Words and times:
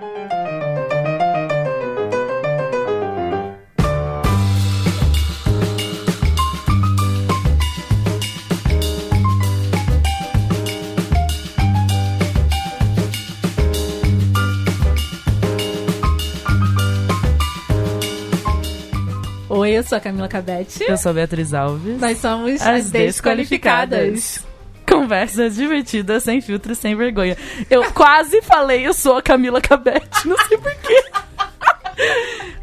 Oi, 0.00 0.06
eu 19.72 19.82
sou 19.82 19.98
a 19.98 20.00
Camila 20.00 20.26
Cabete. 20.28 20.82
Eu 20.84 20.96
sou 20.96 21.10
a 21.10 21.12
Beatriz 21.12 21.52
Alves. 21.52 22.00
Nós 22.00 22.16
somos 22.16 22.62
As 22.62 22.86
as, 22.86 22.90
desqualificadas. 22.90 24.42
Conversas 25.14 25.56
divertidas, 25.56 26.22
sem 26.22 26.40
filtro, 26.40 26.72
sem 26.72 26.94
vergonha. 26.94 27.36
Eu 27.68 27.82
quase 27.92 28.40
falei, 28.42 28.86
eu 28.86 28.94
sou 28.94 29.16
a 29.16 29.22
Camila 29.22 29.60
Cabete, 29.60 30.28
não 30.28 30.36
sei 30.46 30.56
porquê. 30.56 31.02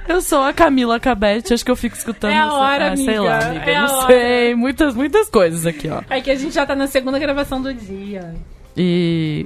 Eu 0.07 0.21
sou 0.21 0.41
a 0.41 0.53
Camila 0.53 0.97
Cabete, 0.97 1.53
acho 1.53 1.65
que 1.65 1.69
eu 1.69 1.75
fico 1.75 1.97
escutando. 1.97 2.31
É 2.31 2.38
a 2.38 2.53
hora, 2.53 2.93
ah, 2.93 2.95
Sei 2.95 3.05
amiga, 3.17 3.21
lá, 3.21 3.45
amiga. 3.47 3.65
é 3.71 3.81
não 3.81 3.95
hora. 3.97 4.07
sei. 4.07 4.55
Muitas, 4.55 4.95
muitas 4.95 5.29
coisas 5.29 5.65
aqui, 5.65 5.89
ó. 5.89 6.02
É 6.09 6.21
que 6.21 6.31
a 6.31 6.35
gente 6.35 6.55
já 6.55 6.65
tá 6.65 6.73
na 6.73 6.88
segunda 6.88 7.19
gravação 7.19 7.61
do 7.61 7.73
dia. 7.73 8.33
E. 8.77 9.45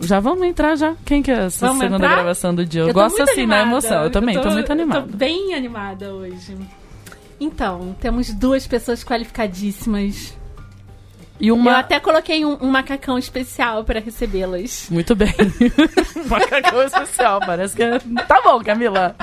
Já 0.00 0.18
vamos 0.18 0.46
entrar 0.46 0.74
já. 0.74 0.94
Quem 1.04 1.22
que 1.22 1.30
é 1.30 1.44
essa 1.44 1.66
Vamos 1.66 1.82
segunda 1.82 2.02
entrar? 2.06 2.14
gravação 2.16 2.54
do 2.54 2.64
dia? 2.64 2.80
Eu, 2.80 2.88
Eu 2.88 2.94
tô 2.94 3.00
gosto 3.00 3.22
assim, 3.22 3.46
na 3.46 3.56
animada. 3.56 3.62
emoção. 3.62 4.04
Eu 4.04 4.10
também, 4.10 4.40
tô, 4.40 4.50
muito 4.50 4.72
animada. 4.72 5.02
Tô 5.02 5.16
bem 5.18 5.54
animada 5.54 6.14
hoje. 6.14 6.56
Então, 7.38 7.94
temos 8.00 8.32
duas 8.32 8.66
pessoas 8.66 9.04
qualificadíssimas. 9.04 10.37
E 11.40 11.48
Eu 11.48 11.54
uma. 11.54 11.78
até 11.78 12.00
coloquei 12.00 12.44
um, 12.44 12.58
um 12.60 12.68
macacão 12.68 13.16
especial 13.16 13.84
pra 13.84 14.00
recebê-las. 14.00 14.88
Muito 14.90 15.14
bem. 15.14 15.32
Macacão 16.26 16.82
especial, 16.82 17.40
parece 17.40 17.76
que 17.76 17.82
é... 17.82 17.98
Tá 18.26 18.40
bom, 18.42 18.62
Camila. 18.62 19.14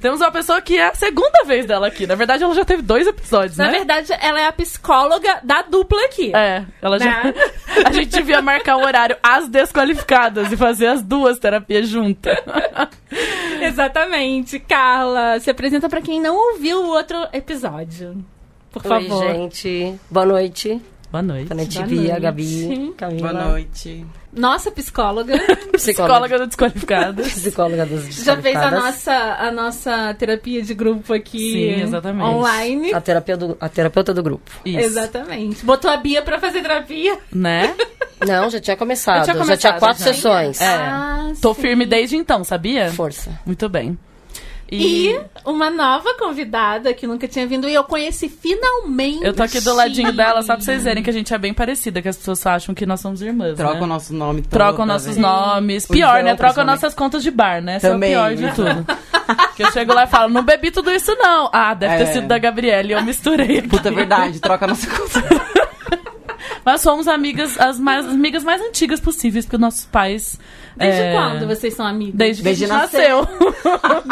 Temos 0.00 0.20
uma 0.20 0.30
pessoa 0.30 0.60
que 0.60 0.76
é 0.76 0.88
a 0.88 0.94
segunda 0.94 1.44
vez 1.46 1.64
dela 1.66 1.86
aqui. 1.86 2.06
Na 2.06 2.14
verdade, 2.14 2.44
ela 2.44 2.54
já 2.54 2.64
teve 2.64 2.82
dois 2.82 3.06
episódios, 3.06 3.56
Na 3.56 3.66
né? 3.66 3.70
verdade, 3.78 4.12
ela 4.20 4.38
é 4.40 4.46
a 4.46 4.52
psicóloga 4.52 5.40
da 5.42 5.62
dupla 5.62 6.04
aqui. 6.04 6.30
É, 6.36 6.64
ela 6.82 6.98
já. 6.98 7.24
Né? 7.24 7.34
A 7.84 7.92
gente 7.92 8.10
devia 8.10 8.40
marcar 8.40 8.76
o 8.76 8.84
horário 8.84 9.16
às 9.22 9.48
desqualificadas 9.48 10.50
e 10.52 10.56
fazer 10.56 10.86
as 10.86 11.02
duas 11.02 11.38
terapias 11.38 11.88
juntas. 11.88 12.36
Exatamente. 13.60 14.58
Carla, 14.58 15.38
se 15.40 15.50
apresenta 15.50 15.88
pra 15.88 16.00
quem 16.00 16.20
não 16.20 16.36
ouviu 16.36 16.82
o 16.82 16.88
outro 16.88 17.26
episódio. 17.32 18.24
Por 18.70 18.82
favor. 18.82 19.24
Oi, 19.24 19.32
gente. 19.34 19.94
Boa 20.10 20.26
noite. 20.26 20.80
Boa 21.10 21.22
noite. 21.22 21.48
Boa 21.48 21.56
noite, 21.56 21.74
Boa 21.78 21.86
Bia, 21.86 22.00
noite. 22.08 22.20
Gabi, 22.20 22.94
Camila. 22.96 23.32
Boa 23.32 23.44
noite. 23.48 24.06
Nossa 24.32 24.70
psicóloga 24.70 25.34
Psicóloga 25.72 26.38
do 26.38 26.46
Desqualificado. 26.46 27.22
Psicóloga 27.22 27.86
dos 27.86 28.14
já 28.22 28.36
fez 28.36 28.56
a 28.56 28.70
nossa, 28.70 29.12
a 29.14 29.50
nossa 29.50 30.14
terapia 30.14 30.60
de 30.62 30.74
grupo 30.74 31.14
aqui 31.14 31.52
Sim, 31.52 31.82
exatamente. 31.82 32.24
online. 32.28 32.92
A 32.92 33.00
terapeuta, 33.00 33.46
do, 33.46 33.56
a 33.58 33.68
terapeuta 33.68 34.12
do 34.12 34.22
grupo. 34.22 34.50
Isso. 34.64 34.78
Exatamente. 34.78 35.64
Botou 35.64 35.90
a 35.90 35.96
Bia 35.96 36.20
pra 36.22 36.38
fazer 36.38 36.60
terapia. 36.60 37.18
Né? 37.32 37.74
Não, 38.26 38.50
já 38.50 38.60
tinha 38.60 38.76
começado. 38.76 39.26
Já 39.26 39.32
tinha 39.32 39.44
Já 39.44 39.56
tinha 39.56 39.72
começado, 39.72 39.78
quatro 39.78 40.04
já. 40.04 40.12
sessões. 40.12 40.60
É. 40.60 40.66
Ah, 40.66 41.32
Tô 41.40 41.54
sim. 41.54 41.60
firme 41.62 41.86
desde 41.86 42.16
então, 42.16 42.42
sabia? 42.44 42.90
Força. 42.92 43.30
Muito 43.46 43.68
bem. 43.68 43.96
E 44.70 45.18
uma 45.44 45.70
nova 45.70 46.14
convidada 46.18 46.92
que 46.92 47.06
nunca 47.06 47.28
tinha 47.28 47.46
vindo 47.46 47.68
e 47.68 47.74
eu 47.74 47.84
conheci 47.84 48.28
finalmente. 48.28 49.24
Eu 49.24 49.32
tô 49.32 49.42
aqui 49.44 49.60
do 49.60 49.74
ladinho 49.74 50.12
dela, 50.12 50.42
só 50.42 50.54
pra 50.56 50.64
vocês 50.64 50.82
verem 50.82 51.02
que 51.02 51.10
a 51.10 51.12
gente 51.12 51.32
é 51.32 51.38
bem 51.38 51.54
parecida, 51.54 52.02
que 52.02 52.08
as 52.08 52.16
pessoas 52.16 52.40
só 52.40 52.50
acham 52.50 52.74
que 52.74 52.84
nós 52.84 53.00
somos 53.00 53.22
irmãs. 53.22 53.56
Troca 53.56 53.74
né? 53.74 53.82
o 53.82 53.86
nosso 53.86 54.12
nome 54.12 54.42
toda 54.42 54.64
Trocam 54.64 54.84
nossos 54.86 55.06
vez. 55.06 55.18
nomes. 55.18 55.84
Os 55.84 55.90
Pior, 55.90 56.22
né? 56.22 56.34
também. 56.34 56.64
nossas 56.64 56.94
contas 56.94 57.22
de 57.22 57.30
bar, 57.30 57.62
né? 57.62 57.78
Também. 57.78 58.12
é 58.14 58.18
o 58.18 58.26
pior 58.26 58.34
de 58.36 58.54
tudo. 58.54 58.86
que 59.54 59.62
eu 59.62 59.70
chego 59.72 59.92
lá 59.94 60.04
e 60.04 60.06
falo, 60.08 60.32
não 60.32 60.42
bebi 60.42 60.70
tudo 60.70 60.90
isso 60.92 61.14
não. 61.16 61.48
Ah, 61.52 61.72
deve 61.74 61.96
ter 61.98 62.02
É. 62.02 62.12
sido 62.12 62.26
da 62.26 62.38
Gabriela 62.38 62.88
e 62.88 62.92
eu 62.92 63.02
misturei 63.02 63.58
aqui. 63.58 63.68
Puta 63.68 63.90
verdade, 63.90 64.40
troca 64.40 64.64
a 64.64 64.68
nossa 64.68 64.88
conta. 64.88 65.65
Mas 66.66 66.80
somos 66.80 67.06
amigas, 67.06 67.56
as 67.60 67.78
mais, 67.78 68.04
as 68.04 68.12
amigas 68.12 68.42
mais 68.42 68.60
antigas 68.60 68.98
possíveis, 68.98 69.44
porque 69.44 69.56
nossos 69.56 69.84
pais... 69.84 70.36
Desde 70.76 71.00
é, 71.00 71.12
quando 71.12 71.46
vocês 71.46 71.72
são 71.74 71.86
amigas? 71.86 72.16
Desde, 72.16 72.42
Desde 72.42 72.66
que 72.66 72.72
a 72.72 72.76
gente 72.76 72.92
nasceu. 72.92 73.28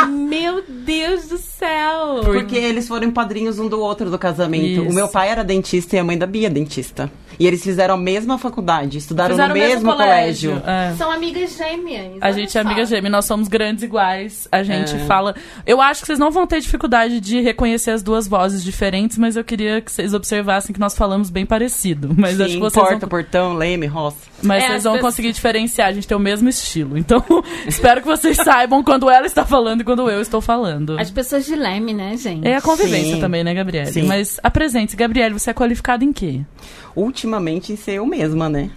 Meu 0.08 0.62
Deus 0.66 1.26
do 1.26 1.36
céu! 1.36 2.20
Porque 2.22 2.54
eles 2.56 2.86
foram 2.86 3.10
padrinhos 3.10 3.58
um 3.58 3.68
do 3.68 3.80
outro 3.80 4.08
do 4.08 4.16
casamento. 4.16 4.82
Isso. 4.82 4.88
O 4.88 4.94
meu 4.94 5.08
pai 5.08 5.30
era 5.30 5.42
dentista 5.42 5.96
e 5.96 5.98
a 5.98 6.04
mãe 6.04 6.16
da 6.16 6.28
Bia 6.28 6.46
é 6.46 6.50
dentista. 6.50 7.10
E 7.38 7.46
eles 7.46 7.62
fizeram 7.62 7.94
a 7.94 7.98
mesma 7.98 8.38
faculdade, 8.38 8.98
estudaram 8.98 9.30
Fizeram 9.30 9.54
no 9.54 9.54
o 9.54 9.58
mesmo, 9.58 9.90
colégio. 9.92 10.62
É. 10.66 10.94
São 10.96 11.10
amigas 11.10 11.56
gêmeas. 11.56 12.18
A 12.20 12.32
gente 12.32 12.56
é 12.56 12.62
só. 12.62 12.66
amiga 12.68 12.84
gêmea, 12.84 13.10
nós 13.10 13.24
somos 13.24 13.48
grandes 13.48 13.82
iguais. 13.84 14.46
A 14.50 14.62
gente 14.62 14.94
É. 14.94 14.98
fala. 15.00 15.34
Eu 15.66 15.80
acho 15.80 16.00
que 16.00 16.06
vocês 16.06 16.18
não 16.18 16.30
vão 16.30 16.46
ter 16.46 16.60
dificuldade 16.60 17.20
de 17.20 17.40
reconhecer 17.40 17.90
as 17.90 18.02
duas 18.02 18.26
vozes 18.28 18.62
diferentes, 18.62 19.18
mas 19.18 19.36
eu 19.36 19.44
queria 19.44 19.80
que 19.80 19.90
vocês 19.90 20.14
observassem 20.14 20.72
que 20.72 20.80
nós 20.80 20.94
falamos 20.96 21.30
bem 21.30 21.44
parecido. 21.46 22.14
Mas 22.16 22.40
acho 22.40 22.50
Sim, 22.50 22.54
que 22.56 22.60
vocês 22.60 22.82
porta, 22.84 22.98
vão, 23.00 23.08
portão, 23.08 23.54
leme, 23.54 23.86
roça. 23.86 24.16
mas 24.42 24.62
É, 24.62 24.68
vocês 24.68 24.84
vão 24.84 24.94
pessoas- 24.94 25.12
conseguir 25.14 25.32
diferenciar. 25.32 25.88
A 25.88 25.92
gente 25.92 26.06
tem 26.06 26.16
o 26.16 26.20
mesmo 26.20 26.48
estilo. 26.48 26.96
Então, 26.96 27.22
espero 27.66 28.00
que 28.00 28.06
vocês 28.06 28.36
saibam 28.36 28.82
quando 28.82 29.10
ela 29.10 29.26
está 29.26 29.44
falando 29.44 29.80
e 29.82 29.84
quando 29.84 30.08
eu 30.10 30.20
estou 30.20 30.40
falando. 30.40 30.98
As 30.98 31.10
pessoas 31.10 31.44
de 31.44 31.54
Leme, 31.54 31.92
né, 31.92 32.16
gente? 32.16 32.46
É 32.46 32.56
a 32.56 32.60
convivência 32.62 33.14
Sim. 33.16 33.20
também, 33.20 33.42
né, 33.44 33.52
Gabriele? 33.54 33.90
Sim. 33.92 34.02
Mas 34.04 34.38
apresente-se, 34.42 34.96
Gabriele, 34.96 35.34
você 35.34 35.50
é 35.50 35.54
qualificada 35.54 36.04
em 36.04 36.12
quê? 36.12 36.40
Ultimamente 36.96 37.72
em 37.72 37.76
ser 37.76 37.94
eu 37.94 38.06
mesma, 38.06 38.48
né? 38.48 38.70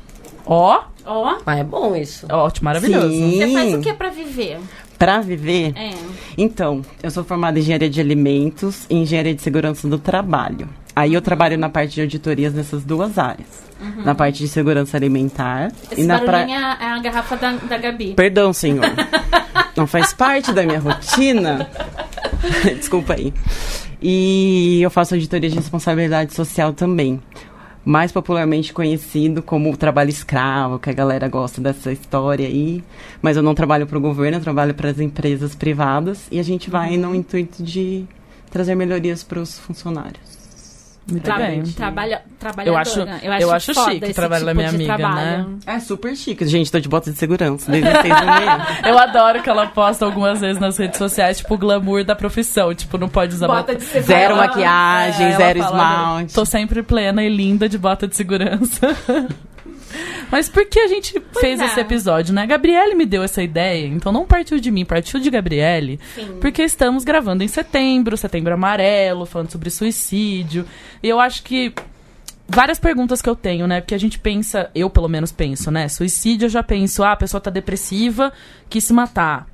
Ó, 0.45 0.81
Ó, 1.05 1.37
Mas 1.45 1.59
é 1.59 1.63
bom 1.63 1.95
isso. 1.95 2.27
ótimo, 2.29 2.65
maravilhoso. 2.65 3.09
Sim. 3.09 3.37
você 3.37 3.53
faz 3.53 3.73
o 3.75 3.79
que 3.81 3.93
pra 3.93 4.09
viver? 4.09 4.59
Pra 4.99 5.21
viver? 5.21 5.71
É. 5.75 5.91
Então, 6.37 6.81
eu 7.01 7.09
sou 7.09 7.23
formada 7.23 7.57
em 7.57 7.61
engenharia 7.61 7.89
de 7.89 8.01
alimentos 8.01 8.85
e 8.89 8.95
engenharia 8.95 9.33
de 9.33 9.41
segurança 9.41 9.87
do 9.87 9.97
trabalho. 9.97 10.67
Aí 10.93 11.13
eu 11.13 11.21
trabalho 11.21 11.57
na 11.57 11.69
parte 11.69 11.93
de 11.93 12.01
auditorias 12.01 12.53
nessas 12.53 12.83
duas 12.83 13.17
áreas. 13.17 13.67
Na 14.03 14.15
parte 14.15 14.39
de 14.39 14.47
segurança 14.47 14.97
alimentar 14.97 15.71
Esse 15.91 16.01
e 16.01 16.03
na 16.03 16.17
pra... 16.19 16.39
barulhinho 16.39 16.57
é 16.59 16.77
é 16.81 16.85
a 16.87 16.99
garrafa 16.99 17.37
da, 17.37 17.51
da 17.51 17.77
Gabi. 17.77 18.13
Perdão, 18.15 18.51
senhor. 18.51 18.83
Não 19.77 19.85
faz 19.85 20.11
parte 20.11 20.51
da 20.51 20.63
minha 20.63 20.79
rotina. 20.79 21.69
Desculpa 22.75 23.13
aí. 23.13 23.31
E 24.01 24.81
eu 24.81 24.89
faço 24.89 25.13
auditoria 25.13 25.49
de 25.49 25.55
responsabilidade 25.55 26.33
social 26.33 26.73
também. 26.73 27.21
Mais 27.87 28.11
popularmente 28.11 28.73
conhecido 28.73 29.41
como 29.41 29.71
o 29.71 29.77
trabalho 29.77 30.09
escravo, 30.09 30.77
que 30.77 30.89
a 30.89 30.93
galera 30.93 31.29
gosta 31.29 31.61
dessa 31.61 31.89
história 31.89 32.45
aí. 32.45 32.83
Mas 33.21 33.37
eu 33.37 33.41
não 33.41 33.55
trabalho 33.55 33.87
para 33.87 33.97
o 33.97 34.01
governo, 34.01 34.39
eu 34.39 34.41
trabalho 34.41 34.73
para 34.73 34.89
as 34.89 34.99
empresas 34.99 35.55
privadas. 35.55 36.27
E 36.29 36.37
a 36.37 36.43
gente 36.43 36.69
vai 36.69 36.97
no 36.97 37.15
intuito 37.15 37.63
de 37.63 38.03
trazer 38.51 38.75
melhorias 38.75 39.23
para 39.23 39.39
os 39.39 39.57
funcionários. 39.57 40.36
Muito 41.09 41.23
Tra 41.23 41.37
bem. 41.37 41.63
trabalha, 41.63 42.21
Eu 42.25 42.37
trabalhadora. 42.37 42.81
acho, 42.81 42.99
eu 42.99 43.31
acho, 43.31 43.43
eu 43.43 43.51
acho 43.53 43.73
foda 43.73 43.91
chique 43.91 44.03
o 44.03 44.05
esse 44.07 44.13
trabalho 44.13 44.45
da 44.45 44.51
tipo 44.51 44.57
minha 44.61 44.69
de 44.69 44.75
amiga, 44.75 44.97
trabalho. 44.97 45.47
né? 45.49 45.55
É 45.65 45.79
super 45.79 46.15
chique. 46.17 46.45
Gente, 46.45 46.69
tô 46.71 46.79
de 46.81 46.89
bota 46.89 47.09
de 47.11 47.17
segurança 47.17 47.71
desde 47.71 47.89
seis 48.01 48.03
da. 48.13 48.67
Eu 48.85 48.97
adoro 48.99 49.41
que 49.41 49.49
ela 49.49 49.67
posta 49.67 50.03
algumas 50.03 50.41
vezes 50.41 50.59
nas 50.59 50.77
redes 50.77 50.97
sociais, 50.97 51.37
tipo, 51.37 51.53
o 51.53 51.57
glamour 51.57 52.03
da 52.03 52.13
profissão. 52.15 52.73
Tipo, 52.75 52.97
não 52.97 53.07
pode 53.07 53.33
usar 53.35 53.47
Bota 53.47 53.59
bota- 53.61 53.75
de 53.75 53.83
segurança. 53.85 54.07
Zero 54.13 54.35
maquiagem, 54.35 55.27
É, 55.27 55.37
zero 55.37 55.59
fala, 55.63 55.71
esmalte. 55.77 56.33
Tô 56.33 56.45
sempre 56.45 56.83
plena 56.83 57.23
e 57.23 57.29
linda 57.29 57.69
de 57.69 57.77
bota 57.77 58.05
de 58.07 58.15
segurança. 58.15 58.87
Mas 60.31 60.49
por 60.49 60.65
que 60.65 60.79
a 60.79 60.87
gente 60.87 61.21
fez 61.39 61.59
é. 61.59 61.65
esse 61.65 61.79
episódio, 61.79 62.33
né? 62.33 62.45
Gabriele 62.45 62.95
me 62.95 63.05
deu 63.05 63.23
essa 63.23 63.41
ideia, 63.41 63.87
então 63.87 64.11
não 64.11 64.25
partiu 64.25 64.59
de 64.59 64.69
mim, 64.71 64.85
partiu 64.85 65.19
de 65.19 65.29
Gabriele. 65.29 65.99
Sim. 66.15 66.37
Porque 66.41 66.61
estamos 66.63 67.03
gravando 67.03 67.43
em 67.43 67.47
setembro, 67.47 68.17
setembro 68.17 68.53
amarelo, 68.53 69.25
falando 69.25 69.51
sobre 69.51 69.69
suicídio. 69.69 70.65
E 71.01 71.07
eu 71.07 71.19
acho 71.19 71.43
que 71.43 71.73
várias 72.47 72.79
perguntas 72.79 73.21
que 73.21 73.29
eu 73.29 73.35
tenho, 73.35 73.67
né? 73.67 73.81
Porque 73.81 73.95
a 73.95 73.99
gente 73.99 74.19
pensa, 74.19 74.69
eu 74.73 74.89
pelo 74.89 75.09
menos 75.09 75.31
penso, 75.31 75.69
né? 75.69 75.87
Suicídio 75.87 76.45
eu 76.45 76.49
já 76.49 76.63
penso, 76.63 77.03
ah, 77.03 77.11
a 77.11 77.17
pessoa 77.17 77.41
tá 77.41 77.49
depressiva, 77.49 78.31
quis 78.69 78.83
se 78.83 78.93
matar. 78.93 79.47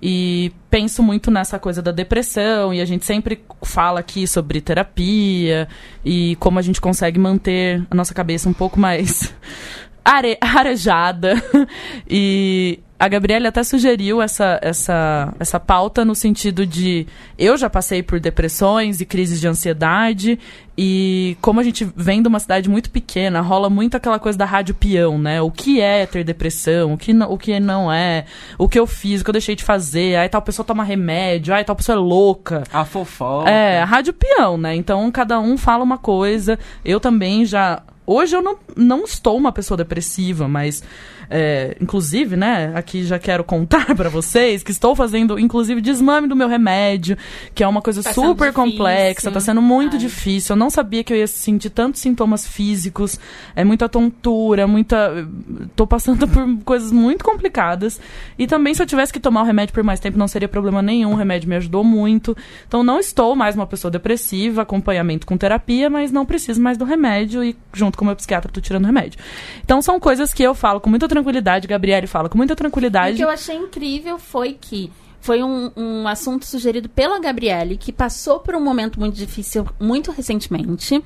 E 0.00 0.52
penso 0.70 1.02
muito 1.02 1.30
nessa 1.30 1.58
coisa 1.58 1.80
da 1.80 1.90
depressão, 1.90 2.72
e 2.74 2.80
a 2.80 2.84
gente 2.84 3.06
sempre 3.06 3.42
fala 3.62 4.00
aqui 4.00 4.26
sobre 4.26 4.60
terapia 4.60 5.66
e 6.04 6.36
como 6.36 6.58
a 6.58 6.62
gente 6.62 6.80
consegue 6.80 7.18
manter 7.18 7.82
a 7.90 7.94
nossa 7.94 8.12
cabeça 8.12 8.48
um 8.48 8.52
pouco 8.52 8.78
mais 8.78 9.34
are- 10.04 10.38
arejada. 10.40 11.34
E 12.08 12.78
a 12.98 13.08
Gabriela 13.08 13.48
até 13.48 13.62
sugeriu 13.62 14.22
essa, 14.22 14.58
essa, 14.62 15.32
essa 15.38 15.60
pauta 15.60 16.04
no 16.04 16.14
sentido 16.14 16.66
de 16.66 17.06
eu 17.38 17.56
já 17.56 17.68
passei 17.68 18.02
por 18.02 18.18
depressões 18.18 19.00
e 19.00 19.04
crises 19.04 19.38
de 19.38 19.46
ansiedade 19.46 20.38
e 20.78 21.36
como 21.42 21.60
a 21.60 21.62
gente 21.62 21.86
vem 21.94 22.22
de 22.22 22.28
uma 22.28 22.38
cidade 22.38 22.68
muito 22.70 22.90
pequena, 22.90 23.40
rola 23.40 23.68
muito 23.68 23.96
aquela 23.96 24.18
coisa 24.18 24.36
da 24.36 24.44
rádio 24.44 24.74
peão, 24.74 25.18
né? 25.18 25.40
O 25.42 25.50
que 25.50 25.80
é 25.80 26.06
ter 26.06 26.24
depressão, 26.24 26.94
o 26.94 26.98
que 26.98 27.12
não, 27.12 27.30
o 27.30 27.38
que 27.38 27.58
não 27.60 27.92
é, 27.92 28.24
o 28.58 28.68
que 28.68 28.78
eu 28.78 28.86
fiz, 28.86 29.20
o 29.20 29.24
que 29.24 29.30
eu 29.30 29.34
deixei 29.34 29.54
de 29.54 29.64
fazer, 29.64 30.16
aí 30.16 30.28
tal 30.28 30.42
pessoa 30.42 30.64
toma 30.64 30.82
remédio, 30.84 31.54
aí 31.54 31.64
tal 31.64 31.76
pessoa 31.76 31.96
é 31.96 32.00
louca. 32.00 32.62
A 32.72 32.84
fofoca. 32.84 33.50
É, 33.50 33.80
a 33.80 33.84
rádio 33.84 34.12
peão, 34.12 34.56
né? 34.56 34.74
Então 34.74 35.10
cada 35.10 35.38
um 35.38 35.58
fala 35.58 35.84
uma 35.84 35.98
coisa. 35.98 36.58
Eu 36.84 36.98
também 36.98 37.44
já. 37.44 37.82
Hoje 38.06 38.36
eu 38.36 38.42
não, 38.42 38.56
não 38.76 39.04
estou 39.04 39.36
uma 39.36 39.52
pessoa 39.52 39.76
depressiva, 39.76 40.46
mas 40.46 40.82
É, 41.28 41.76
inclusive, 41.80 42.36
né, 42.36 42.72
aqui 42.74 43.04
já 43.04 43.18
quero 43.18 43.44
contar 43.44 43.94
pra 43.96 44.08
vocês 44.08 44.62
que 44.62 44.70
estou 44.70 44.94
fazendo, 44.94 45.38
inclusive, 45.38 45.80
desmame 45.80 46.28
do 46.28 46.36
meu 46.36 46.48
remédio, 46.48 47.16
que 47.54 47.62
é 47.62 47.68
uma 47.68 47.82
coisa 47.82 48.02
Tá 48.02 48.12
super 48.12 48.52
complexa, 48.52 49.30
tá 49.30 49.40
sendo 49.40 49.60
muito 49.60 49.94
Ai. 49.94 49.98
difícil. 49.98 50.54
Eu 50.54 50.58
não 50.58 50.70
sabia 50.70 51.02
que 51.02 51.12
eu 51.12 51.16
ia 51.16 51.26
sentir 51.26 51.70
tantos 51.70 52.00
sintomas 52.00 52.46
físicos, 52.46 53.18
é 53.54 53.64
muita 53.64 53.88
tontura, 53.88 54.66
muita. 54.66 55.26
Tô 55.74 55.86
passando 55.86 56.26
por 56.28 56.46
coisas 56.64 56.92
muito 56.92 57.24
complicadas. 57.24 58.00
E 58.38 58.46
também, 58.46 58.74
se 58.74 58.82
eu 58.82 58.86
tivesse 58.86 59.12
que 59.12 59.18
tomar 59.18 59.42
o 59.42 59.44
remédio 59.44 59.74
por 59.74 59.82
mais 59.82 59.98
tempo, 59.98 60.18
não 60.18 60.28
seria 60.28 60.48
problema 60.48 60.80
nenhum. 60.80 61.12
O 61.12 61.16
remédio 61.16 61.48
me 61.48 61.56
ajudou 61.56 61.82
muito. 61.82 62.36
Então, 62.66 62.82
não 62.82 63.00
estou 63.00 63.34
mais 63.34 63.54
uma 63.54 63.66
pessoa 63.66 63.90
depressiva, 63.90 64.62
acompanhamento 64.62 65.26
com 65.26 65.36
terapia, 65.36 65.90
mas 65.90 66.12
não 66.12 66.24
preciso 66.24 66.60
mais 66.60 66.78
do 66.78 66.84
remédio 66.84 67.42
e, 67.42 67.56
junto 67.72 67.98
com 67.98 68.04
o 68.04 68.06
meu 68.06 68.16
psiquiatra, 68.16 68.50
tô 68.52 68.60
tirando 68.60 68.84
o 68.84 68.86
remédio. 68.86 69.18
Então, 69.64 69.82
são 69.82 69.98
coisas 69.98 70.32
que 70.32 70.42
eu 70.42 70.54
falo 70.54 70.80
com 70.80 70.90
muita 70.90 71.08
tranquilidade, 71.16 71.66
Gabriele 71.66 72.06
fala 72.06 72.28
com 72.28 72.36
muita 72.36 72.52
O 72.52 72.56
tranquilidade. 72.56 73.16
que 73.16 73.24
eu 73.24 73.30
achei 73.30 73.56
incrível 73.56 74.18
foi 74.18 74.56
que 74.60 74.90
foi 75.20 75.42
um, 75.42 75.70
um 75.76 76.06
assunto 76.06 76.46
sugerido 76.46 76.88
pela 76.88 77.18
Gabriele, 77.18 77.76
que 77.76 77.92
passou 77.92 78.38
por 78.40 78.54
um 78.54 78.60
momento 78.60 79.00
muito 79.00 79.16
difícil 79.16 79.66
muito 79.80 80.12
recentemente. 80.12 81.02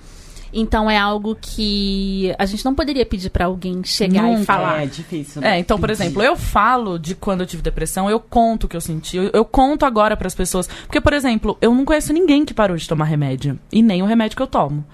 Então 0.52 0.90
é 0.90 0.98
algo 0.98 1.36
que 1.40 2.34
a 2.36 2.44
gente 2.44 2.64
não 2.64 2.74
poderia 2.74 3.06
pedir 3.06 3.30
pra 3.30 3.44
alguém 3.44 3.84
chegar 3.84 4.24
Nunca. 4.24 4.40
e 4.40 4.44
falar. 4.44 4.82
É 4.82 4.86
difícil. 4.86 5.42
É, 5.42 5.58
então, 5.58 5.78
por 5.78 5.90
exemplo, 5.90 6.22
eu 6.22 6.36
falo 6.36 6.98
de 6.98 7.14
quando 7.14 7.42
eu 7.42 7.46
tive 7.46 7.62
depressão, 7.62 8.10
eu 8.10 8.18
conto 8.18 8.64
o 8.64 8.68
que 8.68 8.76
eu 8.76 8.80
senti, 8.80 9.16
eu, 9.16 9.30
eu 9.32 9.44
conto 9.44 9.86
agora 9.86 10.16
pras 10.16 10.34
pessoas. 10.34 10.66
Porque, 10.66 11.00
por 11.00 11.12
exemplo, 11.12 11.56
eu 11.60 11.72
não 11.72 11.84
conheço 11.84 12.12
ninguém 12.12 12.44
que 12.44 12.52
parou 12.52 12.76
de 12.76 12.88
tomar 12.88 13.04
remédio. 13.04 13.58
E 13.72 13.80
nem 13.80 14.02
o 14.02 14.06
remédio 14.06 14.36
que 14.36 14.42
eu 14.42 14.46
tomo. 14.48 14.84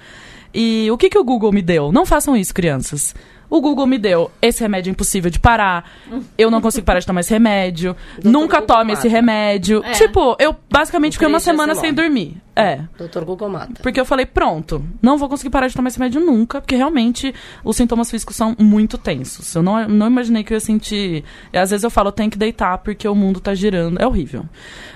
E 0.54 0.90
o 0.90 0.96
que, 0.96 1.10
que 1.10 1.18
o 1.18 1.24
Google 1.24 1.52
me 1.52 1.62
deu? 1.62 1.90
Não 1.90 2.06
façam 2.06 2.36
isso, 2.36 2.54
crianças. 2.54 3.14
O 3.48 3.60
Google 3.60 3.86
me 3.86 3.98
deu 3.98 4.30
esse 4.40 4.60
remédio 4.60 4.90
é 4.90 4.92
impossível 4.92 5.30
de 5.30 5.38
parar. 5.38 5.90
Eu 6.36 6.50
não 6.50 6.60
consigo 6.60 6.84
parar 6.84 7.00
de 7.00 7.06
tomar 7.06 7.20
esse 7.20 7.32
remédio. 7.32 7.96
Nunca 8.22 8.60
tome 8.62 8.92
esse 8.92 9.08
remédio. 9.08 9.82
É. 9.84 9.92
Tipo, 9.92 10.36
eu 10.38 10.56
basicamente 10.70 11.14
fiquei 11.14 11.28
uma 11.28 11.40
semana 11.40 11.74
sem 11.74 11.92
dormir. 11.92 12.36
É. 12.56 12.80
Doutor 12.96 13.24
Google 13.26 13.50
mata. 13.50 13.82
Porque 13.82 14.00
eu 14.00 14.04
falei, 14.06 14.24
pronto, 14.24 14.82
não 15.02 15.18
vou 15.18 15.28
conseguir 15.28 15.50
parar 15.50 15.68
de 15.68 15.74
tomar 15.74 15.88
esse 15.88 15.98
remédio 15.98 16.22
nunca, 16.22 16.58
porque 16.58 16.74
realmente 16.74 17.34
os 17.62 17.76
sintomas 17.76 18.10
físicos 18.10 18.34
são 18.34 18.56
muito 18.58 18.96
tensos. 18.96 19.54
Eu 19.54 19.62
não, 19.62 19.86
não 19.86 20.06
imaginei 20.06 20.42
que 20.42 20.54
eu 20.54 20.56
ia 20.56 20.60
sentir. 20.60 21.22
E 21.52 21.58
às 21.58 21.70
vezes 21.70 21.84
eu 21.84 21.90
falo, 21.90 22.08
eu 22.08 22.12
tenho 22.12 22.30
que 22.30 22.38
deitar 22.38 22.78
porque 22.78 23.06
o 23.06 23.14
mundo 23.14 23.40
tá 23.40 23.54
girando. 23.54 24.00
É 24.00 24.06
horrível. 24.06 24.46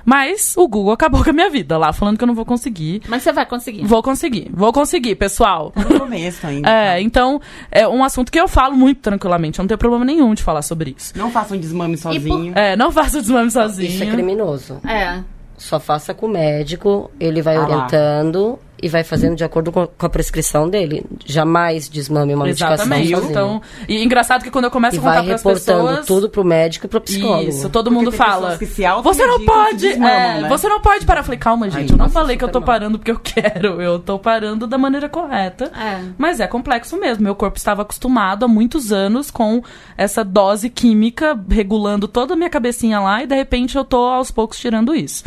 Mas 0.07 0.57
o 0.57 0.67
Google 0.67 0.93
acabou 0.93 1.23
com 1.23 1.29
a 1.29 1.33
minha 1.35 1.51
vida 1.51 1.77
lá, 1.77 1.93
falando 1.93 2.17
que 2.17 2.25
eu 2.25 2.27
não 2.27 2.35
vou 2.35 2.47
conseguir. 2.47 3.03
Mas 3.07 3.23
você 3.23 3.33
vai 3.33 3.45
conseguir. 3.45 3.85
Vou 3.85 4.03
conseguir, 4.03 4.51
vou 4.53 4.73
conseguir, 4.73 5.15
pessoal. 5.17 5.71
Tá 5.73 5.83
no 5.83 6.01
começo 6.01 6.47
ainda. 6.47 6.71
É, 6.71 7.01
então, 7.03 7.41
é 7.71 7.87
um 7.87 8.03
assunto 8.03 8.33
que 8.33 8.41
eu 8.41 8.49
falo 8.49 8.75
muito 8.75 9.01
tranquilamente. 9.01 9.59
Eu 9.59 9.65
não 9.65 9.69
tenho 9.69 9.79
problema 9.79 10.05
nenhum 10.05 10.33
de 10.33 10.43
falar 10.43 10.63
sobre 10.63 10.95
isso. 10.97 11.13
Não 11.17 11.31
faça 11.31 11.55
um 11.55 11.59
desmame 11.59 11.99
sozinho. 11.99 12.53
É, 12.57 12.75
não 12.75 12.91
faça 12.91 13.19
o 13.19 13.21
desmame 13.21 13.51
sozinho. 13.51 13.91
Isso 13.91 14.03
é 14.03 14.07
criminoso. 14.07 14.81
É. 14.87 15.23
Só 15.61 15.79
faça 15.79 16.15
com 16.15 16.25
o 16.25 16.29
médico, 16.29 17.11
ele 17.21 17.43
vai 17.43 17.57
Ah 17.57 17.61
orientando 17.63 18.59
e 18.83 18.89
vai 18.89 19.05
fazendo 19.05 19.37
de 19.37 19.45
acordo 19.45 19.71
com 19.73 19.87
com 19.87 20.07
a 20.07 20.09
prescrição 20.09 20.69
dele. 20.69 21.05
Jamais 21.25 21.89
desmame 21.89 22.35
uma 22.35 22.45
medicação 22.45 22.75
Exatamente. 22.75 23.11
sozinho. 23.11 23.31
Então, 23.31 23.63
e 23.89 24.03
engraçado 24.05 24.43
que 24.43 24.51
quando 24.51 24.65
eu 24.67 24.71
começo 24.71 24.97
e 24.97 24.99
a 24.99 25.03
contar 25.03 25.15
vai 25.17 25.25
pras 25.27 25.43
reportando 25.43 25.89
pessoas. 25.89 26.07
tudo 26.07 26.29
pro 26.29 26.45
médico 26.45 26.87
e 26.87 26.89
pro 26.89 27.01
psicólogo. 27.01 27.49
Isso, 27.49 27.69
todo 27.71 27.91
Porque 27.91 28.05
mundo 28.05 28.13
fala. 28.13 28.51
pessoas 28.53 28.59
que 28.59 28.67
se 28.67 28.83
Você 29.03 29.27
não 29.27 29.45
pode. 29.45 29.81
se 29.81 29.89
desmamam, 29.89 30.15
é, 30.15 30.41
né? 30.43 30.49
Você 30.49 30.69
não 30.69 30.81
pode 30.81 31.05
parar. 31.07 31.21
Eu 31.21 31.25
falei, 31.25 31.39
calma, 31.39 31.71
gente. 31.71 31.85
Aí 31.85 31.91
eu 31.91 31.97
não 31.97 32.09
falei 32.11 32.37
que 32.37 32.45
eu 32.45 32.49
tô 32.49 32.61
mal. 32.61 32.67
parando 32.67 32.99
porque 32.99 33.11
eu 33.11 33.19
quero. 33.23 33.81
Eu 33.81 33.99
tô 33.99 34.19
parando 34.19 34.67
da 34.67 34.79
maneira 34.79 35.09
correta. 35.09 35.65
É. 35.77 36.03
Mas 36.19 36.41
é 36.41 36.47
complexo 36.47 36.97
mesmo. 36.97 37.25
Meu 37.25 37.35
corpo 37.35 37.57
estava 37.59 37.83
acostumado 37.83 38.45
há 38.45 38.49
muitos 38.49 38.93
anos 38.93 39.31
com 39.31 39.63
essa 39.97 40.25
dose 40.25 40.71
química 40.71 41.39
regulando 41.49 42.09
toda 42.09 42.35
a 42.35 42.37
minha 42.37 42.51
cabecinha 42.51 43.01
lá 43.01 43.23
e 43.23 43.27
de 43.27 43.35
repente 43.35 43.77
eu 43.77 43.85
tô 43.85 44.05
aos 44.05 44.31
poucos 44.31 44.59
tirando 44.59 44.95
isso. 44.95 45.25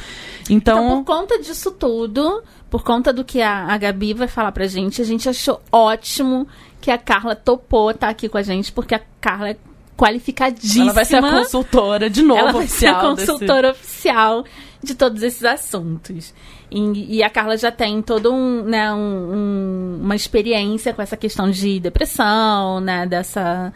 Então, 0.49 0.83
Então, 0.85 1.03
por 1.03 1.15
conta 1.15 1.39
disso 1.39 1.71
tudo, 1.71 2.41
por 2.73 2.83
conta 2.83 3.13
do 3.13 3.23
que 3.23 3.39
a, 3.39 3.67
a 3.67 3.77
Gabi 3.77 4.15
vai 4.15 4.27
falar 4.27 4.51
pra 4.51 4.65
gente, 4.65 4.99
a 4.99 5.05
gente 5.05 5.29
achou 5.29 5.61
ótimo 5.71 6.47
que 6.81 6.89
a 6.89 6.97
Carla 6.97 7.35
topou 7.35 7.91
estar 7.91 8.09
aqui 8.09 8.27
com 8.27 8.35
a 8.39 8.41
gente, 8.41 8.71
porque 8.71 8.95
a 8.95 9.01
Carla 9.21 9.49
é 9.51 9.57
qualificadíssima. 9.95 10.85
ela 10.85 10.93
vai 10.93 11.05
ser 11.05 11.17
a 11.17 11.21
consultora 11.21 12.09
de 12.09 12.23
novo 12.23 12.39
Ela 12.39 12.51
vai 12.51 12.65
ser 12.65 12.87
a 12.87 12.91
oficial 12.97 13.15
desse- 13.15 13.31
consultora 13.31 13.71
oficial 13.71 14.45
de 14.81 14.95
todos 14.95 15.21
esses 15.21 15.43
assuntos. 15.43 16.33
E, 16.71 17.17
e 17.17 17.21
a 17.23 17.29
Carla 17.29 17.55
já 17.57 17.71
tem 17.71 18.01
todo 18.01 18.33
um, 18.33 18.63
né, 18.63 18.91
um- 18.91 18.97
um- 18.97 19.99
uma 20.01 20.15
experiência 20.15 20.95
com 20.95 21.01
essa 21.03 21.15
questão 21.15 21.51
de 21.51 21.79
depressão, 21.79 22.79
né, 22.79 23.05
dessa 23.05 23.71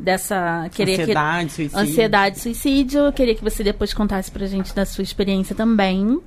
dessa 0.00 0.70
querer 0.72 0.94
que- 0.96 1.02
Ansiedade, 1.02 1.52
suicídio. 1.52 1.78
ansiedade, 1.80 2.38
suicídio. 2.40 3.00
Eu 3.00 3.12
queria 3.12 3.34
que 3.34 3.42
você 3.44 3.62
depois 3.62 3.92
contasse 3.92 4.30
pra 4.30 4.46
gente 4.46 4.74
da 4.74 4.86
sua 4.86 5.02
experiência 5.02 5.54
também. 5.54 6.18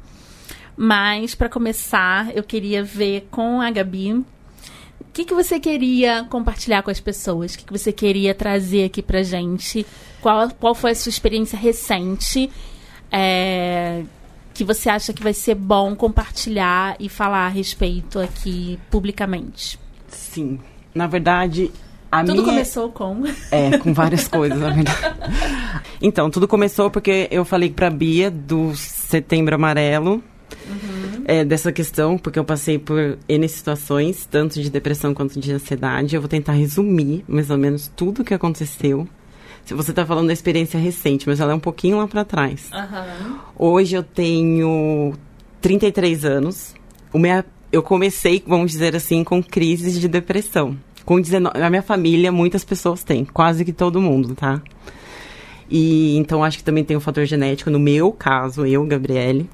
Mas 0.76 1.36
pra 1.36 1.50
começar, 1.50 2.36
eu 2.36 2.44
queria 2.44 2.84
ver 2.84 3.28
com 3.30 3.62
a 3.62 3.70
Gabi 3.70 4.24
o 5.12 5.14
que, 5.14 5.26
que 5.26 5.34
você 5.34 5.60
queria 5.60 6.26
compartilhar 6.30 6.84
com 6.84 6.90
as 6.90 7.02
pessoas? 7.02 7.54
O 7.54 7.58
que, 7.58 7.66
que 7.66 7.74
você 7.74 7.92
queria 7.92 8.34
trazer 8.34 8.86
aqui 8.86 9.02
pra 9.02 9.22
gente? 9.22 9.86
Qual, 10.22 10.50
qual 10.52 10.74
foi 10.74 10.92
a 10.92 10.96
sua 10.96 11.10
experiência 11.10 11.60
recente 11.60 12.50
é, 13.12 14.04
que 14.54 14.64
você 14.64 14.90
acha 14.90 15.12
que 15.12 15.22
vai 15.22 15.34
ser 15.34 15.56
bom 15.56 15.98
compartilhar 15.98 16.96
e 16.98 17.10
falar 17.10 17.48
a 17.48 17.50
respeito 17.50 18.20
aqui 18.20 18.80
publicamente? 18.90 19.78
Sim. 20.08 20.60
Na 20.96 21.08
verdade, 21.08 21.70
a 22.10 22.24
Tudo 22.24 22.44
minha... 22.44 22.46
começou 22.46 22.90
com. 22.90 23.24
É, 23.52 23.78
com 23.80 23.94
várias 23.94 24.28
coisas, 24.30 24.58
na 24.58 24.70
verdade. 24.70 25.16
Então, 26.02 26.30
tudo 26.30 26.48
começou 26.48 26.90
porque 26.90 27.28
eu 27.32 27.44
falei 27.44 27.70
pra 27.70 27.90
Bia 27.90 28.32
do 28.32 28.74
Setembro 28.76 29.56
Amarelo. 29.56 30.24
É, 31.26 31.44
dessa 31.46 31.72
questão, 31.72 32.18
porque 32.18 32.40
eu 32.40 32.44
passei 32.44 32.78
por 32.78 33.18
N 33.28 33.48
situações, 33.48 34.28
tanto 34.30 34.62
de 34.62 34.70
depressão 34.70 35.14
quanto 35.14 35.40
de 35.40 35.52
ansiedade. 35.52 36.16
Eu 36.16 36.22
vou 36.22 36.30
tentar 36.30 36.54
resumir, 36.54 37.24
mais 37.28 37.50
ou 37.50 37.58
menos, 37.58 37.92
tudo 37.96 38.22
o 38.22 38.26
que 38.26 38.34
aconteceu. 38.34 39.08
Se 39.66 39.74
você 39.74 39.94
tá 39.94 40.06
falando 40.06 40.28
da 40.28 40.34
experiência 40.34 40.80
recente, 40.80 41.28
mas 41.28 41.40
ela 41.40 41.52
é 41.52 41.56
um 41.56 41.60
pouquinho 41.60 41.98
lá 41.98 42.08
pra 42.08 42.26
trás. 42.26 42.70
Hoje 43.58 43.96
eu 43.96 44.04
tenho 44.04 45.14
33 45.62 46.26
anos. 46.26 46.74
O 47.14 47.20
minha, 47.20 47.46
eu 47.72 47.84
comecei, 47.84 48.44
vamos 48.46 48.72
dizer 48.72 48.96
assim, 48.96 49.24
com 49.24 49.42
crises 49.42 50.00
de 50.00 50.08
depressão. 50.08 50.78
Com 51.06 51.20
19, 51.20 51.58
na 51.58 51.70
minha 51.70 51.82
família, 51.82 52.32
muitas 52.32 52.64
pessoas 52.64 53.04
têm, 53.04 53.26
quase 53.26 53.64
que 53.66 53.74
todo 53.74 54.02
mundo, 54.02 54.36
tá? 54.36 54.62
E 55.70 56.18
então 56.18 56.44
acho 56.44 56.58
que 56.58 56.64
também 56.64 56.84
tem 56.84 56.98
um 56.98 57.00
fator 57.00 57.26
genético. 57.26 57.70
No 57.70 57.80
meu 57.80 58.12
caso, 58.12 58.66
eu, 58.66 58.86
Gabriele. 58.86 59.50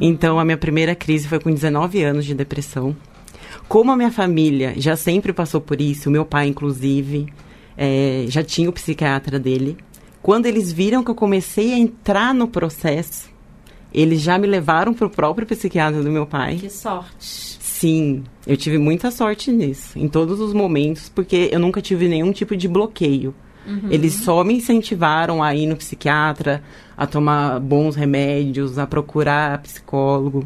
Então 0.00 0.38
a 0.38 0.44
minha 0.44 0.56
primeira 0.56 0.94
crise 0.94 1.28
foi 1.28 1.38
com 1.38 1.50
19 1.50 2.02
anos 2.02 2.24
de 2.24 2.34
depressão. 2.34 2.96
Como 3.68 3.90
a 3.90 3.96
minha 3.96 4.10
família 4.10 4.74
já 4.76 4.96
sempre 4.96 5.32
passou 5.32 5.60
por 5.60 5.80
isso, 5.80 6.08
o 6.08 6.12
meu 6.12 6.24
pai, 6.24 6.48
inclusive, 6.48 7.32
é, 7.76 8.24
já 8.28 8.42
tinha 8.42 8.68
o 8.68 8.72
psiquiatra 8.72 9.38
dele. 9.38 9.76
Quando 10.22 10.46
eles 10.46 10.70
viram 10.72 11.02
que 11.02 11.10
eu 11.10 11.14
comecei 11.14 11.72
a 11.72 11.78
entrar 11.78 12.34
no 12.34 12.46
processo, 12.46 13.30
eles 13.92 14.20
já 14.20 14.38
me 14.38 14.46
levaram 14.46 14.94
para 14.94 15.06
o 15.06 15.10
próprio 15.10 15.46
psiquiatra 15.46 16.02
do 16.02 16.10
meu 16.10 16.26
pai. 16.26 16.56
Que 16.56 16.70
sorte. 16.70 17.12
Sim, 17.18 18.22
eu 18.46 18.56
tive 18.56 18.78
muita 18.78 19.10
sorte 19.10 19.50
nisso, 19.50 19.98
em 19.98 20.06
todos 20.06 20.38
os 20.38 20.52
momentos, 20.52 21.08
porque 21.08 21.48
eu 21.50 21.58
nunca 21.58 21.82
tive 21.82 22.06
nenhum 22.06 22.30
tipo 22.30 22.56
de 22.56 22.68
bloqueio. 22.68 23.34
Eles 23.90 24.14
só 24.14 24.42
me 24.42 24.54
incentivaram 24.54 25.42
a 25.42 25.54
ir 25.54 25.66
no 25.66 25.76
psiquiatra, 25.76 26.62
a 27.02 27.06
tomar 27.06 27.58
bons 27.60 27.96
remédios, 27.96 28.78
a 28.78 28.86
procurar 28.86 29.58
psicólogo. 29.62 30.44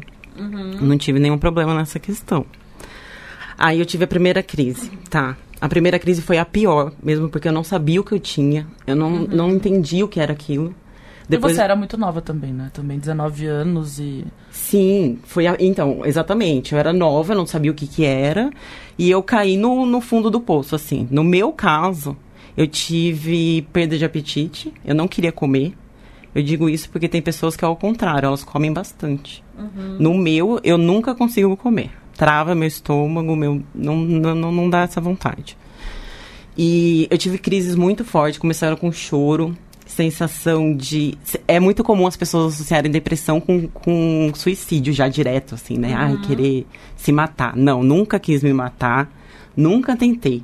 Não 0.81 0.97
tive 0.97 1.19
nenhum 1.19 1.37
problema 1.37 1.73
nessa 1.75 1.99
questão. 1.99 2.45
Aí 3.57 3.79
eu 3.79 3.85
tive 3.85 4.03
a 4.03 4.07
primeira 4.07 4.43
crise, 4.43 4.91
tá? 5.09 5.35
A 5.59 5.67
primeira 5.67 5.97
crise 5.97 6.21
foi 6.21 6.37
a 6.37 6.45
pior, 6.45 6.91
mesmo 7.01 7.29
porque 7.29 7.47
eu 7.47 7.51
não 7.51 7.63
sabia 7.63 7.99
o 7.99 8.03
que 8.03 8.11
eu 8.13 8.19
tinha, 8.19 8.67
eu 8.85 8.95
não, 8.95 9.09
não 9.21 9.49
entendi 9.49 10.03
o 10.03 10.07
que 10.07 10.19
era 10.19 10.31
aquilo. 10.33 10.73
E 11.29 11.35
você 11.41 11.61
era 11.61 11.75
muito 11.75 11.97
nova 11.97 12.21
também, 12.21 12.53
né? 12.53 12.69
Também 12.73 12.97
19 12.99 13.45
anos 13.47 13.99
e. 13.99 14.23
Sim, 14.51 15.19
foi 15.23 15.45
a- 15.47 15.57
então, 15.59 16.05
exatamente. 16.05 16.73
Eu 16.73 16.79
era 16.79 16.93
nova, 16.93 17.35
não 17.35 17.45
sabia 17.45 17.71
o 17.71 17.73
que 17.73 17.85
que 17.87 18.05
era, 18.05 18.49
e 18.97 19.09
eu 19.09 19.21
caí 19.21 19.57
no, 19.57 19.85
no 19.85 19.99
fundo 19.99 20.29
do 20.29 20.39
poço, 20.39 20.73
assim. 20.75 21.07
No 21.11 21.23
meu 21.23 21.51
caso, 21.51 22.15
eu 22.55 22.65
tive 22.67 23.67
perda 23.73 23.97
de 23.97 24.05
apetite, 24.05 24.71
eu 24.85 24.95
não 24.95 25.07
queria 25.07 25.31
comer. 25.31 25.73
Eu 26.35 26.43
digo 26.43 26.69
isso 26.69 26.89
porque 26.89 27.07
tem 27.07 27.21
pessoas 27.21 27.55
que 27.55 27.63
é 27.65 27.67
ao 27.67 27.75
contrário, 27.75 28.27
elas 28.27 28.43
comem 28.43 28.71
bastante. 28.71 29.43
No 29.99 30.13
meu, 30.15 30.59
eu 30.63 30.77
nunca 30.77 31.15
consigo 31.15 31.57
comer. 31.57 31.89
Trava 32.15 32.53
meu 32.55 32.67
estômago, 32.67 33.35
meu 33.35 33.61
não, 33.73 33.95
não, 33.97 34.51
não- 34.51 34.69
dá 34.69 34.81
essa 34.81 34.99
vontade. 35.01 35.57
E 36.57 37.07
eu 37.09 37.17
tive 37.17 37.37
crises 37.37 37.75
muito 37.75 38.03
fortes, 38.03 38.39
começaram 38.39 38.75
com 38.75 38.91
choro, 38.91 39.55
sensação 39.85 40.75
de. 40.75 41.15
É 41.47 41.59
muito 41.59 41.83
comum 41.83 42.07
as 42.07 42.17
pessoas 42.17 42.55
associarem 42.55 42.91
depressão 42.91 43.39
com, 43.39 43.67
com 43.67 44.31
suicídio 44.35 44.91
já 44.93 45.07
direto, 45.07 45.55
assim, 45.55 45.77
né? 45.77 45.93
Ai, 45.93 46.17
querer 46.25 46.65
se 46.95 47.11
matar. 47.11 47.55
Não, 47.55 47.83
nunca 47.83 48.19
quis 48.19 48.41
me 48.43 48.53
matar, 48.53 49.09
nunca 49.55 49.95
tentei. 49.95 50.43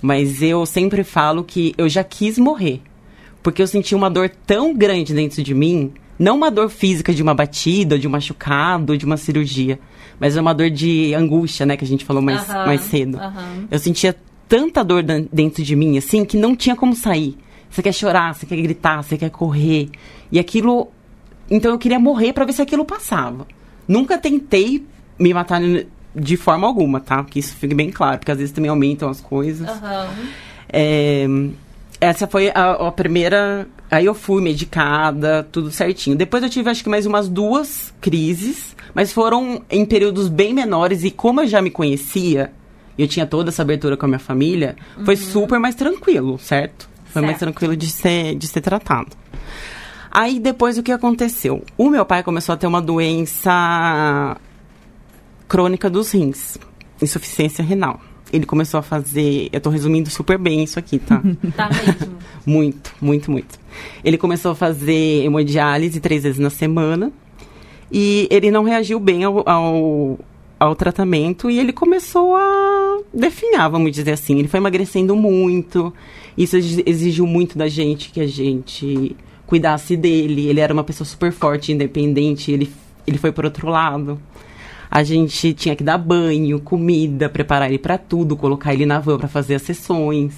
Mas 0.00 0.40
eu 0.40 0.64
sempre 0.64 1.04
falo 1.04 1.44
que 1.44 1.74
eu 1.76 1.88
já 1.88 2.02
quis 2.04 2.38
morrer. 2.38 2.80
Porque 3.42 3.62
eu 3.62 3.66
senti 3.66 3.94
uma 3.94 4.10
dor 4.10 4.30
tão 4.46 4.74
grande 4.74 5.14
dentro 5.14 5.42
de 5.42 5.54
mim, 5.54 5.92
não 6.18 6.36
uma 6.36 6.50
dor 6.50 6.68
física 6.68 7.12
de 7.14 7.22
uma 7.22 7.34
batida, 7.34 7.98
de 7.98 8.06
um 8.06 8.10
machucado, 8.10 8.96
de 8.98 9.04
uma 9.06 9.16
cirurgia, 9.16 9.78
mas 10.18 10.36
é 10.36 10.40
uma 10.40 10.52
dor 10.52 10.68
de 10.68 11.14
angústia, 11.14 11.64
né, 11.64 11.76
que 11.76 11.84
a 11.84 11.88
gente 11.88 12.04
falou 12.04 12.22
mais, 12.22 12.48
Aham, 12.48 12.66
mais 12.66 12.80
cedo. 12.82 13.18
aham. 13.18 13.66
Eu 13.70 13.78
sentia 13.78 14.14
tanta 14.48 14.84
dor 14.84 15.02
dentro 15.02 15.62
de 15.62 15.74
mim, 15.76 15.96
assim, 15.96 16.24
que 16.24 16.36
não 16.36 16.54
tinha 16.54 16.76
como 16.76 16.94
sair. 16.94 17.38
Você 17.70 17.82
quer 17.82 17.92
chorar, 17.92 18.34
você 18.34 18.44
quer 18.46 18.56
gritar, 18.56 19.02
você 19.02 19.16
quer 19.16 19.30
correr. 19.30 19.88
E 20.30 20.38
aquilo. 20.38 20.88
Então 21.48 21.70
eu 21.70 21.78
queria 21.78 21.98
morrer 22.00 22.32
pra 22.32 22.44
ver 22.44 22.52
se 22.52 22.60
aquilo 22.60 22.84
passava. 22.84 23.46
Nunca 23.86 24.18
tentei 24.18 24.84
me 25.18 25.32
matar 25.32 25.60
de 26.14 26.36
forma 26.36 26.66
alguma, 26.66 27.00
tá? 27.00 27.22
Que 27.22 27.38
isso 27.38 27.54
fique 27.54 27.74
bem 27.74 27.90
claro, 27.90 28.18
porque 28.18 28.32
às 28.32 28.38
vezes 28.38 28.52
também 28.52 28.68
aumentam 28.68 29.08
as 29.08 29.20
coisas. 29.20 29.68
Aham. 29.68 30.08
É, 30.68 31.26
essa 32.00 32.26
foi 32.26 32.50
a, 32.50 32.72
a 32.72 32.92
primeira. 32.92 33.68
Aí 33.90 34.06
eu 34.06 34.14
fui 34.14 34.40
medicada, 34.42 35.46
tudo 35.50 35.70
certinho. 35.70 36.16
Depois 36.16 36.42
eu 36.42 36.48
tive 36.48 36.70
acho 36.70 36.82
que 36.82 36.88
mais 36.88 37.06
umas 37.06 37.28
duas 37.28 37.92
crises, 38.00 38.76
mas 38.94 39.12
foram 39.12 39.62
em 39.68 39.84
períodos 39.84 40.28
bem 40.28 40.54
menores 40.54 41.02
e 41.04 41.10
como 41.10 41.40
eu 41.40 41.46
já 41.46 41.60
me 41.60 41.70
conhecia, 41.70 42.52
eu 42.96 43.08
tinha 43.08 43.26
toda 43.26 43.50
essa 43.50 43.62
abertura 43.62 43.96
com 43.96 44.06
a 44.06 44.08
minha 44.08 44.18
família, 44.20 44.76
foi 45.04 45.16
super 45.16 45.58
mais 45.58 45.74
tranquilo, 45.74 46.38
certo? 46.38 46.88
Foi 47.06 47.20
mais 47.22 47.38
Certo. 47.38 47.40
tranquilo 47.50 47.76
de 47.76 47.90
ser, 47.90 48.36
de 48.36 48.46
ser 48.46 48.60
tratado. 48.60 49.10
Aí 50.12 50.38
depois 50.38 50.78
o 50.78 50.82
que 50.82 50.92
aconteceu? 50.92 51.64
O 51.76 51.90
meu 51.90 52.04
pai 52.06 52.22
começou 52.22 52.52
a 52.52 52.56
ter 52.56 52.68
uma 52.68 52.80
doença 52.80 54.36
crônica 55.48 55.90
dos 55.90 56.12
rins, 56.12 56.56
insuficiência 57.02 57.64
renal. 57.64 58.00
Ele 58.32 58.46
começou 58.46 58.78
a 58.78 58.82
fazer, 58.82 59.48
eu 59.52 59.60
tô 59.60 59.70
resumindo 59.70 60.08
super 60.10 60.38
bem 60.38 60.62
isso 60.62 60.78
aqui, 60.78 60.98
tá? 60.98 61.20
Tá 61.56 61.68
mesmo. 61.68 62.16
muito, 62.46 62.92
muito, 63.00 63.30
muito. 63.30 63.58
Ele 64.04 64.16
começou 64.16 64.52
a 64.52 64.54
fazer 64.54 65.24
hemodiálise 65.24 65.98
três 66.00 66.22
vezes 66.22 66.38
na 66.38 66.50
semana 66.50 67.10
e 67.90 68.28
ele 68.30 68.50
não 68.50 68.62
reagiu 68.62 69.00
bem 69.00 69.24
ao, 69.24 69.42
ao, 69.48 70.18
ao 70.58 70.74
tratamento 70.76 71.50
e 71.50 71.58
ele 71.58 71.72
começou 71.72 72.36
a 72.36 72.98
definhar, 73.12 73.68
vamos 73.68 73.90
dizer 73.92 74.12
assim. 74.12 74.38
Ele 74.38 74.48
foi 74.48 74.58
emagrecendo 74.60 75.16
muito, 75.16 75.92
isso 76.38 76.56
exi- 76.56 76.84
exigiu 76.86 77.26
muito 77.26 77.58
da 77.58 77.66
gente 77.68 78.10
que 78.10 78.20
a 78.20 78.26
gente 78.28 79.16
cuidasse 79.46 79.96
dele. 79.96 80.46
Ele 80.48 80.60
era 80.60 80.72
uma 80.72 80.84
pessoa 80.84 81.04
super 81.06 81.32
forte, 81.32 81.72
independente, 81.72 82.52
ele, 82.52 82.70
ele 83.06 83.18
foi 83.18 83.32
por 83.32 83.44
outro 83.44 83.68
lado. 83.68 84.20
A 84.90 85.04
gente 85.04 85.54
tinha 85.54 85.76
que 85.76 85.84
dar 85.84 85.98
banho, 85.98 86.60
comida, 86.60 87.28
preparar 87.28 87.68
ele 87.68 87.78
pra 87.78 87.96
tudo, 87.96 88.36
colocar 88.36 88.74
ele 88.74 88.84
na 88.84 88.98
van 88.98 89.18
pra 89.18 89.28
fazer 89.28 89.54
as 89.54 89.62
sessões. 89.62 90.34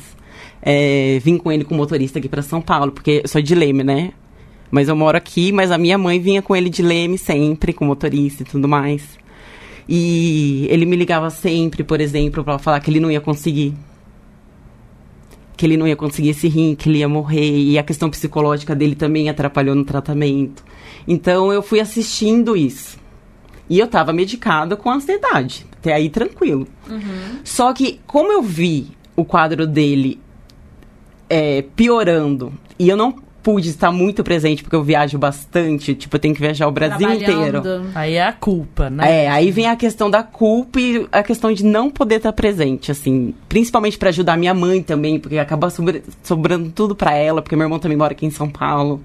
É, 0.60 1.18
vim 1.24 1.38
com 1.38 1.50
ele 1.50 1.64
com 1.64 1.74
o 1.74 1.78
motorista 1.78 2.18
aqui 2.18 2.28
pra 2.28 2.42
São 2.42 2.60
Paulo, 2.60 2.92
porque 2.92 3.22
eu 3.24 3.28
sou 3.28 3.40
de 3.40 3.54
Leme, 3.54 3.82
né? 3.82 4.12
Mas 4.70 4.88
eu 4.88 4.96
moro 4.96 5.16
aqui, 5.16 5.52
mas 5.52 5.70
a 5.70 5.78
minha 5.78 5.96
mãe 5.96 6.20
vinha 6.20 6.42
com 6.42 6.54
ele 6.54 6.68
de 6.68 6.82
Leme 6.82 7.16
sempre, 7.16 7.72
com 7.72 7.84
motorista 7.84 8.42
e 8.42 8.46
tudo 8.46 8.68
mais. 8.68 9.18
E 9.88 10.66
ele 10.70 10.86
me 10.86 10.96
ligava 10.96 11.30
sempre, 11.30 11.82
por 11.82 12.00
exemplo, 12.00 12.44
pra 12.44 12.58
falar 12.58 12.80
que 12.80 12.90
ele 12.90 13.00
não 13.00 13.10
ia 13.10 13.20
conseguir. 13.20 13.74
Que 15.56 15.66
ele 15.66 15.76
não 15.76 15.88
ia 15.88 15.96
conseguir 15.96 16.30
esse 16.30 16.46
rim, 16.46 16.74
que 16.74 16.88
ele 16.88 16.98
ia 16.98 17.08
morrer. 17.08 17.58
E 17.58 17.78
a 17.78 17.82
questão 17.82 18.08
psicológica 18.10 18.74
dele 18.74 18.94
também 18.94 19.28
atrapalhou 19.28 19.74
no 19.74 19.84
tratamento. 19.84 20.62
Então 21.08 21.52
eu 21.52 21.62
fui 21.62 21.80
assistindo 21.80 22.56
isso. 22.56 23.01
E 23.72 23.78
eu 23.78 23.86
tava 23.88 24.12
medicada 24.12 24.76
com 24.76 24.90
ansiedade. 24.90 25.64
Até 25.80 25.94
aí 25.94 26.10
tranquilo. 26.10 26.66
Só 27.42 27.72
que, 27.72 28.00
como 28.06 28.30
eu 28.30 28.42
vi 28.42 28.88
o 29.16 29.24
quadro 29.24 29.66
dele 29.66 30.20
é, 31.30 31.62
piorando 31.74 32.52
e 32.78 32.86
eu 32.86 32.98
não 32.98 33.12
pude 33.42 33.70
estar 33.70 33.90
muito 33.90 34.22
presente 34.22 34.62
porque 34.62 34.76
eu 34.76 34.84
viajo 34.84 35.16
bastante, 35.18 35.94
tipo, 35.94 36.14
eu 36.14 36.20
tenho 36.20 36.34
que 36.34 36.40
viajar 36.42 36.68
o 36.68 36.70
Brasil 36.70 37.08
inteiro. 37.22 37.62
Aí 37.94 38.12
é 38.14 38.26
a 38.26 38.32
culpa, 38.34 38.90
né? 38.90 39.24
É, 39.24 39.30
aí 39.30 39.50
vem 39.50 39.66
a 39.66 39.74
questão 39.74 40.10
da 40.10 40.22
culpa 40.22 40.78
e 40.78 41.08
a 41.10 41.22
questão 41.22 41.50
de 41.50 41.64
não 41.64 41.90
poder 41.90 42.16
estar 42.16 42.32
presente, 42.34 42.92
assim, 42.92 43.34
principalmente 43.48 43.96
pra 43.96 44.10
ajudar 44.10 44.36
minha 44.36 44.52
mãe 44.52 44.82
também, 44.82 45.18
porque 45.18 45.38
acaba 45.38 45.70
sobre- 45.70 46.02
sobrando 46.22 46.70
tudo 46.70 46.94
pra 46.94 47.14
ela, 47.14 47.40
porque 47.40 47.56
meu 47.56 47.64
irmão 47.64 47.78
também 47.78 47.96
mora 47.96 48.12
aqui 48.12 48.26
em 48.26 48.30
São 48.30 48.50
Paulo. 48.50 49.00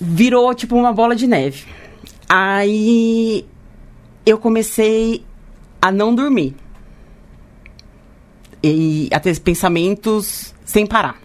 Virou 0.00 0.54
tipo 0.54 0.76
uma 0.76 0.92
bola 0.92 1.14
de 1.14 1.26
neve. 1.26 1.64
Aí 2.36 3.46
eu 4.26 4.38
comecei 4.38 5.24
a 5.80 5.92
não 5.92 6.12
dormir. 6.12 6.56
E 8.60 9.08
a 9.12 9.20
ter 9.20 9.38
pensamentos 9.38 10.52
sem 10.64 10.84
parar. 10.84 11.16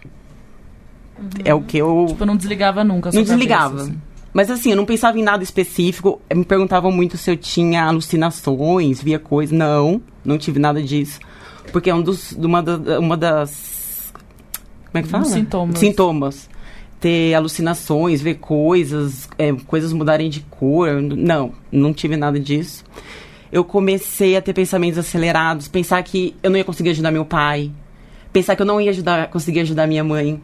É 1.44 1.52
o 1.52 1.62
que 1.62 1.78
eu 1.78 2.06
Tipo, 2.08 2.22
eu 2.22 2.26
não 2.28 2.36
desligava 2.36 2.84
nunca. 2.84 3.10
não 3.12 3.22
desligava. 3.24 3.70
cabeça, 3.78 3.90
assim. 3.90 4.00
Mas 4.32 4.50
assim, 4.52 4.70
eu 4.70 4.76
não 4.76 4.86
pensava 4.86 5.18
em 5.18 5.22
nada 5.24 5.42
específico. 5.42 6.20
Me 6.32 6.44
perguntavam 6.44 6.92
muito 6.92 7.16
se 7.16 7.28
eu 7.28 7.36
tinha 7.36 7.84
alucinações, 7.86 9.02
via 9.02 9.18
coisas. 9.18 9.56
Não, 9.56 10.00
não 10.24 10.38
tive 10.38 10.60
nada 10.60 10.80
disso. 10.80 11.18
Porque 11.72 11.90
é 11.90 11.94
um 11.94 12.02
dos, 12.02 12.30
uma, 12.32 12.62
da- 12.62 13.00
uma 13.00 13.16
das. 13.16 14.12
Como 14.92 14.98
é 14.98 15.02
que 15.02 15.08
fala? 15.08 15.24
Sintomas. 15.24 15.78
Sintomas. 15.78 16.50
Ter 17.00 17.34
alucinações, 17.34 18.20
ver 18.20 18.34
coisas, 18.34 19.28
é, 19.38 19.52
coisas 19.66 19.92
mudarem 19.92 20.28
de 20.28 20.40
cor. 20.40 21.00
Não, 21.00 21.52
não 21.72 21.92
tive 21.94 22.16
nada 22.16 22.38
disso. 22.38 22.84
Eu 23.50 23.64
comecei 23.64 24.36
a 24.36 24.42
ter 24.42 24.52
pensamentos 24.52 24.98
acelerados, 24.98 25.66
pensar 25.66 26.02
que 26.02 26.36
eu 26.42 26.50
não 26.50 26.58
ia 26.58 26.64
conseguir 26.64 26.90
ajudar 26.90 27.10
meu 27.10 27.24
pai, 27.24 27.70
pensar 28.32 28.54
que 28.54 28.62
eu 28.62 28.66
não 28.66 28.80
ia 28.80 28.90
ajudar, 28.90 29.28
conseguir 29.28 29.60
ajudar 29.60 29.88
minha 29.88 30.04
mãe. 30.04 30.40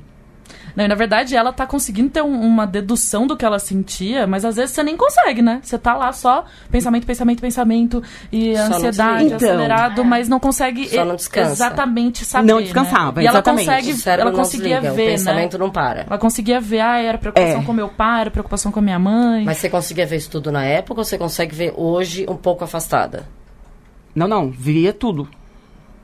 Não, 0.77 0.85
e 0.85 0.89
na 0.89 0.95
verdade 0.95 1.35
ela 1.35 1.53
tá 1.55 1.67
conseguindo 1.67 2.11
ter 2.11 2.23
um- 2.23 2.39
uma 2.41 2.67
dedução 2.67 3.27
do 3.27 3.35
que 3.35 3.45
ela 3.47 3.59
sentia, 3.59 4.27
mas 4.27 4.45
às 4.45 4.57
vezes 4.57 4.75
você 4.75 4.83
nem 4.83 4.95
consegue, 4.97 5.41
né? 5.41 5.59
Você 5.63 5.79
tá 5.79 5.95
lá 5.95 6.13
só 6.13 6.45
pensamento, 6.71 7.07
pensamento, 7.07 7.41
pensamento 7.41 8.03
e 8.31 8.55
Só 8.55 8.63
ansiedade. 8.75 9.25
Então. 9.25 9.37
acelerado, 9.37 10.05
mas 10.05 10.29
não 10.29 10.39
consegue 10.39 10.87
Só 10.89 11.03
não 11.05 11.17
descansa. 11.17 11.53
exatamente 11.53 12.25
saber. 12.27 12.53
Não 12.53 12.61
descansava, 12.61 13.21
né? 13.21 13.25
E 13.25 13.27
ela 13.27 13.43
consegue, 13.43 13.95
ela 14.07 14.33
conseguia 14.33 14.77
desliga, 14.81 14.95
ver, 14.95 15.03
o 15.03 15.07
pensamento 15.13 15.53
né? 15.59 15.65
não 15.65 15.71
para. 15.71 16.05
Ela 16.09 16.19
conseguia 16.19 16.61
ver, 16.61 16.81
ah, 16.81 16.99
era 16.99 17.17
preocupação 17.17 17.61
É. 17.61 17.65
com 17.65 17.73
meu 17.73 17.89
pai, 17.89 18.21
era 18.21 18.31
preocupação 18.31 18.71
com 18.71 18.79
a 18.79 18.83
minha 18.83 18.99
mãe. 18.99 19.45
Mas 19.45 19.57
você 19.57 19.71
conseguia 19.71 20.05
ver 20.07 20.17
isso 20.17 20.29
tudo 20.31 20.53
na 20.53 20.63
época 20.63 21.01
ou 21.01 21.05
você 21.07 21.17
consegue 21.17 21.55
ver 21.55 21.73
hoje 21.75 22.27
um 22.29 22.37
pouco 22.37 22.63
afastada? 22.65 23.27
Não, 24.15 24.29
não, 24.29 24.51
via 24.51 24.93
tudo. 24.93 25.27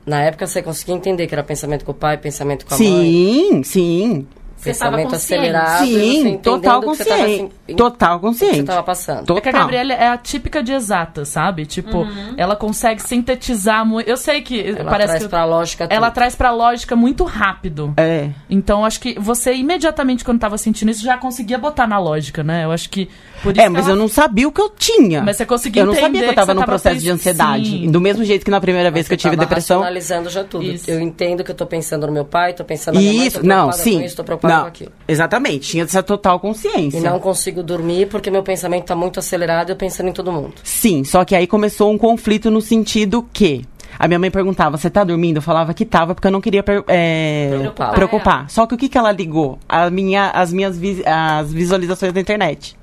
Na 0.05 0.21
época 0.21 0.45
você 0.47 0.61
conseguia 0.61 0.95
entender 0.95 1.27
que 1.27 1.33
era 1.35 1.43
pensamento 1.43 1.85
com 1.85 1.91
o 1.91 1.95
pai, 1.95 2.17
pensamento 2.17 2.65
com 2.65 2.73
a 2.73 2.77
mãe, 2.77 2.87
Sim, 2.87 3.63
sim. 3.63 4.27
Você 4.63 4.69
estava 4.71 4.97
acelerado. 5.15 5.85
você 5.85 5.93
Sim, 5.93 6.37
total 6.37 6.79
que 6.81 6.87
você 6.87 7.05
tava, 7.05 7.21
consciente. 7.21 7.53
assim, 7.67 7.75
Total 7.75 8.19
consciente. 8.19 8.55
você 8.57 8.63
tava 8.63 8.83
passando. 8.83 9.21
É 9.37 9.41
que 9.41 9.49
a 9.49 9.51
Total. 9.51 9.61
Gabriela 9.61 9.93
é 9.93 10.07
a 10.07 10.17
típica 10.17 10.63
de 10.63 10.71
exata, 10.73 11.25
sabe? 11.25 11.65
Tipo, 11.65 11.99
Uhum. 11.99 12.33
ela 12.37 12.55
consegue 12.55 13.01
sintetizar 13.01 13.85
muito. 13.85 14.07
Eu 14.09 14.17
sei 14.17 14.41
que 14.41 14.59
Ela 14.69 14.89
parece 14.89 15.07
traz 15.09 15.23
que 15.23 15.29
pra 15.29 15.45
lógica 15.45 15.87
ela 15.89 16.07
tudo. 16.07 16.15
traz 16.15 16.35
pra 16.35 16.51
lógica 16.51 16.95
muito 16.95 17.23
rápido. 17.23 17.93
É. 17.97 18.29
Então, 18.49 18.85
acho 18.85 18.99
que 18.99 19.19
você 19.19 19.53
imediatamente, 19.53 20.23
quando 20.23 20.39
tava 20.39 20.57
sentindo 20.57 20.89
isso, 20.91 21.03
já 21.03 21.17
conseguia 21.17 21.57
botar 21.57 21.87
na 21.87 21.97
lógica, 21.99 22.43
né? 22.43 22.65
Eu 22.65 22.71
acho 22.71 22.89
que. 22.89 23.09
Por 23.43 23.51
isso 23.51 23.61
É, 23.61 23.67
mas 23.69 23.83
ela- 23.85 23.91
eu 23.91 23.95
não 23.97 24.07
sabia 24.07 24.47
o 24.47 24.51
que 24.51 24.61
eu 24.61 24.69
tinha. 24.69 25.21
Mas 25.21 25.35
você 25.37 25.45
conseguia 25.45 25.81
Eu 25.83 25.85
não 25.87 25.93
sabia 25.93 26.23
que 26.23 26.29
eu 26.29 26.33
tava 26.33 26.53
num 26.53 26.63
processo 26.63 26.99
de 27.01 27.09
ansiedade. 27.11 27.69
Sim. 27.69 27.91
Do 27.91 27.99
mesmo 28.01 28.23
jeito 28.23 28.43
que 28.45 28.49
na 28.49 28.61
primeira 28.61 28.89
vez 28.89 29.03
Mas 29.03 29.07
que 29.09 29.13
eu 29.13 29.17
tive 29.17 29.35
depressão. 29.35 29.79
racionalizando 29.81 30.29
já 30.29 30.43
tudo. 30.43 30.63
Isso. 30.63 30.89
Eu 30.89 30.99
entendo 31.01 31.43
que 31.43 31.51
eu 31.51 31.55
tô 31.55 31.65
pensando 31.65 32.07
no 32.07 32.13
meu 32.13 32.23
pai, 32.25 32.53
tô 32.53 32.63
pensando 32.63 32.95
na 32.95 33.01
minha 33.01 33.13
mãe, 33.13 33.29
tô 33.31 33.43
não, 33.43 33.65
com 33.67 33.71
sim. 33.73 34.03
isso, 34.03 34.15
tô 34.15 34.23
preocupada 34.23 34.53
com 34.55 34.59
Não, 34.61 34.67
aquilo. 34.67 34.91
exatamente. 35.07 35.67
Tinha 35.69 35.83
essa 35.83 36.01
total 36.01 36.39
consciência. 36.39 36.97
E 36.97 37.01
não 37.01 37.19
consigo 37.19 37.61
dormir 37.61 38.07
porque 38.07 38.31
meu 38.31 38.41
pensamento 38.43 38.85
tá 38.85 38.95
muito 38.95 39.19
acelerado 39.19 39.69
e 39.69 39.71
eu 39.73 39.75
pensando 39.75 40.07
em 40.09 40.13
todo 40.13 40.31
mundo. 40.31 40.53
Sim, 40.63 41.03
só 41.03 41.25
que 41.25 41.35
aí 41.35 41.45
começou 41.45 41.91
um 41.91 41.97
conflito 41.97 42.49
no 42.49 42.61
sentido 42.61 43.27
que 43.33 43.65
a 43.99 44.07
minha 44.07 44.17
mãe 44.19 44.31
perguntava, 44.31 44.77
você 44.77 44.89
tá 44.89 45.03
dormindo? 45.03 45.37
Eu 45.37 45.41
falava 45.41 45.73
que 45.73 45.85
tava, 45.85 46.15
porque 46.15 46.27
eu 46.27 46.31
não 46.31 46.41
queria 46.41 46.63
é, 46.87 47.49
Preocupar. 47.59 47.91
preocupar. 47.93 48.49
Só 48.49 48.65
que 48.65 48.73
o 48.73 48.77
que, 48.77 48.89
que 48.89 48.97
ela 48.97 49.11
ligou? 49.11 49.59
A 49.69 49.89
minha, 49.89 50.29
as 50.31 50.51
minhas 50.51 50.77
vi- 50.77 51.03
as 51.05 51.51
visualizações 51.53 52.11
da 52.13 52.19
internet. 52.21 52.75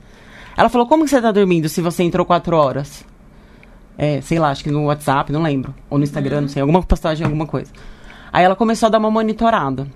Ela 0.60 0.68
falou, 0.68 0.86
como 0.86 1.04
que 1.04 1.10
você 1.10 1.22
tá 1.22 1.32
dormindo 1.32 1.70
se 1.70 1.80
você 1.80 2.02
entrou 2.02 2.26
quatro 2.26 2.54
horas? 2.54 3.02
É, 3.96 4.20
sei 4.20 4.38
lá, 4.38 4.50
acho 4.50 4.62
que 4.62 4.70
no 4.70 4.84
WhatsApp, 4.84 5.32
não 5.32 5.40
lembro. 5.40 5.74
Ou 5.88 5.96
no 5.96 6.04
Instagram, 6.04 6.42
não 6.42 6.48
sei, 6.48 6.60
alguma 6.60 6.82
postagem, 6.82 7.24
alguma 7.24 7.46
coisa. 7.46 7.72
Aí 8.30 8.44
ela 8.44 8.54
começou 8.54 8.88
a 8.88 8.90
dar 8.90 8.98
uma 8.98 9.10
monitorada. 9.10 9.86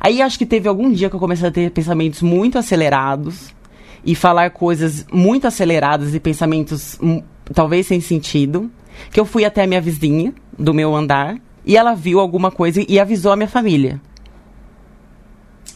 Aí 0.00 0.22
acho 0.22 0.38
que 0.38 0.46
teve 0.46 0.66
algum 0.66 0.90
dia 0.90 1.10
que 1.10 1.14
eu 1.14 1.20
comecei 1.20 1.46
a 1.46 1.50
ter 1.50 1.70
pensamentos 1.72 2.22
muito 2.22 2.56
acelerados 2.56 3.54
e 4.02 4.14
falar 4.14 4.48
coisas 4.48 5.06
muito 5.12 5.46
aceleradas 5.46 6.14
e 6.14 6.20
pensamentos 6.20 6.98
hum, 7.02 7.22
talvez 7.52 7.86
sem 7.86 8.00
sentido. 8.00 8.70
Que 9.12 9.20
eu 9.20 9.26
fui 9.26 9.44
até 9.44 9.64
a 9.64 9.66
minha 9.66 9.80
vizinha 9.80 10.32
do 10.58 10.72
meu 10.72 10.96
andar 10.96 11.36
e 11.66 11.76
ela 11.76 11.94
viu 11.94 12.18
alguma 12.18 12.50
coisa 12.50 12.82
e 12.88 12.98
avisou 12.98 13.30
a 13.30 13.36
minha 13.36 13.46
família. 13.46 14.00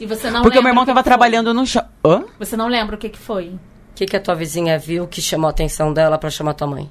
E 0.01 0.07
você 0.07 0.31
não 0.31 0.41
Porque 0.41 0.59
o 0.59 0.63
meu 0.63 0.71
irmão 0.71 0.85
o 0.85 0.87
que 0.87 0.91
tava 0.91 1.03
foi? 1.03 1.11
trabalhando 1.11 1.53
no. 1.53 1.65
Hã? 2.03 2.25
Você 2.39 2.57
não 2.57 2.69
lembra 2.69 2.97
o 2.97 2.99
que, 2.99 3.11
que 3.11 3.19
foi? 3.19 3.53
O 3.93 3.95
que, 3.95 4.07
que 4.07 4.17
a 4.17 4.21
tua 4.21 4.35
vizinha 4.35 4.79
viu 4.79 5.07
que 5.07 5.21
chamou 5.21 5.47
a 5.49 5.51
atenção 5.51 5.93
dela 5.93 6.17
pra 6.19 6.31
chamar 6.31 6.55
tua 6.55 6.67
mãe? 6.67 6.91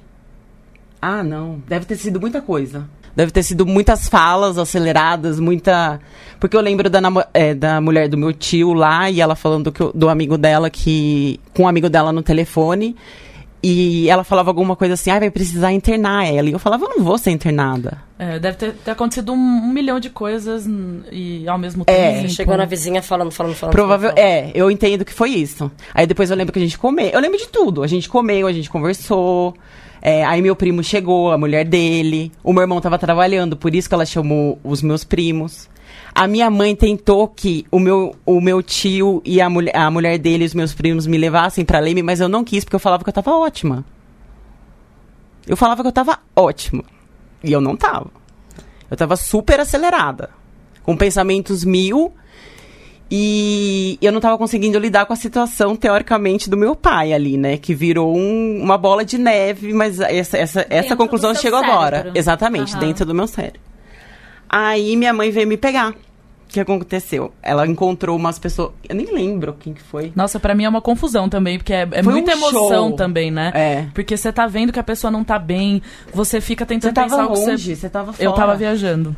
Ah, 1.00 1.22
não. 1.22 1.60
Deve 1.66 1.84
ter 1.84 1.96
sido 1.96 2.20
muita 2.20 2.40
coisa. 2.40 2.88
Deve 3.14 3.30
ter 3.32 3.42
sido 3.42 3.66
muitas 3.66 4.08
falas 4.08 4.56
aceleradas, 4.56 5.38
muita. 5.40 6.00
Porque 6.40 6.56
eu 6.56 6.60
lembro 6.60 6.88
da, 6.88 7.00
namo- 7.00 7.24
é, 7.34 7.52
da 7.54 7.80
mulher 7.80 8.08
do 8.08 8.16
meu 8.16 8.32
tio 8.32 8.72
lá 8.72 9.10
e 9.10 9.20
ela 9.20 9.34
falando 9.34 9.70
que, 9.72 9.80
eu- 9.82 9.92
do 9.92 10.08
amigo 10.08 10.38
dela 10.38 10.70
que. 10.70 11.38
com 11.52 11.64
um 11.64 11.68
amigo 11.68 11.90
dela 11.90 12.12
no 12.12 12.22
telefone. 12.22 12.96
E 13.62 14.08
ela 14.10 14.24
falava 14.24 14.50
alguma 14.50 14.74
coisa 14.74 14.94
assim, 14.94 15.10
ah, 15.10 15.20
vai 15.20 15.30
precisar 15.30 15.72
internar 15.72 16.26
ela. 16.26 16.48
E 16.48 16.52
eu 16.52 16.58
falava, 16.58 16.84
eu 16.84 16.88
não 16.96 17.04
vou 17.04 17.16
ser 17.16 17.30
internada. 17.30 17.96
É, 18.18 18.38
deve 18.38 18.56
ter, 18.56 18.72
ter 18.72 18.90
acontecido 18.90 19.32
um, 19.32 19.36
um 19.36 19.72
milhão 19.72 20.00
de 20.00 20.10
coisas 20.10 20.66
e 21.12 21.46
ao 21.48 21.58
mesmo 21.58 21.84
É. 21.86 22.12
tempo. 22.14 22.28
Você 22.28 22.34
chegou 22.34 22.56
na 22.56 22.64
vizinha 22.64 23.00
falando, 23.02 23.30
falando, 23.30 23.54
falando. 23.54 23.72
Provável, 23.72 24.10
falando. 24.10 24.18
é, 24.26 24.50
eu 24.54 24.68
entendo 24.70 25.04
que 25.04 25.12
foi 25.12 25.30
isso. 25.30 25.70
Aí 25.94 26.06
depois 26.06 26.30
eu 26.30 26.36
lembro 26.36 26.52
que 26.52 26.58
a 26.58 26.62
gente 26.62 26.76
comeu. 26.78 27.06
Eu 27.06 27.20
lembro 27.20 27.38
de 27.38 27.46
tudo. 27.48 27.84
A 27.84 27.86
gente 27.86 28.08
comeu, 28.08 28.48
a 28.48 28.52
gente 28.52 28.68
conversou. 28.68 29.54
É, 30.00 30.24
aí 30.24 30.42
meu 30.42 30.56
primo 30.56 30.82
chegou, 30.82 31.30
a 31.30 31.38
mulher 31.38 31.64
dele. 31.64 32.32
O 32.42 32.52
meu 32.52 32.62
irmão 32.62 32.80
tava 32.80 32.98
trabalhando, 32.98 33.56
por 33.56 33.72
isso 33.72 33.88
que 33.88 33.94
ela 33.94 34.04
chamou 34.04 34.58
os 34.64 34.82
meus 34.82 35.04
primos. 35.04 35.68
A 36.14 36.26
minha 36.26 36.50
mãe 36.50 36.76
tentou 36.76 37.26
que 37.26 37.64
o 37.70 37.78
meu, 37.78 38.14
o 38.26 38.40
meu 38.40 38.62
tio 38.62 39.22
e 39.24 39.40
a, 39.40 39.48
mulher 39.48 39.74
a 39.76 39.90
mulher 39.90 40.18
dele 40.18 40.44
e 40.44 40.46
os 40.46 40.54
meus 40.54 40.74
primos 40.74 41.06
me 41.06 41.16
levassem 41.16 41.64
pra 41.64 41.78
Leme, 41.80 42.02
mas 42.02 42.20
eu 42.20 42.28
não 42.28 42.44
quis, 42.44 42.64
porque 42.64 42.76
eu 42.76 42.80
falava 42.80 43.02
que 43.02 43.08
eu 43.08 43.14
tava 43.14 43.30
ótima. 43.32 43.84
Eu 45.46 45.56
falava 45.56 45.82
que 45.82 45.88
eu 45.88 45.92
tava 45.92 46.18
ótima. 46.36 46.84
E 47.42 47.50
eu 47.50 47.60
não 47.60 47.74
tava. 47.76 48.10
Eu 48.90 48.96
tava 48.96 49.16
super 49.16 49.58
acelerada. 49.58 50.30
Com 50.82 50.96
pensamentos 50.96 51.64
mil. 51.64 52.12
E 53.10 53.98
eu 54.00 54.10
não 54.12 54.20
tava 54.20 54.38
conseguindo 54.38 54.78
lidar 54.78 55.04
com 55.04 55.12
a 55.12 55.16
situação, 55.16 55.76
teoricamente, 55.76 56.48
do 56.48 56.56
meu 56.56 56.74
pai 56.74 57.12
ali, 57.12 57.36
né? 57.36 57.58
Que 57.58 57.74
virou 57.74 58.16
um- 58.16 58.58
uma 58.62 58.78
bola 58.78 59.04
de 59.04 59.18
neve, 59.18 59.72
mas 59.74 60.00
essa, 60.00 60.38
essa, 60.38 60.60
essa 60.60 60.66
Dentro 60.82 60.96
conclusão 60.96 61.34
chegou 61.34 61.58
agora. 61.58 61.96
cérebro. 61.98 62.18
Exatamente, 62.18 62.72
Aham. 62.72 62.80
dentro 62.80 63.04
do 63.04 63.14
meu 63.14 63.26
cérebro. 63.26 63.60
Aí 64.52 64.94
minha 64.96 65.14
mãe 65.14 65.30
veio 65.30 65.48
me 65.48 65.56
pegar. 65.56 65.90
O 65.92 65.94
que 66.52 66.60
aconteceu? 66.60 67.32
Ela 67.42 67.66
encontrou 67.66 68.14
umas 68.14 68.38
pessoas. 68.38 68.72
Eu 68.86 68.94
nem 68.94 69.06
lembro 69.10 69.54
quem 69.58 69.72
que 69.72 69.80
foi. 69.82 70.12
Nossa, 70.14 70.38
pra 70.38 70.54
mim 70.54 70.64
é 70.64 70.68
uma 70.68 70.82
confusão 70.82 71.26
também, 71.26 71.56
porque 71.56 71.72
é, 71.72 71.88
é 71.90 72.02
Foi 72.02 72.12
muita 72.12 72.32
um 72.32 72.34
emoção 72.34 72.88
show. 72.88 72.92
também, 72.92 73.30
né? 73.30 73.50
É. 73.54 73.86
Porque 73.94 74.14
você 74.14 74.30
tá 74.30 74.46
vendo 74.46 74.70
que 74.70 74.78
a 74.78 74.82
pessoa 74.82 75.10
não 75.10 75.24
tá 75.24 75.38
bem, 75.38 75.80
você 76.12 76.42
fica 76.42 76.66
tentando 76.66 76.92
tava 76.92 77.08
pensar 77.08 77.24
o 77.24 77.32
que 77.32 77.38
longe, 77.40 77.74
você. 77.74 77.80
você 77.80 77.88
tava 77.88 78.12
fora. 78.12 78.22
Eu 78.22 78.32
tava 78.34 78.54
viajando. 78.54 79.16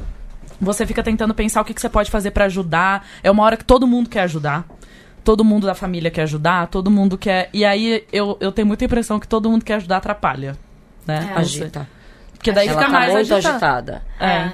Você 0.61 0.87
fica 0.87 1.03
tentando 1.03 1.35
pensar 1.35 1.61
o 1.61 1.65
que, 1.65 1.75
que 1.75 1.81
você 1.81 1.89
pode 1.89 2.09
fazer 2.09 2.31
pra 2.31 2.45
ajudar. 2.45 3.05
É 3.21 3.29
uma 3.29 3.43
hora 3.43 3.57
que 3.57 3.65
todo 3.65 3.85
mundo 3.85 4.09
quer 4.09 4.21
ajudar. 4.21 4.65
Todo 5.25 5.45
mundo 5.45 5.67
da 5.67 5.75
família 5.75 6.13
quer 6.13 6.23
ajudar, 6.23 6.69
todo 6.69 6.89
mundo 6.89 7.19
quer. 7.19 7.49
E 7.53 7.65
aí 7.65 8.05
eu, 8.13 8.37
eu 8.41 8.53
tenho 8.53 8.69
muita 8.69 8.85
impressão 8.85 9.19
que 9.19 9.27
todo 9.27 9.51
mundo 9.51 9.65
quer 9.65 9.75
ajudar 9.75 9.97
atrapalha. 9.97 10.57
Né? 11.05 11.33
É. 11.35 11.39
Agita. 11.41 11.89
Porque 12.35 12.53
daí 12.53 12.69
Ela 12.69 12.79
fica 12.79 12.93
tá 12.93 12.99
mais 12.99 13.13
muito 13.13 13.35
agitado. 13.35 13.55
agitada. 13.55 14.03
É. 14.21 14.53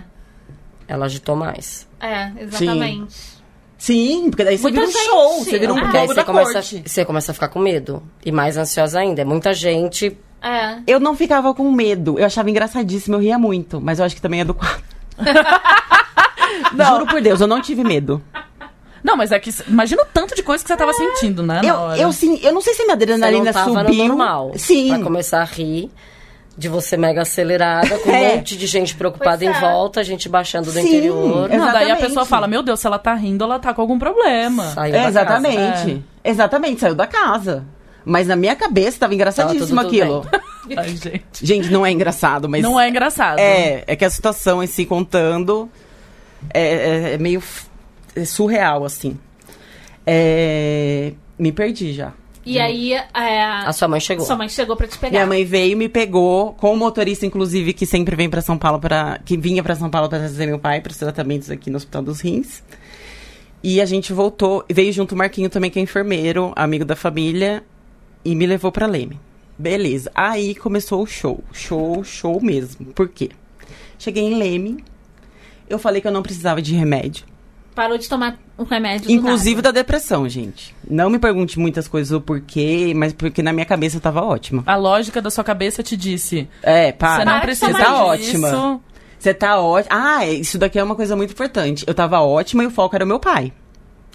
Ela 0.91 1.07
agitou 1.07 1.37
mais. 1.37 1.87
É, 2.01 2.31
exatamente. 2.43 3.41
Sim, 3.79 4.29
porque 4.29 4.45
daí 4.45 4.59
você 4.59 4.63
Muita 4.65 4.81
vira 4.81 4.89
um 4.91 4.93
gente, 4.93 5.05
show, 5.07 5.33
sim. 5.39 5.45
você 5.51 5.59
vira 5.59 5.73
um 5.73 5.79
Ah. 5.79 5.91
Povo 5.93 6.07
você 6.09 6.15
da 6.15 6.25
começa, 6.25 6.53
corte. 6.55 6.83
você 6.85 7.05
começa 7.05 7.31
a 7.31 7.35
ficar 7.35 7.49
com 7.49 7.61
medo. 7.61 8.03
E 8.25 8.33
mais 8.33 8.57
ansiosa 8.57 8.99
ainda. 8.99 9.23
É 9.23 9.25
muita 9.25 9.55
gente. 9.55 10.19
É. 10.43 10.79
Eu 10.87 10.99
não 11.01 11.15
ficava 11.15 11.55
com 11.55 11.71
medo. 11.71 12.19
Eu 12.19 12.27
achava 12.27 12.51
engraçadíssimo, 12.51 13.17
eu 13.17 13.21
ria 13.21 13.39
muito. 13.39 13.81
Mas 13.81 13.99
eu 14.01 14.05
acho 14.05 14.15
que 14.17 14.21
também 14.21 14.41
é 14.41 14.45
do 14.45 14.53
quadro. 14.55 14.83
Juro 16.89 17.07
por 17.07 17.21
Deus, 17.21 17.41
eu 17.41 17.47
não 17.47 17.61
tive 17.63 17.85
medo. 17.85 18.23
Não, 19.03 19.17
mas 19.17 19.33
é 19.33 19.39
que. 19.39 19.51
Imagina 19.67 20.03
o 20.03 20.07
tanto 20.13 20.35
de 20.35 20.43
coisa 20.43 20.63
que 20.63 20.69
você 20.69 20.77
tava 20.77 20.93
sentindo, 20.93 21.43
né? 21.43 21.63
na 21.63 21.69
Eu, 21.69 21.75
hora. 21.75 21.99
eu, 21.99 22.13
sim, 22.13 22.39
eu 22.43 22.53
não 22.53 22.61
sei 22.61 22.75
se 22.75 22.85
minha 22.85 22.97
Você 22.97 23.07
não 23.07 23.15
adrenalina 23.15 23.53
tava 23.53 23.71
subiu. 23.85 23.95
no 24.03 24.09
normal. 24.09 24.53
Sim. 24.57 24.89
Pra 24.91 24.99
começar 25.03 25.41
a 25.41 25.45
rir. 25.45 25.91
De 26.59 26.69
você 26.69 26.97
mega 26.97 27.23
acelerada, 27.23 27.99
com 27.99 28.11
É. 28.13 28.33
um 28.33 28.37
monte 28.37 28.57
de 28.57 28.67
gente 28.67 28.95
preocupada 28.95 29.39
Pois 29.39 29.43
em 29.43 29.57
é. 29.57 29.61
volta, 29.61 30.01
a 30.01 30.03
gente 30.03 30.29
baixando 30.29 30.67
do 30.67 30.73
Sim, 30.73 30.81
interior. 30.87 31.49
Não, 31.49 31.73
daí 31.73 31.91
a 31.91 31.97
pessoa 31.97 32.27
fala: 32.27 32.47
Meu 32.47 32.63
Deus, 32.63 32.81
se 32.81 32.87
ela 32.87 32.99
tá 32.99 33.15
rindo, 33.15 33.45
ela 33.45 33.59
tá 33.59 33.73
com 33.73 33.81
algum 33.81 33.99
problema. 33.99 34.65
Saiu 34.73 34.95
É, 34.95 35.03
da 35.03 35.09
exatamente. 35.09 35.57
casa. 35.57 36.03
Exatamente, 36.25 36.81
saiu 36.81 36.95
da 36.95 37.07
casa. 37.07 37.65
Mas 38.05 38.27
na 38.27 38.35
minha 38.37 38.57
cabeça 38.57 38.99
tava 39.01 39.15
engraçadíssimo 39.15 39.77
Tava 39.77 39.89
tudo 39.89 40.03
aquilo. 40.03 40.27
Ai, 40.77 40.89
gente. 40.97 41.23
Gente, 41.47 41.71
não 41.71 41.85
é 41.87 41.91
engraçado, 41.93 42.49
mas. 42.49 42.63
Não 42.63 42.79
é 42.79 42.89
engraçado. 42.89 43.39
É, 43.39 43.85
é 43.87 43.95
que 43.97 44.05
a 44.05 44.11
situação 44.11 44.63
em 44.63 44.67
si 44.67 44.85
contando 44.85 45.71
é, 46.53 46.63
é- 46.63 47.15
é 47.15 47.19
meio 47.19 47.41
f- 47.41 47.67
é 48.17 48.25
surreal, 48.25 48.85
assim. 48.85 49.19
É, 50.07 51.13
me 51.39 51.53
perdi 51.53 51.93
já. 51.93 52.13
E 52.51 52.59
aí, 52.59 52.93
é, 52.95 53.43
A 53.43 53.73
sua 53.73 53.87
mãe 53.89 54.01
chegou. 54.01 54.27
sua 54.27 54.37
mãe 54.37 54.49
chegou 54.49 54.77
pra 54.77 54.87
te 54.89 54.99
pegar. 54.99 55.11
Minha 55.13 55.27
mãe 55.27 55.45
veio, 55.45 55.77
me 55.77 55.89
pegou, 55.89 56.53
com 56.55 56.73
o 56.73 56.77
motorista, 56.77 57.25
inclusive, 57.25 57.73
que 57.73 57.87
sempre 57.87 58.17
vem 58.17 58.29
pra 58.29 58.41
São 58.41 58.59
Paulo 58.59 58.81
para 58.81 59.21
que 59.25 59.37
vinha 59.37 59.63
pra 59.63 59.77
São 59.77 59.89
Paulo 59.89 60.09
pra 60.09 60.19
trazer 60.19 60.47
meu 60.47 60.59
pai 60.59 60.81
para 60.81 60.91
os 60.91 60.97
tratamentos 60.97 61.51
aqui 61.51 61.71
no 61.71 61.77
Hospital 61.77 62.03
dos 62.03 62.21
Rins. 62.21 62.63
E 63.63 63.81
a 63.81 63.85
gente 63.87 64.13
voltou, 64.13 64.65
veio 64.71 64.93
junto 64.93 65.15
o 65.15 65.19
Marquinho 65.19 65.51
também, 65.51 65.71
que 65.71 65.79
é 65.79 65.83
enfermeiro, 65.83 66.53
amigo 66.57 66.85
da 66.85 66.97
família, 66.97 67.63
e 68.25 68.35
me 68.35 68.47
levou 68.47 68.73
pra 68.73 68.87
Leme. 68.87 69.21
Beleza. 69.59 70.11
Aí 70.15 70.55
começou 70.55 71.03
o 71.03 71.07
show. 71.07 71.45
Show, 71.53 72.03
show 72.03 72.41
mesmo. 72.41 72.87
Por 72.95 73.09
quê? 73.09 73.29
Cheguei 73.99 74.25
em 74.25 74.35
Leme, 74.39 74.83
eu 75.69 75.79
falei 75.79 76.01
que 76.01 76.09
eu 76.09 76.13
não 76.13 76.23
precisava 76.23 76.61
de 76.63 76.75
remédio. 76.75 77.27
Parou 77.75 77.97
de 77.97 78.09
tomar 78.09 78.37
o 78.59 78.65
remédio 78.65 79.07
do 79.07 79.13
Inclusive 79.13 79.57
nada. 79.57 79.73
da 79.73 79.81
depressão, 79.81 80.29
gente. 80.29 80.75
Não 80.89 81.09
me 81.09 81.19
pergunte 81.19 81.59
muitas 81.59 81.87
coisas 81.87 82.13
o 82.13 82.21
porquê, 82.21 82.93
mas 82.97 83.13
porque 83.13 83.43
na 83.43 83.53
minha 83.53 83.65
cabeça 83.65 83.97
eu 83.97 84.01
tava 84.01 84.23
ótima. 84.23 84.63
A 84.67 84.77
lógica 84.77 85.23
da 85.23 85.31
sua 85.31 85.45
cabeça 85.45 85.83
te 85.83 85.97
disse: 85.97 86.49
É, 86.63 86.93
para. 86.93 87.17
Você 87.19 87.25
não 87.25 87.35
de 87.37 87.41
precisa 87.43 87.67
tomar 87.73 87.85
Tá 87.85 88.17
disso. 88.17 88.31
ótima. 88.47 88.81
Você 89.19 89.35
tá 89.35 89.61
ótima. 89.61 89.89
Ah, 89.97 90.25
é, 90.27 90.33
isso 90.33 90.59
daqui 90.59 90.79
é 90.79 90.85
uma 90.85 90.95
coisa 90.97 91.15
muito 91.15 91.33
importante. 91.33 91.85
Eu 91.87 91.95
tava 91.95 92.21
ótima 92.21 92.65
e 92.65 92.67
o 92.67 92.71
foco 92.71 92.95
era 92.97 93.05
o 93.05 93.09
meu 93.09 93.21
pai. 93.21 93.53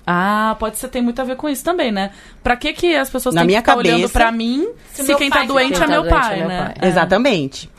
Ah, 0.06 0.56
pode 0.60 0.78
ser, 0.78 0.88
tem 0.90 1.02
muito 1.02 1.20
a 1.20 1.24
ver 1.24 1.36
com 1.36 1.50
isso 1.50 1.64
também, 1.64 1.92
né? 1.92 2.12
Pra 2.44 2.56
que 2.56 2.74
que 2.74 2.96
as 2.96 3.10
pessoas 3.10 3.34
Na 3.34 3.42
têm 3.42 3.48
minha 3.48 3.62
que 3.62 3.70
ficar 3.70 3.80
olhando 3.80 3.96
cabeça, 4.02 4.14
pra 4.20 4.32
mim 4.32 4.68
se 4.94 5.04
se, 5.04 5.16
quem 5.16 5.30
pai 5.32 5.42
tá 5.42 5.46
doente 5.48 5.74
quem 5.74 5.78
é 5.78 5.80
tá 5.80 5.88
meu 5.88 6.02
doente 6.04 6.14
pai, 6.14 6.34
é 6.36 6.38
meu 6.40 6.48
né? 6.48 6.64
pai. 6.66 6.76
É. 6.82 6.88
Exatamente. 6.88 7.70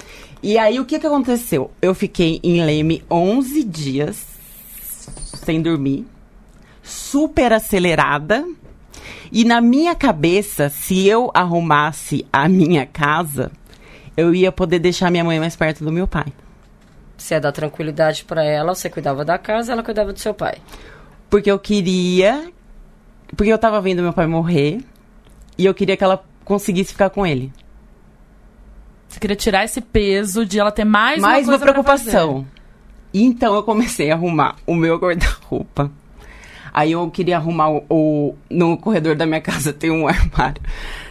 E 0.42 0.58
aí, 0.58 0.80
o 0.80 0.84
que 0.84 0.98
que 0.98 1.06
aconteceu? 1.06 1.70
Eu 1.80 1.94
fiquei 1.94 2.40
em 2.42 2.64
Leme 2.64 3.04
11 3.10 3.62
dias 3.64 4.35
sem 5.46 5.62
dormir, 5.62 6.04
super 6.82 7.52
acelerada. 7.52 8.44
E 9.30 9.44
na 9.44 9.60
minha 9.60 9.94
cabeça, 9.94 10.68
se 10.68 11.06
eu 11.06 11.30
arrumasse 11.32 12.26
a 12.32 12.48
minha 12.48 12.84
casa, 12.84 13.50
eu 14.16 14.34
ia 14.34 14.50
poder 14.50 14.80
deixar 14.80 15.10
minha 15.10 15.24
mãe 15.24 15.38
mais 15.38 15.54
perto 15.54 15.84
do 15.84 15.92
meu 15.92 16.06
pai. 16.06 16.26
Você 17.16 17.34
ia 17.34 17.40
dar 17.40 17.52
tranquilidade 17.52 18.24
pra 18.24 18.44
ela, 18.44 18.74
você 18.74 18.90
cuidava 18.90 19.24
da 19.24 19.38
casa, 19.38 19.72
ela 19.72 19.82
cuidava 19.82 20.12
do 20.12 20.18
seu 20.18 20.34
pai. 20.34 20.58
Porque 21.30 21.50
eu 21.50 21.58
queria. 21.58 22.50
Porque 23.36 23.52
eu 23.52 23.58
tava 23.58 23.80
vendo 23.80 24.02
meu 24.02 24.12
pai 24.12 24.26
morrer. 24.26 24.80
E 25.56 25.64
eu 25.64 25.74
queria 25.74 25.96
que 25.96 26.04
ela 26.04 26.24
conseguisse 26.44 26.92
ficar 26.92 27.10
com 27.10 27.26
ele. 27.26 27.52
Você 29.08 29.20
queria 29.20 29.36
tirar 29.36 29.64
esse 29.64 29.80
peso 29.80 30.44
de 30.44 30.58
ela 30.58 30.70
ter 30.70 30.84
mais, 30.84 31.20
mais 31.22 31.48
uma, 31.48 31.56
uma 31.56 31.84
coisa 31.84 32.44
preocupação. 33.10 33.10
Então 33.14 33.54
eu 33.54 33.62
comecei 33.62 34.10
a 34.10 34.14
arrumar 34.14 34.56
o 34.66 34.74
meu 34.74 34.96
guarda-roupa. 34.98 35.90
Aí 36.72 36.92
eu 36.92 37.10
queria 37.10 37.36
arrumar 37.36 37.70
o, 37.70 37.84
o- 37.88 38.34
No 38.50 38.76
corredor 38.76 39.14
da 39.16 39.24
minha 39.26 39.40
casa 39.40 39.72
tem 39.72 39.90
um 39.90 40.06
armário. 40.06 40.60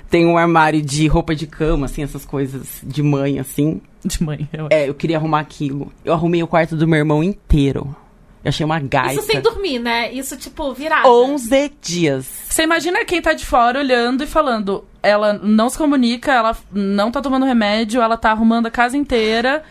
Tem 0.10 0.26
um 0.26 0.38
armário 0.38 0.82
de 0.82 1.08
roupa 1.08 1.34
de 1.34 1.48
cama, 1.48 1.88
assim, 1.88 2.04
essas 2.04 2.24
coisas 2.24 2.80
de 2.84 3.02
mãe, 3.02 3.40
assim. 3.40 3.82
De 4.04 4.22
mãe. 4.24 4.48
Eu... 4.54 4.68
É, 4.70 4.88
eu 4.88 4.94
queria 4.94 5.18
arrumar 5.18 5.40
aquilo. 5.40 5.92
Eu 6.06 6.14
arrumei 6.14 6.44
o 6.44 6.48
quarto 6.48 6.76
do 6.76 6.88
meu 6.88 7.00
irmão 7.00 7.24
inteiro. 7.24 7.96
Eu 8.44 8.50
achei 8.50 8.64
uma 8.64 8.80
gaita. 8.80 9.14
Isso 9.16 9.24
sem 9.24 9.42
dormir, 9.42 9.80
né? 9.80 10.14
Isso, 10.14 10.38
tipo, 10.38 10.72
virado. 10.76 11.10
11 11.10 11.72
dias. 11.82 12.28
Você 12.48 12.62
imagina 12.62 13.04
quem 13.04 13.20
tá 13.20 13.34
de 13.34 13.44
fora 13.44 13.80
olhando 13.80 14.24
e 14.24 14.28
falando, 14.28 14.86
ela 15.02 15.34
não 15.34 15.68
se 15.68 15.78
comunica, 15.80 16.32
ela 16.32 16.56
não 16.72 17.10
tá 17.12 17.20
tomando 17.24 17.44
remédio, 17.48 18.00
ela 18.00 18.16
tá 18.16 18.30
arrumando 18.30 18.68
a 18.68 18.72
casa 18.72 18.96
inteira. 18.96 19.64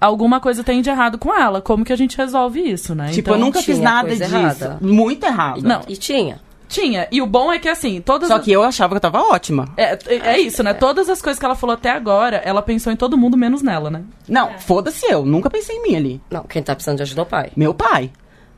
Alguma 0.00 0.40
coisa 0.40 0.62
tem 0.62 0.82
de 0.82 0.90
errado 0.90 1.16
com 1.18 1.34
ela. 1.34 1.60
Como 1.60 1.84
que 1.84 1.92
a 1.92 1.96
gente 1.96 2.16
resolve 2.16 2.60
isso, 2.60 2.94
né? 2.94 3.06
tipo, 3.08 3.30
Então, 3.30 3.34
eu 3.34 3.40
nunca 3.40 3.62
fiz 3.62 3.78
nada 3.78 4.10
disso. 4.10 4.24
errada. 4.24 4.78
Muito 4.80 5.24
errado. 5.24 5.62
Não. 5.62 5.80
E 5.88 5.96
tinha. 5.96 6.40
Tinha. 6.68 7.06
E 7.12 7.22
o 7.22 7.26
bom 7.26 7.52
é 7.52 7.58
que, 7.60 7.68
assim, 7.68 8.00
todas 8.00 8.28
Só 8.28 8.36
as- 8.36 8.44
que 8.44 8.50
eu 8.52 8.62
achava 8.62 8.90
que 8.92 8.96
eu 8.96 9.00
tava 9.00 9.20
ótima. 9.22 9.68
É, 9.76 9.96
é 10.08 10.38
isso, 10.38 10.62
né? 10.62 10.74
Todas 10.74 11.08
as 11.08 11.22
coisas 11.22 11.38
que 11.38 11.44
ela 11.44 11.54
falou 11.54 11.74
até 11.74 11.90
agora, 11.90 12.38
ela 12.44 12.60
pensou 12.60 12.92
em 12.92 12.96
todo 12.96 13.16
mundo 13.16 13.36
menos 13.36 13.62
nela, 13.62 13.88
né? 13.88 14.02
Não, 14.28 14.50
foda-se 14.58 15.06
eu. 15.06 15.24
Nunca 15.24 15.48
pensei 15.48 15.76
em 15.76 15.82
mim 15.82 15.96
ali. 15.96 16.20
Não, 16.30 16.42
quem 16.42 16.62
tá 16.62 16.74
precisando 16.74 16.96
de 16.96 17.02
ajuda 17.04 17.20
é 17.20 17.22
o 17.22 17.26
pai. 17.26 17.50
Meu 17.56 17.72
pai. 17.72 18.10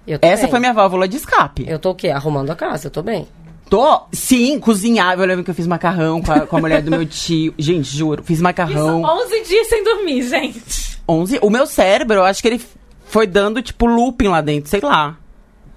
Eu 0.06 0.18
tô 0.18 0.26
Essa 0.26 0.42
bem. 0.44 0.50
foi 0.50 0.58
minha 0.60 0.72
válvula 0.72 1.06
de 1.06 1.18
escape. 1.18 1.66
Eu 1.68 1.78
tô 1.78 1.90
o 1.90 1.94
quê? 1.94 2.08
Arrumando 2.08 2.50
a 2.50 2.56
casa, 2.56 2.86
eu 2.86 2.90
tô 2.90 3.02
bem. 3.02 3.28
Tô, 3.68 4.00
sim, 4.10 4.58
cozinhava. 4.58 5.22
Eu 5.22 5.26
lembro 5.26 5.44
que 5.44 5.50
eu 5.50 5.54
fiz 5.54 5.66
macarrão 5.66 6.22
com 6.22 6.32
a, 6.32 6.40
com 6.46 6.56
a 6.56 6.60
mulher 6.60 6.80
do 6.80 6.90
meu 6.90 7.04
tio. 7.04 7.52
Gente, 7.58 7.94
juro, 7.94 8.22
fiz 8.22 8.36
Isso, 8.36 8.42
macarrão. 8.42 9.02
11 9.04 9.42
dias 9.42 9.66
sem 9.68 9.84
dormir, 9.84 10.22
gente. 10.22 10.97
11. 11.08 11.38
O 11.42 11.50
meu 11.50 11.66
cérebro, 11.66 12.18
eu 12.18 12.24
acho 12.24 12.42
que 12.42 12.48
ele 12.48 12.60
foi 13.06 13.26
dando, 13.26 13.62
tipo, 13.62 13.86
looping 13.86 14.28
lá 14.28 14.40
dentro, 14.40 14.68
sei 14.68 14.80
lá. 14.80 15.18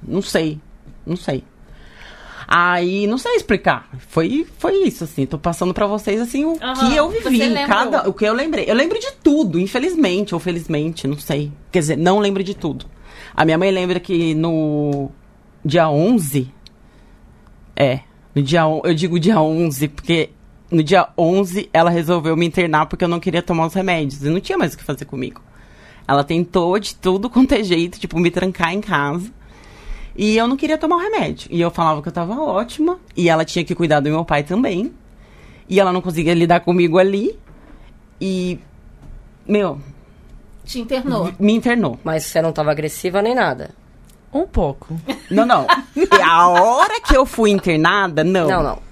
Não 0.05 0.21
sei. 0.21 0.59
Não 1.05 1.15
sei. 1.15 1.43
Aí, 2.53 3.07
não 3.07 3.17
sei 3.17 3.35
explicar. 3.35 3.89
Foi, 4.09 4.45
foi 4.57 4.83
isso, 4.83 5.05
assim. 5.05 5.25
Tô 5.25 5.37
passando 5.37 5.73
pra 5.73 5.87
vocês, 5.87 6.19
assim, 6.19 6.43
o 6.43 6.57
Aham, 6.61 6.89
que 6.89 6.95
eu 6.97 7.09
vivi. 7.09 7.53
Cada, 7.65 8.09
o 8.09 8.13
que 8.13 8.25
eu 8.25 8.33
lembrei. 8.33 8.65
Eu 8.67 8.75
lembro 8.75 8.99
de 8.99 9.09
tudo, 9.23 9.57
infelizmente, 9.57 10.33
ou 10.33 10.39
felizmente, 10.39 11.07
não 11.07 11.17
sei. 11.17 11.51
Quer 11.71 11.79
dizer, 11.79 11.97
não 11.97 12.19
lembro 12.19 12.43
de 12.43 12.53
tudo. 12.53 12.85
A 13.33 13.45
minha 13.45 13.57
mãe 13.57 13.71
lembra 13.71 13.99
que 14.01 14.35
no 14.35 15.09
dia 15.63 15.89
11... 15.89 16.53
É, 17.73 18.01
no 18.35 18.43
dia... 18.43 18.63
Eu 18.83 18.93
digo 18.93 19.17
dia 19.17 19.39
11, 19.39 19.87
porque 19.87 20.31
no 20.71 20.81
dia 20.84 21.07
11 21.17 21.69
ela 21.73 21.89
resolveu 21.89 22.36
me 22.38 22.45
internar 22.45 22.86
porque 22.86 23.03
eu 23.03 23.10
não 23.10 23.19
queria 23.19 23.41
tomar 23.41 23.65
os 23.67 23.73
remédios. 23.73 24.23
E 24.23 24.29
não 24.29 24.39
tinha 24.39 24.57
mais 24.57 24.73
o 24.73 24.77
que 24.77 24.84
fazer 24.84 25.05
comigo. 25.05 25.41
Ela 26.07 26.23
tentou 26.23 26.77
de 26.79 26.95
tudo 26.95 27.29
quanto 27.29 27.53
é 27.53 27.63
jeito, 27.63 27.99
tipo, 27.99 28.17
me 28.19 28.31
trancar 28.31 28.73
em 28.73 28.81
casa. 28.81 29.29
E 30.15 30.36
eu 30.36 30.47
não 30.47 30.57
queria 30.57 30.77
tomar 30.77 30.97
o 30.97 30.99
remédio. 30.99 31.47
E 31.51 31.62
eu 31.62 31.71
falava 31.71 32.01
que 32.01 32.07
eu 32.07 32.12
tava 32.12 32.39
ótima. 32.41 32.99
E 33.15 33.29
ela 33.29 33.45
tinha 33.45 33.63
que 33.63 33.75
cuidar 33.75 33.99
do 33.99 34.10
meu 34.10 34.25
pai 34.25 34.43
também. 34.43 34.91
E 35.69 35.79
ela 35.79 35.93
não 35.93 36.01
conseguia 36.01 36.34
lidar 36.34 36.60
comigo 36.62 36.97
ali. 36.97 37.38
E. 38.19 38.60
Meu, 39.47 39.79
Te 40.65 40.79
internou. 40.79 41.31
me 41.39 41.53
internou. 41.53 41.99
Mas 42.03 42.25
você 42.25 42.41
não 42.41 42.51
tava 42.51 42.71
agressiva 42.71 43.21
nem 43.21 43.34
nada. 43.34 43.71
Um 44.34 44.45
pouco. 44.45 44.95
Não, 45.29 45.45
não. 45.45 45.65
E 45.95 46.21
a 46.21 46.47
hora 46.47 47.01
que 47.01 47.15
eu 47.15 47.25
fui 47.25 47.51
internada, 47.51 48.23
não. 48.23 48.47
Não, 48.47 48.63
não. 48.63 48.90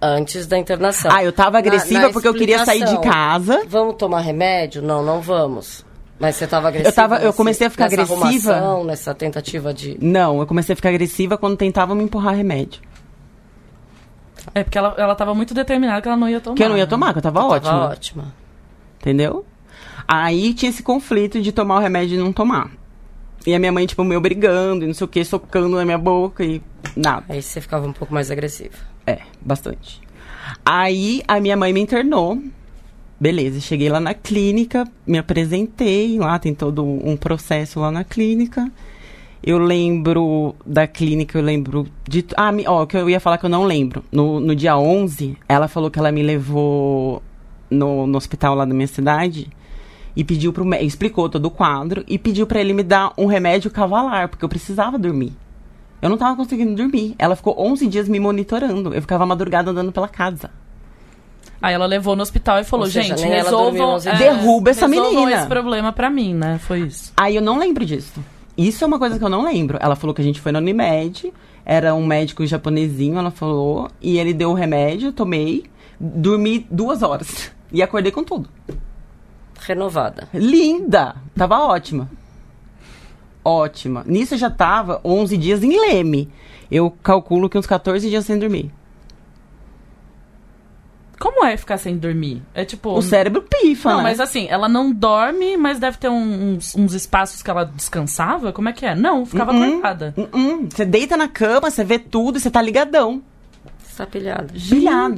Antes 0.00 0.46
da 0.46 0.56
internação. 0.56 1.10
Ah, 1.12 1.24
eu 1.24 1.32
tava 1.32 1.58
agressiva 1.58 2.00
Na- 2.00 2.06
na 2.06 2.12
porque 2.12 2.28
eu 2.28 2.34
queria 2.34 2.64
sair 2.64 2.84
de 2.84 3.00
casa. 3.00 3.64
Vamos 3.66 3.96
tomar 3.96 4.20
remédio? 4.20 4.80
Não, 4.80 5.02
não 5.02 5.20
vamos. 5.20 5.84
Mas 6.20 6.36
você 6.36 6.46
tava 6.46 6.68
agressiva? 6.68 6.88
Eu 6.90 6.94
tava- 6.94 7.16
eu 7.16 7.26
nesse- 7.26 7.36
comecei 7.36 7.66
a 7.66 7.70
ficar 7.70 7.84
nessa 7.90 8.02
agressiva. 8.02 8.52
arrumação, 8.54 8.84
nessa 8.84 9.14
tentativa 9.14 9.74
de... 9.74 9.96
Não, 10.00 10.40
eu 10.40 10.46
comecei 10.46 10.72
a 10.72 10.76
ficar 10.76 10.88
agressiva 10.90 11.36
quando 11.36 11.56
tentavam 11.56 11.96
me 11.96 12.04
empurrar 12.04 12.34
remédio. 12.34 12.80
É 14.54 14.62
porque 14.64 14.78
ela, 14.78 14.94
ela 14.96 15.14
tava 15.14 15.34
muito 15.34 15.52
determinada 15.52 16.00
que 16.00 16.08
ela 16.08 16.16
não 16.16 16.28
ia 16.28 16.40
tomar. 16.40 16.56
Que 16.56 16.64
eu 16.64 16.68
não 16.68 16.76
ia 16.76 16.84
né? 16.84 16.90
tomar, 16.90 17.12
que 17.12 17.18
eu 17.18 17.22
tava 17.22 17.40
Tava 17.40 17.54
ótima. 17.54 17.88
ótima. 17.88 18.34
Entendeu? 19.00 19.44
Aí 20.06 20.54
tinha 20.54 20.70
esse 20.70 20.82
conflito 20.82 21.40
de 21.40 21.52
tomar 21.52 21.76
o 21.76 21.80
remédio 21.80 22.14
e 22.18 22.22
não 22.22 22.32
tomar. 22.32 22.70
E 23.46 23.54
a 23.54 23.58
minha 23.58 23.70
mãe, 23.70 23.86
tipo, 23.86 24.02
me 24.02 24.16
obrigando 24.16 24.84
e 24.84 24.86
não 24.86 24.94
sei 24.94 25.04
o 25.04 25.08
que, 25.08 25.24
socando 25.24 25.76
na 25.76 25.84
minha 25.84 25.98
boca 25.98 26.42
e 26.44 26.62
nada. 26.96 27.24
Aí 27.28 27.42
você 27.42 27.60
ficava 27.60 27.86
um 27.86 27.92
pouco 27.92 28.12
mais 28.12 28.30
agressiva. 28.30 28.74
É, 29.08 29.20
bastante. 29.40 30.02
Aí 30.62 31.22
a 31.26 31.40
minha 31.40 31.56
mãe 31.56 31.72
me 31.72 31.80
internou. 31.80 32.38
Beleza, 33.18 33.58
cheguei 33.58 33.88
lá 33.88 33.98
na 33.98 34.12
clínica, 34.12 34.86
me 35.06 35.16
apresentei, 35.16 36.18
lá 36.18 36.38
tem 36.38 36.54
todo 36.54 36.84
um 36.84 37.16
processo 37.16 37.80
lá 37.80 37.90
na 37.90 38.04
clínica. 38.04 38.70
Eu 39.42 39.56
lembro 39.56 40.54
da 40.66 40.86
clínica, 40.86 41.38
eu 41.38 41.42
lembro 41.42 41.86
de. 42.06 42.22
Ah, 42.36 42.52
ó, 42.66 42.84
que 42.84 42.98
eu 42.98 43.08
ia 43.08 43.18
falar 43.18 43.38
que 43.38 43.46
eu 43.46 43.50
não 43.50 43.64
lembro. 43.64 44.04
No, 44.12 44.38
no 44.40 44.54
dia 44.54 44.76
11, 44.76 45.38
ela 45.48 45.68
falou 45.68 45.90
que 45.90 45.98
ela 45.98 46.12
me 46.12 46.22
levou 46.22 47.22
no, 47.70 48.06
no 48.06 48.18
hospital 48.18 48.54
lá 48.54 48.66
da 48.66 48.74
minha 48.74 48.86
cidade 48.86 49.48
e 50.14 50.22
pediu 50.22 50.52
pro 50.52 50.68
explicou 50.74 51.30
todo 51.30 51.46
o 51.46 51.50
quadro 51.50 52.04
e 52.06 52.18
pediu 52.18 52.46
pra 52.46 52.60
ele 52.60 52.74
me 52.74 52.82
dar 52.82 53.12
um 53.16 53.24
remédio 53.24 53.70
cavalar, 53.70 54.28
porque 54.28 54.44
eu 54.44 54.48
precisava 54.50 54.98
dormir. 54.98 55.32
Eu 56.00 56.08
não 56.08 56.16
tava 56.16 56.36
conseguindo 56.36 56.74
dormir. 56.74 57.14
Ela 57.18 57.34
ficou 57.34 57.54
11 57.58 57.86
dias 57.86 58.08
me 58.08 58.20
monitorando. 58.20 58.94
Eu 58.94 59.00
ficava 59.00 59.26
madrugada 59.26 59.70
andando 59.70 59.92
pela 59.92 60.08
casa. 60.08 60.50
Aí 61.60 61.74
ela 61.74 61.86
levou 61.86 62.14
no 62.14 62.22
hospital 62.22 62.60
e 62.60 62.64
falou, 62.64 62.86
Ou 62.86 62.90
seja, 62.90 63.16
gente, 63.16 63.18
dormiu 63.18 63.44
resolvam... 63.44 63.94
11 63.94 64.08
é. 64.08 64.16
Derruba 64.16 64.70
essa 64.70 64.86
menina. 64.86 65.32
esse 65.32 65.46
problema 65.48 65.92
pra 65.92 66.08
mim, 66.08 66.34
né? 66.34 66.58
Foi 66.58 66.80
isso. 66.80 67.12
Aí 67.16 67.34
eu 67.34 67.42
não 67.42 67.58
lembro 67.58 67.84
disso. 67.84 68.22
Isso 68.56 68.82
é 68.84 68.86
uma 68.86 68.98
coisa 68.98 69.18
que 69.18 69.24
eu 69.24 69.28
não 69.28 69.42
lembro. 69.44 69.78
Ela 69.80 69.96
falou 69.96 70.14
que 70.14 70.20
a 70.20 70.24
gente 70.24 70.40
foi 70.40 70.52
na 70.52 70.58
Unimed, 70.58 71.32
era 71.64 71.94
um 71.94 72.06
médico 72.06 72.46
japonesinho, 72.46 73.18
ela 73.18 73.30
falou, 73.30 73.88
e 74.00 74.18
ele 74.18 74.32
deu 74.32 74.50
o 74.50 74.54
remédio, 74.54 75.12
tomei, 75.12 75.64
dormi 75.98 76.66
duas 76.70 77.02
horas. 77.02 77.52
E 77.72 77.82
acordei 77.82 78.10
com 78.10 78.24
tudo. 78.24 78.48
Renovada. 79.60 80.28
Linda! 80.32 81.16
Tava 81.36 81.58
ótima. 81.58 82.08
Ótima. 83.44 84.02
Nisso 84.06 84.34
eu 84.34 84.38
já 84.38 84.50
tava 84.50 85.00
11 85.04 85.36
dias 85.36 85.62
em 85.62 85.78
Leme. 85.78 86.30
Eu 86.70 86.90
calculo 86.90 87.48
que 87.48 87.56
uns 87.58 87.66
14 87.66 88.08
dias 88.08 88.24
sem 88.26 88.38
dormir. 88.38 88.70
Como 91.18 91.44
é 91.44 91.56
ficar 91.56 91.78
sem 91.78 91.96
dormir? 91.98 92.42
É 92.54 92.64
tipo... 92.64 92.90
O 92.92 93.02
cérebro 93.02 93.42
pifa, 93.42 93.90
Não, 93.90 93.96
né? 93.98 94.02
mas 94.04 94.20
assim, 94.20 94.46
ela 94.48 94.68
não 94.68 94.92
dorme, 94.92 95.56
mas 95.56 95.80
deve 95.80 95.96
ter 95.98 96.08
um- 96.08 96.54
uns, 96.54 96.76
uns 96.76 96.94
espaços 96.94 97.42
que 97.42 97.50
ela 97.50 97.64
descansava? 97.64 98.52
Como 98.52 98.68
é 98.68 98.72
que 98.72 98.86
é? 98.86 98.94
Não, 98.94 99.26
ficava 99.26 99.50
Uhum. 99.52 99.64
acordada. 99.64 100.14
Hum, 100.32 100.68
Você 100.70 100.84
deita 100.84 101.16
na 101.16 101.26
cama, 101.26 101.70
você 101.72 101.82
vê 101.82 101.98
tudo 101.98 102.38
e 102.38 102.40
você 102.40 102.48
tá 102.50 102.62
ligadão. 102.62 103.20
Você 103.82 103.96
tá 103.96 104.06
pilhada. 104.06 104.52
Pilhada. 104.68 105.16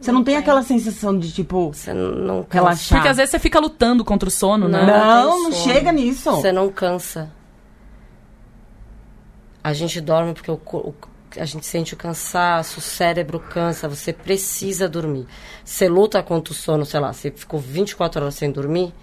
Você 0.00 0.12
não 0.12 0.22
tem 0.22 0.36
aquela 0.36 0.62
sensação 0.62 1.18
de, 1.18 1.32
tipo, 1.32 1.72
Você 1.72 1.92
não 1.92 2.42
cansa. 2.42 2.54
relaxar. 2.54 2.98
Porque 2.98 3.08
às 3.08 3.16
vezes 3.16 3.30
você 3.30 3.38
fica 3.38 3.58
lutando 3.58 4.04
contra 4.04 4.28
o 4.28 4.32
sono, 4.32 4.68
né? 4.68 4.84
Não. 4.84 4.86
Não, 4.86 5.32
tem 5.32 5.42
não 5.44 5.52
chega 5.52 5.90
nisso. 5.92 6.30
Você 6.32 6.52
não 6.52 6.70
cansa. 6.70 7.30
A 9.62 9.72
gente 9.72 10.00
dorme 10.00 10.32
porque 10.32 10.50
o, 10.50 10.54
o- 10.54 10.94
a 11.38 11.44
gente 11.44 11.66
sente 11.66 11.92
o 11.92 11.96
cansaço, 11.96 12.78
o 12.78 12.82
cérebro 12.82 13.40
cansa, 13.40 13.88
você 13.88 14.12
precisa 14.12 14.88
dormir. 14.88 15.26
Você 15.64 15.88
luta 15.88 16.22
contra 16.22 16.52
o 16.52 16.56
sono, 16.56 16.86
sei 16.86 17.00
lá, 17.00 17.12
você 17.12 17.30
ficou 17.30 17.58
24 17.60 18.22
horas 18.22 18.34
sem 18.36 18.50
dormir, 18.50 18.94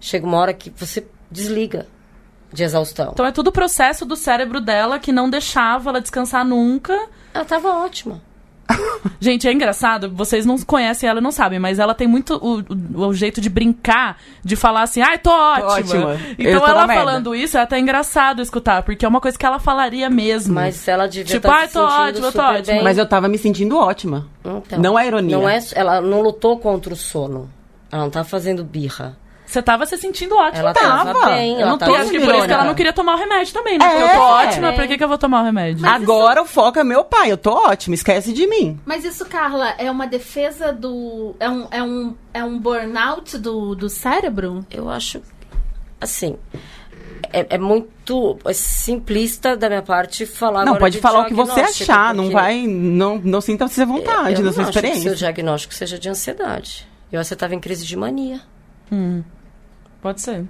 chega 0.00 0.26
uma 0.26 0.38
hora 0.38 0.54
que 0.54 0.70
você 0.70 1.06
desliga 1.30 1.86
de 2.52 2.62
exaustão. 2.64 3.10
Então 3.12 3.26
é 3.26 3.32
tudo 3.32 3.48
o 3.48 3.52
processo 3.52 4.04
do 4.04 4.16
cérebro 4.16 4.60
dela 4.60 4.98
que 4.98 5.12
não 5.12 5.28
deixava 5.30 5.90
ela 5.90 6.00
descansar 6.00 6.44
nunca. 6.44 7.08
Ela 7.34 7.44
tava 7.44 7.68
ótima. 7.84 8.20
Gente, 9.20 9.46
é 9.46 9.52
engraçado, 9.52 10.10
vocês 10.12 10.44
não 10.44 10.58
conhecem 10.58 11.08
ela 11.08 11.20
e 11.20 11.22
não 11.22 11.30
sabem, 11.30 11.58
mas 11.58 11.78
ela 11.78 11.94
tem 11.94 12.06
muito 12.08 12.34
o, 12.36 12.60
o- 12.60 13.06
o 13.08 13.14
jeito 13.14 13.40
de 13.40 13.48
brincar, 13.48 14.16
de 14.44 14.56
falar 14.56 14.82
assim, 14.82 15.00
ai, 15.00 15.18
tô 15.18 15.30
ótima. 15.30 15.72
ótima. 15.76 16.20
Então 16.38 16.66
ela 16.66 16.86
merda. 16.86 16.94
falando 16.94 17.34
isso 17.34 17.56
é 17.56 17.60
até 17.60 17.78
engraçado 17.78 18.42
escutar, 18.42 18.82
porque 18.82 19.04
é 19.04 19.08
uma 19.08 19.20
coisa 19.20 19.38
que 19.38 19.46
ela 19.46 19.58
falaria 19.58 20.10
mesmo. 20.10 20.54
Mas 20.54 20.86
ela 20.88 21.06
devia 21.06 21.24
Tipo, 21.36 21.46
estar 21.46 21.60
ai, 21.60 21.66
se 21.68 21.72
tô 21.74 21.84
ótima, 21.84 22.32
tô 22.32 22.42
ótima. 22.42 22.62
bem. 22.74 22.82
Mas 22.84 22.98
eu 22.98 23.06
tava 23.06 23.28
me 23.28 23.38
sentindo 23.38 23.76
ótima. 23.78 24.26
Então, 24.40 24.78
Não 24.80 24.98
é 24.98 25.06
ironia. 25.06 25.36
Não 25.36 25.48
é, 25.48 25.58
ela 25.74 26.00
não 26.00 26.20
lutou 26.20 26.58
contra 26.58 26.92
o 26.92 26.96
sono. 26.96 27.48
Ela 27.90 28.02
não 28.02 28.10
tá 28.10 28.24
fazendo 28.24 28.64
birra. 28.64 29.16
Você 29.52 29.62
tava 29.62 29.84
se 29.84 29.96
sentindo 29.98 30.34
ótima. 30.34 30.60
Ela 30.60 30.72
tava. 30.72 31.12
tava 31.12 31.26
bem, 31.30 31.54
Eu 31.54 31.60
ela 31.60 31.70
não 31.72 31.78
tô 31.78 31.84
acho 31.94 32.10
que 32.10 32.18
por 32.20 32.34
isso 32.34 32.46
que 32.46 32.52
ela 32.52 32.64
não 32.64 32.74
queria 32.74 32.92
tomar 32.92 33.14
o 33.14 33.18
remédio 33.18 33.52
também, 33.52 33.76
né? 33.78 33.84
Porque 33.86 34.02
eu 34.02 34.06
É. 34.06 34.14
tô 34.14 34.20
ótima, 34.22 34.72
pra 34.72 34.86
que, 34.86 34.96
que 34.96 35.04
eu 35.04 35.08
vou 35.08 35.18
tomar 35.18 35.42
o 35.42 35.44
remédio? 35.44 35.86
Agora 35.86 36.40
o 36.42 36.46
foco 36.46 36.78
é 36.78 36.84
meu 36.84 37.04
pai. 37.04 37.30
Eu 37.30 37.36
tô 37.36 37.50
ótima. 37.52 37.94
Esquece 37.94 38.32
de 38.32 38.46
mim. 38.46 38.80
Mas 38.86 39.04
isso, 39.04 39.26
Carla, 39.26 39.74
é 39.76 39.90
uma 39.90 40.06
defesa 40.06 40.72
do. 40.72 41.36
É 41.38 41.50
um, 41.50 41.66
é 41.70 41.82
um, 41.82 42.14
é 42.32 42.42
um 42.42 42.58
burnout 42.58 43.36
do, 43.38 43.74
do 43.74 43.88
cérebro? 43.90 44.64
Eu 44.70 44.88
acho, 44.88 45.20
assim, 46.00 46.36
é, 47.32 47.46
é 47.54 47.58
muito 47.58 48.38
simplista 48.54 49.56
da 49.56 49.68
minha 49.68 49.82
parte 49.82 50.24
falar 50.26 50.60
não, 50.60 50.68
agora 50.74 50.80
pode 50.80 50.96
de 50.96 51.00
falar 51.02 51.22
o 51.22 51.26
que 51.26 51.34
você 51.34 51.60
achar. 51.60 52.14
Não 52.14 52.30
vai. 52.30 52.66
Não, 52.66 53.18
não 53.22 53.40
sinta-se 53.42 53.82
à 53.82 53.84
vontade 53.84 54.30
eu 54.32 54.38
da 54.38 54.42
não 54.44 54.52
sua 54.52 54.62
acho 54.64 54.72
que 54.72 54.78
seu 54.80 54.88
experiência. 54.88 55.14
diagnóstico 55.14 55.74
seja 55.74 55.98
de 55.98 56.08
ansiedade. 56.08 56.86
Eu 57.12 57.20
acho 57.20 57.26
que 57.26 57.28
você 57.28 57.34
estava 57.34 57.54
em 57.54 57.60
crise 57.60 57.84
de 57.84 57.96
mania. 57.96 58.40
Pode 60.02 60.20
ser. 60.20 60.44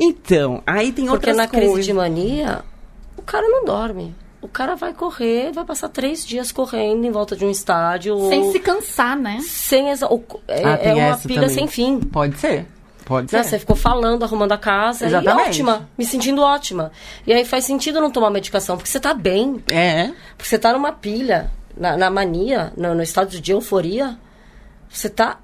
Então, 0.00 0.62
aí 0.66 0.92
tem 0.92 1.04
Porque 1.06 1.16
outras 1.30 1.36
na 1.36 1.48
coisas. 1.48 1.72
crise 1.72 1.86
de 1.88 1.92
mania, 1.92 2.64
o 3.16 3.22
cara 3.22 3.46
não 3.48 3.64
dorme. 3.64 4.14
O 4.40 4.46
cara 4.48 4.76
vai 4.76 4.92
correr, 4.94 5.50
vai 5.52 5.64
passar 5.64 5.88
três 5.88 6.24
dias 6.24 6.52
correndo 6.52 7.04
em 7.04 7.10
volta 7.10 7.34
de 7.34 7.44
um 7.44 7.50
estádio. 7.50 8.16
Sem 8.28 8.42
ou- 8.44 8.52
se 8.52 8.60
cansar, 8.60 9.16
né? 9.16 9.40
sem 9.42 9.90
exa- 9.90 10.08
é, 10.46 10.64
Ah, 10.64 10.78
é 10.80 10.94
uma 10.94 11.16
pilha 11.18 11.40
também. 11.40 11.54
sem 11.54 11.66
fim. 11.66 11.98
Pode 12.00 12.38
ser. 12.38 12.66
Pode 13.06 13.32
Né? 13.32 13.42
ser. 13.42 13.48
Você 13.50 13.58
ficou 13.58 13.74
falando, 13.74 14.22
arrumando 14.22 14.52
a 14.52 14.58
casa. 14.58 15.06
Exatamente. 15.06 15.46
E 15.46 15.48
ótima, 15.48 15.88
me 15.98 16.04
sentindo 16.06 16.40
ótima. 16.42 16.92
E 17.26 17.32
aí 17.32 17.44
faz 17.44 17.64
sentido 17.64 18.00
não 18.00 18.10
tomar 18.10 18.30
medicação, 18.30 18.76
porque 18.76 18.88
você 18.90 19.00
tá 19.00 19.12
bem. 19.12 19.62
É. 19.68 20.12
Porque 20.36 20.48
você 20.48 20.58
tá 20.58 20.72
numa 20.72 20.92
pilha, 20.92 21.50
na, 21.76 21.96
na 21.96 22.10
mania, 22.10 22.72
no, 22.76 22.94
no 22.94 23.02
estado 23.02 23.40
de 23.40 23.50
euforia. 23.52 24.16
Você 24.88 25.08
tá 25.08 25.38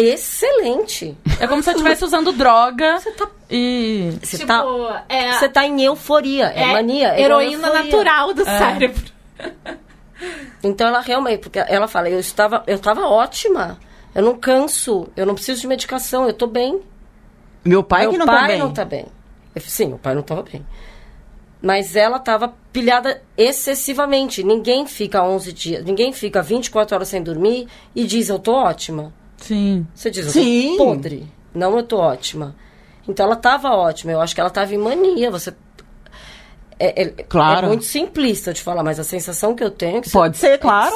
excelente. 0.00 1.16
É 1.38 1.46
como 1.46 1.62
se 1.62 1.70
eu 1.70 1.74
estivesse 1.74 2.04
usando 2.04 2.32
droga 2.32 2.98
Você 3.00 3.10
tá, 3.12 3.28
e. 3.50 4.12
você 4.22 4.36
tipo, 4.38 4.46
tá, 4.48 5.04
é, 5.08 5.32
você 5.32 5.48
tá 5.48 5.66
em 5.66 5.82
euforia. 5.82 6.46
É, 6.54 6.62
é 6.62 6.72
mania. 6.72 7.08
É 7.14 7.22
heroína 7.22 7.68
euforia. 7.68 7.84
natural 7.84 8.34
do 8.34 8.44
cérebro. 8.44 9.12
Então 10.62 10.88
ela 10.88 11.00
realmente, 11.00 11.40
porque 11.40 11.58
ela 11.58 11.88
fala, 11.88 12.10
eu 12.10 12.20
estava, 12.20 12.62
eu 12.66 12.76
estava 12.76 13.06
ótima. 13.06 13.78
Eu 14.14 14.22
não 14.22 14.36
canso, 14.36 15.08
eu 15.16 15.24
não 15.24 15.34
preciso 15.34 15.60
de 15.62 15.66
medicação, 15.66 16.26
eu 16.26 16.34
tô 16.34 16.46
bem. 16.46 16.82
Meu 17.64 17.82
pai 17.82 18.02
Meu 18.02 18.12
que 18.12 18.18
não 18.18 18.26
pai 18.26 18.40
tá 18.40 18.46
bem. 18.48 18.58
não 18.58 18.72
tá 18.72 18.84
bem. 18.84 19.06
Eu- 19.54 19.62
Sim, 19.62 19.94
o 19.94 19.98
pai 19.98 20.14
não 20.14 20.22
tava 20.22 20.42
bem. 20.42 20.66
Mas 21.62 21.94
ela 21.94 22.18
tava 22.18 22.54
pilhada 22.72 23.22
excessivamente. 23.36 24.42
Ninguém 24.42 24.86
fica 24.86 25.22
11 25.22 25.52
dias, 25.52 25.84
ninguém 25.84 26.12
fica 26.12 26.42
24 26.42 26.94
horas 26.96 27.08
sem 27.08 27.22
dormir 27.22 27.68
e 27.94 28.04
diz 28.04 28.28
eu 28.28 28.38
tô 28.38 28.52
ótima. 28.52 29.12
Sim. 29.40 29.86
Você 29.94 30.10
diz 30.10 30.26
eu 30.26 30.32
Sim. 30.32 30.76
tô 30.76 30.84
podre. 30.86 31.26
Não, 31.54 31.76
eu 31.76 31.82
tô 31.82 31.98
ótima. 31.98 32.54
Então 33.08 33.26
ela 33.26 33.36
tava 33.36 33.70
ótima. 33.70 34.12
Eu 34.12 34.20
acho 34.20 34.34
que 34.34 34.40
ela 34.40 34.50
tava 34.50 34.74
em 34.74 34.78
mania. 34.78 35.30
Você 35.30 35.52
é, 36.78 37.02
é- 37.02 37.08
Claro. 37.24 37.66
é 37.66 37.68
muito 37.68 37.84
simplista 37.84 38.52
de 38.54 38.62
falar, 38.62 38.82
mas 38.82 38.98
a 38.98 39.04
sensação 39.04 39.54
que 39.54 39.62
eu 39.62 39.70
tenho 39.70 39.98
é 39.98 40.00
que 40.00 40.10
Pode 40.10 40.36
você, 40.36 40.52
ser, 40.52 40.58
claro. 40.58 40.94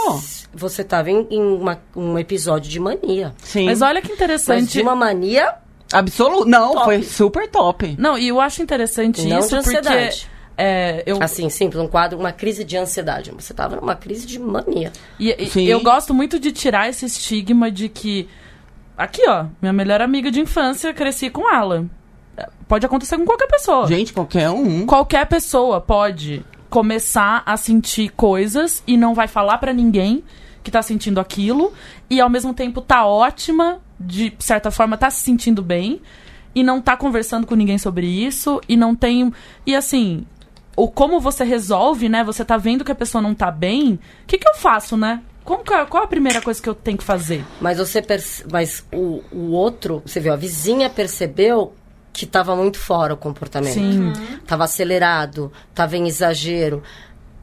você 0.52 0.82
estava 0.82 1.10
em, 1.10 1.26
em 1.30 1.42
uma- 1.42 1.80
um 1.94 2.18
episódio 2.18 2.70
de 2.70 2.80
mania. 2.80 3.34
Sim. 3.42 3.66
Mas 3.66 3.82
olha 3.82 4.00
que 4.00 4.08
Mas 4.08 4.16
interessante. 4.16 4.72
de 4.72 4.80
uma 4.82 4.94
mania 4.96 5.54
Absoluto. 5.92 6.46
Não, 6.46 6.72
Top. 6.72 6.84
foi 6.86 7.02
super 7.02 7.48
top. 7.48 7.94
Não, 7.98 8.16
e 8.18 8.26
eu 8.28 8.40
acho 8.40 8.62
interessante 8.62 9.26
Não 9.28 9.38
isso 9.38 9.50
de 9.50 9.56
porque 9.62 9.76
ansiedade. 9.76 10.28
É, 10.56 11.02
eu 11.06 11.20
assim, 11.20 11.48
simples, 11.48 11.82
um 11.82 11.88
quadro, 11.88 12.18
uma 12.18 12.32
crise 12.32 12.64
de 12.64 12.76
ansiedade. 12.76 13.30
Você 13.32 13.52
estava 13.52 13.76
numa 13.76 13.96
crise 13.96 14.26
de 14.26 14.38
mania. 14.38 14.92
E, 15.18 15.34
e 15.56 15.68
eu 15.68 15.82
gosto 15.82 16.14
muito 16.14 16.38
de 16.38 16.52
tirar 16.52 16.88
esse 16.88 17.04
estigma 17.04 17.70
de 17.70 17.88
que. 17.88 18.28
Aqui, 18.96 19.22
ó, 19.28 19.46
minha 19.60 19.72
melhor 19.72 20.00
amiga 20.00 20.30
de 20.30 20.40
infância, 20.40 20.94
cresci 20.94 21.28
com 21.28 21.52
ela. 21.52 21.84
Pode 22.68 22.86
acontecer 22.86 23.16
com 23.16 23.24
qualquer 23.24 23.48
pessoa. 23.48 23.86
Gente, 23.86 24.12
qualquer 24.12 24.50
um. 24.50 24.86
Qualquer 24.86 25.26
pessoa 25.26 25.80
pode 25.80 26.44
começar 26.70 27.42
a 27.44 27.56
sentir 27.56 28.08
coisas 28.10 28.82
e 28.86 28.96
não 28.96 29.14
vai 29.14 29.28
falar 29.28 29.58
pra 29.58 29.72
ninguém 29.72 30.24
que 30.62 30.70
tá 30.70 30.82
sentindo 30.82 31.20
aquilo. 31.20 31.72
E 32.08 32.20
ao 32.20 32.30
mesmo 32.30 32.54
tempo 32.54 32.80
tá 32.80 33.04
ótima, 33.04 33.80
de 33.98 34.32
certa 34.38 34.70
forma, 34.70 34.96
tá 34.96 35.10
se 35.10 35.20
sentindo 35.20 35.62
bem. 35.62 36.00
E 36.54 36.62
não 36.62 36.80
tá 36.80 36.96
conversando 36.96 37.46
com 37.46 37.54
ninguém 37.54 37.78
sobre 37.78 38.06
isso. 38.06 38.60
E 38.68 38.76
não 38.76 38.94
tem. 38.94 39.32
E 39.66 39.74
assim. 39.74 40.24
O 40.76 40.88
como 40.88 41.20
você 41.20 41.44
resolve, 41.44 42.08
né? 42.08 42.24
Você 42.24 42.44
tá 42.44 42.56
vendo 42.56 42.84
que 42.84 42.92
a 42.92 42.94
pessoa 42.94 43.22
não 43.22 43.34
tá 43.34 43.50
bem. 43.50 43.94
O 44.22 44.26
que, 44.26 44.38
que 44.38 44.48
eu 44.48 44.54
faço, 44.56 44.96
né? 44.96 45.20
Como 45.44 45.62
que 45.62 45.72
é- 45.74 45.84
qual 45.84 46.02
a 46.04 46.06
primeira 46.06 46.40
coisa 46.40 46.60
que 46.62 46.68
eu 46.68 46.74
tenho 46.74 46.96
que 46.98 47.04
fazer? 47.04 47.44
Mas 47.60 47.78
você 47.78 48.00
perce- 48.02 48.44
mas 48.50 48.84
o, 48.92 49.22
o 49.30 49.50
outro, 49.52 50.02
você 50.04 50.18
viu, 50.18 50.32
a 50.32 50.36
vizinha 50.36 50.88
percebeu 50.90 51.74
que 52.12 52.24
estava 52.24 52.56
muito 52.56 52.78
fora 52.78 53.12
o 53.14 53.16
comportamento. 53.16 53.74
Sim. 53.74 54.12
Tava 54.46 54.64
acelerado, 54.64 55.52
tava 55.74 55.96
em 55.96 56.06
exagero. 56.06 56.82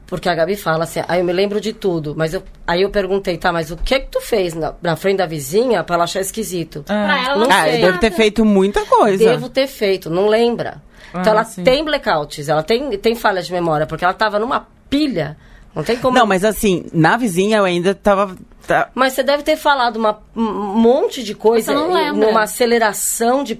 Porque 0.06 0.28
a 0.28 0.34
Gabi 0.34 0.56
fala 0.56 0.84
assim, 0.84 1.00
aí 1.08 1.20
eu 1.20 1.24
me 1.24 1.32
lembro 1.32 1.58
de 1.58 1.72
tudo, 1.72 2.14
mas 2.16 2.34
eu, 2.34 2.42
aí 2.66 2.82
eu 2.82 2.90
perguntei, 2.90 3.38
tá, 3.38 3.50
mas 3.50 3.70
o 3.70 3.76
que 3.78 3.98
que 4.00 4.08
tu 4.10 4.20
fez 4.20 4.52
na, 4.52 4.74
na 4.82 4.94
frente 4.94 5.18
da 5.18 5.26
vizinha 5.26 5.82
pra 5.82 5.94
ela 5.94 6.04
achar 6.04 6.20
esquisito? 6.20 6.82
Pra 6.82 7.24
ela 7.24 7.36
Não 7.38 7.50
Ah, 7.50 7.62
sei. 7.64 7.80
deve 7.80 7.98
ter 7.98 8.10
feito 8.10 8.44
muita 8.44 8.84
coisa. 8.84 9.24
Devo 9.24 9.48
ter 9.48 9.66
feito, 9.66 10.10
não 10.10 10.26
lembra. 10.28 10.82
Então 11.12 11.22
Ah, 11.32 11.36
ela 11.36 11.44
sim. 11.44 11.62
tem 11.64 11.84
blackouts, 11.84 12.48
ela 12.48 12.62
tem, 12.62 12.96
tem 12.98 13.14
falhas 13.14 13.46
de 13.46 13.52
memória, 13.52 13.86
porque 13.86 14.04
ela 14.04 14.14
tava 14.14 14.38
numa 14.38 14.66
pilha. 14.88 15.36
Não 15.74 15.82
tem 15.82 15.96
como. 15.96 16.16
Não, 16.18 16.26
mas 16.26 16.44
assim, 16.44 16.84
na 16.92 17.16
vizinha 17.16 17.56
eu 17.58 17.64
ainda 17.64 17.94
tava. 17.94 18.36
tá- 18.66 18.90
Mas 18.94 19.14
você 19.14 19.22
deve 19.22 19.42
ter 19.42 19.56
falado 19.56 19.96
uma, 19.96 20.18
um 20.36 20.42
monte 20.42 21.22
de 21.22 21.34
coisa 21.34 21.72
numa 21.72 22.42
aceleração 22.42 23.42
de 23.42 23.54
Ah, 23.54 23.56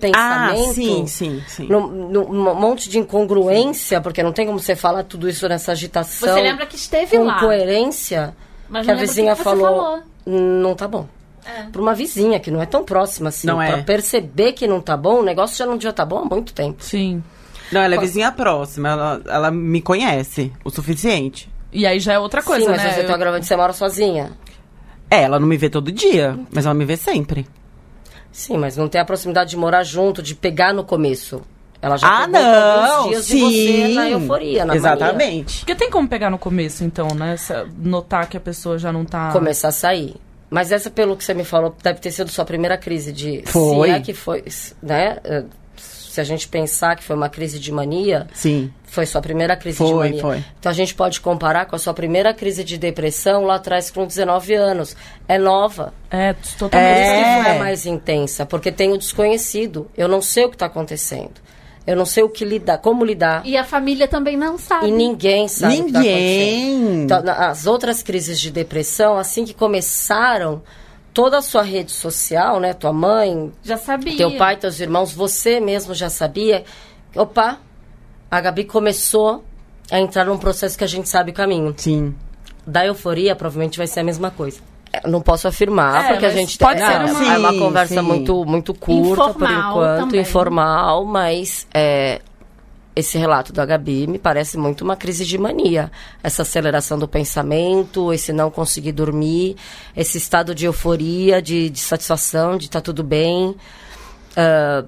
pensamento. 0.50 0.74
sim, 0.74 1.06
sim, 1.06 1.42
sim. 1.48 1.66
Num, 1.68 1.86
num- 1.86 2.28
um 2.50 2.54
monte 2.54 2.90
de 2.90 2.98
incongruência, 2.98 3.98
porque 4.00 4.22
não 4.22 4.30
tem 4.32 4.46
como 4.46 4.58
você 4.58 4.76
falar 4.76 5.04
tudo 5.04 5.26
isso 5.28 5.48
nessa 5.48 5.72
agitação. 5.72 6.28
Você 6.34 6.40
lembra 6.42 6.66
que 6.66 6.76
esteve 6.76 7.16
com 7.16 7.24
lá. 7.24 7.40
coerência 7.40 8.34
Mas 8.68 8.84
que 8.84 8.92
a 8.92 8.94
vizinha 8.94 9.32
que 9.32 9.38
você 9.38 9.44
falou, 9.44 9.66
falou. 9.66 10.02
não 10.26 10.74
tá 10.74 10.86
bom. 10.86 11.06
É. 11.46 11.62
Pra 11.72 11.80
uma 11.82 11.94
vizinha 11.94 12.38
que 12.38 12.50
não 12.50 12.60
é 12.62 12.66
tão 12.66 12.84
próxima 12.84 13.30
assim, 13.30 13.46
Não 13.48 13.60
é. 13.60 13.72
pra 13.72 13.82
perceber 13.82 14.52
que 14.52 14.66
não 14.68 14.80
tá 14.80 14.96
bom, 14.96 15.20
o 15.20 15.22
negócio 15.24 15.56
já 15.56 15.66
não 15.66 15.76
devia 15.76 15.92
tá 15.94 16.04
bom 16.04 16.18
há 16.18 16.24
muito 16.24 16.52
tempo. 16.52 16.84
Sim. 16.84 17.22
Não, 17.72 17.80
ela 17.80 17.94
é 17.94 17.98
vizinha 17.98 18.30
próxima, 18.30 18.90
ela, 18.90 19.22
ela 19.26 19.50
me 19.50 19.80
conhece 19.80 20.52
o 20.64 20.70
suficiente. 20.70 21.50
E 21.72 21.86
aí 21.86 21.98
já 21.98 22.12
é 22.12 22.18
outra 22.18 22.42
coisa, 22.42 22.66
Sim, 22.66 22.70
mas 22.70 22.82
né? 22.82 22.92
você 22.92 23.04
tá 23.04 23.16
gravando, 23.16 23.44
você 23.44 23.56
mora 23.56 23.72
sozinha. 23.72 24.32
É, 25.10 25.22
ela 25.22 25.40
não 25.40 25.46
me 25.46 25.56
vê 25.56 25.70
todo 25.70 25.90
dia, 25.90 26.38
mas 26.52 26.66
ela 26.66 26.74
me 26.74 26.84
vê 26.84 26.96
sempre. 26.96 27.46
Sim, 28.30 28.58
mas 28.58 28.76
não 28.76 28.88
tem 28.88 29.00
a 29.00 29.04
proximidade 29.04 29.50
de 29.50 29.56
morar 29.56 29.82
junto, 29.82 30.22
de 30.22 30.34
pegar 30.34 30.72
no 30.72 30.84
começo. 30.84 31.42
Ela 31.82 31.96
já 31.96 32.06
ah, 32.06 32.26
não! 32.28 32.84
alguns 32.84 33.08
dias 33.10 33.24
sim. 33.24 33.48
de 33.48 33.88
você 33.88 33.94
na 33.94 34.10
euforia, 34.10 34.58
na 34.60 34.66
mania. 34.66 34.78
Exatamente. 34.78 35.58
Porque 35.58 35.74
tem 35.74 35.90
como 35.90 36.08
pegar 36.08 36.30
no 36.30 36.38
começo, 36.38 36.84
então, 36.84 37.08
né? 37.08 37.36
Se- 37.36 37.66
Notar 37.76 38.28
que 38.28 38.36
a 38.36 38.40
pessoa 38.40 38.78
já 38.78 38.92
não 38.92 39.04
tá. 39.04 39.32
começar 39.32 39.68
a 39.68 39.72
sair. 39.72 40.14
Mas 40.48 40.70
essa, 40.70 40.90
pelo 40.90 41.16
que 41.16 41.24
você 41.24 41.34
me 41.34 41.44
falou, 41.44 41.74
deve 41.82 41.98
ter 41.98 42.12
sido 42.12 42.30
sua 42.30 42.44
primeira 42.44 42.78
crise 42.78 43.10
de. 43.10 43.42
Foi. 43.46 43.88
Se 43.88 43.94
é 43.94 44.00
que 44.00 44.14
foi, 44.14 44.44
né? 44.82 45.18
Se 46.12 46.20
a 46.20 46.24
gente 46.24 46.46
pensar 46.46 46.94
que 46.94 47.02
foi 47.02 47.16
uma 47.16 47.30
crise 47.30 47.58
de 47.58 47.72
mania, 47.72 48.26
Sim. 48.34 48.70
foi 48.84 49.06
sua 49.06 49.22
primeira 49.22 49.56
crise 49.56 49.78
de 49.82 49.90
Foi, 49.90 50.08
mania. 50.08 50.20
foi. 50.20 50.44
Então 50.60 50.68
a 50.70 50.74
gente 50.74 50.94
pode 50.94 51.22
comparar 51.22 51.64
com 51.64 51.74
a 51.74 51.78
sua 51.78 51.94
primeira 51.94 52.34
crise 52.34 52.62
de 52.62 52.76
depressão 52.76 53.44
lá 53.44 53.54
atrás 53.54 53.90
com 53.90 54.06
19 54.06 54.52
anos. 54.52 54.94
É 55.26 55.38
nova. 55.38 55.94
É, 56.10 56.34
totalmente. 56.58 56.98
isso 57.00 57.48
É. 57.48 57.56
a 57.56 57.58
mais 57.58 57.86
intensa, 57.86 58.44
porque 58.44 58.70
tem 58.70 58.92
o 58.92 58.98
desconhecido. 58.98 59.90
Eu 59.96 60.06
não 60.06 60.20
sei 60.20 60.44
o 60.44 60.50
que 60.50 60.56
está 60.56 60.66
acontecendo. 60.66 61.40
Eu 61.86 61.96
não 61.96 62.04
sei 62.04 62.22
o 62.22 62.28
que 62.28 62.44
lidar, 62.44 62.76
como 62.76 63.06
lidar. 63.06 63.40
E 63.46 63.56
a 63.56 63.64
família 63.64 64.06
também 64.06 64.36
não 64.36 64.58
sabe. 64.58 64.88
E 64.88 64.90
ninguém 64.92 65.48
sabe 65.48 65.80
o 65.80 65.84
que 65.86 65.92
tá 65.92 65.98
acontecendo. 66.00 66.18
Ninguém. 66.20 67.02
Então, 67.04 67.22
na- 67.22 67.48
as 67.48 67.66
outras 67.66 68.02
crises 68.02 68.38
de 68.38 68.50
depressão, 68.50 69.16
assim 69.16 69.46
que 69.46 69.54
começaram, 69.54 70.62
toda 71.12 71.38
a 71.38 71.42
sua 71.42 71.62
rede 71.62 71.92
social, 71.92 72.58
né? 72.60 72.72
Tua 72.72 72.92
mãe, 72.92 73.52
Já 73.62 73.76
sabia. 73.76 74.16
teu 74.16 74.36
pai, 74.36 74.56
teus 74.56 74.80
irmãos, 74.80 75.12
você 75.12 75.60
mesmo 75.60 75.94
já 75.94 76.08
sabia. 76.08 76.64
Opa, 77.14 77.58
a 78.30 78.40
Gabi 78.40 78.64
começou 78.64 79.44
a 79.90 80.00
entrar 80.00 80.24
num 80.24 80.38
processo 80.38 80.76
que 80.78 80.84
a 80.84 80.86
gente 80.88 81.08
sabe 81.08 81.30
o 81.30 81.34
caminho. 81.34 81.74
Sim. 81.76 82.14
Da 82.66 82.86
euforia, 82.86 83.34
provavelmente 83.36 83.76
vai 83.78 83.86
ser 83.86 84.00
a 84.00 84.04
mesma 84.04 84.30
coisa. 84.30 84.60
Eu 85.04 85.10
Não 85.10 85.20
posso 85.22 85.48
afirmar, 85.48 86.04
É, 86.04 86.08
porque 86.12 86.26
a 86.26 86.30
gente 86.30 86.56
pode 86.58 86.78
tem- 86.78 86.86
ser 86.86 86.94
é, 86.94 86.98
uma- 86.98 87.34
é 87.34 87.38
uma 87.38 87.52
Sim, 87.52 87.58
conversa 87.58 87.94
sim. 87.94 88.00
muito 88.02 88.44
muito 88.44 88.74
curta 88.74 89.00
por 89.16 89.30
Informal 89.42 89.70
enquanto, 89.70 90.00
também. 90.00 90.20
informal, 90.20 91.04
mas 91.06 91.66
é, 91.74 92.20
esse 92.94 93.16
relato 93.18 93.52
da 93.52 93.64
Gabi 93.64 94.06
me 94.06 94.18
parece 94.18 94.56
muito 94.58 94.82
uma 94.82 94.96
crise 94.96 95.24
de 95.24 95.38
mania. 95.38 95.90
Essa 96.22 96.42
aceleração 96.42 96.98
do 96.98 97.08
pensamento, 97.08 98.12
esse 98.12 98.32
não 98.32 98.50
conseguir 98.50 98.92
dormir, 98.92 99.56
esse 99.96 100.18
estado 100.18 100.54
de 100.54 100.66
euforia, 100.66 101.40
de, 101.40 101.70
de 101.70 101.80
satisfação, 101.80 102.56
de 102.56 102.66
estar 102.66 102.80
tudo 102.80 103.02
bem. 103.02 103.56
Ah, 104.36 104.84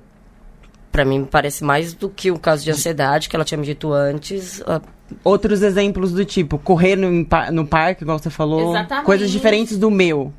Pra 0.94 1.04
mim, 1.04 1.18
me 1.18 1.26
parece 1.26 1.64
mais 1.64 1.92
do 1.92 2.08
que 2.08 2.30
o 2.30 2.38
caso 2.38 2.62
de 2.62 2.70
ansiedade 2.70 3.28
que 3.28 3.34
ela 3.34 3.44
tinha 3.44 3.58
me 3.58 3.66
dito 3.66 3.92
antes. 3.92 4.62
Ah, 4.64 4.80
Outros 5.24 5.60
exemplos 5.60 6.12
do 6.12 6.24
tipo, 6.24 6.56
correr 6.56 6.94
no, 6.94 7.26
no 7.50 7.66
parque, 7.66 8.04
igual 8.04 8.16
você 8.16 8.30
falou. 8.30 8.70
Exatamente. 8.70 9.04
Coisas 9.04 9.28
diferentes 9.28 9.76
do 9.76 9.90
meu. 9.90 10.32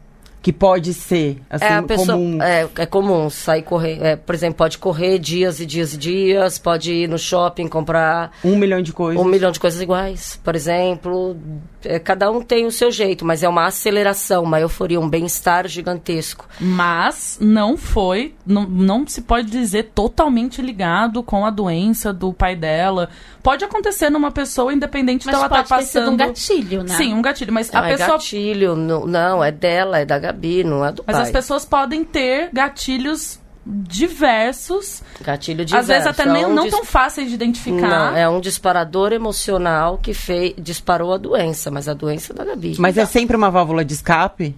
Que 0.46 0.54
pode 0.54 0.94
ser, 0.94 1.42
assim, 1.50 1.66
é, 1.66 1.74
a 1.74 1.82
pessoa, 1.82 2.16
comum. 2.16 2.40
É, 2.40 2.68
é 2.78 2.86
comum 2.86 3.32
sair 3.32 3.64
correr. 3.64 3.98
é, 4.00 4.16
por 4.16 4.36
exemplo, 4.36 4.58
pode 4.58 4.78
correr 4.78 5.18
dias 5.18 5.60
e 5.60 5.66
dias 5.66 5.96
e 5.96 5.98
dias, 5.98 6.60
pode 6.60 6.94
ir 6.94 7.10
no 7.10 7.18
shopping 7.18 7.68
comprar 7.68 8.32
Um 8.44 8.56
milhão 8.56 8.80
de 8.80 8.94
coisas. 8.94 9.20
um 9.20 9.28
milhão 9.28 9.50
de 9.52 9.60
coisas 9.60 9.82
iguais, 9.82 10.40
por 10.44 10.56
exemplo. 10.56 11.36
É, 11.84 11.98
cada 11.98 12.30
um 12.30 12.44
tem 12.44 12.68
o 12.68 12.72
seu 12.72 12.92
jeito, 12.92 13.26
mas 13.26 13.42
é 13.42 13.50
uma 13.50 13.66
aceleração, 13.66 14.44
uma 14.44 14.60
euforia, 14.60 15.00
um 15.00 15.10
bem-estar 15.10 15.68
gigantesco. 15.68 16.48
Mas 16.60 17.40
não 17.42 17.76
foi, 17.76 18.36
não, 18.46 18.68
não 18.68 19.08
se 19.08 19.22
pode 19.22 19.50
dizer 19.50 19.92
totalmente 19.96 20.62
ligado 20.62 21.24
com 21.24 21.44
a 21.44 21.50
doença 21.50 22.14
do 22.14 22.32
pai 22.32 22.56
dela. 22.56 23.10
Pode 23.42 23.64
acontecer 23.64 24.10
numa 24.10 24.32
pessoa, 24.32 24.74
independente 24.74 25.26
Mas 25.26 25.36
dela 25.36 25.48
pode 25.50 25.70
tá 25.70 25.78
ter 25.78 25.86
sido 25.86 26.02
passando. 26.02 26.14
um 26.14 26.18
gatilho, 26.18 26.84
né? 26.84 26.96
Sim, 26.98 27.14
um 27.14 27.22
gatilho. 27.22 27.54
Mas 27.54 27.72
Não, 27.72 27.80
a 27.82 27.88
é 27.88 27.92
pessoa. 27.92 28.18
gatilho, 28.18 28.76
não, 28.76 29.06
não, 29.06 29.44
é 29.44 29.52
dela, 29.52 30.00
é 30.00 30.06
da 30.06 30.18
Gabi, 30.18 30.35
não 30.64 30.86
é 30.86 30.92
do 30.92 31.04
Mas 31.06 31.16
pai. 31.16 31.24
as 31.26 31.32
pessoas 31.32 31.66
podem 31.66 32.04
ter 32.04 32.50
gatilhos 32.54 33.40
diversos. 33.66 35.02
Gatilho 35.22 35.66
diverso. 35.66 35.82
às 35.82 35.88
vezes 35.88 36.08
até 36.08 36.24
é 36.30 36.32
nem, 36.32 36.46
um 36.46 36.54
não 36.54 36.64
dis- 36.64 36.72
tão 36.72 36.86
fáceis 36.86 37.30
de 37.30 37.34
identificar. 37.34 38.12
Não, 38.12 38.18
é 38.18 38.30
um 38.30 38.40
disparador 38.40 39.12
emocional 39.12 39.98
que 39.98 40.14
fez, 40.14 40.54
disparou 40.58 41.14
a 41.14 41.18
doença, 41.18 41.72
mas 41.72 41.88
a 41.90 41.94
doença 41.94 42.32
é 42.34 42.36
da 42.36 42.46
Gabi. 42.46 42.76
Mas 42.78 42.98
é 42.98 43.06
sempre 43.06 43.36
uma 43.36 43.50
válvula 43.50 43.84
de 43.84 43.94
escape? 43.94 44.56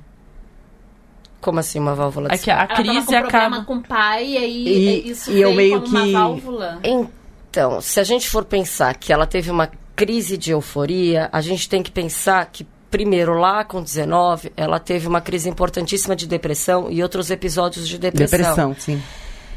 Como 1.39 1.59
assim 1.59 1.79
uma 1.79 1.95
válvula 1.95 2.27
de 2.29 2.35
É 2.35 2.37
que 2.37 2.51
a 2.51 2.55
Ela 2.55 2.67
tava 2.67 2.81
crise 2.81 3.05
com 3.05 3.11
problema 3.13 3.27
acaba. 3.47 3.63
com 3.65 3.75
o 3.75 3.83
pai 3.83 4.25
e 4.27 4.37
aí 4.37 4.67
E- 4.67 5.09
isso 5.11 5.31
e 5.31 5.39
eu 5.41 5.53
meio 5.53 5.81
como 5.81 5.83
que- 5.85 5.95
uma 5.95 6.19
válvula. 6.19 6.79
Então, 6.83 7.79
se 7.79 7.99
a 7.99 8.03
gente 8.03 8.29
for 8.29 8.43
pensar 8.43 8.93
que 8.95 9.13
ela 9.13 9.25
teve 9.25 9.49
uma 9.49 9.69
crise 9.95 10.37
de 10.37 10.51
euforia, 10.51 11.29
a 11.31 11.39
gente 11.41 11.69
tem 11.69 11.81
que 11.81 11.91
pensar 11.91 12.45
que, 12.51 12.67
primeiro, 12.89 13.33
lá 13.33 13.63
com 13.63 13.81
19, 13.81 14.51
ela 14.55 14.79
teve 14.79 15.07
uma 15.07 15.21
crise 15.21 15.49
importantíssima 15.49 16.15
de 16.15 16.27
depressão 16.27 16.89
e 16.89 17.03
outros 17.03 17.29
episódios 17.29 17.87
de 17.87 17.97
depressão. 17.97 18.39
Depressão, 18.39 18.75
sim. 18.77 19.01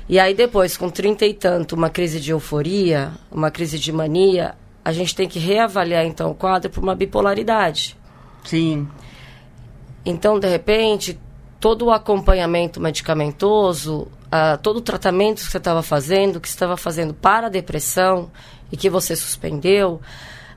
E 0.09 0.19
aí, 0.19 0.35
depois, 0.35 0.77
com 0.77 0.91
30 0.91 1.25
e 1.27 1.35
tanto, 1.35 1.77
uma 1.77 1.89
crise 1.89 2.21
de 2.21 2.33
euforia, 2.33 3.13
uma 3.31 3.51
crise 3.51 3.79
de 3.79 3.93
mania, 3.93 4.55
a 4.85 4.93
gente 4.93 5.15
tem 5.15 5.29
que 5.29 5.39
reavaliar, 5.39 6.05
então, 6.05 6.31
o 6.31 6.35
quadro 6.35 6.69
por 6.71 6.83
uma 6.83 6.95
bipolaridade. 6.95 7.97
Sim. 8.45 8.89
Então, 10.05 10.41
de 10.41 10.49
repente, 10.49 11.19
todo 11.61 11.87
o 11.87 11.93
acompanhamento 11.93 12.81
medicamentoso, 12.81 14.09
ah, 14.33 14.57
todo 14.57 14.79
o 14.79 14.81
tratamento 14.81 15.45
que 15.45 15.51
você 15.51 15.59
estava 15.59 15.83
fazendo, 15.83 16.41
que 16.41 16.49
você 16.49 16.55
estava 16.55 16.77
fazendo 16.77 17.13
para 17.13 17.47
a 17.47 17.51
depressão 17.51 18.31
e 18.73 18.77
que 18.77 18.89
você 18.89 19.15
suspendeu, 19.15 20.01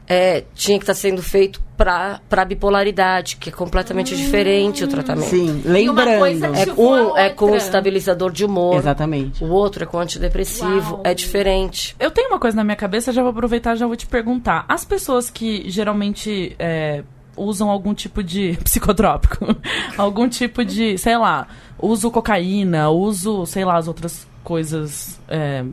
é, 0.08 0.44
tinha 0.54 0.78
que 0.78 0.84
estar 0.84 0.94
sendo 0.94 1.22
feito 1.24 1.62
para 1.78 2.20
a 2.32 2.46
bipolaridade, 2.46 3.38
que 3.38 3.50
é 3.50 3.52
completamente 3.52 4.16
diferente 4.16 4.84
o 4.84 4.88
tratamento. 4.88 5.30
Sim, 5.30 5.62
E 5.66 5.68
uma 5.90 6.04
lembrando. 6.04 6.20
coisa 6.20 6.48
É, 6.48 6.70
a 6.70 6.74
um 6.76 7.18
é 7.18 7.30
com 7.30 7.56
estabilizador 7.56 8.32
de 8.32 8.46
humor, 8.46 8.76
Exatamente. 8.76 9.44
o 9.44 9.48
outro 9.50 9.84
é 9.84 9.86
com 9.88 10.00
antidepressivo, 10.00 10.96
Uau. 10.96 11.02
é 11.04 11.14
diferente. 11.14 11.96
Eu 12.00 12.12
tenho 12.12 12.30
uma 12.30 12.40
coisa 12.40 12.56
na 12.56 12.64
minha 12.64 12.76
cabeça, 12.76 13.12
já 13.12 13.22
vou 13.22 13.32
aproveitar 13.32 13.74
e 13.76 13.78
já 13.78 13.88
vou 13.88 13.96
te 13.96 14.06
perguntar. 14.08 14.66
As 14.68 14.86
pessoas 14.86 15.30
que 15.30 15.70
geralmente 15.70 16.56
é, 16.60 17.04
usam 17.36 17.70
algum 17.70 17.94
tipo 17.94 18.22
de 18.24 18.58
psicotrópico, 18.64 19.56
algum 19.98 20.30
tipo 20.30 20.64
de, 20.64 20.98
sei 20.98 21.18
lá, 21.18 21.48
uso 21.82 22.10
cocaína, 22.12 22.90
uso, 22.90 23.46
sei 23.46 23.66
lá, 23.66 23.78
as 23.78 23.88
outras 23.88 24.28
coisas, 24.44 25.20
é, 25.28 25.64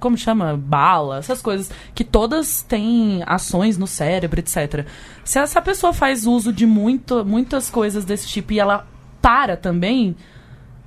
como 0.00 0.16
chama? 0.16 0.56
Bala, 0.56 1.18
essas 1.18 1.42
coisas, 1.42 1.70
que 1.94 2.02
todas 2.02 2.62
têm 2.62 3.22
ações 3.26 3.76
no 3.76 3.86
cérebro, 3.86 4.40
etc. 4.40 4.86
Se 5.24 5.38
essa 5.38 5.60
pessoa 5.60 5.92
faz 5.92 6.26
uso 6.26 6.52
de 6.52 6.66
muito, 6.66 7.24
muitas 7.24 7.70
coisas 7.70 8.04
desse 8.04 8.26
tipo 8.26 8.52
e 8.52 8.58
ela 8.58 8.86
para 9.20 9.56
também, 9.56 10.16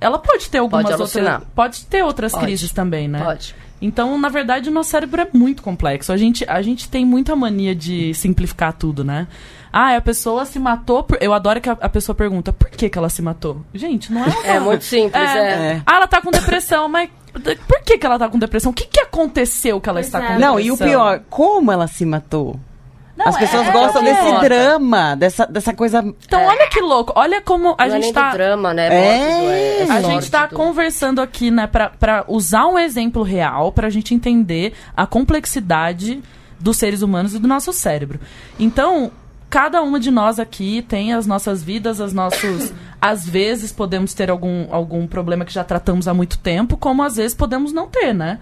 ela 0.00 0.18
pode 0.18 0.50
ter 0.50 0.58
algumas 0.58 0.84
outras. 0.84 1.00
alucinar. 1.00 1.42
Pode 1.54 1.84
ter 1.86 2.02
outras 2.02 2.32
Pode. 2.32 2.44
crises 2.44 2.72
também, 2.72 3.06
né? 3.06 3.22
Pode. 3.22 3.54
Então, 3.80 4.16
na 4.18 4.28
verdade, 4.28 4.68
o 4.68 4.72
nosso 4.72 4.90
cérebro 4.90 5.20
é 5.20 5.28
muito 5.32 5.62
complexo. 5.62 6.12
A 6.12 6.16
gente, 6.16 6.44
a 6.48 6.62
gente 6.62 6.88
tem 6.88 7.04
muita 7.04 7.34
mania 7.34 7.74
de 7.74 8.14
simplificar 8.14 8.72
tudo, 8.72 9.02
né? 9.02 9.26
Ah, 9.72 9.96
a 9.96 10.00
pessoa 10.00 10.44
se 10.44 10.58
matou. 10.58 11.02
Por... 11.02 11.16
Eu 11.20 11.32
adoro 11.32 11.60
que 11.60 11.70
a, 11.70 11.72
a 11.80 11.88
pessoa 11.88 12.14
pergunta 12.14 12.52
por 12.52 12.68
que, 12.70 12.88
que 12.90 12.98
ela 12.98 13.08
se 13.08 13.22
matou. 13.22 13.62
Gente, 13.72 14.12
não 14.12 14.22
é 14.22 14.26
uma... 14.28 14.46
É 14.46 14.60
muito 14.60 14.84
simples, 14.84 15.22
É. 15.30 15.38
é. 15.38 15.52
É. 15.76 15.82
Ah, 15.86 15.96
ela 15.96 16.06
tá 16.06 16.20
com 16.20 16.30
depressão, 16.30 16.88
mas 16.88 17.08
por 17.66 17.80
que, 17.82 17.96
que 17.96 18.04
ela 18.04 18.18
tá 18.18 18.28
com 18.28 18.38
depressão? 18.38 18.70
O 18.70 18.74
que, 18.74 18.86
que 18.86 19.00
aconteceu 19.00 19.80
que 19.80 19.88
ela 19.88 19.96
Pois 20.00 20.06
está 20.06 20.22
é. 20.22 20.26
com 20.26 20.32
Não, 20.38 20.56
depressão? 20.56 20.60
e 20.60 20.70
o 20.70 20.76
pior, 20.76 21.20
como 21.30 21.72
ela 21.72 21.86
se 21.86 22.04
matou? 22.04 22.60
Não, 23.16 23.26
As 23.28 23.36
pessoas 23.36 23.68
é- 23.68 23.72
gostam 23.72 24.02
é- 24.02 24.04
desse 24.06 24.26
é. 24.26 24.40
drama, 24.40 25.14
dessa, 25.16 25.46
dessa 25.46 25.74
coisa. 25.74 26.02
Então, 26.26 26.44
olha 26.44 26.66
que 26.68 26.80
louco. 26.80 27.12
Olha 27.14 27.40
como 27.42 27.74
a 27.78 27.86
não 27.86 27.96
é 27.96 28.00
gente 28.00 28.04
nem 28.04 28.12
tá... 28.12 28.30
do 28.30 28.36
drama, 28.36 28.72
né? 28.74 28.86
É. 28.86 29.18
mórbido, 29.28 29.50
é, 29.50 29.78
é 29.80 29.90
A 29.90 30.00
gente 30.02 30.30
tá 30.30 30.48
conversando 30.48 31.20
aqui, 31.20 31.50
né, 31.50 31.66
pra, 31.66 31.90
pra 31.90 32.24
usar 32.26 32.66
um 32.66 32.78
exemplo 32.78 33.22
real 33.22 33.70
pra 33.70 33.90
gente 33.90 34.14
entender 34.14 34.72
a 34.96 35.06
complexidade 35.06 36.22
dos 36.58 36.76
seres 36.78 37.02
humanos 37.02 37.34
e 37.34 37.38
do 37.38 37.46
nosso 37.48 37.72
cérebro. 37.72 38.18
Então, 38.58 39.10
cada 39.52 39.82
uma 39.82 40.00
de 40.00 40.10
nós 40.10 40.38
aqui 40.38 40.80
tem 40.80 41.12
as 41.12 41.26
nossas 41.26 41.62
vidas, 41.62 42.00
as 42.00 42.14
nossos. 42.14 42.72
às 42.98 43.28
vezes 43.28 43.70
podemos 43.70 44.14
ter 44.14 44.30
algum, 44.30 44.72
algum 44.72 45.06
problema 45.06 45.44
que 45.44 45.52
já 45.52 45.62
tratamos 45.62 46.08
há 46.08 46.14
muito 46.14 46.38
tempo, 46.38 46.76
como 46.76 47.02
às 47.02 47.16
vezes 47.16 47.34
podemos 47.34 47.72
não 47.72 47.86
ter, 47.86 48.14
né? 48.14 48.38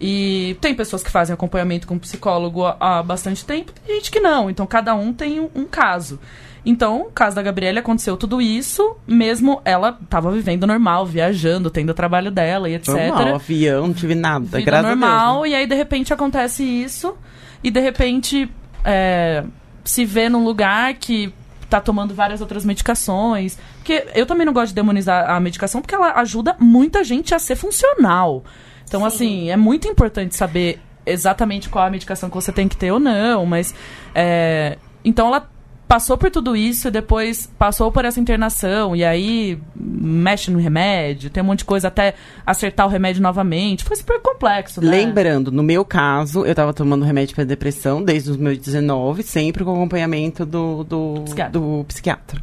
E 0.00 0.56
tem 0.60 0.74
pessoas 0.74 1.02
que 1.04 1.10
fazem 1.10 1.32
acompanhamento 1.32 1.86
com 1.86 1.96
psicólogo 1.98 2.64
há, 2.66 2.76
há 2.80 3.02
bastante 3.02 3.46
tempo, 3.46 3.72
tem 3.72 3.94
gente 3.94 4.10
que 4.10 4.20
não. 4.20 4.50
Então, 4.50 4.66
cada 4.66 4.92
um 4.94 5.12
tem 5.12 5.40
um, 5.40 5.48
um 5.54 5.64
caso. 5.64 6.18
Então, 6.66 7.02
o 7.02 7.12
caso 7.12 7.36
da 7.36 7.42
Gabriela 7.42 7.78
aconteceu 7.78 8.16
tudo 8.16 8.42
isso, 8.42 8.96
mesmo 9.06 9.62
ela 9.64 9.98
tava 10.10 10.30
vivendo 10.32 10.66
normal, 10.66 11.06
viajando, 11.06 11.70
tendo 11.70 11.90
o 11.90 11.94
trabalho 11.94 12.30
dela 12.30 12.68
e 12.68 12.74
etc. 12.74 12.88
Normal, 12.88 13.36
avião, 13.36 13.86
não 13.86 13.94
tive 13.94 14.14
nada, 14.14 14.58
Vida 14.58 14.62
graças 14.62 14.88
normal, 14.90 15.08
a 15.10 15.32
Deus. 15.32 15.42
né? 15.42 15.48
e 15.48 15.54
aí 15.54 15.66
de 15.66 15.74
repente 15.74 16.12
acontece 16.12 16.62
isso, 16.62 17.16
e 17.64 17.70
de 17.70 17.80
repente 17.80 18.50
é, 18.84 19.44
se 19.84 20.04
vê 20.04 20.28
num 20.28 20.44
lugar 20.44 20.94
que 20.94 21.32
tá 21.68 21.80
tomando 21.80 22.14
várias 22.14 22.40
outras 22.40 22.64
medicações. 22.64 23.58
Porque 23.78 24.06
eu 24.14 24.26
também 24.26 24.44
não 24.46 24.52
gosto 24.52 24.68
de 24.68 24.74
demonizar 24.74 25.30
a 25.30 25.40
medicação, 25.40 25.80
porque 25.80 25.94
ela 25.94 26.12
ajuda 26.20 26.56
muita 26.58 27.02
gente 27.02 27.34
a 27.34 27.38
ser 27.38 27.56
funcional. 27.56 28.44
Então, 28.86 29.04
assim, 29.04 29.50
é 29.50 29.56
muito 29.56 29.88
importante 29.88 30.36
saber 30.36 30.78
exatamente 31.06 31.68
qual 31.68 31.86
a 31.86 31.90
medicação 31.90 32.28
que 32.28 32.34
você 32.34 32.52
tem 32.52 32.68
que 32.68 32.76
ter 32.76 32.92
ou 32.92 33.00
não, 33.00 33.46
mas. 33.46 33.74
é, 34.14 34.76
então 35.04 35.28
ela 35.28 35.50
passou 35.92 36.16
por 36.16 36.30
tudo 36.30 36.56
isso 36.56 36.88
e 36.88 36.90
depois 36.90 37.44
passou 37.58 37.92
por 37.92 38.02
essa 38.06 38.18
internação 38.18 38.96
e 38.96 39.04
aí 39.04 39.60
mexe 39.76 40.50
no 40.50 40.58
remédio, 40.58 41.28
tem 41.28 41.42
um 41.42 41.46
monte 41.46 41.58
de 41.58 41.64
coisa 41.66 41.88
até 41.88 42.14
acertar 42.46 42.86
o 42.86 42.88
remédio 42.88 43.20
novamente. 43.20 43.84
Foi 43.84 43.94
super 43.94 44.18
complexo, 44.22 44.80
né? 44.80 44.90
Lembrando, 44.90 45.52
no 45.52 45.62
meu 45.62 45.84
caso, 45.84 46.46
eu 46.46 46.54
tava 46.54 46.72
tomando 46.72 47.04
remédio 47.04 47.34
pra 47.34 47.44
depressão 47.44 48.02
desde 48.02 48.30
os 48.30 48.38
meus 48.38 48.56
19, 48.56 49.22
sempre 49.22 49.64
com 49.64 49.70
acompanhamento 49.72 50.46
do, 50.46 50.82
do, 50.82 51.22
Psiquiatra. 51.26 51.60
do 51.60 51.84
psiquiatra. 51.84 52.42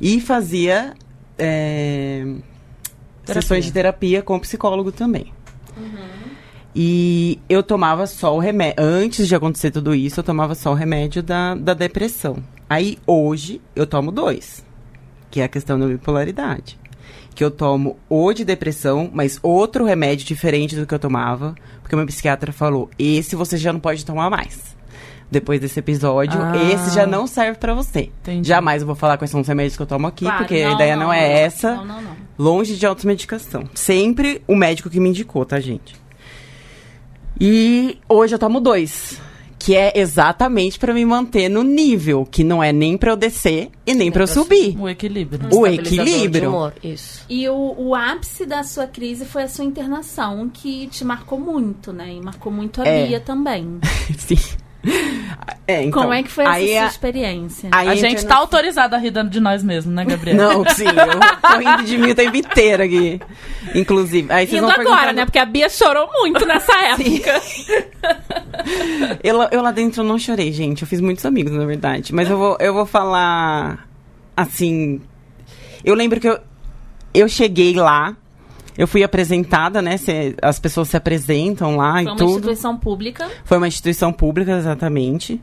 E 0.00 0.20
fazia 0.20 0.92
é, 1.38 2.26
sessões 3.24 3.64
de 3.64 3.70
terapia 3.70 4.22
com 4.22 4.34
o 4.34 4.40
psicólogo 4.40 4.90
também. 4.90 5.32
E 6.74 7.38
eu 7.48 7.62
tomava 7.62 8.06
só 8.06 8.34
o 8.36 8.38
remédio. 8.38 8.76
Antes 8.78 9.26
de 9.26 9.34
acontecer 9.34 9.70
tudo 9.70 9.94
isso, 9.94 10.20
eu 10.20 10.24
tomava 10.24 10.54
só 10.54 10.70
o 10.70 10.74
remédio 10.74 11.22
da, 11.22 11.54
da 11.54 11.74
depressão. 11.74 12.36
Aí 12.68 12.98
hoje 13.06 13.60
eu 13.74 13.86
tomo 13.86 14.12
dois, 14.12 14.64
que 15.30 15.40
é 15.40 15.44
a 15.44 15.48
questão 15.48 15.78
da 15.78 15.86
bipolaridade. 15.86 16.78
Que 17.34 17.42
eu 17.44 17.50
tomo 17.50 17.96
o 18.08 18.32
de 18.32 18.44
depressão, 18.44 19.08
mas 19.12 19.38
outro 19.42 19.84
remédio 19.84 20.26
diferente 20.26 20.74
do 20.76 20.86
que 20.86 20.92
eu 20.94 20.98
tomava, 20.98 21.54
porque 21.80 21.94
o 21.94 21.98
meu 21.98 22.06
psiquiatra 22.06 22.52
falou: 22.52 22.90
esse 22.98 23.34
você 23.36 23.56
já 23.56 23.72
não 23.72 23.80
pode 23.80 24.04
tomar 24.04 24.28
mais. 24.28 24.76
Depois 25.30 25.60
desse 25.60 25.78
episódio, 25.78 26.40
Ah. 26.40 26.56
esse 26.72 26.94
já 26.94 27.06
não 27.06 27.26
serve 27.26 27.58
pra 27.58 27.74
você. 27.74 28.10
Entendi. 28.22 28.48
Jamais 28.48 28.80
eu 28.82 28.86
vou 28.86 28.96
falar 28.96 29.18
quais 29.18 29.30
são 29.30 29.40
os 29.42 29.46
remédios 29.48 29.76
que 29.76 29.82
eu 29.82 29.86
tomo 29.86 30.06
aqui, 30.06 30.24
Claro, 30.24 30.38
porque 30.38 30.54
a 30.54 30.72
ideia 30.72 30.96
não, 30.96 31.12
é 31.12 31.42
essa 31.42 31.74
Não, 31.76 31.84
não, 31.84 32.00
não. 32.02 32.16
longe 32.38 32.76
de 32.76 32.86
automedicação. 32.86 33.64
Sempre 33.74 34.42
o 34.48 34.56
médico 34.56 34.88
que 34.88 34.98
me 34.98 35.10
indicou, 35.10 35.44
tá, 35.44 35.60
gente? 35.60 35.94
E 37.40 37.98
hoje 38.08 38.34
eu 38.34 38.38
tomo 38.38 38.60
dois. 38.60 39.20
Que 39.60 39.74
é 39.74 39.92
exatamente 39.98 40.78
pra 40.78 40.94
me 40.94 41.04
manter 41.04 41.48
no 41.48 41.64
nível, 41.64 42.24
que 42.24 42.44
não 42.44 42.62
é 42.62 42.72
nem 42.72 42.96
pra 42.96 43.10
eu 43.10 43.16
descer 43.16 43.70
e 43.84 43.92
nem 43.92 44.10
pra 44.10 44.22
eu 44.22 44.26
pra 44.26 44.34
subir. 44.34 44.76
O 44.78 44.88
equilíbrio. 44.88 45.42
O 45.52 45.66
Estabilizador 45.66 45.82
de 45.82 46.10
equilíbrio. 46.10 46.48
humor, 46.48 46.74
Isso. 46.82 47.24
E 47.28 47.48
o, 47.48 47.74
o 47.76 47.94
ápice 47.94 48.46
da 48.46 48.62
sua 48.62 48.86
crise 48.86 49.24
foi 49.24 49.42
a 49.42 49.48
sua 49.48 49.64
internação, 49.64 50.48
que 50.48 50.86
te 50.86 51.04
marcou 51.04 51.40
muito, 51.40 51.92
né? 51.92 52.14
E 52.14 52.20
marcou 52.20 52.52
muito 52.52 52.80
a 52.80 52.86
É. 52.86 53.06
Bia 53.08 53.18
também. 53.20 53.80
Sim. 54.16 54.38
É, 55.66 55.82
então, 55.82 56.02
Como 56.02 56.12
é 56.14 56.22
que 56.22 56.30
foi 56.30 56.44
essa 56.44 56.52
aí 56.54 56.68
sua 56.72 56.82
a- 56.82 56.86
experiência? 56.86 57.68
aí 57.72 57.88
A 57.88 57.90
a 57.90 57.94
gente 57.96 58.12
interna- 58.12 58.28
tá 58.28 58.36
autorizada 58.36 58.96
a 58.96 58.98
rir 58.98 59.10
de 59.28 59.40
nós 59.40 59.62
mesmos, 59.62 59.92
né, 59.94 60.04
Gabriela? 60.04 60.54
Não, 60.54 60.64
sim, 60.70 60.84
eu 60.86 61.40
tô 61.50 61.58
rindo 61.58 61.82
de 61.84 61.98
mim 61.98 62.10
o 62.12 62.14
tempo 62.14 62.36
inteiro 62.36 62.82
aqui. 62.84 63.20
Inclusive. 63.74 64.32
Aí 64.32 64.46
vocês 64.46 64.62
Indo 64.62 64.70
vão 64.72 64.80
agora, 64.80 65.12
né? 65.12 65.24
Porque 65.24 65.38
a 65.38 65.44
Bia 65.44 65.68
chorou 65.68 66.08
muito 66.20 66.46
nessa 66.46 66.72
época. 66.78 67.42
Eu, 69.22 69.42
eu 69.50 69.62
lá 69.62 69.70
dentro 69.72 70.02
não 70.02 70.18
chorei, 70.18 70.52
gente. 70.52 70.82
Eu 70.82 70.88
fiz 70.88 71.00
muitos 71.00 71.24
amigos, 71.26 71.52
na 71.52 71.66
verdade. 71.66 72.14
Mas 72.14 72.30
eu 72.30 72.38
vou, 72.38 72.56
eu 72.60 72.72
vou 72.72 72.86
falar 72.86 73.86
assim. 74.36 75.00
Eu 75.84 75.94
lembro 75.94 76.20
que 76.20 76.28
eu, 76.28 76.38
eu 77.12 77.28
cheguei 77.28 77.74
lá, 77.74 78.16
eu 78.78 78.86
fui 78.86 79.02
apresentada, 79.02 79.82
né? 79.82 79.96
se- 79.98 80.34
as 80.40 80.58
pessoas 80.58 80.88
se 80.88 80.96
apresentam 80.96 81.76
lá 81.76 81.94
Foi 81.94 82.02
e 82.02 82.06
uma 82.06 82.16
tudo. 82.16 82.30
instituição 82.30 82.78
pública. 82.78 83.28
Foi 83.44 83.58
uma 83.58 83.68
instituição 83.68 84.12
pública, 84.12 84.56
exatamente. 84.56 85.38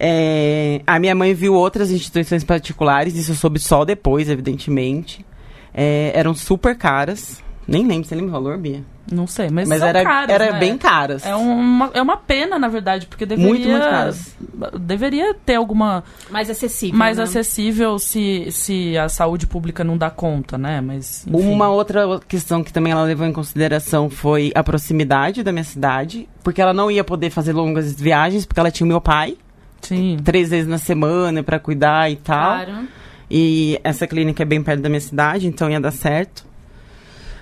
É, 0.00 0.80
a 0.86 0.98
minha 0.98 1.14
mãe 1.14 1.32
viu 1.34 1.54
outras 1.54 1.90
instituições 1.90 2.44
particulares, 2.44 3.16
isso 3.16 3.32
eu 3.32 3.36
soube 3.36 3.58
só 3.58 3.84
depois, 3.84 4.28
evidentemente. 4.28 5.24
É, 5.72 6.12
eram 6.14 6.34
super 6.34 6.76
caras. 6.76 7.42
Nem 7.66 7.86
lembro, 7.86 8.06
você 8.08 8.14
lembra 8.14 8.30
o 8.30 8.32
valor, 8.32 8.58
Bia? 8.58 8.82
Não 9.10 9.26
sei, 9.26 9.48
mas, 9.50 9.68
Mas 9.68 9.78
são 9.78 9.88
era, 9.88 10.02
caras, 10.02 10.30
era 10.30 10.52
né? 10.52 10.58
bem 10.58 10.76
caras. 10.76 11.24
É 11.24 11.34
uma, 11.34 11.90
é 11.94 12.02
uma 12.02 12.16
pena, 12.16 12.58
na 12.58 12.68
verdade, 12.68 13.06
porque 13.06 13.24
deveria... 13.24 13.48
Muito, 13.50 13.68
muito 13.68 13.82
caras. 13.82 14.36
Deveria 14.80 15.34
ter 15.34 15.54
alguma... 15.54 16.04
Mais 16.30 16.50
acessível. 16.50 16.98
mais 16.98 17.16
né? 17.16 17.24
acessível 17.24 17.98
se, 17.98 18.48
se 18.50 18.96
a 18.98 19.08
saúde 19.08 19.46
pública 19.46 19.82
não 19.82 19.96
dá 19.96 20.10
conta, 20.10 20.58
né? 20.58 20.80
Mas, 20.80 21.26
enfim. 21.26 21.48
Uma 21.48 21.70
outra 21.70 22.20
questão 22.28 22.62
que 22.62 22.72
também 22.72 22.92
ela 22.92 23.04
levou 23.04 23.26
em 23.26 23.32
consideração 23.32 24.10
foi 24.10 24.52
a 24.54 24.62
proximidade 24.62 25.42
da 25.42 25.52
minha 25.52 25.64
cidade, 25.64 26.28
porque 26.42 26.60
ela 26.60 26.74
não 26.74 26.90
ia 26.90 27.02
poder 27.02 27.30
fazer 27.30 27.52
longas 27.52 27.98
viagens, 27.98 28.44
porque 28.44 28.60
ela 28.60 28.70
tinha 28.70 28.84
o 28.84 28.88
meu 28.88 29.00
pai, 29.00 29.36
Sim. 29.80 30.18
três 30.22 30.50
vezes 30.50 30.68
na 30.68 30.78
semana 30.78 31.42
pra 31.42 31.58
cuidar 31.58 32.10
e 32.10 32.16
tal. 32.16 32.64
Claro. 32.64 32.88
E 33.30 33.78
essa 33.84 34.06
clínica 34.06 34.42
é 34.42 34.46
bem 34.46 34.62
perto 34.62 34.80
da 34.80 34.88
minha 34.88 35.00
cidade, 35.00 35.46
então 35.46 35.70
ia 35.70 35.80
dar 35.80 35.90
certo. 35.90 36.47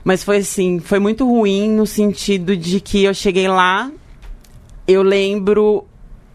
Mas 0.06 0.22
foi 0.22 0.36
assim, 0.36 0.78
foi 0.78 1.00
muito 1.00 1.26
ruim 1.28 1.68
no 1.68 1.84
sentido 1.84 2.56
de 2.56 2.78
que 2.80 3.02
eu 3.02 3.12
cheguei 3.12 3.48
lá, 3.48 3.90
eu 4.86 5.02
lembro 5.02 5.84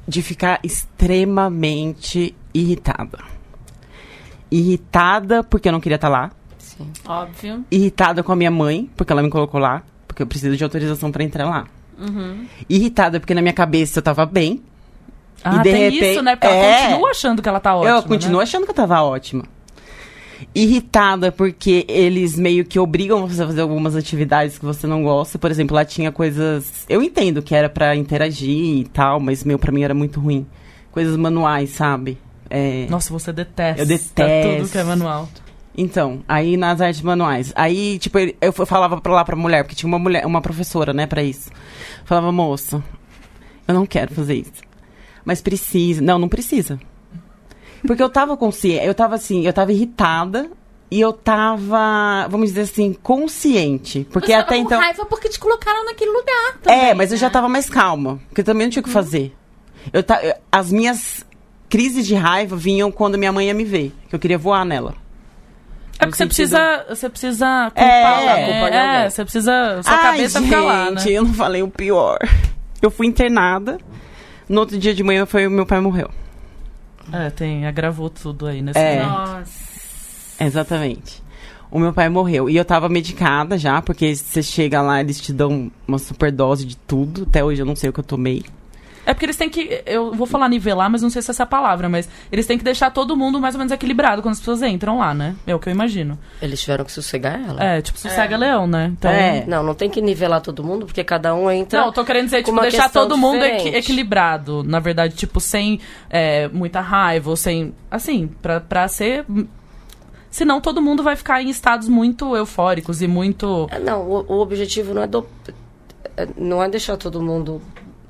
de 0.06 0.22
ficar 0.22 0.60
extremamente 0.62 2.36
irritada. 2.54 3.20
Irritada 4.52 5.42
porque 5.42 5.70
eu 5.70 5.72
não 5.72 5.80
queria 5.80 5.96
estar 5.96 6.10
lá. 6.10 6.32
Sim. 6.60 6.92
Óbvio. 7.08 7.64
Irritada 7.72 8.22
com 8.22 8.34
a 8.34 8.36
minha 8.36 8.52
mãe, 8.52 8.90
porque 8.98 9.14
ela 9.14 9.24
me 9.24 9.30
colocou 9.30 9.58
lá, 9.60 9.84
porque 10.06 10.22
eu 10.22 10.28
preciso 10.28 10.58
de 10.58 10.64
autorização 10.66 11.10
pra 11.10 11.24
entrar 11.24 11.46
lá. 11.50 11.66
Uhum. 11.98 12.46
Irritada 12.70 13.22
porque 13.22 13.34
na 13.34 13.42
minha 13.42 13.54
cabeça 13.54 14.00
eu 14.00 14.04
tava 14.04 14.26
bem. 14.26 14.62
Ah, 15.44 15.58
de 15.60 15.63
tem 15.63 15.74
repente- 15.90 16.12
isso, 16.12 16.22
né? 16.22 16.36
Porque 16.36 16.48
ela 16.48 16.56
É. 16.58 16.88
continua 16.90 17.10
achando 17.12 17.42
que 17.42 17.48
ela 17.50 17.60
tá 17.62 17.74
ótima, 17.76 17.96
eu 17.96 18.04
continuo 18.04 18.38
né? 18.40 18.44
achando 18.44 18.65
que 18.65 18.72
eu 18.72 18.76
tava 18.76 19.02
ótima. 19.02 19.44
Irritada 20.54 21.31
porque 21.31 21.85
eles 21.87 22.35
meio 22.37 22.65
que 22.65 22.79
obrigam 22.79 23.27
você 23.27 23.44
a 23.44 23.48
fazer 23.48 23.62
algumas 23.62 23.96
atividades 23.96 24.58
que 24.58 24.65
você 24.65 24.85
não 24.87 25.04
gosta. 25.04 25.37
Por 25.39 25.50
exemplo, 25.52 25.75
lá 25.75 25.85
tinha 25.85 26.12
coisas. 26.12 26.85
Eu 26.89 27.02
entendo 27.02 27.42
que 27.42 27.54
era 27.56 27.69
pra 27.69 27.96
interagir 27.96 28.50
e 28.79 28.83
tal, 28.85 29.19
mas 29.19 29.44
meu, 29.44 29.58
pra 29.60 29.71
mim 29.71 29.83
era 29.83 29.94
muito 29.94 30.19
ruim. 30.19 30.46
coisas 30.92 31.15
manuais, 31.15 31.69
sabe? 31.71 32.17
É, 32.50 32.85
Nossa, 32.89 33.13
você 33.13 33.31
detesta 33.31 33.81
Eu 33.81 33.85
detesto. 33.85 34.58
tudo 34.58 34.69
que 34.69 34.77
é 34.77 34.83
manual. 34.83 35.29
Então, 35.77 36.21
aí 36.27 36.58
nas 36.58 36.81
artes 36.81 37.02
manuais. 37.02 37.54
Aí, 37.56 37.98
tipo, 37.98 38.17
eu 38.42 38.52
falava 38.52 39.00
pra 39.00 39.13
lá 39.13 39.23
pra 39.23 39.37
mulher, 39.37 39.63
porque 39.63 39.75
tinha 39.75 39.87
uma 39.87 39.98
mulher, 39.98 40.25
uma 40.25 40.42
professora, 40.42 40.92
né, 40.92 41.08
pra 41.08 41.23
isso. 41.23 41.50
Falava, 42.04 42.29
moça, 42.29 42.83
eu 43.65 43.73
não 43.73 43.85
quero 43.85 44.13
fazer 44.13 44.33
isso. 44.35 44.52
Mas 45.23 45.42
precisa. 45.42 46.02
Não, 46.02 46.19
não 46.19 46.27
precisa. 46.27 46.77
Porque 47.86 48.02
eu 48.02 48.10
tava 48.10 48.36
consciente, 48.38 48.86
eu 48.86 48.94
tava 48.94 49.15
assim, 49.15 49.46
eu 49.46 49.54
tava 49.54 49.71
irritada 49.71 50.50
e 50.90 51.00
eu 51.00 51.12
tava, 51.13 52.27
vamos 52.29 52.50
dizer 52.50 52.62
assim, 52.62 52.94
consciente. 53.02 54.06
Porque 54.12 54.27
Você 54.27 54.34
até 54.34 54.44
tava 54.50 54.60
com 54.62 54.65
então. 54.67 54.79
raiva 54.79 55.06
porque 55.06 55.29
te 55.29 55.40
colocaram 55.40 55.86
naquele 55.86 56.12
lugar 56.12 56.58
também, 56.62 56.79
É, 56.90 56.94
mas 56.94 57.12
eu 57.12 57.17
já 57.17 57.27
né? 57.27 57.34
tava 57.34 57.48
mais 57.50 57.69
calma, 57.69 58.19
porque 58.27 58.42
eu 58.42 58.46
também 58.46 58.67
não 58.67 58.71
tinha 58.71 58.82
o 58.82 58.84
que 58.84 58.90
fazer. 58.90 59.36
Eu 59.92 60.04
ta... 60.04 60.19
As 60.52 60.71
minhas 60.71 61.25
crises 61.69 62.06
de 62.06 62.13
raiva 62.15 62.56
vinham 62.56 62.92
quando 62.92 63.17
minha 63.17 63.32
mãe 63.32 63.48
ia 63.48 63.54
me 63.54 63.63
ver, 63.63 63.94
que 64.10 64.15
eu 64.15 64.19
queria 64.19 64.38
voar 64.38 64.65
nela. 64.65 64.94
É 65.98 66.06
porque 66.06 66.17
você 66.17 66.25
precisa, 66.25 66.86
você 66.90 67.10
precisa 67.10 67.71
É, 67.75 68.02
culpar, 68.02 68.23
acompanhar 68.40 68.73
é, 68.73 68.96
alguém. 68.98 69.10
você 69.12 69.23
precisa, 69.23 69.82
sua 69.84 69.94
Ai, 69.94 70.02
cabeça 70.04 70.40
gente, 70.40 70.50
fica 70.50 70.62
lá, 70.62 70.92
né? 70.92 71.02
eu 71.08 71.23
não 71.23 71.34
falei 71.34 71.62
o 71.63 71.67
pior. 71.67 72.17
Eu 72.82 72.90
fui 72.92 73.06
internada. 73.08 73.77
No 74.50 74.62
outro 74.62 74.77
dia 74.77 74.94
de 74.94 75.04
manhã 75.04 75.25
foi 75.25 75.48
meu 75.48 75.65
pai 75.65 75.79
morreu. 75.79 76.10
É, 77.12 77.30
tem, 77.30 77.66
agravou 77.66 78.10
tudo 78.10 78.48
aí 78.48 78.62
nesse 78.62 78.80
É. 78.80 79.04
Nossa. 79.04 79.72
Exatamente. 80.40 81.22
O 81.70 81.80
meu 81.80 81.94
pai 81.94 82.10
morreu. 82.10 82.50
E 82.50 82.58
eu 82.58 82.66
tava 82.66 82.90
medicada 82.90 83.58
já, 83.58 83.82
porque 83.82 84.14
você 84.16 84.44
chega 84.44 84.82
lá, 84.82 85.00
eles 85.00 85.22
te 85.22 85.32
dão 85.32 85.72
uma 85.88 85.98
superdose 85.98 86.66
de 86.66 86.76
tudo. 86.76 87.24
Até 87.24 87.44
hoje 87.44 87.62
eu 87.62 87.66
não 87.66 87.76
sei 87.76 87.90
o 87.90 87.94
que 87.94 88.00
eu 88.00 88.04
tomei. 88.04 88.44
É 89.06 89.13
porque 89.13 89.25
eles 89.25 89.35
têm 89.35 89.49
que. 89.49 89.81
Eu 89.85 90.13
vou 90.13 90.27
falar 90.27 90.47
nivelar, 90.49 90.89
mas 90.89 91.02
não 91.02 91.10
sei 91.10 91.21
se 91.21 91.31
essa 91.31 91.43
é 91.43 91.45
a 91.45 91.47
palavra, 91.47 91.89
mas 91.89 92.08
eles 92.31 92.45
têm 92.45 92.58
que 92.58 92.63
deixar 92.63 92.91
todo 92.91 93.15
mundo 93.17 93.39
mais 93.39 93.56
ou 93.56 93.60
menos 93.60 93.71
equilibrado 93.71 94.21
quando 94.21 94.33
as 94.33 94.39
pessoas 94.39 94.62
entram 94.62 94.99
lá, 94.99 95.13
né? 95.13 95.35
É 95.47 95.56
o 95.56 95.60
que 95.60 95.67
eu 95.69 95.73
imagino. 95.73 96.19
Eles 96.41 96.62
tiveram 96.62 96.85
que 96.85 96.91
sossegar 96.91 97.39
ela. 97.43 97.63
É, 97.63 97.81
tipo, 97.81 97.97
sossega 97.97 98.37
leão, 98.37 98.67
né? 98.67 98.91
Então. 98.97 99.10
É. 99.12 99.43
Não, 99.47 99.63
não 99.63 99.73
tem 99.73 99.89
que 99.89 100.02
nivelar 100.02 100.39
todo 100.41 100.63
mundo, 100.63 100.85
porque 100.85 101.04
cada 101.04 101.33
um 101.33 101.49
entra. 101.49 101.79
Não, 101.79 101.87
eu 101.87 101.91
tô 101.93 102.06
querendo 102.06 102.25
dizer, 102.25 102.43
tipo, 102.43 102.60
deixar 102.62 102.89
todo 102.89 103.17
mundo 103.17 103.43
equi- 103.43 103.69
equilibrado. 103.75 104.63
Na 104.63 104.79
verdade, 104.79 105.15
tipo, 105.15 105.39
sem 105.39 105.79
é, 106.10 106.47
muita 106.49 106.79
raiva, 106.81 107.29
ou 107.31 107.35
sem. 107.35 107.73
Assim, 107.89 108.27
pra, 108.41 108.60
pra 108.60 108.87
ser. 108.87 109.25
Senão 110.29 110.62
todo 110.62 110.81
mundo 110.81 111.04
vai 111.04 111.15
ficar 111.15 111.41
em 111.41 111.49
estados 111.49 111.89
muito 111.89 112.35
eufóricos 112.35 113.02
e 113.02 113.08
muito. 113.08 113.67
É, 113.69 113.79
Não, 113.79 114.02
o, 114.04 114.25
o 114.33 114.39
objetivo 114.39 114.93
não 114.93 115.02
é 115.04 115.08
do, 115.08 115.25
é, 116.15 116.27
não 116.37 116.63
é 116.63 116.69
deixar 116.69 116.95
todo 116.97 117.21
mundo. 117.21 117.62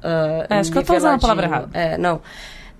Ah, 0.03 0.45
É, 0.49 0.55
acho 0.59 0.71
que 0.71 0.77
eu 0.77 0.83
tô 0.83 0.95
usando 0.95 1.15
a 1.15 1.19
palavra 1.19 1.43
niveladinho. 1.47 1.71
É, 1.75 1.97
não. 1.97 2.21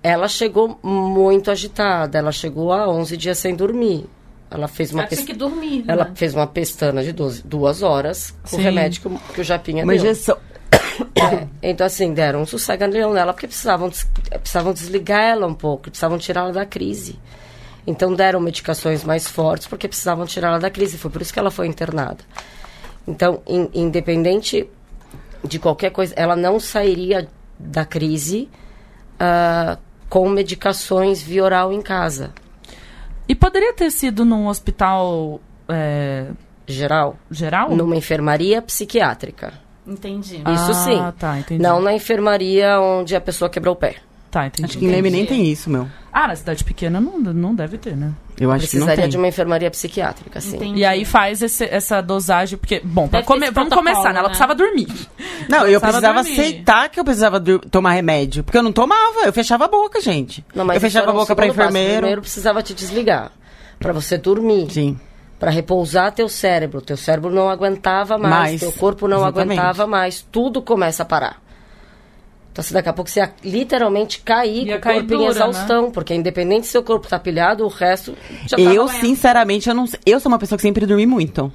Ela 0.04 0.28
chegou 0.28 0.80
muito 0.84 1.52
agitada. 1.52 2.18
Ela 2.18 2.32
chegou 2.32 2.74
a 2.74 2.88
11 2.90 3.16
dias 3.18 3.38
sem 3.38 3.56
dormir. 3.56 4.06
Ela 4.50 4.68
fez 4.68 4.92
uma 4.92 5.02
Ela 5.02 5.08
tinha 5.10 5.18
pes- 5.18 5.26
que 5.26 5.34
dormir, 5.34 5.86
Ela 5.88 6.06
né? 6.06 6.12
fez 6.16 6.34
uma 6.36 6.46
pestana 6.48 7.02
de 7.04 7.14
12, 7.14 7.42
duas 7.44 7.82
horas 7.82 8.32
com 8.44 8.48
Sim. 8.50 8.58
o 8.58 8.60
remédio 8.60 9.02
que 9.02 9.08
o, 9.08 9.20
que 9.34 9.42
o 9.42 9.44
Japinha 9.44 9.84
Uma 9.84 9.94
deu. 9.94 10.02
injeção. 10.02 10.38
É, 11.16 11.48
então, 11.70 11.88
assim, 11.88 12.14
deram 12.14 12.42
um 12.42 12.46
sossega-leão 12.46 13.14
nela 13.14 13.32
porque 13.34 13.48
precisavam, 13.48 13.88
des- 13.90 14.08
precisavam 14.40 14.74
desligar 14.74 15.22
ela 15.22 15.48
um 15.48 15.54
pouco, 15.54 15.84
precisavam 15.84 16.18
tirar 16.18 16.42
ela 16.42 16.52
da 16.54 16.66
crise. 16.66 17.18
Então, 17.88 18.14
deram 18.14 18.40
medicações 18.40 19.04
mais 19.04 19.26
fortes 19.28 19.68
porque 19.68 19.88
precisavam 19.88 20.26
tirar 20.26 20.50
ela 20.50 20.60
da 20.60 20.70
crise. 20.70 20.98
Foi 20.98 21.10
por 21.10 21.22
isso 21.22 21.32
que 21.34 21.40
ela 21.40 21.50
foi 21.50 21.66
internada. 21.68 22.20
Então, 23.08 23.42
in- 23.48 23.70
independente 23.74 24.70
de 25.44 25.60
qualquer 25.60 25.92
coisa, 25.92 26.14
ela 26.16 26.36
não 26.36 26.60
sairia 26.60 27.28
da 27.60 27.86
crise 27.86 28.50
ah, 29.20 29.78
com 30.10 30.28
medicações 30.28 31.22
via 31.22 31.44
oral 31.44 31.72
em 31.72 31.82
casa, 31.82 32.34
E 33.28 33.36
poderia 33.36 33.74
ter 33.74 33.90
sido 33.92 34.26
num 34.26 34.48
hospital 34.48 35.40
é, 35.70 36.28
geral, 36.68 37.16
geral? 37.30 37.74
numa 37.74 37.96
enfermaria 37.96 38.62
psiquiátrica. 38.62 39.54
Entendi. 39.88 40.38
Isso 40.38 40.72
ah, 40.72 40.74
sim. 40.74 41.14
tá, 41.18 41.40
entendi. 41.40 41.62
Não 41.62 41.82
na 41.82 41.94
enfermaria 41.94 42.80
onde 42.80 43.16
a 43.16 43.22
pessoa 43.22 43.50
quebrou 43.50 43.74
o 43.74 43.78
pé. 43.78 43.96
Tá, 44.32 44.48
entendi. 44.48 44.70
Acho 44.70 44.78
que 44.78 44.86
em 44.86 44.90
Leme 44.90 45.10
nem 45.12 45.26
tem 45.26 45.46
isso, 45.52 45.70
meu. 45.70 45.88
Ah, 46.12 46.26
na 46.30 46.36
cidade 46.38 46.64
pequena 46.64 47.02
não, 47.02 47.20
não 47.20 47.54
deve 47.54 47.78
ter, 47.78 47.98
né? 47.98 48.14
Eu 48.40 48.50
acho 48.50 48.66
que 48.68 48.78
não 48.78 48.86
Precisaria 48.86 49.04
tem. 49.04 49.10
de 49.10 49.18
uma 49.18 49.28
enfermaria 49.28 49.70
psiquiátrica, 49.70 50.40
sim. 50.40 50.56
Entendi. 50.56 50.80
E 50.80 50.86
aí 50.86 51.04
faz 51.04 51.42
esse- 51.42 51.66
essa 51.66 52.00
dosagem, 52.02 52.58
porque, 52.58 52.80
bom, 52.82 53.10
pra 53.10 53.20
Deve 53.20 53.24
ter 53.24 53.28
come- 53.28 53.46
esse 53.48 53.54
vamos 53.54 53.70
protocolo, 53.70 53.94
começar, 53.96 54.14
né? 54.14 54.20
Ela 54.20 54.30
né? 54.30 54.30
precisava 54.30 54.56
dormir. 54.56 54.88
Não, 55.50 55.68
eu 55.68 55.80
Precisava 55.82 55.82
precisava 55.82 56.24
dormir. 56.24 56.40
aceitar 56.40 56.90
que 56.90 57.00
eu 57.00 57.04
precisava 57.04 57.40
dur- 57.42 57.60
tomar 57.70 57.92
remédio. 57.92 58.42
Porque 58.44 58.58
eu 58.58 58.64
não 58.64 58.72
tomava, 58.72 59.20
eu 59.26 59.34
fechava 59.34 59.66
a 59.66 59.68
boca, 59.68 60.00
gente. 60.00 60.46
Não, 60.56 60.64
mas 60.64 60.76
eu 60.76 60.78
isso 60.78 60.88
fechava 60.88 61.04
era 61.06 61.12
a 61.12 61.14
um 61.14 61.18
boca 61.18 61.36
pra 61.36 61.44
segundo 61.46 61.58
passo. 61.58 61.70
enfermeiro. 61.70 61.98
Primeiro 62.00 62.22
precisava 62.22 62.64
te 62.64 62.74
desligar. 62.74 63.32
Pra 63.78 63.92
você 63.92 64.18
dormir. 64.18 64.72
Sim. 64.72 64.98
Pra 65.38 65.52
repousar 65.52 66.12
teu 66.14 66.30
cérebro. 66.30 66.82
Teu 66.82 66.96
cérebro 66.96 67.32
não 67.32 67.50
aguentava 67.50 68.18
mais. 68.18 68.32
Mais, 68.34 68.60
Teu 68.62 68.72
corpo 68.72 69.08
não 69.10 69.18
exatamente. 69.18 69.60
aguentava 69.60 69.88
mais. 69.88 70.26
Tudo 70.32 70.62
começa 70.62 71.04
a 71.04 71.06
parar. 71.06 71.42
Então, 72.52 72.64
se 72.64 72.74
daqui 72.74 72.90
a 72.90 72.94
pouco 72.94 73.10
você 73.10 73.22
ia 73.22 73.34
literalmente 73.44 74.20
cair 74.22 74.68
Ia 74.68 74.80
com 74.80 74.90
o 74.90 74.94
corpo 74.94 75.14
em 75.14 75.18
dura, 75.18 75.30
exaustão. 75.32 75.90
Porque 75.92 76.14
independente 76.14 76.66
se 76.66 76.74
seu 76.74 76.84
corpo 76.84 77.08
tá 77.08 77.18
pilhado, 77.18 77.64
o 77.64 77.70
resto 77.70 78.14
já 78.46 78.58
tá 78.58 78.64
Eu, 78.64 78.88
sinceramente, 78.90 79.70
eu 79.70 79.76
não. 79.76 79.86
Eu 80.06 80.20
sou 80.20 80.30
uma 80.30 80.38
pessoa 80.40 80.58
que 80.58 80.62
sempre 80.64 80.86
dormi 80.86 81.06
muito. 81.06 81.52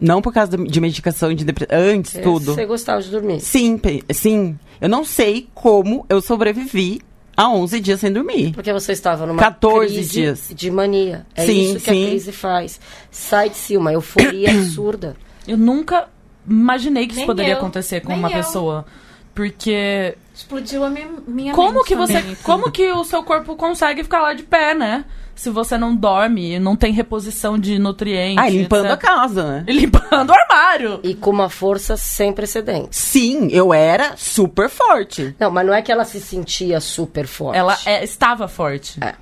Não 0.00 0.22
por 0.22 0.32
causa 0.32 0.56
de 0.56 0.80
medicação 0.80 1.34
de 1.34 1.44
depressão. 1.44 1.76
Antes, 1.78 2.14
É, 2.14 2.20
tudo. 2.22 2.54
Você 2.54 2.64
gostava 2.64 3.02
de 3.02 3.10
dormir. 3.10 3.40
Sim, 3.40 3.78
sim. 4.12 4.58
Eu 4.80 4.88
não 4.88 5.04
sei 5.04 5.48
como 5.52 6.06
eu 6.08 6.22
sobrevivi 6.22 7.02
a 7.36 7.48
11 7.50 7.80
dias 7.80 8.00
sem 8.00 8.12
dormir. 8.12 8.52
Porque 8.52 8.72
você 8.72 8.92
estava 8.92 9.26
numa 9.26 9.38
14 9.38 9.92
crise 9.94 10.10
dias. 10.10 10.48
de 10.54 10.70
mania. 10.70 11.26
É 11.34 11.44
Sim, 11.44 11.60
isso 11.60 11.74
que 11.74 11.90
sim. 11.90 12.04
a 12.04 12.08
crise 12.08 12.32
faz. 12.32 12.80
Sai 13.10 13.50
de 13.50 13.56
si, 13.56 13.76
uma 13.76 13.92
euforia 13.92 14.48
absurda. 14.56 15.16
Eu 15.46 15.58
nunca 15.58 16.08
imaginei 16.48 17.04
que 17.06 17.12
isso 17.12 17.18
Nem 17.20 17.26
poderia 17.26 17.52
eu, 17.54 17.58
acontecer 17.58 18.00
com 18.00 18.08
nem 18.08 18.18
uma 18.18 18.28
eu. 18.30 18.36
pessoa. 18.36 18.86
Porque 19.34 20.16
Explodiu 20.34 20.84
a 20.84 20.90
minha, 20.90 21.08
minha 21.26 21.54
como 21.54 21.78
mente 21.78 21.86
que 21.88 21.94
você, 21.96 22.16
assim. 22.16 22.36
como 22.42 22.70
que 22.70 22.90
o 22.92 23.04
seu 23.04 23.22
corpo 23.22 23.54
consegue 23.56 24.02
ficar 24.02 24.20
lá 24.22 24.32
de 24.34 24.42
pé, 24.42 24.74
né? 24.74 25.04
Se 25.34 25.48
você 25.48 25.78
não 25.78 25.94
dorme, 25.96 26.58
não 26.58 26.76
tem 26.76 26.92
reposição 26.92 27.58
de 27.58 27.78
nutrientes. 27.78 28.42
Ah, 28.44 28.50
e 28.50 28.58
limpando 28.58 28.86
a 28.86 28.94
etc. 28.94 29.00
casa, 29.00 29.42
né? 29.46 29.64
E 29.66 29.72
limpando 29.72 30.30
o 30.30 30.34
armário. 30.34 31.00
E 31.02 31.14
com 31.14 31.30
uma 31.30 31.48
força 31.48 31.96
sem 31.96 32.32
precedentes. 32.32 32.98
Sim, 32.98 33.48
eu 33.50 33.72
era 33.72 34.14
super 34.16 34.68
forte. 34.68 35.34
Não, 35.38 35.50
mas 35.50 35.66
não 35.66 35.72
é 35.72 35.80
que 35.80 35.90
ela 35.90 36.04
se 36.04 36.20
sentia 36.20 36.78
super 36.80 37.26
forte. 37.26 37.56
Ela 37.58 37.78
é- 37.86 38.04
estava 38.04 38.48
forte. 38.48 39.02
É. 39.02 39.14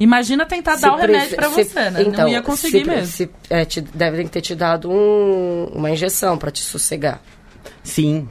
Imagina 0.00 0.46
tentar 0.46 0.76
Se 0.76 0.82
dar 0.82 0.94
o 0.94 0.96
remédio 0.96 1.36
pra 1.36 1.50
se- 1.50 1.64
você, 1.64 1.90
né? 1.90 2.02
Então, 2.02 2.24
não 2.24 2.28
ia 2.28 2.42
conseguir 2.42 2.80
se 2.80 2.84
mesmo. 2.90 3.06
se- 3.06 3.30
é, 3.50 3.64
te, 3.64 3.80
devem 3.82 4.26
ter 4.26 4.40
te 4.40 4.54
dado 4.54 4.90
um- 4.90 5.70
uma 5.74 5.90
injeção 5.90 6.38
pra 6.38 6.50
te 6.50 6.60
sossegar. 6.62 7.20
Sim. 7.84 8.28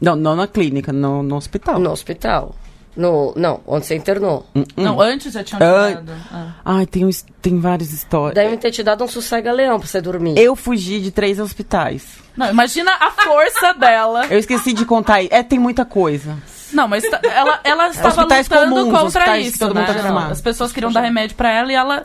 Não, 0.00 0.16
não 0.16 0.34
na 0.36 0.46
clínica, 0.46 0.92
no, 0.92 1.22
no 1.22 1.36
hospital. 1.36 1.78
No 1.78 1.90
hospital. 1.90 2.54
No, 2.96 3.32
não, 3.36 3.60
onde 3.66 3.86
você 3.86 3.94
internou. 3.94 4.44
Hum, 4.54 4.62
hum. 4.76 4.82
Não, 4.82 5.00
antes 5.00 5.32
já 5.32 5.44
tinham 5.44 5.62
An- 5.62 5.88
tirado. 5.88 6.12
Ah. 6.32 6.52
Ai, 6.64 6.86
tem, 6.86 7.04
uns- 7.04 7.24
tem 7.40 7.58
várias 7.60 7.92
histórias. 7.92 8.34
Devem 8.34 8.58
ter 8.58 8.70
te 8.72 8.82
dado 8.82 9.04
um 9.04 9.08
sossega-leão 9.08 9.78
pra 9.78 9.86
você 9.86 10.00
dormir. 10.00 10.36
Eu 10.36 10.56
fugi 10.56 11.00
de 11.00 11.10
três 11.10 11.38
hospitais. 11.38 12.18
Não, 12.36 12.50
imagina 12.50 12.90
a 12.92 13.10
força 13.12 13.72
dela. 13.78 14.26
Eu 14.26 14.38
esqueci 14.38 14.72
de 14.72 14.84
contar. 14.84 15.14
aí. 15.14 15.28
É, 15.30 15.42
tem 15.42 15.58
muita 15.58 15.84
coisa. 15.84 16.36
Não, 16.72 16.86
mas 16.88 17.08
tá- 17.08 17.20
ela, 17.22 17.60
ela 17.64 17.88
estava 17.88 18.08
Hospitais 18.08 18.48
lutando 18.48 18.74
comuns, 18.74 18.98
contra 19.00 19.38
isso, 19.38 19.58
todo 19.58 19.74
né? 19.74 19.80
mundo 19.86 20.02
tá. 20.02 20.26
As 20.28 20.40
pessoas 20.40 20.72
queriam 20.72 20.90
dar 20.92 21.00
remédio 21.00 21.36
pra 21.36 21.50
ela 21.50 21.70
e 21.72 21.74
ela... 21.74 22.04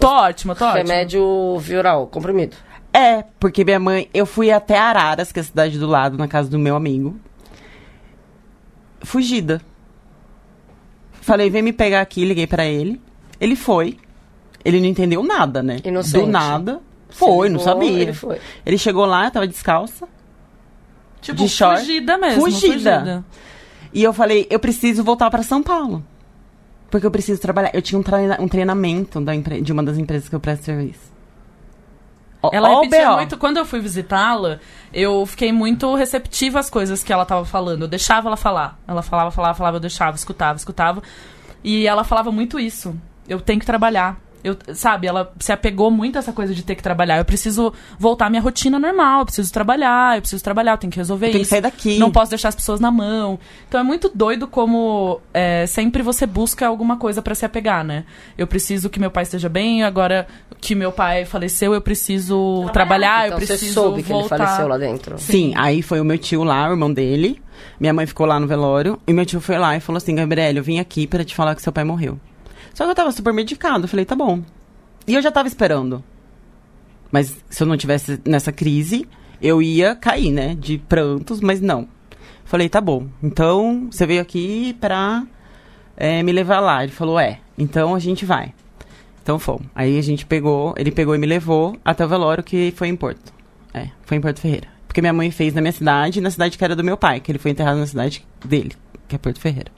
Tô 0.00 0.08
ótima, 0.08 0.54
tô 0.54 0.64
ótima. 0.64 0.78
Remédio 0.78 1.58
viral, 1.58 2.06
comprimido. 2.06 2.56
É, 2.92 3.24
porque 3.38 3.64
minha 3.64 3.78
mãe. 3.80 4.08
Eu 4.14 4.24
fui 4.24 4.50
até 4.50 4.78
Araras, 4.78 5.30
que 5.30 5.38
é 5.38 5.42
a 5.42 5.44
cidade 5.44 5.78
do 5.78 5.86
lado, 5.86 6.16
na 6.16 6.26
casa 6.28 6.48
do 6.48 6.58
meu 6.58 6.74
amigo. 6.76 7.16
Fugida. 9.06 9.60
Falei, 11.20 11.48
vem 11.48 11.62
me 11.62 11.72
pegar 11.72 12.00
aqui, 12.00 12.24
liguei 12.24 12.46
pra 12.46 12.64
ele. 12.66 13.00
Ele 13.40 13.54
foi. 13.54 13.96
Ele 14.64 14.80
não 14.80 14.86
entendeu 14.86 15.22
nada, 15.22 15.62
né? 15.62 15.78
Inocente. 15.84 16.24
Do 16.24 16.26
nada. 16.26 16.80
Foi, 17.08 17.48
não 17.48 17.58
ligou, 17.58 17.72
sabia. 17.72 18.02
Ele 18.02 18.12
foi. 18.12 18.40
Ele 18.64 18.76
chegou 18.76 19.06
lá, 19.06 19.30
tava 19.30 19.46
descalça. 19.46 20.08
Tipo, 21.20 21.38
de 21.38 21.48
short. 21.48 21.80
fugida 21.80 22.18
mesmo. 22.18 22.40
Fugida. 22.42 23.24
E 23.92 24.02
eu 24.02 24.12
falei, 24.12 24.46
eu 24.50 24.58
preciso 24.58 25.04
voltar 25.04 25.30
pra 25.30 25.42
São 25.44 25.62
Paulo. 25.62 26.04
Porque 26.90 27.06
eu 27.06 27.10
preciso 27.10 27.40
trabalhar. 27.40 27.70
Eu 27.72 27.82
tinha 27.82 27.98
um, 27.98 28.02
treina- 28.02 28.38
um 28.40 28.48
treinamento 28.48 29.20
da 29.20 29.32
de 29.34 29.72
uma 29.72 29.82
das 29.82 29.98
empresas 29.98 30.28
que 30.28 30.34
eu 30.34 30.40
presto 30.40 30.64
serviço. 30.64 31.12
Ela 32.52 32.80
repetia 32.80 33.10
BO. 33.10 33.16
muito. 33.16 33.36
Quando 33.36 33.56
eu 33.56 33.64
fui 33.64 33.80
visitá-la, 33.80 34.60
eu 34.92 35.24
fiquei 35.26 35.52
muito 35.52 35.94
receptiva 35.94 36.58
às 36.58 36.70
coisas 36.70 37.02
que 37.02 37.12
ela 37.12 37.24
tava 37.24 37.44
falando. 37.44 37.82
Eu 37.82 37.88
deixava 37.88 38.28
ela 38.28 38.36
falar. 38.36 38.78
Ela 38.86 39.02
falava, 39.02 39.30
falava, 39.30 39.54
falava, 39.54 39.76
eu 39.76 39.80
deixava, 39.80 40.16
escutava, 40.16 40.56
escutava. 40.56 41.02
E 41.62 41.86
ela 41.86 42.04
falava 42.04 42.30
muito 42.30 42.58
isso. 42.58 42.94
Eu 43.28 43.40
tenho 43.40 43.60
que 43.60 43.66
trabalhar. 43.66 44.18
Eu, 44.46 44.56
sabe, 44.74 45.06
ela 45.06 45.32
se 45.40 45.50
apegou 45.50 45.90
muito 45.90 46.16
a 46.16 46.18
essa 46.20 46.32
coisa 46.32 46.54
de 46.54 46.62
ter 46.62 46.74
que 46.74 46.82
trabalhar. 46.82 47.18
Eu 47.18 47.24
preciso 47.24 47.72
voltar 47.98 48.26
à 48.26 48.30
minha 48.30 48.40
rotina 48.42 48.78
normal, 48.78 49.20
eu 49.20 49.26
preciso 49.26 49.52
trabalhar, 49.52 50.16
eu 50.16 50.20
preciso 50.22 50.42
trabalhar, 50.44 50.72
eu 50.72 50.78
tenho 50.78 50.90
que 50.92 50.98
resolver 50.98 51.26
Tem 51.26 51.36
que 51.36 51.40
isso. 51.42 51.50
sair 51.50 51.60
daqui. 51.60 51.98
Não 51.98 52.10
posso 52.10 52.30
deixar 52.30 52.48
as 52.48 52.54
pessoas 52.54 52.78
na 52.78 52.90
mão. 52.90 53.38
Então 53.68 53.80
é 53.80 53.82
muito 53.82 54.10
doido 54.14 54.46
como 54.46 55.20
é, 55.34 55.66
sempre 55.66 56.02
você 56.02 56.26
busca 56.26 56.66
alguma 56.66 56.96
coisa 56.96 57.20
pra 57.20 57.34
se 57.34 57.44
apegar, 57.44 57.84
né? 57.84 58.04
Eu 58.38 58.46
preciso 58.46 58.88
que 58.88 59.00
meu 59.00 59.10
pai 59.10 59.24
esteja 59.24 59.48
bem, 59.48 59.82
agora 59.82 60.26
que 60.60 60.74
meu 60.74 60.92
pai 60.92 61.24
faleceu, 61.24 61.74
eu 61.74 61.80
preciso 61.80 62.68
trabalhar, 62.72 63.26
então 63.26 63.38
eu 63.38 63.46
você 63.46 63.52
preciso 63.54 63.74
soube 63.74 64.02
que 64.02 64.08
voltar. 64.08 64.36
ele 64.36 64.44
faleceu 64.44 64.68
lá 64.68 64.78
dentro. 64.78 65.18
Sim, 65.18 65.52
aí 65.56 65.82
foi 65.82 66.00
o 66.00 66.04
meu 66.04 66.18
tio 66.18 66.44
lá, 66.44 66.68
o 66.68 66.72
irmão 66.72 66.92
dele. 66.92 67.40
Minha 67.80 67.92
mãe 67.92 68.06
ficou 68.06 68.26
lá 68.26 68.38
no 68.38 68.46
velório. 68.46 68.98
E 69.06 69.12
meu 69.12 69.26
tio 69.26 69.40
foi 69.40 69.58
lá 69.58 69.76
e 69.76 69.80
falou 69.80 69.96
assim: 69.96 70.14
Gabriel, 70.14 70.54
eu 70.56 70.62
vim 70.62 70.78
aqui 70.78 71.06
pra 71.06 71.24
te 71.24 71.34
falar 71.34 71.54
que 71.54 71.62
seu 71.62 71.72
pai 71.72 71.84
morreu. 71.84 72.18
Só 72.76 72.84
que 72.84 72.90
eu 72.90 72.94
tava 72.94 73.10
super 73.10 73.32
medicado. 73.32 73.84
Eu 73.84 73.88
falei: 73.88 74.04
tá 74.04 74.14
bom. 74.14 74.42
E 75.06 75.14
eu 75.14 75.22
já 75.22 75.32
tava 75.32 75.48
esperando. 75.48 76.04
Mas 77.10 77.34
se 77.48 77.62
eu 77.62 77.66
não 77.66 77.74
tivesse 77.74 78.20
nessa 78.22 78.52
crise, 78.52 79.08
eu 79.40 79.62
ia 79.62 79.96
cair, 79.96 80.30
né? 80.30 80.54
De 80.54 80.76
prantos, 80.76 81.40
mas 81.40 81.58
não. 81.58 81.88
Falei: 82.44 82.68
tá 82.68 82.78
bom. 82.78 83.06
Então 83.22 83.88
você 83.90 84.04
veio 84.04 84.20
aqui 84.20 84.76
pra 84.78 85.26
é, 85.96 86.22
me 86.22 86.32
levar 86.32 86.60
lá. 86.60 86.82
Ele 86.82 86.92
falou: 86.92 87.18
é. 87.18 87.40
Então 87.56 87.94
a 87.94 87.98
gente 87.98 88.26
vai. 88.26 88.52
Então 89.22 89.38
fomos. 89.38 89.66
Aí 89.74 89.98
a 89.98 90.02
gente 90.02 90.26
pegou, 90.26 90.74
ele 90.76 90.92
pegou 90.92 91.14
e 91.14 91.18
me 91.18 91.26
levou 91.26 91.78
até 91.82 92.04
o 92.04 92.08
velório 92.08 92.44
que 92.44 92.74
foi 92.76 92.88
em 92.88 92.96
Porto. 92.96 93.32
É, 93.72 93.88
foi 94.02 94.18
em 94.18 94.20
Porto 94.20 94.38
Ferreira. 94.38 94.68
Porque 94.86 95.00
minha 95.00 95.14
mãe 95.14 95.30
fez 95.30 95.54
na 95.54 95.62
minha 95.62 95.72
cidade, 95.72 96.20
na 96.20 96.30
cidade 96.30 96.58
que 96.58 96.64
era 96.64 96.76
do 96.76 96.84
meu 96.84 96.98
pai, 96.98 97.20
que 97.20 97.32
ele 97.32 97.38
foi 97.38 97.52
enterrado 97.52 97.78
na 97.78 97.86
cidade 97.86 98.22
dele, 98.44 98.72
que 99.08 99.16
é 99.16 99.18
Porto 99.18 99.40
Ferreira. 99.40 99.72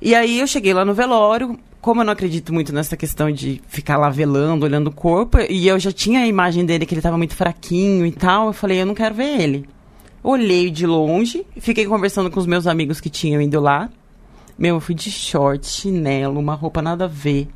E 0.00 0.14
aí 0.14 0.38
eu 0.38 0.46
cheguei 0.46 0.72
lá 0.72 0.84
no 0.84 0.94
velório, 0.94 1.58
como 1.80 2.00
eu 2.00 2.04
não 2.04 2.12
acredito 2.12 2.52
muito 2.52 2.72
nessa 2.72 2.96
questão 2.96 3.30
de 3.30 3.60
ficar 3.68 3.96
lá 3.96 4.10
velando, 4.10 4.64
olhando 4.64 4.88
o 4.88 4.92
corpo, 4.92 5.38
e 5.48 5.66
eu 5.66 5.78
já 5.78 5.90
tinha 5.90 6.20
a 6.20 6.26
imagem 6.26 6.64
dele 6.64 6.84
que 6.84 6.94
ele 6.94 7.00
tava 7.02 7.16
muito 7.16 7.34
fraquinho 7.34 8.04
e 8.04 8.12
tal, 8.12 8.48
eu 8.48 8.52
falei, 8.52 8.82
eu 8.82 8.86
não 8.86 8.94
quero 8.94 9.14
ver 9.14 9.40
ele. 9.40 9.68
Olhei 10.22 10.70
de 10.70 10.86
longe, 10.86 11.46
fiquei 11.58 11.86
conversando 11.86 12.30
com 12.30 12.38
os 12.38 12.46
meus 12.46 12.66
amigos 12.66 13.00
que 13.00 13.08
tinham 13.08 13.40
ido 13.40 13.58
lá. 13.60 13.88
Meu, 14.58 14.74
eu 14.76 14.80
fui 14.80 14.94
de 14.94 15.10
short, 15.10 15.66
chinelo, 15.66 16.38
uma 16.38 16.54
roupa 16.54 16.82
nada 16.82 17.06
a 17.06 17.08
ver. 17.08 17.48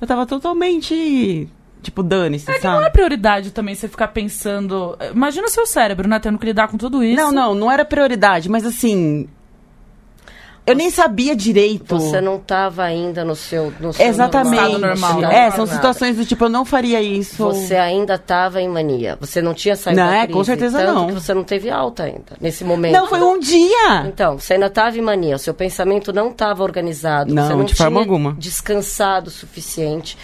Eu 0.00 0.06
tava 0.06 0.24
totalmente, 0.24 1.48
tipo, 1.82 2.02
dane-se, 2.04 2.48
É 2.48 2.60
sabe? 2.60 2.76
não 2.78 2.86
é 2.86 2.90
prioridade 2.90 3.50
também 3.50 3.74
você 3.74 3.88
ficar 3.88 4.08
pensando. 4.08 4.96
Imagina 5.12 5.46
o 5.46 5.50
seu 5.50 5.66
cérebro, 5.66 6.08
né? 6.08 6.20
Tendo 6.20 6.38
que 6.38 6.46
lidar 6.46 6.68
com 6.68 6.76
tudo 6.76 7.02
isso. 7.02 7.16
Não, 7.20 7.32
não, 7.32 7.54
não 7.54 7.72
era 7.72 7.84
prioridade, 7.84 8.48
mas 8.48 8.64
assim. 8.64 9.26
Eu 10.66 10.74
nem 10.74 10.90
sabia 10.90 11.36
direito. 11.36 11.98
Você 11.98 12.20
não 12.22 12.36
estava 12.36 12.84
ainda 12.84 13.22
no 13.22 13.36
seu, 13.36 13.70
no 13.78 13.92
seu 13.92 14.06
Exatamente. 14.06 14.56
Estado 14.62 14.78
normal. 14.78 15.20
Não 15.20 15.30
É, 15.30 15.50
são 15.50 15.66
situações 15.66 16.16
do 16.16 16.24
tipo, 16.24 16.44
eu 16.46 16.48
não 16.48 16.64
faria 16.64 17.02
isso. 17.02 17.36
Você 17.36 17.76
ainda 17.76 18.14
estava 18.14 18.62
em 18.62 18.68
mania. 18.68 19.16
Você 19.20 19.42
não 19.42 19.52
tinha 19.52 19.76
saído 19.76 20.00
Não, 20.00 20.06
da 20.08 20.16
é, 20.16 20.22
crise. 20.22 20.32
com 20.32 20.44
certeza 20.44 20.78
tanto 20.78 20.94
não. 20.94 21.06
que 21.08 21.12
você 21.12 21.34
não 21.34 21.44
teve 21.44 21.68
alta 21.68 22.04
ainda, 22.04 22.32
nesse 22.40 22.64
momento. 22.64 22.94
Não, 22.94 23.06
foi 23.06 23.20
um 23.20 23.38
dia. 23.38 24.06
Então, 24.06 24.38
você 24.38 24.54
ainda 24.54 24.66
estava 24.66 24.96
em 24.96 25.02
mania. 25.02 25.36
O 25.36 25.38
seu 25.38 25.52
pensamento 25.52 26.12
não 26.14 26.30
estava 26.30 26.62
organizado. 26.62 27.34
Não, 27.34 27.46
você 27.46 27.54
não 27.54 27.64
de 27.64 27.74
forma 27.74 28.00
tinha 28.00 28.02
alguma. 28.02 28.32
descansado 28.38 29.28
o 29.28 29.30
suficiente 29.30 30.16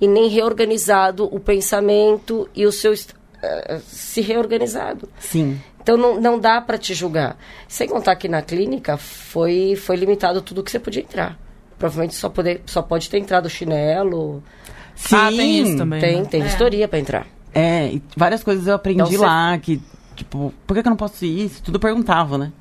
e 0.00 0.06
nem 0.06 0.28
reorganizado 0.28 1.24
o 1.24 1.40
pensamento 1.40 2.48
e 2.54 2.64
o 2.66 2.70
seu... 2.70 2.94
eh, 3.42 3.80
se 3.88 4.20
reorganizado. 4.20 5.08
Sim. 5.18 5.60
Então 5.88 5.96
não, 5.96 6.20
não 6.20 6.38
dá 6.38 6.60
para 6.60 6.76
te 6.76 6.92
julgar. 6.92 7.38
Sem 7.66 7.88
contar 7.88 8.14
que 8.16 8.28
na 8.28 8.42
clínica 8.42 8.98
foi, 8.98 9.74
foi 9.74 9.96
limitado 9.96 10.42
tudo 10.42 10.62
que 10.62 10.70
você 10.70 10.78
podia 10.78 11.00
entrar. 11.00 11.38
Provavelmente 11.78 12.14
só, 12.14 12.28
poder, 12.28 12.60
só 12.66 12.82
pode 12.82 13.08
ter 13.08 13.16
entrado 13.16 13.48
chinelo. 13.48 14.42
Sim. 14.94 15.16
Ah, 15.16 15.28
tem 15.30 15.60
isso 15.62 15.78
também. 15.78 15.98
Tem, 15.98 16.16
né? 16.18 16.24
tem 16.26 16.42
vistoria 16.42 16.86
para 16.86 16.98
entrar. 16.98 17.26
É, 17.54 17.86
e 17.86 18.02
várias 18.14 18.44
coisas 18.44 18.66
eu 18.66 18.74
aprendi 18.74 19.00
Então 19.00 19.10
você- 19.10 19.16
lá, 19.24 19.56
que, 19.56 19.80
tipo, 20.14 20.52
por 20.66 20.74
que, 20.74 20.82
que 20.82 20.88
eu 20.88 20.90
não 20.90 20.96
posso 20.98 21.24
ir 21.24 21.46
isso? 21.46 21.62
Tudo 21.62 21.80
perguntava, 21.80 22.36
né? 22.36 22.52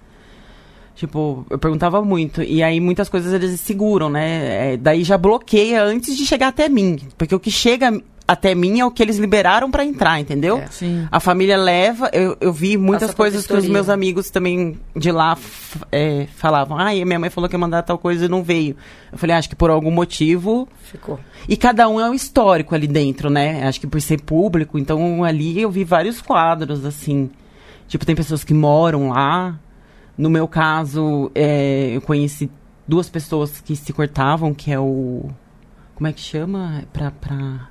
Tipo, 0.96 1.46
eu 1.50 1.60
perguntava 1.60 2.02
muito. 2.02 2.42
E 2.42 2.64
aí 2.64 2.80
muitas 2.80 3.10
coisas 3.10 3.34
eles 3.34 3.60
seguram, 3.60 4.10
né? 4.10 4.74
É, 4.74 4.78
daí 4.78 5.04
já 5.04 5.18
bloqueia 5.18 5.84
antes 5.84 6.16
de 6.16 6.26
chegar 6.26 6.48
até 6.48 6.70
mim. 6.70 6.98
Porque 7.18 7.36
o 7.36 7.40
que 7.42 7.52
chega 7.52 7.92
até 8.28 8.54
mim 8.54 8.80
é 8.80 8.86
o 8.86 8.92
que 8.92 9.02
eles 9.02 9.18
liberaram 9.18 9.72
pra 9.72 9.86
entrar, 9.86 10.20
entendeu? 10.20 10.58
É. 10.58 10.68
Sim. 10.68 11.08
A 11.10 11.20
família 11.20 11.56
leva, 11.56 12.10
eu, 12.12 12.36
eu 12.42 12.52
vi 12.52 12.76
muitas 12.76 13.08
Passa 13.08 13.18
coisas 13.18 13.48
que 13.48 13.54
os 13.54 13.68
meus 13.68 13.88
amigos 13.88 14.30
também 14.30 14.78
de 14.94 15.12
lá 15.12 15.38
é, 15.92 16.28
falavam. 16.36 16.78
Ah, 16.78 16.92
minha 16.92 17.18
mãe 17.18 17.30
falou 17.30 17.50
que 17.50 17.56
ia 17.56 17.60
mandar 17.60 17.84
tal 17.84 17.98
coisa 17.98 18.26
e 18.26 18.28
não 18.28 18.44
veio. 18.44 18.76
Eu 19.12 19.18
falei, 19.18 19.34
"Ah, 19.36 19.40
acho 19.40 19.48
que 19.48 19.56
por 19.56 19.70
algum 19.70 19.92
motivo. 19.92 20.68
Ficou. 20.84 21.18
E 21.48 21.56
cada 21.56 21.88
um 21.88 22.02
é 22.02 22.10
um 22.10 22.14
histórico 22.14 22.76
ali 22.76 22.88
dentro, 22.88 23.30
né? 23.30 23.66
Acho 23.66 23.80
que 23.80 23.88
por 23.88 24.02
ser 24.02 24.22
público, 24.22 24.78
então 24.78 25.24
ali 25.24 25.62
eu 25.62 25.72
vi 25.72 25.86
vários 25.86 26.22
quadros, 26.22 26.84
assim. 26.84 27.30
Tipo, 27.88 28.06
tem 28.06 28.16
pessoas 28.16 28.44
que 28.44 28.54
moram 28.54 29.10
lá. 29.10 29.58
No 30.18 30.30
meu 30.30 30.48
caso, 30.48 31.32
é, 31.34 31.92
eu 31.96 32.02
conheci 32.02 32.52
duas 32.86 33.08
pessoas 33.08 33.62
que 33.62 33.76
se 33.76 33.94
cortavam, 33.94 34.54
que 34.54 34.72
é 34.72 34.80
o. 34.80 35.30
Como 35.96 36.08
é 36.08 36.12
que 36.12 36.20
chama? 36.20 36.84
Pra. 36.92 37.12
pra 37.12 37.68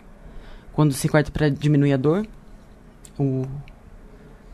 quando 0.77 0.93
se 0.93 1.09
corta 1.09 1.31
pra 1.33 1.49
diminuir 1.49 1.93
a 1.95 1.97
dor? 1.97 2.24
O. 3.18 3.45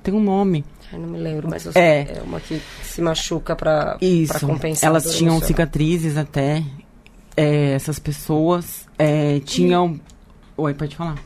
Tem 0.03 0.15
um 0.15 0.23
nome. 0.23 0.65
Ai, 0.93 0.99
não 0.99 1.09
me 1.09 1.19
lembro, 1.19 1.49
mas 1.49 1.65
eu 1.67 1.73
É. 1.75 2.07
sei, 2.07 2.17
é 2.17 2.23
uma 2.23 2.41
que 2.41 2.61
se 2.83 3.03
machuca 3.03 3.55
para 3.55 3.99
compensar. 4.41 4.89
a 4.89 4.91
Elas 4.93 5.03
dor 5.05 5.13
tinham 5.13 5.33
emocional. 5.35 5.47
cicatrizes 5.49 6.17
até. 6.17 6.63
É, 7.37 7.73
essas 7.73 7.99
pessoas 7.99 8.87
é, 8.99 9.41
tinham. 9.41 10.01
Oi, 10.57 10.75
pode 10.75 10.95
falar. 10.97 11.19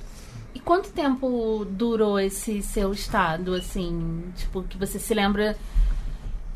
E 0.55 0.61
quanto 0.61 0.91
tempo 0.91 1.67
durou 1.71 2.19
esse 2.19 2.63
seu 2.63 2.93
estado, 2.93 3.55
assim? 3.55 4.23
Tipo, 4.37 4.63
que 4.63 4.79
você 4.79 4.99
se 4.99 5.13
lembra 5.15 5.57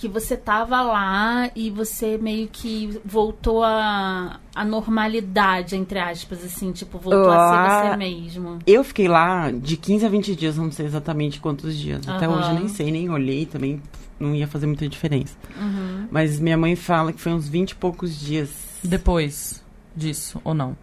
que 0.00 0.08
você 0.08 0.34
tava 0.34 0.80
lá 0.80 1.50
e 1.54 1.68
você 1.68 2.16
meio 2.16 2.48
que 2.50 2.98
voltou 3.04 3.62
à 3.62 4.40
à 4.54 4.64
normalidade, 4.64 5.76
entre 5.76 5.98
aspas, 5.98 6.42
assim, 6.42 6.72
tipo, 6.72 6.98
voltou 6.98 7.30
a 7.30 7.36
Ah. 7.36 7.82
ser 7.82 7.88
você 7.90 7.96
mesmo. 7.98 8.58
Eu 8.66 8.82
fiquei 8.82 9.06
lá 9.08 9.50
de 9.50 9.76
15 9.76 10.06
a 10.06 10.08
20 10.08 10.34
dias, 10.34 10.56
não 10.56 10.72
sei 10.72 10.86
exatamente 10.86 11.38
quantos 11.38 11.76
dias. 11.76 12.08
Até 12.08 12.24
Aham. 12.24 12.38
hoje 12.38 12.48
eu 12.48 12.54
nem 12.54 12.68
sei, 12.68 12.90
nem 12.90 13.10
olhei 13.10 13.44
também. 13.44 13.80
Não 14.18 14.34
ia 14.34 14.46
fazer 14.48 14.66
muita 14.66 14.88
diferença. 14.88 15.34
Uhum. 15.60 16.08
Mas 16.10 16.40
minha 16.40 16.56
mãe 16.56 16.74
fala 16.76 17.12
que 17.12 17.20
foi 17.20 17.32
uns 17.32 17.46
20 17.46 17.72
e 17.72 17.74
poucos 17.74 18.18
dias. 18.18 18.50
Depois 18.82 19.62
disso, 19.94 20.40
ou 20.42 20.54
não? 20.54 20.74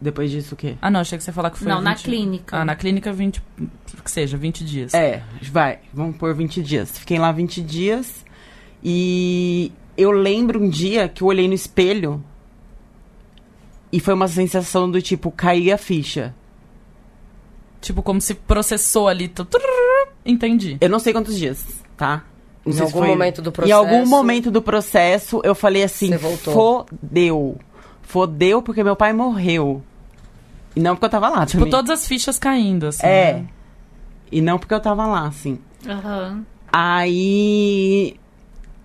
Depois 0.00 0.30
disso, 0.30 0.54
o 0.54 0.56
quê? 0.58 0.76
Ah, 0.82 0.90
não, 0.90 1.00
achei 1.00 1.16
que 1.16 1.22
você 1.24 1.30
ia 1.30 1.34
falar 1.34 1.50
que 1.50 1.58
foi. 1.58 1.68
Não, 1.68 1.80
na 1.80 1.94
20 1.94 2.02
clínica. 2.04 2.56
Ah, 2.58 2.64
na 2.64 2.74
clínica 2.74 3.12
20. 3.12 3.40
Que 4.04 4.10
seja, 4.10 4.36
20 4.36 4.64
dias. 4.64 4.92
É, 4.92 5.22
vai, 5.50 5.78
vamos 5.94 6.16
por 6.16 6.34
20 6.34 6.60
dias. 6.62 6.98
Fiquei 6.98 7.18
lá 7.18 7.30
20 7.32 7.62
dias 7.62 8.25
e 8.82 9.72
eu 9.96 10.10
lembro 10.10 10.62
um 10.62 10.68
dia 10.68 11.08
que 11.08 11.22
eu 11.22 11.28
olhei 11.28 11.48
no 11.48 11.54
espelho 11.54 12.22
e 13.92 14.00
foi 14.00 14.14
uma 14.14 14.28
sensação 14.28 14.90
do 14.90 15.00
tipo, 15.00 15.30
cair 15.30 15.72
a 15.72 15.78
ficha. 15.78 16.34
Tipo, 17.80 18.02
como 18.02 18.20
se 18.20 18.34
processou 18.34 19.06
ali. 19.08 19.32
Entendi. 20.24 20.76
Eu 20.80 20.88
não 20.88 20.98
sei 20.98 21.12
quantos 21.12 21.38
dias, 21.38 21.64
tá? 21.96 22.24
Não 22.64 22.72
Em 22.72 22.76
sei 22.76 22.86
se 22.86 22.92
algum 22.94 23.06
momento 23.06 23.40
do 23.40 23.52
Em 23.64 23.70
algum 23.72 23.88
processo- 23.90 24.10
momento 24.10 24.50
do 24.50 24.60
processo, 24.62 25.40
eu 25.44 25.54
falei 25.54 25.84
assim, 25.84 26.10
fodeu. 26.18 27.56
Fodeu 28.02 28.60
porque 28.62 28.82
meu 28.82 28.96
pai 28.96 29.12
morreu. 29.12 29.82
E 30.74 30.80
não 30.80 30.94
porque 30.96 31.06
eu 31.06 31.10
tava 31.10 31.28
lá 31.28 31.46
Tipo, 31.46 31.58
também. 31.60 31.70
todas 31.70 31.90
as 31.90 32.06
fichas 32.08 32.38
caindo, 32.38 32.88
assim. 32.88 33.06
É. 33.06 33.32
né? 33.34 33.46
E 34.32 34.40
não 34.40 34.58
porque 34.58 34.74
eu 34.74 34.80
tava 34.80 35.06
lá, 35.06 35.26
assim. 35.28 35.58
Aham. 35.88 36.44
Aí, 36.72 38.16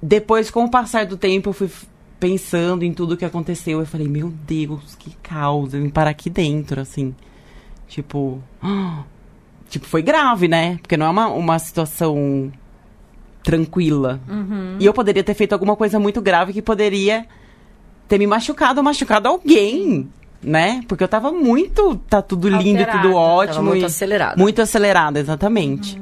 depois, 0.02 0.50
com 0.50 0.64
o 0.64 0.70
passar 0.70 1.06
do 1.06 1.16
tempo, 1.16 1.50
eu 1.50 1.54
fui 1.54 1.70
pensando 2.20 2.84
em 2.84 2.94
tudo 2.94 3.18
que 3.18 3.26
aconteceu. 3.26 3.80
Eu 3.80 3.86
falei, 3.86 4.08
meu 4.08 4.30
Deus, 4.30 4.96
que 4.96 5.16
causa. 5.22 5.78
Eu 5.78 5.84
vim 5.84 5.90
parar 5.90 6.12
aqui 6.12 6.30
dentro, 6.30 6.82
assim. 6.82 7.16
Tipo. 7.88 8.42
Tipo, 9.70 9.88
foi 9.88 10.02
grave, 10.02 10.50
né? 10.50 10.78
Porque 10.82 10.98
não 10.98 11.06
é 11.06 11.10
uma, 11.10 11.28
uma 11.30 11.58
situação 11.58 12.52
tranquila. 13.42 14.20
E 14.82 14.86
eu 14.86 14.94
poderia 14.94 15.24
ter 15.24 15.34
feito 15.34 15.54
alguma 15.54 15.78
coisa 15.78 15.98
muito 15.98 16.22
grave 16.22 16.52
que 16.52 16.62
poderia 16.62 17.26
ter 18.06 18.18
me 18.18 18.28
machucado 18.28 18.82
ou 18.82 18.84
machucado 18.84 19.30
alguém, 19.30 20.10
né? 20.44 20.84
Porque 20.90 21.02
eu 21.02 21.08
tava 21.08 21.32
muito. 21.32 21.96
Tá 22.10 22.22
tudo 22.22 22.50
lindo 22.50 22.80
e 22.80 22.84
Alterada. 22.84 23.02
tudo 23.02 23.16
ótimo. 23.16 23.56
Tava 23.56 23.70
muito 23.70 23.86
acelerado. 23.86 24.38
muito 24.38 24.62
acelerada, 24.62 25.20
exatamente. 25.22 26.02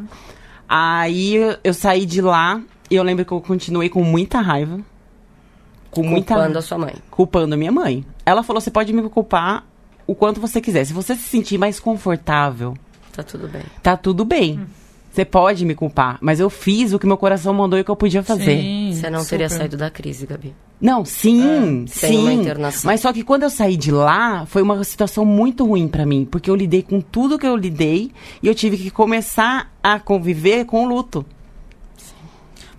Aí 0.68 1.36
eu, 1.36 1.58
eu 1.64 1.74
saí 1.76 2.08
de 2.08 2.22
lá 2.22 2.60
e 2.90 2.96
eu 2.96 3.04
lembro 3.04 3.24
que 3.26 3.32
eu 3.32 3.42
continuei 3.42 3.90
com 3.90 4.04
muita 4.04 4.40
raiva. 4.42 4.80
Com 5.92 6.04
muita 6.04 6.36
Culpando 6.36 6.58
a 6.60 6.62
sua 6.62 6.78
mãe. 6.78 6.94
culpando 7.10 7.56
a 7.56 7.58
minha 7.58 7.72
mãe. 7.72 8.06
Ela 8.26 8.44
falou: 8.44 8.62
"Você 8.62 8.70
pode 8.70 8.94
me 8.94 9.02
culpar 9.10 9.66
o 10.06 10.14
quanto 10.14 10.40
você 10.40 10.62
quiser. 10.62 10.86
Se 10.86 10.94
você 10.94 11.16
se 11.16 11.24
sentir 11.24 11.58
mais 11.58 11.80
confortável, 11.80 12.76
Tá 13.12 13.24
tudo 13.24 13.48
bem. 13.48 13.62
tá 13.82 13.98
tudo 13.98 14.24
bem. 14.26 14.60
Você 15.12 15.26
pode 15.26 15.66
me 15.66 15.74
culpar, 15.74 16.20
mas 16.22 16.40
eu 16.40 16.50
fiz 16.52 16.94
o 16.94 17.00
que 17.00 17.08
meu 17.08 17.18
coração 17.18 17.52
mandou 17.54 17.78
e 17.80 17.82
o 17.82 17.86
que 17.86 17.90
eu 17.90 17.96
podia 17.96 18.22
fazer. 18.22 18.62
Sim, 18.62 18.92
Você 18.94 19.10
não 19.10 19.26
teria 19.26 19.50
super. 19.50 19.62
saído 19.62 19.76
da 19.78 19.90
crise, 19.90 20.28
Gabi. 20.28 20.54
Não, 20.80 21.04
sim, 21.04 21.84
sem 21.88 22.16
uma 22.20 22.30
sim. 22.30 22.40
internação. 22.42 22.88
Mas 22.90 23.02
só 23.02 23.12
que 23.12 23.24
quando 23.24 23.44
eu 23.44 23.50
saí 23.50 23.76
de 23.76 23.92
lá, 23.92 24.46
foi 24.46 24.62
uma 24.62 24.82
situação 24.84 25.26
muito 25.26 25.66
ruim 25.66 25.88
pra 25.88 26.06
mim, 26.06 26.26
porque 26.30 26.50
eu 26.50 26.56
lidei 26.56 26.84
com 26.84 27.02
tudo 27.02 27.40
que 27.40 27.46
eu 27.48 27.56
lidei 27.56 28.12
e 28.42 28.48
eu 28.48 28.54
tive 28.54 28.78
que 28.78 28.92
começar 28.92 29.74
a 29.84 30.00
conviver 30.00 30.66
com 30.66 30.86
o 30.86 30.88
luto. 30.88 31.26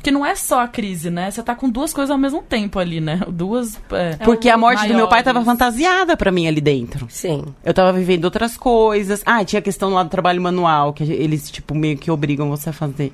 Porque 0.01 0.11
não 0.11 0.24
é 0.24 0.34
só 0.34 0.61
a 0.62 0.66
crise, 0.68 1.11
né? 1.11 1.30
Você 1.30 1.42
tá 1.42 1.55
com 1.55 1.68
duas 1.68 1.92
coisas 1.92 2.11
ao 2.11 2.16
mesmo 2.16 2.42
tempo 2.42 2.78
ali, 2.78 3.01
né? 3.03 3.20
Duas. 3.28 3.78
é, 3.92 4.16
Porque 4.24 4.48
a 4.48 4.57
morte 4.57 4.88
do 4.88 4.94
meu 4.94 5.07
pai 5.07 5.22
tava 5.22 5.40
maiores. 5.40 5.59
fantasiada 5.61 6.16
pra 6.16 6.32
mim 6.32 6.46
ali 6.48 6.61
dentro. 6.61 7.07
Sim. 7.11 7.44
Eu 7.62 7.74
tava 7.74 7.92
vivendo 7.92 8.24
outras 8.24 8.57
coisas. 8.57 9.22
Ah, 9.26 9.44
tinha 9.44 9.59
a 9.61 9.62
questão 9.62 9.90
lá 9.90 10.03
do 10.03 10.09
trabalho 10.09 10.40
manual, 10.40 10.94
que 10.94 11.05
eles, 11.05 11.51
tipo, 11.51 11.74
meio 11.74 11.98
que 11.98 12.11
obrigam 12.11 12.48
você 12.48 12.70
a 12.70 12.72
fazer. 12.72 13.12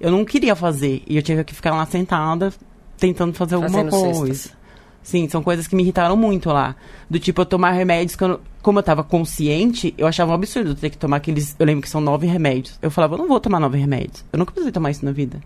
Eu 0.00 0.12
não 0.12 0.24
queria 0.24 0.54
fazer. 0.54 1.02
E 1.08 1.16
eu 1.16 1.22
tinha 1.22 1.42
que 1.42 1.52
ficar 1.54 1.72
lá 1.74 1.84
sentada, 1.86 2.52
tentando 2.96 3.32
fazer 3.34 3.56
alguma 3.56 3.72
Fazendo 3.84 3.90
coisa. 3.90 4.26
cestas. 4.34 4.62
Sim, 5.02 5.28
são 5.28 5.42
coisas 5.42 5.66
que 5.66 5.74
me 5.74 5.82
irritaram 5.82 6.16
muito 6.16 6.48
lá. 6.50 6.76
Do 7.10 7.18
tipo, 7.18 7.40
eu 7.40 7.44
tomar 7.46 7.72
remédios 7.72 8.14
que 8.14 8.22
eu, 8.22 8.28
não- 8.28 8.40
como 8.62 8.78
eu 8.78 8.82
tava 8.84 9.02
consciente, 9.02 9.92
eu 9.98 10.06
achava 10.06 10.30
um 10.30 10.34
absurdo 10.34 10.76
ter 10.76 10.90
que 10.90 10.96
tomar 10.96 11.16
aqueles. 11.16 11.56
Eu 11.58 11.66
lembro 11.66 11.82
que 11.82 11.88
são 11.88 12.00
nove 12.00 12.28
remédios. 12.28 12.78
Eu 12.80 12.88
falava, 12.92 13.14
eu 13.14 13.18
não 13.18 13.26
vou 13.26 13.40
tomar 13.40 13.58
nove 13.58 13.76
remédios. 13.76 14.24
Eu 14.32 14.38
nunca 14.38 14.52
precisei 14.52 14.70
tomar 14.70 14.92
isso 14.92 15.04
na 15.04 15.10
vida. 15.10 15.40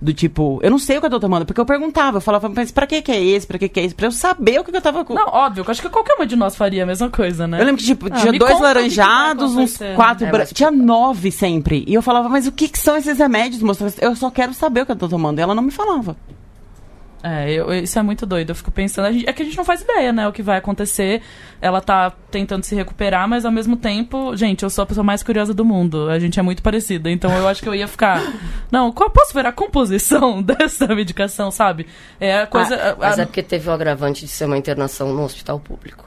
Do 0.00 0.14
tipo, 0.14 0.60
eu 0.62 0.70
não 0.70 0.78
sei 0.78 0.96
o 0.96 1.00
que 1.00 1.06
eu 1.06 1.10
tô 1.10 1.18
tomando, 1.18 1.44
porque 1.44 1.60
eu 1.60 1.66
perguntava, 1.66 2.18
eu 2.18 2.20
falava, 2.20 2.48
mas 2.48 2.70
pra 2.70 2.86
que 2.86 3.02
que 3.02 3.10
é 3.10 3.20
esse? 3.20 3.44
Pra 3.46 3.58
que 3.58 3.68
que 3.68 3.80
é 3.80 3.84
esse? 3.84 3.94
Pra 3.94 4.06
eu 4.06 4.12
saber 4.12 4.60
o 4.60 4.64
que, 4.64 4.70
que 4.70 4.76
eu 4.76 4.80
tava 4.80 5.04
com. 5.04 5.12
Não, 5.12 5.26
óbvio, 5.26 5.64
eu 5.66 5.70
acho 5.70 5.82
que 5.82 5.88
qualquer 5.88 6.14
uma 6.14 6.24
de 6.24 6.36
nós 6.36 6.54
faria 6.54 6.84
a 6.84 6.86
mesma 6.86 7.10
coisa, 7.10 7.48
né? 7.48 7.60
Eu 7.60 7.64
lembro 7.64 7.80
que, 7.80 7.86
tipo, 7.86 8.06
Ah, 8.06 8.10
tinha 8.10 8.32
dois 8.32 8.60
laranjados, 8.60 9.50
uns 9.56 9.74
acontecer. 9.74 9.96
quatro 9.96 10.26
É, 10.26 10.44
Tinha 10.46 10.70
nove 10.70 11.32
sempre. 11.32 11.84
E 11.86 11.94
eu 11.94 12.02
falava, 12.02 12.28
mas 12.28 12.46
o 12.46 12.52
que, 12.52 12.68
que 12.68 12.78
são 12.78 12.96
esses 12.96 13.18
remédios, 13.18 13.60
moça? 13.60 13.92
Eu 14.00 14.14
só 14.14 14.30
quero 14.30 14.54
saber 14.54 14.82
o 14.82 14.86
que 14.86 14.92
eu 14.92 14.96
tô 14.96 15.08
tomando. 15.08 15.40
E 15.40 15.42
ela 15.42 15.54
não 15.54 15.62
me 15.64 15.72
falava. 15.72 16.16
É, 17.22 17.50
eu- 17.52 17.72
isso 17.72 17.98
é 17.98 18.02
muito 18.02 18.24
doido. 18.24 18.50
Eu 18.50 18.54
fico 18.54 18.70
pensando. 18.70 19.06
a 19.06 19.12
gente- 19.12 19.28
é 19.28 19.32
que 19.32 19.42
a 19.42 19.44
gente 19.44 19.56
não 19.56 19.64
faz 19.64 19.80
ideia, 19.82 20.12
né? 20.12 20.28
O 20.28 20.32
que 20.32 20.42
vai 20.42 20.56
acontecer. 20.58 21.20
Ela 21.60 21.80
tá 21.80 22.12
tentando 22.30 22.62
se 22.62 22.74
recuperar, 22.76 23.26
mas 23.28 23.44
ao 23.44 23.50
mesmo 23.50 23.76
tempo, 23.76 24.36
gente, 24.36 24.62
eu 24.62 24.70
sou 24.70 24.84
a 24.84 24.86
pessoa 24.86 25.02
mais 25.02 25.22
curiosa 25.22 25.52
do 25.52 25.64
mundo. 25.64 26.08
A 26.08 26.18
gente 26.20 26.38
é 26.38 26.42
muito 26.42 26.62
parecida. 26.62 27.10
Então 27.10 27.30
eu 27.36 27.48
acho 27.48 27.60
que 27.60 27.68
eu 27.68 27.74
ia 27.74 27.88
ficar. 27.88 28.20
Não, 28.70 28.92
qual 28.92 29.10
posso 29.10 29.34
ver 29.34 29.46
a 29.46 29.52
composição 29.52 30.40
dessa 30.42 30.86
medicação, 30.94 31.50
sabe? 31.50 31.86
É 32.20 32.42
a 32.42 32.46
coisa. 32.46 32.76
a- 32.76 32.96
Mas 32.96 33.18
a- 33.18 33.22
é 33.22 33.26
porque 33.26 33.42
teve 33.42 33.68
o 33.68 33.72
agravante 33.72 34.24
de 34.24 34.28
ser 34.30 34.44
uma 34.44 34.56
internação 34.56 35.12
no 35.12 35.24
hospital 35.24 35.58
público. 35.58 36.04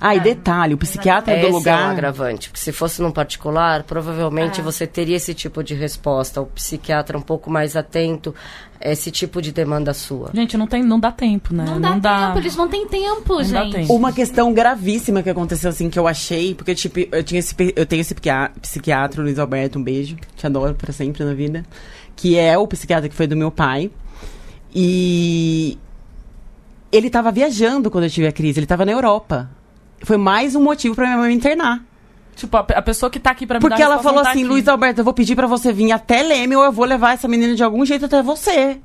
Ah, 0.00 0.14
e 0.14 0.20
detalhe, 0.20 0.74
o 0.74 0.78
psiquiatra 0.78 1.32
Esse 1.34 1.42
do 1.42 1.46
é 1.48 1.50
um 1.50 1.54
lugar. 1.54 1.90
agravante. 1.90 2.50
Porque 2.50 2.62
se 2.62 2.72
fosse 2.72 3.00
num 3.00 3.10
particular, 3.10 3.82
provavelmente 3.84 4.60
É. 4.60 4.62
você 4.62 4.86
teria 4.86 5.16
esse 5.16 5.32
tipo 5.32 5.62
de 5.62 5.74
resposta. 5.74 6.40
O 6.40 6.46
psiquiatra 6.46 7.16
um 7.16 7.22
pouco 7.22 7.50
mais 7.50 7.76
atento 7.76 8.34
a 8.82 8.90
esse 8.90 9.10
tipo 9.10 9.40
de 9.42 9.52
demanda 9.52 9.92
sua. 9.92 10.30
Gente, 10.34 10.56
não, 10.56 10.66
tem, 10.66 10.82
não 10.82 10.98
dá 11.00 11.10
tempo, 11.12 11.52
né? 11.54 11.64
Não 11.78 11.98
dá 11.98 12.26
tempo, 12.28 12.38
eles 12.38 12.56
não 12.56 12.68
têm 12.68 12.86
tempo, 12.86 13.34
Não 13.34 13.36
dá 13.50 13.62
gente. 13.64 13.72
tempo. 13.72 13.94
Uma 13.94 14.12
questão 14.12 14.52
gravíssima 14.52 15.22
que 15.22 15.30
aconteceu, 15.30 15.68
assim, 15.70 15.90
que 15.90 15.98
eu 15.98 16.06
achei, 16.08 16.54
porque, 16.54 16.74
tipo, 16.74 16.98
eu, 17.12 17.22
tinha 17.22 17.38
esse, 17.38 17.54
eu 17.76 17.84
tenho 17.86 18.00
esse 18.00 18.14
psiquiatra, 18.60 19.22
Luiz 19.22 19.38
Alberto, 19.38 19.78
um 19.78 19.82
beijo, 19.82 20.16
te 20.36 20.46
adoro 20.46 20.74
pra 20.74 20.92
sempre 20.92 21.24
na 21.24 21.34
vida, 21.34 21.64
que 22.16 22.36
é 22.38 22.56
o 22.56 22.66
psiquiatra 22.66 23.08
que 23.08 23.14
foi 23.14 23.26
do 23.26 23.36
meu 23.36 23.50
pai. 23.50 23.90
E 24.74 25.76
ele 26.92 27.10
tava 27.10 27.30
viajando 27.30 27.90
quando 27.90 28.04
eu 28.04 28.10
tive 28.10 28.26
a 28.26 28.32
crise, 28.32 28.60
ele 28.60 28.66
tava 28.66 28.84
na 28.84 28.92
Europa. 28.92 29.50
Foi 30.02 30.16
mais 30.16 30.54
um 30.54 30.62
motivo 30.62 30.94
pra 30.94 31.06
minha 31.06 31.18
mãe 31.18 31.28
me 31.28 31.34
internar. 31.34 31.82
Tipo, 32.36 32.56
a, 32.56 32.60
a 32.60 32.82
pessoa 32.82 33.10
que 33.10 33.18
tá 33.20 33.30
aqui 33.30 33.46
pra 33.46 33.58
me 33.58 33.62
dar 33.62 33.68
Porque 33.68 33.82
ela 33.82 33.98
falou 33.98 34.22
tá 34.22 34.30
assim, 34.30 34.40
aqui. 34.40 34.48
Luiz 34.48 34.66
Alberto, 34.66 35.00
eu 35.00 35.04
vou 35.04 35.12
pedir 35.12 35.36
pra 35.36 35.46
você 35.46 35.72
vir 35.72 35.92
até 35.92 36.22
Leme 36.22 36.56
ou 36.56 36.64
eu 36.64 36.72
vou 36.72 36.84
levar 36.86 37.12
essa 37.14 37.28
menina 37.28 37.54
de 37.54 37.62
algum 37.62 37.84
jeito 37.84 38.06
até 38.06 38.22
você. 38.22 38.78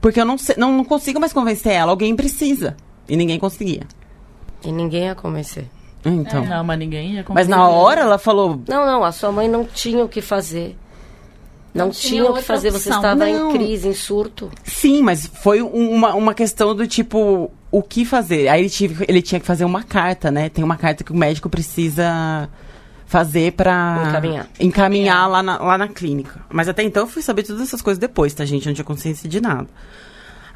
Porque 0.00 0.20
eu 0.20 0.24
não, 0.26 0.36
sei- 0.36 0.56
não, 0.58 0.72
não 0.76 0.84
consigo 0.84 1.18
mais 1.18 1.32
convencer 1.32 1.72
ela, 1.72 1.90
alguém 1.90 2.14
precisa. 2.14 2.76
E 3.08 3.16
ninguém 3.16 3.38
conseguia. 3.38 3.82
E 4.64 4.70
ninguém 4.70 5.04
ia 5.04 5.14
convencer. 5.14 5.64
Então. 6.04 6.44
Não, 6.44 6.62
mas 6.62 6.78
ninguém 6.78 7.14
ia 7.14 7.24
Mas 7.30 7.48
na 7.48 7.66
hora 7.68 8.02
ela 8.02 8.18
falou, 8.18 8.60
Não, 8.68 8.86
não, 8.86 9.02
a 9.04 9.10
sua 9.10 9.32
mãe 9.32 9.48
não 9.48 9.64
tinha 9.64 10.04
o 10.04 10.08
que 10.08 10.20
fazer. 10.20 10.76
Não, 11.74 11.86
Não 11.86 11.92
tinha 11.92 12.20
tinha 12.22 12.30
o 12.30 12.34
que 12.34 12.42
fazer, 12.42 12.70
você 12.70 12.88
opção. 12.88 12.96
estava 12.96 13.26
Não. 13.26 13.50
em 13.50 13.52
crise, 13.52 13.88
em 13.88 13.94
surto. 13.94 14.50
sim, 14.64 15.02
mas 15.02 15.26
foi 15.26 15.60
um- 15.62 15.90
uma, 15.92 16.14
uma 16.14 16.34
questão 16.34 16.74
do 16.74 16.86
tipo, 16.86 17.50
o 17.70 17.82
que 17.82 18.04
fazer? 18.04 18.48
Aí 18.48 18.60
ele, 18.62 18.70
tive, 18.70 19.04
ele 19.08 19.20
tinha 19.22 19.40
que 19.40 19.46
fazer 19.46 19.64
uma 19.64 19.82
carta, 19.82 20.30
né? 20.30 20.48
Tem 20.48 20.64
uma 20.64 20.76
carta 20.76 21.04
que 21.04 21.12
o 21.12 21.16
médico 21.16 21.48
precisa 21.50 22.48
fazer 23.06 23.52
pra 23.52 24.04
Encaminhar. 24.08 24.46
encaminhar 24.60 25.28
lá, 25.30 25.42
na, 25.42 25.58
lá 25.58 25.78
na 25.78 25.88
clínica. 25.88 26.40
Mas 26.50 26.68
até 26.68 26.82
então 26.82 27.04
eu 27.04 27.06
fui 27.06 27.22
saber 27.22 27.42
todas 27.42 27.62
essas 27.62 27.80
coisas 27.82 27.98
depois, 27.98 28.34
tá, 28.34 28.44
gente? 28.44 28.66
Eu 28.66 28.70
não 28.70 28.74
tinha 28.74 28.84
consciência 28.84 29.28
de 29.28 29.40
nada. 29.40 29.66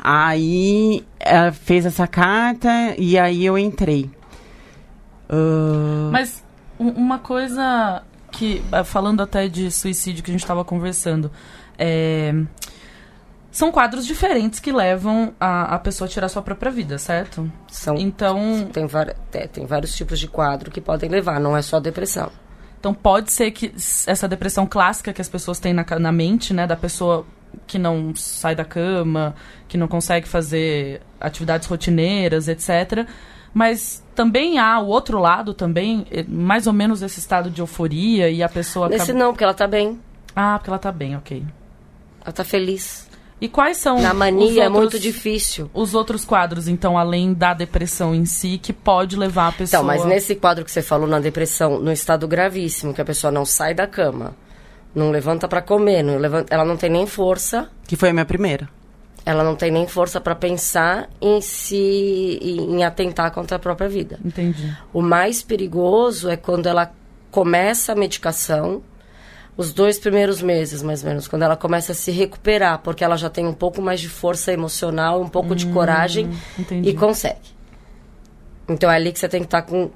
Aí 0.02 1.04
ela 1.20 1.52
fez 1.52 1.86
essa 1.86 2.06
carta 2.06 2.68
e 2.98 3.18
aí 3.18 3.44
eu 3.44 3.56
entrei. 3.56 4.10
Ah, 5.28 6.08
Mas 6.10 6.42
um- 6.78 6.90
uma 6.90 7.18
coisa 7.18 8.02
que, 8.30 8.62
eh, 8.72 8.84
falando 8.84 9.22
até 9.22 9.48
de 9.48 9.70
suicídio 9.70 10.22
que 10.22 10.30
a 10.30 10.34
gente 10.34 10.42
estava 10.42 10.64
conversando, 10.64 11.30
é, 11.78 12.34
são 13.52 13.70
quadros 13.70 14.06
diferentes 14.06 14.58
que 14.58 14.72
levam 14.72 15.34
a, 15.38 15.74
a 15.74 15.78
pessoa 15.78 16.08
a 16.08 16.10
tirar 16.10 16.28
sua 16.30 16.40
própria 16.40 16.72
vida, 16.72 16.96
certo? 16.96 17.52
São, 17.68 17.96
Então, 17.96 18.66
tem, 18.72 18.88
é, 19.34 19.46
tem 19.46 19.66
vários 19.66 19.94
tipos 19.94 20.18
de 20.18 20.26
quadro 20.26 20.70
que 20.70 20.80
podem 20.80 21.10
levar, 21.10 21.38
não 21.38 21.54
é 21.54 21.60
só 21.60 21.78
depressão. 21.78 22.32
então 22.80 22.94
pode 22.94 23.30
ser 23.30 23.50
que 23.50 23.74
essa 24.06 24.26
depressão 24.26 24.66
clássica 24.66 25.12
que 25.12 25.20
as 25.20 25.28
pessoas 25.28 25.60
têm 25.60 25.74
na, 25.74 25.84
na 26.00 26.10
mente, 26.10 26.54
né, 26.54 26.66
da 26.66 26.76
pessoa 26.76 27.26
que 27.66 27.78
não 27.78 28.14
sai 28.16 28.54
da 28.54 28.64
cama, 28.64 29.34
que 29.68 29.76
não 29.76 29.86
consegue 29.86 30.26
fazer 30.26 31.02
atividades 31.20 31.68
rotineiras, 31.68 32.48
etc. 32.48 33.06
Mas 33.52 34.02
também 34.14 34.58
há 34.58 34.80
o 34.80 34.86
outro 34.86 35.18
lado 35.18 35.52
também, 35.52 36.06
eh, 36.10 36.24
mais 36.26 36.66
ou 36.66 36.72
menos 36.72 37.02
esse 37.02 37.18
estado 37.18 37.50
de 37.50 37.60
euforia 37.60 38.30
e 38.30 38.42
a 38.42 38.48
pessoa 38.48 38.88
Nesse 38.88 39.10
acaba... 39.10 39.18
não, 39.18 39.32
porque 39.32 39.44
ela 39.44 39.52
tá 39.52 39.66
bem. 39.66 40.00
Ah, 40.34 40.56
porque 40.58 40.70
ela 40.70 40.78
tá 40.78 40.90
bem, 40.90 41.14
ok. 41.16 41.44
Ela 42.24 42.32
tá 42.32 42.44
feliz. 42.44 43.11
E 43.42 43.48
quais 43.48 43.76
são 43.76 44.00
Na 44.00 44.12
os 44.12 44.16
mania 44.18 44.62
é 44.62 44.68
outros- 44.68 44.70
muito 44.82 44.98
difícil. 45.00 45.68
Os 45.74 45.94
outros 45.94 46.24
quadros, 46.24 46.68
então, 46.68 46.96
além 46.96 47.34
da 47.34 47.52
depressão 47.52 48.14
em 48.14 48.24
si, 48.24 48.56
que 48.56 48.72
pode 48.72 49.16
levar 49.16 49.48
a 49.48 49.52
pessoa... 49.52 49.80
Então, 49.80 49.84
mas 49.84 50.04
nesse 50.04 50.36
quadro 50.36 50.64
que 50.64 50.70
você 50.70 50.80
falou 50.80 51.08
na 51.08 51.18
depressão, 51.18 51.80
no 51.80 51.90
estado 51.90 52.28
gravíssimo, 52.28 52.94
que 52.94 53.00
a 53.00 53.04
pessoa 53.04 53.30
não 53.32 53.44
sai 53.44 53.74
da 53.74 53.86
cama, 53.86 54.34
não 54.94 55.10
levanta 55.10 55.48
pra 55.48 55.60
comer, 55.60 56.02
não 56.04 56.18
levanta, 56.18 56.54
ela 56.54 56.64
não 56.64 56.76
tem 56.76 56.88
nem 56.88 57.04
força, 57.06 57.68
que 57.86 57.96
foi 57.96 58.10
a 58.10 58.12
minha 58.12 58.24
primeira. 58.24 58.68
ela 59.26 59.42
não 59.44 59.54
tem 59.56 59.70
nem 59.70 59.86
força 59.88 60.20
pra 60.20 60.34
pensar 60.34 61.08
em 61.20 61.40
se 61.40 62.38
em 62.42 62.84
atentar 62.84 63.30
contra 63.32 63.56
a 63.56 63.58
própria 63.58 63.88
vida. 63.88 64.18
Entendi. 64.24 64.72
O 64.92 65.00
mais 65.02 65.42
perigoso 65.42 66.28
é 66.28 66.36
quando 66.36 66.66
ela 66.68 66.92
começa 67.30 67.92
a 67.92 67.94
medicação, 67.94 68.82
os 69.56 69.72
dois 69.72 69.98
primeiros 69.98 70.40
meses, 70.40 70.82
mais 70.82 71.02
ou 71.02 71.08
menos, 71.10 71.28
quando 71.28 71.42
ela 71.42 71.56
começa 71.56 71.92
a 71.92 71.94
se 71.94 72.10
recuperar, 72.10 72.78
porque 72.78 73.04
ela 73.04 73.16
já 73.16 73.28
tem 73.28 73.46
um 73.46 73.52
pouco 73.52 73.82
mais 73.82 74.00
de 74.00 74.08
força 74.08 74.52
emocional, 74.52 75.20
um 75.20 75.28
pouco 75.28 75.54
de 75.54 75.66
coragem 75.66 76.30
entendi. 76.58 76.88
e 76.88 76.94
consegue. 76.94 77.38
Então 78.68 78.90
é 78.90 78.96
ali 78.96 79.12
que 79.12 79.18
você 79.18 79.28
tem 79.28 79.40
que 79.40 79.46
estar 79.46 79.62
com 79.62 79.90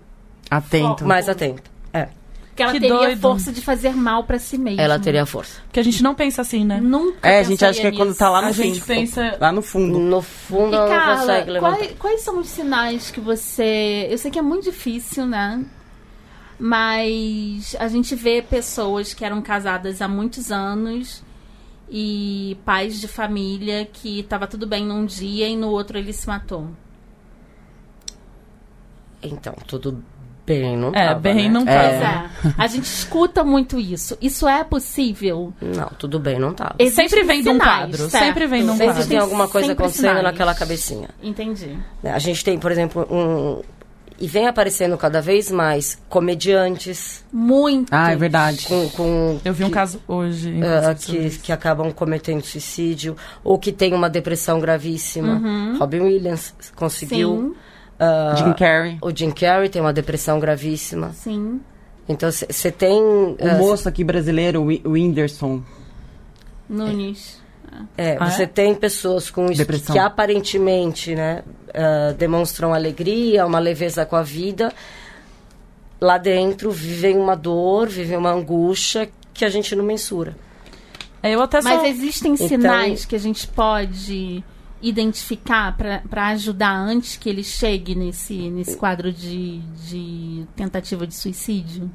Atento. 0.51 1.05
mais 1.07 1.29
atento. 1.29 1.63
É, 1.93 2.09
Porque 2.49 2.63
ela 2.63 2.73
Que 2.73 2.81
teria 2.81 2.95
doido. 2.97 3.21
força 3.21 3.53
de 3.53 3.61
fazer 3.63 3.95
mal 3.97 4.25
pra 4.25 4.39
si 4.39 4.59
mesma. 4.59 4.83
ela 4.83 4.99
teria 4.99 5.25
força. 5.25 5.61
Porque 5.67 5.81
a 5.81 5.83
gente 5.83 6.03
não 6.03 6.15
pensa 6.15 6.43
assim, 6.43 6.65
né? 6.65 6.79
Nunca 6.81 7.27
É, 7.29 7.39
a 7.39 7.43
gente 7.43 7.65
acha 7.65 7.81
que 7.81 7.87
é 7.87 7.93
quando 7.93 8.15
tá 8.15 8.29
lá 8.29 8.43
no 8.43 8.49
A 8.49 8.53
fim. 8.53 8.75
gente 8.75 8.81
pensa... 8.83 9.37
Lá 9.41 9.51
no 9.53 9.63
fundo. 9.63 9.99
No 9.99 10.21
fundo, 10.23 10.73
E, 10.73 10.77
ela 10.77 10.89
não 10.89 10.95
Carla, 10.97 11.17
consegue 11.21 11.51
levantar. 11.51 11.77
quais, 11.77 11.93
quais 11.99 12.21
são 12.23 12.39
os 12.39 12.49
sinais 12.49 13.11
que 13.11 13.21
você. 13.21 14.07
Eu 14.11 14.19
sei 14.19 14.31
que 14.31 14.39
é 14.39 14.43
muito 14.43 14.65
difícil, 14.65 15.27
né? 15.27 15.65
Mas 16.59 17.77
a 17.79 17.87
gente 17.89 18.15
vê 18.15 18.41
pessoas 18.43 19.13
que 19.13 19.25
eram 19.25 19.43
casadas 19.43 20.01
há 20.01 20.09
muitos 20.09 20.51
anos 20.51 21.23
e 21.91 22.57
pais 22.65 23.01
de 23.01 23.07
família 23.07 23.87
que 23.93 24.23
tava 24.25 24.47
tudo 24.47 24.67
bem 24.67 24.85
num 24.85 25.05
dia 25.05 25.49
e 25.49 25.57
no 25.57 25.69
outro 25.69 25.99
ele 25.99 26.13
se 26.13 26.27
matou. 26.27 26.69
Então, 29.23 29.55
tudo 29.67 30.03
bem, 30.47 30.77
não 30.77 30.89
É, 30.95 31.09
tava, 31.09 31.21
bem 31.21 31.35
né? 31.35 31.49
não 31.49 31.65
Pois 31.65 31.77
tava. 31.77 32.05
é. 32.49 32.55
A 32.57 32.67
gente 32.69 32.85
escuta 32.85 33.43
muito 33.43 33.79
isso. 33.79 34.17
Isso 34.21 34.47
é 34.49 34.63
possível? 34.63 35.53
Não, 35.61 35.89
tudo 35.99 36.19
bem, 36.21 36.39
não 36.39 36.55
tava. 36.55 36.77
Existem 36.79 37.09
Sempre 37.09 37.25
vem 37.25 37.43
de 37.43 37.49
um 37.49 37.59
quadro, 37.59 38.09
certo? 38.09 38.25
sempre 38.25 38.47
vem 38.47 38.63
de 38.65 38.71
um 38.71 38.77
Sempre 38.77 38.87
quadro. 38.95 39.09
tem 39.09 39.19
alguma 39.19 39.49
coisa 39.49 39.69
sempre 39.69 39.85
acontecendo 39.85 40.09
sinais. 40.09 40.25
naquela 40.25 40.55
cabecinha. 40.55 41.09
Entendi. 41.23 41.77
né? 42.03 42.13
A 42.13 42.19
gente 42.19 42.45
tem, 42.45 42.59
por 42.59 42.71
exemplo, 42.71 43.07
um... 43.11 43.63
E 44.19 44.27
vem 44.27 44.47
aparecendo 44.47 44.97
cada 44.97 45.21
vez 45.21 45.51
mais 45.51 45.99
comediantes 46.09 47.25
Muito. 47.33 47.91
Ah, 47.91 48.13
é 48.13 48.17
verdade. 48.17 48.67
com... 48.67 48.89
com 48.91 49.41
Eu 49.45 49.53
vi 49.53 49.65
um 49.65 49.71
caso 49.71 50.01
hoje. 50.09 50.59
sobre 51.03 51.31
que, 51.31 51.39
que 51.39 51.53
acabam 51.53 51.93
cometendo 51.93 52.43
suicídio 52.43 53.17
ou 53.45 53.59
que 53.59 53.73
tem 53.73 53.93
uma 53.93 54.09
depressão 54.09 54.59
gravíssima. 54.59 55.43
Robin 55.79 56.01
Williams 56.01 56.55
conseguiu. 56.75 57.55
Sim, 57.55 57.61
ah, 57.99 58.35
Jim 58.37 58.53
Carrey. 58.53 58.99
o 59.01 59.11
Jim 59.15 59.31
Carrey 59.31 59.69
tem 59.69 59.81
uma 59.81 59.93
depressão 59.93 60.39
gravíssima. 60.39 61.13
sim. 61.13 61.61
Então 62.09 62.31
você 62.31 62.71
tem. 62.71 63.03
O 63.03 63.37
ah, 63.41 63.55
moço 63.55 63.89
aqui 63.89 64.05
brasileiro, 64.05 64.63
o 64.63 64.91
Whindersson. 64.93 65.63
Nunes. 66.69 67.41
É, 67.43 67.46
Ah, 68.19 68.31
você 68.31 68.45
é? 68.45 68.47
tem 68.47 68.75
pessoas 68.75 69.31
com 69.31 69.47
isso 69.47 69.59
Depressão. 69.59 69.93
que 69.95 69.99
aparentemente 69.99 71.15
né, 71.15 71.43
ah, 71.75 72.15
demonstram 72.17 72.73
alegria, 72.73 73.47
uma 73.47 73.59
leveza 73.59 74.05
com 74.07 74.17
a 74.17 74.23
vida. 74.23 74.73
Lá 76.01 76.19
dentro 76.19 76.71
vivem 76.71 77.17
uma 77.17 77.35
dor, 77.35 77.89
vivem 77.89 78.19
uma 78.19 78.31
angústia 78.31 79.11
que 79.33 79.45
a 79.45 79.49
gente 79.49 79.75
não 79.75 79.85
mensura. 79.85 80.37
É, 81.23 81.35
eu 81.35 81.43
até 81.43 81.61
Mas 81.63 81.81
só... 81.81 81.87
existem 81.87 82.35
Então- 82.35 82.49
sinais 82.49 83.05
que 83.05 83.17
a 83.17 83.19
gente 83.19 83.47
pode 83.49 84.45
identificar 84.81 85.77
para 85.77 86.27
ajudar 86.29 86.73
antes 86.73 87.17
que 87.17 87.29
ele 87.29 87.43
chegue 87.43 87.95
nesse, 87.95 88.51
nesse 88.51 88.77
quadro 88.77 89.11
de, 89.13 89.59
de 89.89 90.47
tentativa 90.55 91.07
de 91.07 91.15
suicídio? 91.15 91.91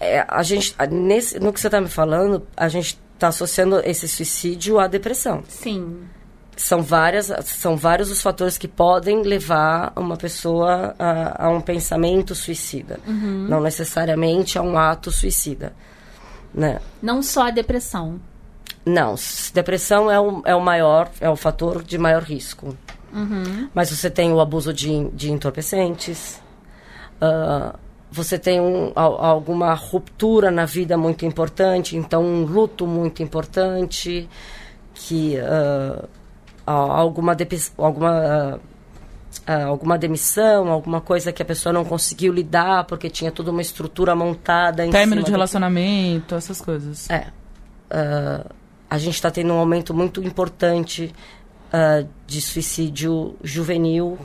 É, 0.00 0.24
a 0.28 0.42
gente, 0.42 0.74
nesse, 0.90 1.38
no 1.38 1.52
que 1.52 1.60
você 1.60 1.66
está 1.66 1.80
me 1.80 1.88
falando, 1.88 2.46
a 2.56 2.68
gente 2.68 2.98
está 3.18 3.28
associando 3.28 3.80
esse 3.84 4.06
suicídio 4.06 4.78
à 4.78 4.86
depressão. 4.86 5.42
Sim. 5.48 6.04
São, 6.56 6.82
várias, 6.82 7.30
são 7.44 7.76
vários 7.76 8.10
os 8.10 8.22
fatores 8.22 8.56
que 8.56 8.66
podem 8.66 9.22
levar 9.22 9.92
uma 9.96 10.16
pessoa 10.16 10.94
a, 10.98 11.46
a 11.46 11.50
um 11.50 11.60
pensamento 11.60 12.34
suicida. 12.34 12.98
Não 13.48 13.60
necessariamente 13.60 14.58
a 14.58 14.62
um 14.62 14.78
ato 14.78 15.10
suicida. 15.10 15.72
Né? 16.54 16.80
Não 17.02 17.22
só 17.22 17.48
a 17.48 17.50
depressão. 17.50 18.20
Não, 18.84 19.14
depressão 19.52 20.10
é 20.10 20.18
o, 20.18 20.42
é 20.44 20.54
o 20.54 20.60
maior, 20.60 21.10
é 21.20 21.28
o 21.28 21.36
fator 21.36 21.82
de 21.82 21.98
maior 21.98 22.22
risco. 22.22 22.76
Mas 23.74 23.90
você 23.90 24.10
tem 24.10 24.32
o 24.32 24.40
abuso 24.40 24.72
de, 24.72 25.08
de 25.10 25.30
entorpecentes, 25.30 26.40
ah, 27.20 27.74
você 28.10 28.38
tem 28.38 28.60
um, 28.60 28.92
al- 28.96 29.22
alguma 29.24 29.74
ruptura 29.74 30.50
na 30.50 30.64
vida 30.64 30.96
muito 30.96 31.24
importante, 31.26 31.96
então 31.96 32.22
um 32.24 32.44
luto 32.44 32.86
muito 32.86 33.22
importante, 33.22 34.28
que 34.94 35.36
a- 35.38 36.06
alguma, 36.66 37.36
alguma, 37.76 38.60
ah, 39.46 39.64
alguma 39.64 39.96
demissão, 39.98 40.68
alguma 40.70 41.00
coisa 41.00 41.32
que 41.32 41.42
a 41.42 41.44
pessoa 41.44 41.72
não 41.72 41.84
conseguiu 41.84 42.32
lidar 42.32 42.84
porque 42.84 43.08
tinha 43.10 43.30
toda 43.30 43.50
uma 43.50 43.62
estrutura 43.62 44.14
montada 44.14 44.84
em 44.84 44.90
Término 44.90 45.22
de 45.22 45.30
relacionamento, 45.30 46.34
essas 46.34 46.60
coisas. 46.60 47.08
É. 47.10 47.26
Ah, 47.90 48.44
a 48.90 48.98
gente 48.98 49.14
está 49.14 49.30
tendo 49.30 49.52
um 49.52 49.58
aumento 49.58 49.92
muito 49.94 50.22
importante 50.22 51.12
de 52.26 52.40
suicídio 52.40 53.36
juvenil 53.44 54.18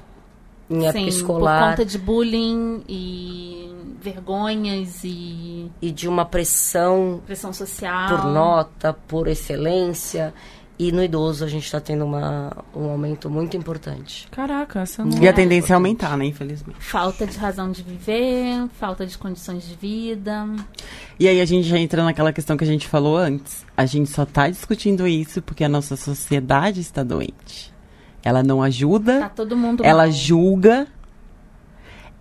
em 0.69 0.85
época 0.85 0.99
Sim, 0.99 1.07
escolar 1.07 1.59
por 1.59 1.69
conta 1.69 1.85
de 1.85 1.97
bullying 1.97 2.83
e 2.87 3.69
vergonhas 4.01 5.03
e 5.03 5.69
e 5.81 5.91
de 5.91 6.07
uma 6.07 6.25
pressão 6.25 7.21
pressão 7.25 7.53
social. 7.53 8.09
por 8.09 8.25
nota, 8.25 8.93
por 9.07 9.27
excelência. 9.27 10.33
E 10.77 10.91
no 10.91 11.03
idoso 11.03 11.45
a 11.45 11.47
gente 11.47 11.65
está 11.65 11.79
tendo 11.79 12.03
uma, 12.03 12.51
um 12.75 12.89
aumento 12.89 13.29
muito 13.29 13.55
importante. 13.55 14.27
Caraca, 14.31 14.81
essa 14.81 15.05
não... 15.05 15.21
E 15.21 15.27
a 15.27 15.33
tendência 15.33 15.73
é 15.73 15.75
aumentar, 15.75 16.17
né, 16.17 16.25
infelizmente. 16.25 16.79
Falta 16.79 17.27
de 17.27 17.37
razão 17.37 17.71
de 17.71 17.83
viver, 17.83 18.67
falta 18.79 19.05
de 19.05 19.15
condições 19.15 19.67
de 19.67 19.75
vida. 19.75 20.47
E 21.19 21.27
aí 21.27 21.39
a 21.39 21.45
gente 21.45 21.67
já 21.67 21.77
entra 21.77 22.03
naquela 22.03 22.33
questão 22.33 22.57
que 22.57 22.63
a 22.63 22.67
gente 22.67 22.87
falou 22.87 23.15
antes. 23.15 23.63
A 23.77 23.85
gente 23.85 24.09
só 24.09 24.25
tá 24.25 24.49
discutindo 24.49 25.07
isso 25.07 25.43
porque 25.43 25.63
a 25.63 25.69
nossa 25.69 25.95
sociedade 25.95 26.81
está 26.81 27.03
doente. 27.03 27.72
Ela 28.23 28.41
não 28.41 28.59
Tá 28.59 28.65
ajuda, 28.65 29.31
todo 29.35 29.57
mundo 29.57 29.83
ela 29.85 30.03
mal. 30.03 30.11
julga, 30.11 30.87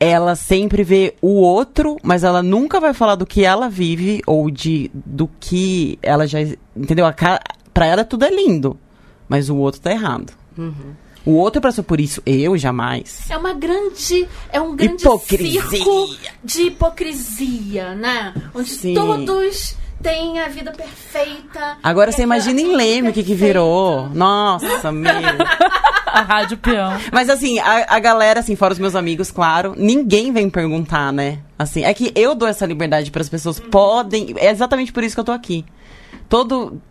ela 0.00 0.34
sempre 0.34 0.82
vê 0.82 1.14
o 1.22 1.34
outro, 1.40 1.96
mas 2.02 2.24
ela 2.24 2.42
nunca 2.42 2.80
vai 2.80 2.92
falar 2.92 3.14
do 3.14 3.24
que 3.24 3.44
ela 3.44 3.68
vive 3.68 4.20
ou 4.26 4.50
de 4.50 4.90
do 4.92 5.30
que 5.38 5.98
ela 6.02 6.26
já. 6.26 6.40
Entendeu? 6.76 7.06
A 7.06 7.14
Pra 7.72 7.86
ela 7.86 8.04
tudo 8.04 8.24
é 8.24 8.30
lindo, 8.30 8.76
mas 9.28 9.48
o 9.48 9.56
outro 9.56 9.80
tá 9.80 9.90
errado. 9.92 10.32
O 11.24 11.30
outro 11.34 11.60
passou 11.62 11.84
por 11.84 12.00
isso, 12.00 12.20
eu 12.26 12.58
jamais. 12.58 13.30
É 13.30 13.36
uma 13.36 13.54
grande. 13.54 14.28
É 14.50 14.60
um 14.60 14.74
grande 14.74 15.02
Hipocrisia. 15.02 15.62
circo 15.62 16.16
de 16.44 16.62
hipocrisia, 16.64 17.94
né? 17.94 18.34
Onde 18.52 18.70
Sim. 18.70 18.94
todos 18.94 19.76
têm 20.02 20.40
a 20.40 20.48
vida 20.48 20.72
perfeita. 20.72 21.78
Agora 21.82 22.10
você 22.10 22.22
imagina 22.22 22.60
em 22.60 22.74
Leme 22.74 23.08
o 23.10 23.12
que, 23.12 23.22
que 23.22 23.34
virou. 23.34 24.08
Nossa, 24.08 24.90
meu. 24.90 25.12
A 26.12 26.20
rádio 26.20 26.58
peão. 26.58 26.92
Mas 27.10 27.30
assim, 27.30 27.58
a, 27.58 27.96
a 27.96 27.98
galera, 27.98 28.40
assim, 28.40 28.54
fora 28.54 28.74
os 28.74 28.78
meus 28.78 28.94
amigos, 28.94 29.30
claro, 29.30 29.72
ninguém 29.78 30.30
vem 30.30 30.50
perguntar, 30.50 31.10
né? 31.10 31.38
Assim, 31.58 31.84
é 31.84 31.94
que 31.94 32.12
eu 32.14 32.34
dou 32.34 32.46
essa 32.46 32.66
liberdade 32.66 33.10
para 33.10 33.22
as 33.22 33.30
pessoas. 33.30 33.58
Podem. 33.58 34.34
É 34.36 34.50
exatamente 34.50 34.92
por 34.92 35.02
isso 35.02 35.16
que 35.16 35.20
eu 35.20 35.24
tô 35.24 35.32
aqui. 35.32 35.64
Todo. 36.28 36.82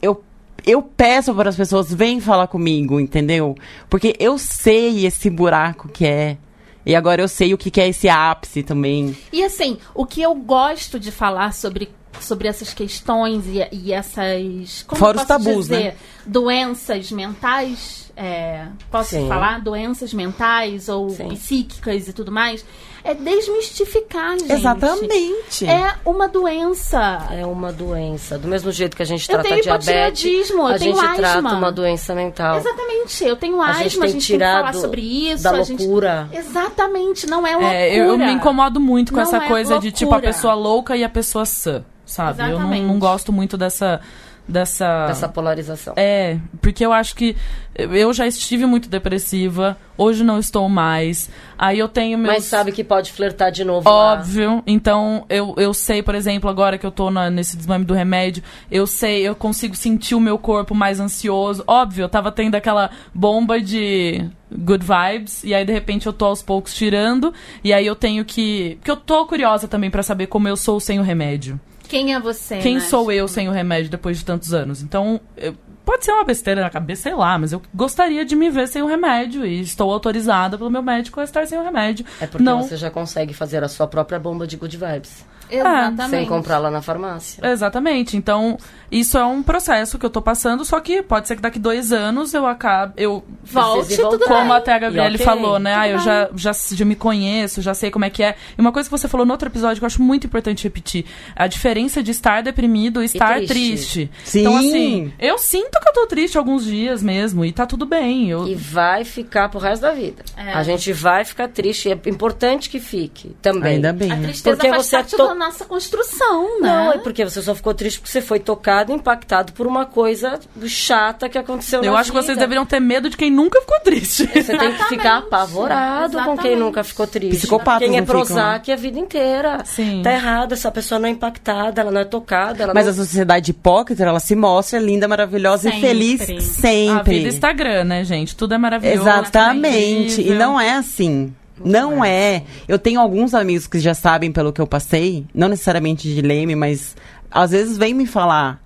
Eu, 0.00 0.24
eu 0.66 0.82
peço 0.82 1.34
para 1.34 1.50
as 1.50 1.56
pessoas, 1.56 1.92
vem 1.92 2.18
falar 2.18 2.46
comigo, 2.46 2.98
entendeu? 2.98 3.54
Porque 3.90 4.16
eu 4.18 4.38
sei 4.38 5.04
esse 5.04 5.28
buraco 5.28 5.90
que 5.90 6.06
é. 6.06 6.38
E 6.84 6.96
agora 6.96 7.22
eu 7.22 7.28
sei 7.28 7.54
o 7.54 7.58
que, 7.58 7.70
que 7.70 7.80
é 7.80 7.88
esse 7.88 8.08
ápice 8.08 8.62
também. 8.62 9.16
E 9.32 9.44
assim, 9.44 9.78
o 9.94 10.04
que 10.04 10.20
eu 10.20 10.34
gosto 10.34 10.98
de 10.98 11.12
falar 11.12 11.52
sobre, 11.52 11.90
sobre 12.20 12.48
essas 12.48 12.72
questões 12.74 13.44
e, 13.46 13.66
e 13.72 13.92
essas. 13.92 14.84
Como 14.86 14.98
Fora 14.98 15.18
os 15.18 15.24
tabus, 15.24 15.68
dizer? 15.68 15.84
né? 15.84 15.94
Doenças 16.26 17.10
mentais. 17.10 18.10
é, 18.16 18.66
posso 18.90 19.10
Sim. 19.10 19.26
falar? 19.28 19.60
Doenças 19.60 20.12
mentais 20.14 20.88
ou 20.88 21.10
Sim. 21.10 21.28
psíquicas 21.28 22.08
e 22.08 22.12
tudo 22.12 22.30
mais. 22.30 22.64
É 23.04 23.14
desmistificar, 23.14 24.38
gente. 24.38 24.52
Exatamente. 24.52 25.66
É 25.66 25.94
uma 26.04 26.28
doença. 26.28 27.26
É 27.32 27.44
uma 27.44 27.72
doença. 27.72 28.38
Do 28.38 28.46
mesmo 28.46 28.70
jeito 28.70 28.96
que 28.96 29.02
a 29.02 29.06
gente 29.06 29.22
Eu 29.28 29.34
trata 29.34 29.48
tenho 29.48 29.62
diabetes, 29.62 30.50
a 30.52 30.78
tenho 30.78 30.94
gente 30.94 31.14
trata 31.16 31.38
asma. 31.38 31.54
uma 31.54 31.72
doença 31.72 32.14
mental. 32.14 32.58
Exatamente. 32.58 33.24
Eu 33.24 33.34
tenho 33.36 33.60
A 33.60 33.70
asma, 33.70 33.82
gente 33.82 34.02
a 34.02 34.06
gente 34.06 34.28
tem 34.28 34.38
que 34.38 34.44
falar 34.44 34.74
sobre 34.74 35.00
isso. 35.00 35.42
da 35.42 35.50
a 35.50 35.62
gente- 35.62 35.80
loucura. 35.82 36.28
Exatamente, 36.32 37.26
não 37.26 37.44
é 37.46 37.52
loucura. 37.52 37.74
É, 37.74 37.98
eu, 37.98 38.04
eu 38.04 38.18
me 38.18 38.30
incomodo 38.32 38.78
muito 38.78 39.10
com 39.10 39.16
Não 39.16 39.24
essa 39.24 39.38
é 39.38 39.48
coisa 39.48 39.78
de 39.80 39.90
tipo 39.90 40.12
a 40.12 40.14
loucura. 40.16 40.32
pessoa 40.32 40.54
louca 40.54 40.96
e 40.96 41.02
a 41.02 41.08
pessoa 41.08 41.44
sã, 41.44 41.84
sabe? 42.12 42.42
Eu 42.42 42.46
não, 42.46 42.54
Exatamente. 42.56 42.86
não 42.86 42.98
gosto 42.98 43.32
muito 43.32 43.56
dessa. 43.56 44.00
Dessa. 44.46 45.06
Dessa 45.06 45.28
polarização. 45.28 45.94
É, 45.96 46.36
porque 46.60 46.84
eu 46.84 46.92
acho 46.92 47.14
que 47.14 47.36
eu 47.76 48.12
já 48.12 48.26
estive 48.26 48.66
muito 48.66 48.88
depressiva, 48.88 49.76
hoje 49.96 50.24
não 50.24 50.36
estou 50.36 50.68
mais. 50.68 51.30
Aí 51.56 51.78
eu 51.78 51.86
tenho 51.88 52.18
meus. 52.18 52.34
Mas 52.34 52.44
sabe 52.46 52.72
que 52.72 52.82
pode 52.82 53.12
flertar 53.12 53.52
de 53.52 53.62
novo 53.62 53.88
lá. 53.88 54.14
Óbvio. 54.14 54.60
Então, 54.66 55.24
eu, 55.28 55.54
eu 55.56 55.72
sei, 55.72 56.02
por 56.02 56.16
exemplo, 56.16 56.50
agora 56.50 56.76
que 56.76 56.84
eu 56.84 56.90
tô 56.90 57.08
na- 57.08 57.30
nesse 57.30 57.56
desmame 57.56 57.84
do 57.84 57.94
remédio, 57.94 58.42
eu 58.68 58.84
sei, 58.84 59.22
eu 59.22 59.34
consigo 59.36 59.76
sentir 59.76 60.16
o 60.16 60.20
meu 60.20 60.36
corpo 60.36 60.74
mais 60.74 60.98
ansioso. 60.98 61.62
Óbvio, 61.64 62.02
eu 62.02 62.08
tava 62.08 62.32
tendo 62.32 62.56
aquela 62.56 62.90
bomba 63.14 63.60
de 63.60 64.28
good 64.52 64.84
vibes, 64.84 65.44
e 65.44 65.54
aí 65.54 65.64
de 65.64 65.72
repente 65.72 66.08
eu 66.08 66.12
tô 66.12 66.24
aos 66.24 66.42
poucos 66.42 66.74
tirando, 66.74 67.32
e 67.62 67.72
aí 67.72 67.86
eu 67.86 67.94
tenho 67.94 68.24
que. 68.24 68.74
Porque 68.80 68.90
eu 68.90 68.96
tô 68.96 69.24
curiosa 69.24 69.68
também 69.68 69.88
pra 69.88 70.02
saber 70.02 70.26
como 70.26 70.48
eu 70.48 70.56
sou 70.56 70.80
sem 70.80 70.98
o 70.98 71.02
remédio. 71.04 71.60
Quem 71.92 72.14
é 72.14 72.18
você? 72.18 72.56
Quem 72.58 72.74
né? 72.76 72.80
sou 72.80 73.12
eu 73.12 73.28
sem 73.28 73.50
o 73.50 73.52
remédio 73.52 73.90
depois 73.90 74.16
de 74.18 74.24
tantos 74.24 74.54
anos? 74.54 74.80
Então, 74.82 75.20
eu- 75.36 75.54
pode 75.84 76.06
ser 76.06 76.12
uma 76.12 76.24
besteira 76.24 76.62
na 76.62 76.70
cabeça, 76.70 77.02
sei 77.02 77.14
lá, 77.14 77.38
mas 77.38 77.52
eu 77.52 77.60
gostaria 77.74 78.24
de 78.24 78.34
me 78.34 78.48
ver 78.48 78.66
sem 78.66 78.80
o 78.80 78.86
remédio 78.86 79.44
e 79.44 79.60
estou 79.60 79.92
autorizada 79.92 80.56
pelo 80.56 80.70
meu 80.70 80.82
médico 80.82 81.20
a 81.20 81.24
estar 81.24 81.46
sem 81.46 81.58
o 81.58 81.62
remédio. 81.62 82.06
É 82.18 82.26
porque 82.26 82.42
não, 82.42 82.62
você 82.62 82.78
já 82.78 82.90
consegue 82.90 83.34
fazer 83.34 83.62
a 83.62 83.68
sua 83.68 83.86
própria 83.86 84.18
bomba 84.18 84.46
de 84.46 84.56
good 84.56 84.74
vibes. 84.74 85.22
Exatamente. 85.50 86.10
Sem 86.10 86.26
comprar 86.26 86.58
lá 86.58 86.70
na 86.70 86.80
farmácia. 86.82 87.46
Exatamente. 87.46 88.16
Então, 88.16 88.56
isso 88.90 89.16
é 89.18 89.24
um 89.24 89.42
processo 89.42 89.98
que 89.98 90.06
eu 90.06 90.10
tô 90.10 90.20
passando, 90.22 90.64
só 90.64 90.80
que 90.80 91.02
pode 91.02 91.28
ser 91.28 91.36
que 91.36 91.42
daqui 91.42 91.58
dois 91.58 91.92
anos 91.92 92.32
eu 92.34 92.46
acabe. 92.46 92.94
Eu 92.96 93.22
Volte, 93.44 93.96
tudo 93.96 94.02
voltar. 94.10 94.18
bem. 94.18 94.28
como 94.38 94.52
até 94.52 94.72
a 94.74 94.78
Gabriele 94.78 95.12
E 95.12 95.14
ok, 95.16 95.24
falou, 95.26 95.58
né? 95.58 95.74
Ah, 95.74 95.88
eu 95.88 95.98
já, 95.98 96.28
já, 96.34 96.52
já 96.52 96.84
me 96.84 96.94
conheço, 96.96 97.60
já 97.62 97.74
sei 97.74 97.90
como 97.90 98.04
é 98.04 98.10
que 98.10 98.22
é. 98.22 98.36
E 98.56 98.60
uma 98.60 98.72
coisa 98.72 98.88
que 98.88 98.96
você 98.96 99.08
falou 99.08 99.26
no 99.26 99.32
outro 99.32 99.48
episódio 99.48 99.78
que 99.78 99.84
eu 99.84 99.86
acho 99.86 100.02
muito 100.02 100.26
importante 100.26 100.64
repetir: 100.64 101.04
a 101.36 101.46
diferença 101.46 102.02
de 102.02 102.10
estar 102.10 102.42
deprimido 102.42 103.02
e 103.02 103.06
estar 103.06 103.34
triste. 103.36 103.52
triste. 103.52 104.10
Sim. 104.24 104.40
Então, 104.40 104.56
assim, 104.56 105.12
eu 105.18 105.38
sinto 105.38 105.78
que 105.80 105.88
eu 105.88 105.92
tô 105.92 106.06
triste 106.06 106.38
alguns 106.38 106.64
dias 106.64 107.02
mesmo, 107.02 107.44
e 107.44 107.52
tá 107.52 107.66
tudo 107.66 107.84
bem. 107.86 108.30
Eu, 108.30 108.46
E 108.46 108.54
vai 108.54 109.04
ficar 109.04 109.48
pro 109.48 109.58
resto 109.60 109.82
da 109.82 109.92
vida. 109.92 110.22
É. 110.36 110.52
A 110.52 110.62
gente 110.62 110.92
vai 110.92 111.24
ficar 111.24 111.48
triste. 111.48 111.88
E 111.88 111.92
é 111.92 111.98
importante 112.06 112.68
que 112.70 112.78
fique 112.80 113.34
também. 113.42 113.74
Ainda 113.76 113.92
bem, 113.92 114.10
A 114.12 114.16
né? 114.16 114.28
tristeza 114.28 114.56
Porque 114.56 114.68
faz 114.70 114.86
você 114.86 114.96
é 114.96 114.98
parte 115.00 115.16
to- 115.16 115.26
da 115.26 115.34
nossa 115.46 115.64
construção, 115.64 116.60
né? 116.60 116.68
Não, 116.68 116.92
é 116.92 116.98
porque 116.98 117.24
você 117.24 117.42
só 117.42 117.54
ficou 117.54 117.74
triste 117.74 118.00
porque 118.00 118.10
você 118.12 118.20
foi 118.20 118.38
tocado, 118.40 118.92
impactado 118.92 119.52
por 119.52 119.66
uma 119.66 119.84
coisa 119.86 120.38
chata 120.66 121.28
que 121.28 121.38
aconteceu 121.38 121.82
eu 121.82 121.92
na 121.92 121.98
acho 121.98 122.10
que 122.10 122.16
vida. 122.16 122.26
vocês 122.26 122.38
deveriam 122.38 122.64
ter 122.64 122.80
medo 122.80 123.08
de 123.10 123.16
quem 123.16 123.30
nunca 123.30 123.60
ficou 123.60 123.80
triste. 123.80 124.26
Você 124.26 124.56
tem 124.56 124.72
que 124.72 124.84
ficar 124.84 124.94
Exatamente. 124.94 125.06
apavorado 125.26 126.12
com 126.12 126.22
quem 126.22 126.30
Exatamente. 126.52 126.58
nunca 126.58 126.84
ficou 126.84 127.06
triste. 127.06 127.38
Psicopatas 127.38 127.88
Quem 127.88 127.98
é 127.98 128.00
ficam, 128.00 128.16
Prozac 128.16 128.70
a 128.72 128.76
vida 128.76 128.98
inteira. 128.98 129.64
Sim. 129.64 130.02
Tá 130.02 130.12
errado, 130.12 130.52
essa 130.52 130.70
pessoa 130.70 130.98
não 130.98 131.08
é 131.08 131.12
impactada, 131.12 131.80
ela 131.80 131.90
não 131.90 132.00
é 132.00 132.04
tocada. 132.04 132.62
Ela 132.62 132.74
Mas 132.74 132.86
não... 132.86 132.92
a 132.92 132.96
sociedade 132.96 133.50
hipócrita, 133.50 134.02
ela 134.04 134.20
se 134.20 134.34
mostra 134.34 134.78
linda, 134.78 135.06
maravilhosa 135.08 135.70
Sempre. 135.70 135.78
e 135.78 135.80
feliz 135.80 136.20
A 136.20 136.40
sempre. 136.40 137.18
vida 137.18 137.28
Instagram, 137.28 137.84
né, 137.84 138.04
gente? 138.04 138.36
Tudo 138.36 138.54
é 138.54 138.58
maravilhoso. 138.58 139.00
Exatamente. 139.00 140.20
E 140.20 140.22
incrível. 140.22 140.38
não 140.38 140.60
é 140.60 140.72
assim. 140.72 141.34
Não 141.64 142.04
é. 142.04 142.44
Eu 142.66 142.78
tenho 142.78 143.00
alguns 143.00 143.34
amigos 143.34 143.66
que 143.66 143.78
já 143.78 143.94
sabem 143.94 144.32
pelo 144.32 144.52
que 144.52 144.60
eu 144.60 144.66
passei, 144.66 145.26
não 145.34 145.48
necessariamente 145.48 146.12
de 146.12 146.20
Leme, 146.20 146.54
mas 146.54 146.96
às 147.30 147.50
vezes 147.50 147.76
vem 147.76 147.94
me 147.94 148.06
falar. 148.06 148.62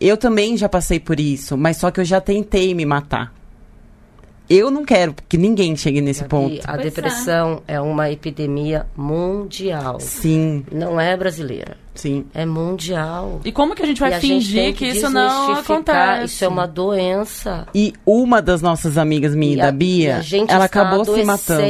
Eu 0.00 0.16
também 0.16 0.56
já 0.56 0.68
passei 0.68 1.00
por 1.00 1.18
isso, 1.18 1.56
mas 1.56 1.78
só 1.78 1.90
que 1.90 2.00
eu 2.00 2.04
já 2.04 2.20
tentei 2.20 2.74
me 2.74 2.84
matar. 2.84 3.32
Eu 4.48 4.70
não 4.70 4.84
quero 4.84 5.14
que 5.28 5.36
ninguém 5.36 5.74
chegue 5.74 6.00
nesse 6.00 6.20
Gabi, 6.20 6.30
ponto. 6.30 6.60
a 6.64 6.74
Pois 6.74 6.78
é. 6.78 6.82
depressão 6.82 7.62
é. 7.66 7.80
uma 7.80 8.10
epidemia 8.10 8.86
mundial. 8.96 9.98
Sim, 9.98 10.64
Não 10.70 11.00
é 11.00 11.16
brasileira. 11.16 11.76
Sim. 11.96 12.26
É 12.34 12.46
mundial. 12.46 13.40
E 13.44 13.50
como 13.50 13.74
que 13.74 13.82
a 13.82 13.86
gente 13.86 13.98
vai 14.00 14.10
E 14.10 14.14
a 14.14 14.18
gente 14.20 14.30
fingir 14.44 14.62
tem 14.62 14.72
que, 14.72 14.86
isso 14.86 15.10
não 15.10 15.52
acontece? 15.54 16.24
Isso 16.26 16.44
é 16.44 16.48
uma 16.48 16.66
doença. 16.66 17.66
E 17.74 17.92
uma 18.06 18.40
das 18.40 18.62
nossas 18.62 18.96
amigas, 18.96 19.34
minha 19.34 19.56
e 19.56 19.60
a- 19.60 19.64
da 19.66 19.72
Bia, 19.72 20.08
e 20.08 20.12
a 20.12 20.20
gente 20.20 20.52
ela 20.52 20.66
está 20.66 20.80
acabou 20.82 21.04
se 21.04 21.10
adoecendo 21.20 21.26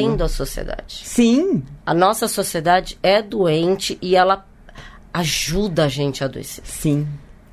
matando. 0.08 0.24
a 0.24 0.28
sociedade. 0.28 1.00
Sim, 1.04 1.62
A 1.84 1.94
nossa 1.94 2.28
sociedade 2.28 2.98
é 3.02 3.22
doente 3.22 3.96
e 4.02 4.14
ela 4.16 4.44
ajuda 5.12 5.84
a 5.84 5.88
gente 5.88 6.22
a 6.22 6.26
adoecer. 6.26 6.64
sim. 6.66 7.06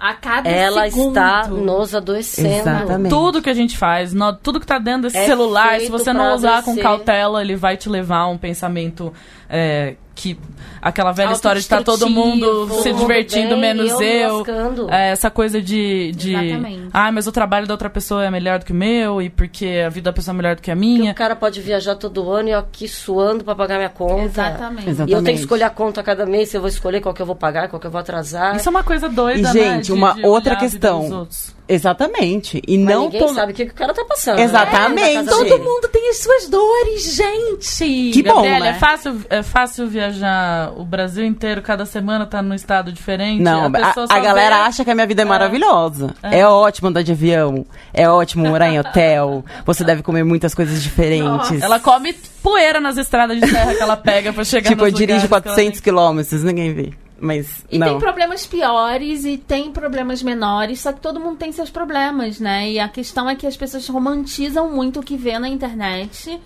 A 0.05 0.13
cada 0.15 0.49
Ela 0.49 0.83
segundo. 0.91 1.07
está 1.17 1.47
nos 1.47 1.95
adoecendo. 1.95 2.49
Exatamente. 2.49 3.09
Tudo 3.09 3.41
que 3.41 3.49
a 3.49 3.53
gente 3.53 3.77
faz, 3.77 4.13
no- 4.13 4.33
tudo 4.33 4.59
que 4.59 4.65
tá 4.67 4.77
dentro 4.77 5.03
desse 5.03 5.15
É 5.15 5.25
celular, 5.25 5.79
se 5.79 5.87
você 5.89 6.11
não 6.11 6.35
usar 6.35 6.61
com 6.61 6.71
adoecer. 6.71 6.83
cautela, 6.83 7.41
ele 7.41 7.55
vai 7.55 7.77
te 7.77 7.87
levar 7.87 8.17
a 8.17 8.27
um 8.27 8.37
pensamento 8.37 9.13
é, 9.49 9.95
que. 10.15 10.37
Aquela 10.81 11.13
velha 11.13 11.31
história 11.31 11.59
de 11.59 11.65
estar 11.65 11.81
todo 11.81 12.09
mundo 12.09 12.67
se 12.81 12.91
divertindo, 12.91 13.51
bem, 13.51 13.59
menos 13.61 13.91
eu 14.01 14.43
eu. 14.45 14.89
É, 14.89 15.11
essa 15.11 15.29
coisa 15.29 15.61
de. 15.61 16.11
de 16.11 16.35
Exatamente. 16.35 16.89
ah, 16.93 17.09
mas 17.11 17.25
o 17.25 17.31
trabalho 17.31 17.65
da 17.65 17.73
outra 17.73 17.89
pessoa 17.89 18.25
é 18.25 18.29
melhor 18.29 18.59
do 18.59 18.65
que 18.65 18.73
o 18.73 18.75
meu, 18.75 19.21
e 19.21 19.29
porque 19.29 19.81
a 19.85 19.89
vida 19.89 20.09
da 20.11 20.13
pessoa 20.13 20.33
é 20.33 20.37
melhor 20.37 20.55
do 20.57 20.61
que 20.61 20.69
a 20.69 20.75
Porque 20.75 20.85
minha. 20.85 21.11
o 21.13 21.15
cara 21.15 21.35
pode 21.37 21.61
viajar 21.61 21.95
todo 21.95 22.29
ano 22.29 22.49
e 22.49 22.51
eu 22.51 22.59
aqui 22.59 22.87
suando 22.87 23.43
pra 23.45 23.55
pagar 23.55 23.77
minha 23.77 23.89
conta. 23.89 24.23
Exatamente. 24.23 24.89
Exatamente. 24.89 25.09
E 25.09 25.13
eu 25.13 25.23
tenho 25.23 25.37
que 25.37 25.43
escolher 25.43 25.63
a 25.63 25.69
conta 25.69 26.01
a 26.01 26.03
cada 26.03 26.25
mês, 26.25 26.49
se 26.49 26.57
eu 26.57 26.61
vou 26.61 26.67
escolher 26.69 26.99
qual 26.99 27.13
que 27.13 27.21
eu 27.21 27.25
vou 27.25 27.35
pagar, 27.35 27.69
qual 27.69 27.79
que 27.79 27.87
eu 27.87 27.91
vou 27.91 27.99
atrasar. 28.01 28.55
Isso 28.57 28.67
é 28.67 28.71
uma 28.71 28.83
coisa 28.83 29.07
doida, 29.07 29.39
E, 29.39 29.41
né? 29.41 29.51
gente, 29.53 29.85
de- 29.85 29.93
uma 29.93 30.13
de 30.15 30.25
outra 30.25 30.51
olhar 30.53 30.63
a 30.63 30.67
vida 30.67 30.89
questão. 30.89 31.27
Exatamente. 31.67 32.61
E 32.67 32.77
Mas 32.77 32.93
não 32.95 33.03
ninguém 33.05 33.21
to- 33.21 33.33
sabe 33.33 33.51
o 33.51 33.55
que, 33.55 33.65
que 33.65 33.71
o 33.71 33.75
cara 33.75 33.93
tá 33.93 34.03
passando. 34.05 34.39
Exatamente. 34.39 35.01
Né? 35.01 35.13
Na 35.13 35.23
casa 35.23 35.29
Todo 35.37 35.43
dele. 35.49 35.63
mundo 35.63 35.87
tem 35.91 36.09
as 36.09 36.17
suas 36.17 36.49
dores, 36.49 37.15
gente. 37.15 38.11
Que 38.11 38.23
bom, 38.23 38.35
Gabriela, 38.35 38.59
né? 38.65 38.69
é 38.71 38.73
fácil, 38.73 39.21
é 39.29 39.43
fácil 39.43 39.87
viajar 39.87 40.71
o 40.77 40.83
Brasil 40.83 41.25
inteiro, 41.25 41.61
cada 41.61 41.85
semana 41.85 42.25
tá 42.25 42.41
num 42.41 42.53
estado 42.53 42.91
diferente. 42.91 43.41
Não, 43.41 43.63
a, 43.65 44.05
a, 44.09 44.15
a 44.15 44.19
galera 44.19 44.55
vê- 44.57 44.61
acha 44.63 44.83
que 44.85 44.91
a 44.91 44.95
minha 44.95 45.07
vida 45.07 45.21
é 45.21 45.25
maravilhosa. 45.25 46.13
É. 46.21 46.45
ótimo 46.45 46.89
andar 46.89 47.01
de 47.03 47.11
avião. 47.11 47.65
É 47.93 48.09
ótimo 48.09 48.45
morar 48.47 48.69
em 48.69 48.79
hotel. 48.79 49.43
Você 49.65 49.83
deve 49.83 50.03
comer 50.03 50.23
muitas 50.23 50.53
coisas 50.53 50.81
diferentes. 50.83 51.61
Ela 51.61 51.79
come 51.79 52.13
poeira 52.41 52.79
nas 52.81 52.97
estradas 52.97 53.39
de 53.39 53.49
terra 53.49 53.73
que 53.73 53.81
ela 53.81 53.95
pega 53.95 54.33
pra 54.33 54.43
chegar 54.43 54.69
tipo, 54.69 54.85
eu 54.85 54.91
dirijo 54.91 55.21
lugares 55.23 55.43
que 55.43 55.49
ela 55.49 55.55
400 55.55 55.79
quilômetros, 55.79 56.43
ninguém 56.43 56.73
vê. 56.73 56.93
Mas, 57.23 57.63
E 57.71 57.79
não. 57.79 57.87
tem 57.87 57.99
problemas 57.99 58.45
piores 58.45 59.23
e 59.23 59.37
tem 59.37 59.71
problemas 59.71 60.21
menores, 60.21 60.81
só 60.81 60.91
que 60.91 60.99
todo 60.99 61.21
mundo 61.21 61.37
tem 61.37 61.53
seus 61.53 61.69
problemas, 61.69 62.37
né? 62.37 62.69
E 62.69 62.77
a 62.79 62.89
questão 62.89 63.29
é 63.29 63.33
que 63.33 63.47
as 63.47 63.55
pessoas 63.55 63.87
romantizam 63.87 64.69
muito 64.69 64.99
o 64.99 65.03
que 65.03 65.15
vê 65.15 65.39
na 65.39 65.47
internet. 65.47 66.37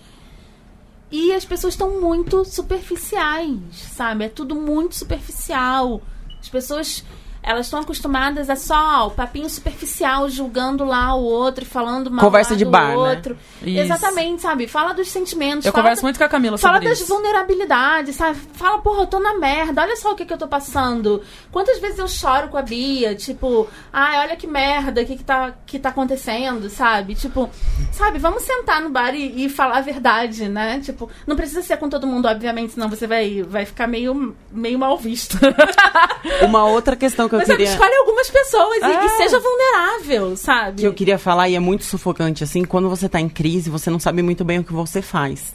E 1.10 1.32
as 1.32 1.44
pessoas 1.44 1.74
estão 1.74 2.00
muito 2.00 2.44
superficiais, 2.44 3.58
sabe? 3.72 4.26
É 4.26 4.28
tudo 4.28 4.54
muito 4.54 4.94
superficial. 4.94 6.00
As 6.40 6.48
pessoas, 6.48 7.04
elas 7.48 7.66
estão 7.66 7.80
acostumadas 7.80 8.50
a 8.50 8.56
só 8.56 9.06
o 9.06 9.10
papinho 9.10 9.48
superficial, 9.48 10.28
julgando 10.28 10.84
lá 10.84 11.14
o 11.14 11.22
outro, 11.22 11.64
e 11.64 11.66
falando 11.66 12.10
mal 12.10 12.24
Conversa 12.24 12.50
lá 12.52 12.58
de 12.58 12.64
do 12.64 12.70
bar, 12.70 12.88
né? 12.90 12.96
outro. 12.96 13.38
Isso. 13.62 13.80
Exatamente, 13.80 14.42
sabe? 14.42 14.66
Fala 14.68 14.92
dos 14.92 15.08
sentimentos. 15.08 15.64
Eu 15.64 15.72
fala 15.72 15.84
converso 15.84 16.02
da- 16.02 16.06
muito 16.06 16.18
com 16.18 16.24
a 16.24 16.28
Camila 16.28 16.58
Fala 16.58 16.74
sobre 16.74 16.88
das 16.90 17.00
isso. 17.00 17.08
vulnerabilidades, 17.08 18.16
sabe? 18.16 18.38
Fala, 18.52 18.78
porra, 18.80 19.02
eu 19.02 19.06
tô 19.06 19.18
na 19.18 19.34
merda, 19.38 19.82
olha 19.82 19.96
só 19.96 20.12
o 20.12 20.14
que, 20.14 20.24
que 20.26 20.32
eu 20.32 20.38
tô 20.38 20.46
passando. 20.46 21.22
Quantas 21.50 21.78
vezes 21.78 21.98
eu 21.98 22.06
choro 22.08 22.48
com 22.48 22.58
a 22.58 22.62
Bia, 22.62 23.14
tipo, 23.14 23.66
ai, 23.92 24.18
olha 24.20 24.36
que 24.36 24.46
merda, 24.46 25.00
o 25.00 25.06
que, 25.06 25.16
que, 25.16 25.24
tá, 25.24 25.54
que 25.66 25.78
tá 25.78 25.88
acontecendo, 25.88 26.68
sabe? 26.68 27.14
Tipo, 27.14 27.48
sabe, 27.92 28.18
vamos 28.18 28.42
sentar 28.42 28.82
no 28.82 28.90
bar 28.90 29.14
e, 29.14 29.46
e 29.46 29.48
falar 29.48 29.78
a 29.78 29.80
verdade, 29.82 30.48
né? 30.48 30.80
Tipo, 30.80 31.10
não 31.26 31.34
precisa 31.34 31.62
ser 31.62 31.78
com 31.78 31.88
todo 31.88 32.06
mundo, 32.06 32.28
obviamente, 32.28 32.74
senão 32.74 32.88
você 32.90 33.06
vai, 33.06 33.42
vai 33.42 33.64
ficar 33.64 33.86
meio, 33.86 34.36
meio 34.52 34.78
mal 34.78 34.98
visto. 34.98 35.38
Uma 36.44 36.64
outra 36.64 36.94
questão 36.96 37.28
que 37.28 37.34
eu 37.34 37.37
Mas 37.38 37.46
sabe, 37.46 37.58
queria... 37.58 37.72
escolhe 37.72 37.94
algumas 37.96 38.30
pessoas 38.30 38.78
e- 38.82 38.86
e, 38.86 38.90
É. 38.90 39.08
seja 39.16 39.38
vulnerável, 39.40 40.36
sabe? 40.36 40.80
que 40.82 40.86
eu 40.86 40.92
queria 40.94 41.18
falar, 41.18 41.48
e 41.48 41.54
é 41.54 41.60
muito 41.60 41.84
sufocante, 41.84 42.44
assim, 42.44 42.64
quando 42.64 42.88
você 42.88 43.08
tá 43.08 43.20
em 43.20 43.28
crise, 43.28 43.70
você 43.70 43.90
não 43.90 43.98
sabe 43.98 44.22
muito 44.22 44.44
bem 44.44 44.58
o 44.58 44.64
que 44.64 44.72
você 44.72 45.00
faz. 45.02 45.54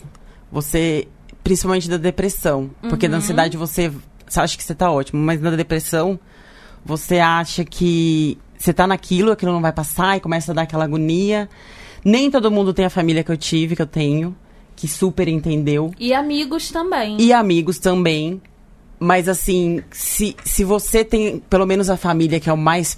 Você, 0.52 1.08
principalmente 1.44 1.90
da 1.90 1.98
depressão, 1.98 2.70
porque 2.90 3.06
Uhum. 3.08 3.12
na 3.14 3.18
ansiedade 3.18 3.58
você, 3.58 3.92
você 4.28 4.40
acha 4.40 4.58
que 4.58 4.64
você 4.64 4.76
tá 4.76 4.92
ótimo, 4.92 5.22
mas 5.24 5.42
na 5.42 5.52
depressão 5.52 6.20
você 6.86 7.20
acha 7.20 7.64
que 7.66 8.38
você 8.58 8.74
tá 8.74 8.86
naquilo, 8.88 9.32
aquilo 9.32 9.52
não 9.52 9.62
vai 9.62 9.74
passar, 9.74 10.18
e 10.18 10.20
começa 10.20 10.52
a 10.52 10.56
dar 10.56 10.62
aquela 10.64 10.84
agonia. 10.86 11.50
Nem 12.06 12.30
todo 12.32 12.52
mundo 12.52 12.74
tem 12.74 12.86
a 12.86 12.90
família 12.90 13.24
que 13.24 13.32
eu 13.32 13.38
tive, 13.38 13.76
que 13.76 13.82
eu 13.82 13.88
tenho, 13.88 14.36
que 14.76 14.88
super 14.88 15.28
entendeu. 15.28 15.92
E 16.00 16.14
amigos 16.14 16.70
também. 16.72 17.16
E 17.20 17.32
amigos 17.34 17.80
também. 17.80 18.42
Mas 19.04 19.28
assim, 19.28 19.84
se, 19.92 20.36
se 20.46 20.64
você 20.64 21.04
tem 21.04 21.40
pelo 21.50 21.66
menos 21.66 21.90
a 21.90 21.98
família, 21.98 22.40
que 22.40 22.50
é 22.50 22.54
o 22.54 22.58
mais. 22.58 22.98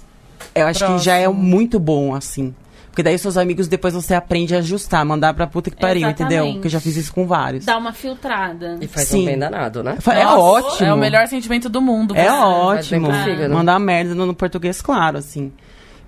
Eu 0.54 0.66
acho 0.66 0.86
que 0.86 0.98
já 0.98 1.16
é 1.16 1.24
Próximo. 1.24 1.44
muito 1.44 1.80
bom, 1.80 2.14
assim. 2.14 2.54
Porque 2.86 3.02
daí 3.02 3.18
seus 3.18 3.36
amigos 3.36 3.68
depois 3.68 3.92
você 3.92 4.14
aprende 4.14 4.54
a 4.54 4.58
ajustar, 4.58 5.04
mandar 5.04 5.34
pra 5.34 5.46
puta 5.46 5.68
que 5.68 5.76
pariu, 5.76 6.08
entendeu? 6.08 6.28
Exatamente. 6.28 6.54
Porque 6.54 6.66
eu 6.68 6.70
já 6.70 6.80
fiz 6.80 6.96
isso 6.96 7.12
com 7.12 7.26
vários. 7.26 7.64
Dá 7.64 7.76
uma 7.76 7.92
filtrada. 7.92 8.78
E 8.80 8.86
faz 8.86 9.08
Sim. 9.08 9.22
um 9.22 9.24
bem 9.26 9.38
danado, 9.38 9.82
né? 9.82 9.98
É 10.06 10.24
Nossa, 10.24 10.38
ótimo. 10.38 10.88
É 10.88 10.94
o 10.94 10.96
melhor 10.96 11.26
sentimento 11.26 11.68
do 11.68 11.82
mundo. 11.82 12.16
É 12.16 12.30
ótimo. 12.30 13.12
fígado. 13.24 13.52
Mandar 13.52 13.78
merda 13.78 14.14
no, 14.14 14.26
no 14.26 14.34
português, 14.34 14.80
claro, 14.80 15.18
assim. 15.18 15.52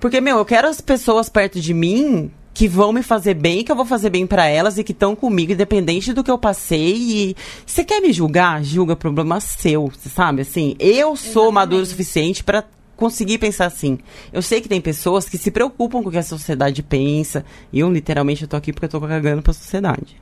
Porque, 0.00 0.20
meu, 0.20 0.38
eu 0.38 0.44
quero 0.44 0.68
as 0.68 0.80
pessoas 0.80 1.28
perto 1.28 1.60
de 1.60 1.74
mim 1.74 2.30
que 2.58 2.66
vão 2.66 2.92
me 2.92 3.04
fazer 3.04 3.34
bem, 3.34 3.62
que 3.62 3.70
eu 3.70 3.76
vou 3.76 3.84
fazer 3.84 4.10
bem 4.10 4.26
pra 4.26 4.44
elas 4.46 4.78
e 4.78 4.82
que 4.82 4.90
estão 4.90 5.14
comigo, 5.14 5.52
independente 5.52 6.12
do 6.12 6.24
que 6.24 6.30
eu 6.30 6.36
passei. 6.36 6.96
E 6.96 7.36
você 7.64 7.84
quer 7.84 8.00
me 8.00 8.12
julgar? 8.12 8.64
Julga, 8.64 8.96
problema 8.96 9.38
seu, 9.38 9.92
sabe? 9.94 10.42
Assim, 10.42 10.74
eu 10.80 11.14
sou 11.14 11.52
maduro 11.52 11.84
o 11.84 11.86
suficiente 11.86 12.42
pra 12.42 12.64
conseguir 12.96 13.38
pensar 13.38 13.66
assim. 13.66 14.00
Eu 14.32 14.42
sei 14.42 14.60
que 14.60 14.68
tem 14.68 14.80
pessoas 14.80 15.28
que 15.28 15.38
se 15.38 15.52
preocupam 15.52 16.02
com 16.02 16.08
o 16.08 16.10
que 16.10 16.18
a 16.18 16.22
sociedade 16.24 16.82
pensa. 16.82 17.44
E 17.72 17.78
eu, 17.78 17.92
literalmente, 17.92 18.42
eu 18.42 18.48
tô 18.48 18.56
aqui 18.56 18.72
porque 18.72 18.86
eu 18.86 18.90
tô 18.90 19.00
cagando 19.02 19.40
pra 19.40 19.52
sociedade. 19.52 20.20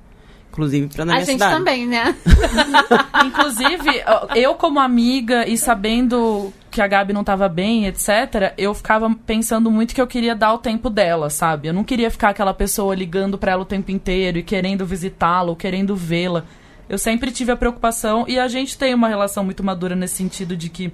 Inclusive 0.53 0.89
pra 0.89 1.07
na 1.07 1.13
A 1.13 1.15
minha 1.17 1.25
gente 1.25 1.39
cidade. 1.39 1.57
também, 1.57 1.87
né? 1.87 2.15
Inclusive, 3.25 4.05
eu 4.35 4.55
como 4.57 4.79
amiga 4.79 5.49
e 5.49 5.57
sabendo 5.57 6.53
que 6.77 6.83
a 6.83 6.87
Gabi 6.87 7.15
não 7.15 7.25
tava 7.25 7.49
bem, 7.49 7.87
etc., 7.87 8.53
eu 8.59 8.75
ficava 8.75 9.11
pensando 9.25 9.71
muito 9.71 9.95
que 9.95 10.01
eu 10.01 10.07
queria 10.07 10.37
dar 10.37 10.53
o 10.53 10.59
tempo 10.59 10.91
dela, 10.91 11.31
sabe? 11.31 11.69
Eu 11.69 11.73
não 11.73 11.83
queria 11.83 12.11
ficar 12.11 12.29
aquela 12.29 12.53
pessoa 12.53 12.95
ligando 12.95 13.39
pra 13.39 13.53
ela 13.53 13.63
o 13.63 13.65
tempo 13.65 13.91
inteiro 13.91 14.37
e 14.39 14.43
querendo 14.43 14.85
visitá-la 14.85 15.49
ou 15.49 15.57
querendo 15.57 15.97
vê-la. 15.97 16.45
Eu 16.87 16.99
sempre 16.99 17.33
tive 17.33 17.51
a 17.51 17.57
preocupação 17.57 18.27
e 18.29 18.39
a 18.39 18.47
gente 18.47 18.77
tem 18.77 18.93
uma 18.93 19.09
relação 19.09 19.43
muito 19.43 19.65
madura 19.65 19.97
nesse 19.97 20.17
sentido 20.17 20.55
de 20.55 20.69
que 20.69 20.93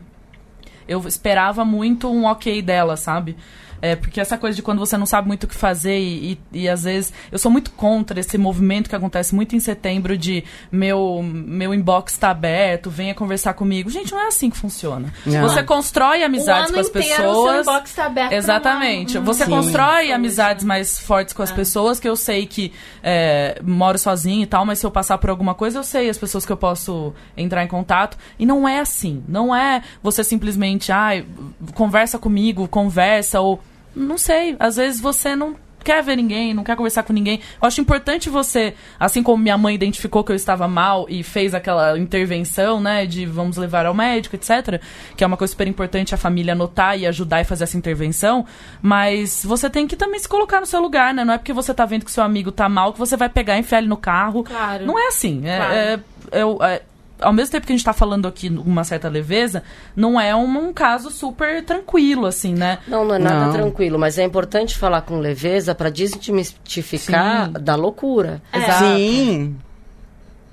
eu 0.86 1.00
esperava 1.00 1.64
muito 1.64 2.08
um 2.08 2.26
ok 2.26 2.62
dela, 2.62 2.96
sabe? 2.96 3.36
É, 3.82 3.96
porque 3.96 4.20
essa 4.20 4.38
coisa 4.38 4.54
de 4.54 4.62
quando 4.62 4.78
você 4.78 4.96
não 4.96 5.04
sabe 5.06 5.26
muito 5.26 5.42
o 5.42 5.48
que 5.48 5.54
fazer 5.56 5.98
e, 5.98 6.38
e, 6.52 6.60
e, 6.62 6.68
às 6.68 6.84
vezes 6.84 7.12
eu 7.32 7.38
sou 7.38 7.50
muito 7.50 7.72
contra 7.72 8.20
esse 8.20 8.38
movimento 8.38 8.88
que 8.88 8.94
acontece 8.94 9.34
muito 9.34 9.56
em 9.56 9.60
setembro 9.60 10.16
de 10.16 10.44
meu 10.70 11.20
meu 11.22 11.74
inbox 11.74 12.16
tá 12.16 12.30
aberto, 12.30 12.88
venha 12.88 13.12
conversar 13.12 13.54
comigo. 13.54 13.90
Gente, 13.90 14.12
não 14.12 14.20
é 14.20 14.28
assim 14.28 14.48
que 14.48 14.56
funciona. 14.56 15.12
Não. 15.26 15.42
Você 15.42 15.64
constrói 15.64 16.22
amizades 16.22 16.70
o 16.70 16.74
com 16.74 16.80
as 16.80 16.86
inteiro 16.88 17.08
o 17.08 17.14
seu 17.16 17.24
pessoas. 17.26 17.66
inbox 17.66 17.92
tá 17.92 18.06
aberto 18.06 18.32
Exatamente. 18.32 19.18
uma- 19.18 19.26
Você 19.26 19.44
Sim. 19.44 19.50
constrói 19.50 20.12
amizades 20.12 20.64
mais 20.64 21.00
fortes 21.00 21.34
com 21.34 21.42
as 21.42 21.50
pessoas, 21.50 21.98
que 21.98 22.08
eu 22.08 22.14
sei 22.14 22.46
que 22.46 22.72
é, 23.02 23.60
moro 23.64 23.98
sozinha 23.98 24.44
e 24.44 24.46
tal, 24.46 24.64
mas 24.64 24.78
se 24.78 24.86
eu 24.86 24.92
passar 24.92 25.18
por 25.18 25.28
alguma 25.28 25.54
coisa, 25.56 25.80
eu 25.80 25.82
sei 25.82 26.08
as 26.08 26.16
pessoas 26.18 26.46
que 26.46 26.52
eu 26.52 26.56
posso 26.56 27.12
entrar 27.36 27.64
em 27.64 27.68
contato. 27.68 28.16
E 28.38 28.46
não 28.46 28.68
é 28.68 28.78
assim. 28.78 29.24
Não 29.26 29.52
é 29.52 29.82
você 30.00 30.22
simplesmente, 30.22 30.92
ai, 30.92 31.26
conversa 31.74 32.16
comigo, 32.16 32.68
conversa, 32.68 33.40
ou. 33.40 33.60
Não 33.95 34.16
sei. 34.18 34.57
Às 34.59 34.76
vezes 34.76 35.01
você 35.01 35.34
não 35.36 35.57
quer 35.84 36.01
ver 36.01 36.14
ninguém, 36.14 36.55
não 36.55 36.62
quer 36.62 36.76
conversar 36.76 37.03
com 37.03 37.12
ninguém. 37.12 37.40
Eu 37.61 37.66
acho 37.66 37.80
importante 37.80 38.30
você, 38.30 38.72
assim 39.01 39.20
como 39.20 39.43
minha 39.43 39.59
mãe 39.59 39.74
identificou 39.74 40.22
que 40.22 40.30
eu 40.30 40.36
estava 40.36 40.68
mal 40.68 41.07
e 41.09 41.24
fez 41.24 41.55
aquela 41.55 41.99
intervenção, 41.99 42.80
né, 42.80 43.05
de 43.05 43.26
vamos 43.26 43.57
levar 43.57 43.84
ao 43.84 43.93
médico, 43.93 44.36
etc, 44.36 44.80
que 45.16 45.24
é 45.24 45.26
uma 45.26 45.36
coisa 45.36 45.51
super 45.51 45.66
importante 45.66 46.14
a 46.14 46.16
família 46.16 46.55
notar 46.55 46.97
e 46.97 47.05
ajudar 47.05 47.40
e 47.40 47.45
fazer 47.45 47.64
essa 47.64 47.76
intervenção, 47.76 48.47
mas 48.80 49.45
você 49.45 49.68
tem 49.68 49.88
que 49.88 49.97
também 49.97 50.20
se 50.20 50.28
colocar 50.28 50.61
no 50.61 50.66
seu 50.66 50.80
lugar, 50.80 51.12
né? 51.12 51.24
Não 51.24 51.34
é 51.34 51.38
porque 51.38 51.53
você 51.53 51.74
tá 51.74 51.84
vendo 51.84 52.05
que 52.05 52.12
seu 52.12 52.22
amigo 52.22 52.53
tá 52.53 52.68
mal 52.68 52.93
que 52.93 52.99
você 53.01 53.16
vai 53.16 53.28
pegar 53.28 53.57
e 53.57 53.61
enfiar 53.61 53.78
ele 53.78 53.88
no 53.88 53.97
carro. 53.97 54.45
Claro. 54.45 54.86
Não 54.86 54.97
é 54.97 55.09
assim. 55.09 55.43
É, 55.45 55.57
Claro. 55.57 55.74
é- 55.74 56.01
eu- 56.40 56.59
é- 56.62 56.82
ao 57.22 57.32
mesmo 57.32 57.52
tempo 57.52 57.66
que 57.66 57.72
a 57.72 57.76
gente 57.76 57.84
tá 57.84 57.92
falando 57.92 58.26
aqui 58.26 58.50
com 58.50 58.62
uma 58.62 58.84
certa 58.84 59.08
leveza, 59.08 59.62
não 59.94 60.20
é 60.20 60.34
um, 60.34 60.68
um 60.68 60.72
caso 60.72 61.10
super 61.10 61.64
tranquilo, 61.64 62.26
assim, 62.26 62.54
né? 62.54 62.78
Não, 62.86 63.04
não 63.04 63.14
é 63.14 63.18
nada 63.18 63.46
Não. 63.46 63.52
tranquilo, 63.52 63.98
mas 63.98 64.18
é 64.18 64.24
importante 64.24 64.76
falar 64.76 65.02
com 65.02 65.18
leveza 65.18 65.74
para 65.74 65.90
desmistificar 65.90 67.46
Sim. 67.46 67.52
da 67.52 67.74
loucura. 67.74 68.42
É. 68.52 68.58
Exato. 68.58 68.84
Sim. 68.84 69.56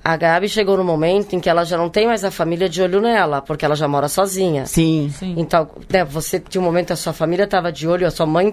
A 0.02 0.16
Gabi 0.16 0.48
chegou 0.48 0.78
no 0.78 0.84
momento 0.84 1.36
em 1.36 1.40
que 1.40 1.48
ela 1.48 1.62
já 1.62 1.76
não 1.76 1.90
tem 1.90 2.06
mais 2.06 2.24
a 2.24 2.30
família 2.30 2.70
de 2.70 2.80
olho 2.80 3.02
nela, 3.02 3.42
porque 3.42 3.66
ela 3.66 3.76
já 3.76 3.86
mora 3.86 4.08
sozinha. 4.08 4.64
Sim. 4.64 5.10
Sim. 5.12 5.34
Então, 5.36 5.68
né, 5.92 6.04
você 6.04 6.40
tinha 6.40 6.60
um 6.60 6.64
momento 6.64 6.92
a 6.92 6.96
sua 6.96 7.12
família 7.12 7.44
estava 7.44 7.70
de 7.70 7.86
olho, 7.86 8.06
a 8.06 8.10
sua 8.10 8.24
mãe 8.24 8.50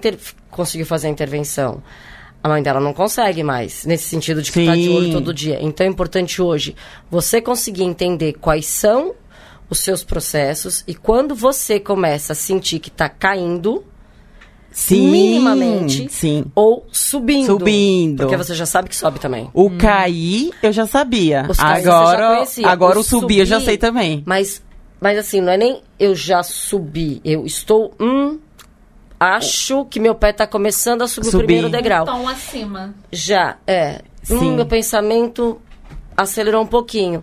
conseguiu 0.50 0.84
fazer 0.84 1.06
a 1.06 1.10
intervenção. 1.10 1.82
A 2.42 2.48
mãe 2.48 2.62
dela 2.62 2.80
não 2.80 2.92
consegue 2.92 3.42
mais, 3.42 3.84
nesse 3.84 4.04
sentido 4.08 4.40
de 4.40 4.52
que 4.52 4.60
está 4.60 4.74
de 4.76 4.88
olho 4.88 5.12
todo 5.12 5.34
dia. 5.34 5.58
Então 5.60 5.84
é 5.86 5.88
importante 5.90 6.40
hoje 6.40 6.74
você 7.10 7.40
conseguir 7.40 7.82
entender 7.82 8.34
quais 8.34 8.66
são 8.66 9.14
os 9.68 9.80
seus 9.80 10.04
processos 10.04 10.84
e 10.86 10.94
quando 10.94 11.34
você 11.34 11.78
começa 11.80 12.32
a 12.32 12.36
sentir 12.36 12.78
que 12.78 12.88
está 12.88 13.08
caindo 13.08 13.84
Sim. 14.70 15.10
minimamente 15.10 16.06
Sim. 16.10 16.44
ou 16.54 16.86
subindo. 16.92 17.46
Subindo. 17.46 18.18
Porque 18.22 18.36
você 18.36 18.54
já 18.54 18.64
sabe 18.66 18.88
que 18.88 18.96
sobe 18.96 19.18
também. 19.18 19.50
O 19.52 19.70
cair, 19.76 20.50
eu 20.62 20.72
já 20.72 20.86
sabia. 20.86 21.42
Os 21.50 21.56
você 21.56 21.62
já 21.62 21.68
agora, 21.76 22.44
agora 22.64 22.98
O 22.98 23.00
o 23.00 23.04
subir 23.04 23.40
eu 23.40 23.46
já 23.46 23.56
subir- 23.56 23.66
sei 23.66 23.76
também. 23.78 24.22
Mas, 24.24 24.62
mas 25.00 25.18
assim, 25.18 25.40
não 25.40 25.52
é 25.52 25.56
nem 25.56 25.82
eu 25.98 26.14
já 26.14 26.42
subi, 26.44 27.20
eu 27.24 27.44
estou, 27.44 27.92
hum, 28.00 28.38
acho 29.18 29.84
que 29.86 29.98
meu 30.00 30.14
pé 30.14 30.30
está 30.30 30.46
começando 30.46 31.02
a 31.02 31.08
subir, 31.08 31.26
Subir. 31.30 31.36
o 31.36 31.46
primeiro 31.46 31.68
degrau. 31.70 32.04
Tom 32.06 32.28
acima. 32.28 32.94
Já, 33.12 33.56
é. 33.66 34.02
Hum, 34.30 34.38
Sim. 34.38 34.56
meu 34.56 34.66
pensamento 34.66 35.60
acelerou 36.16 36.62
um 36.62 36.66
pouquinho. 36.66 37.22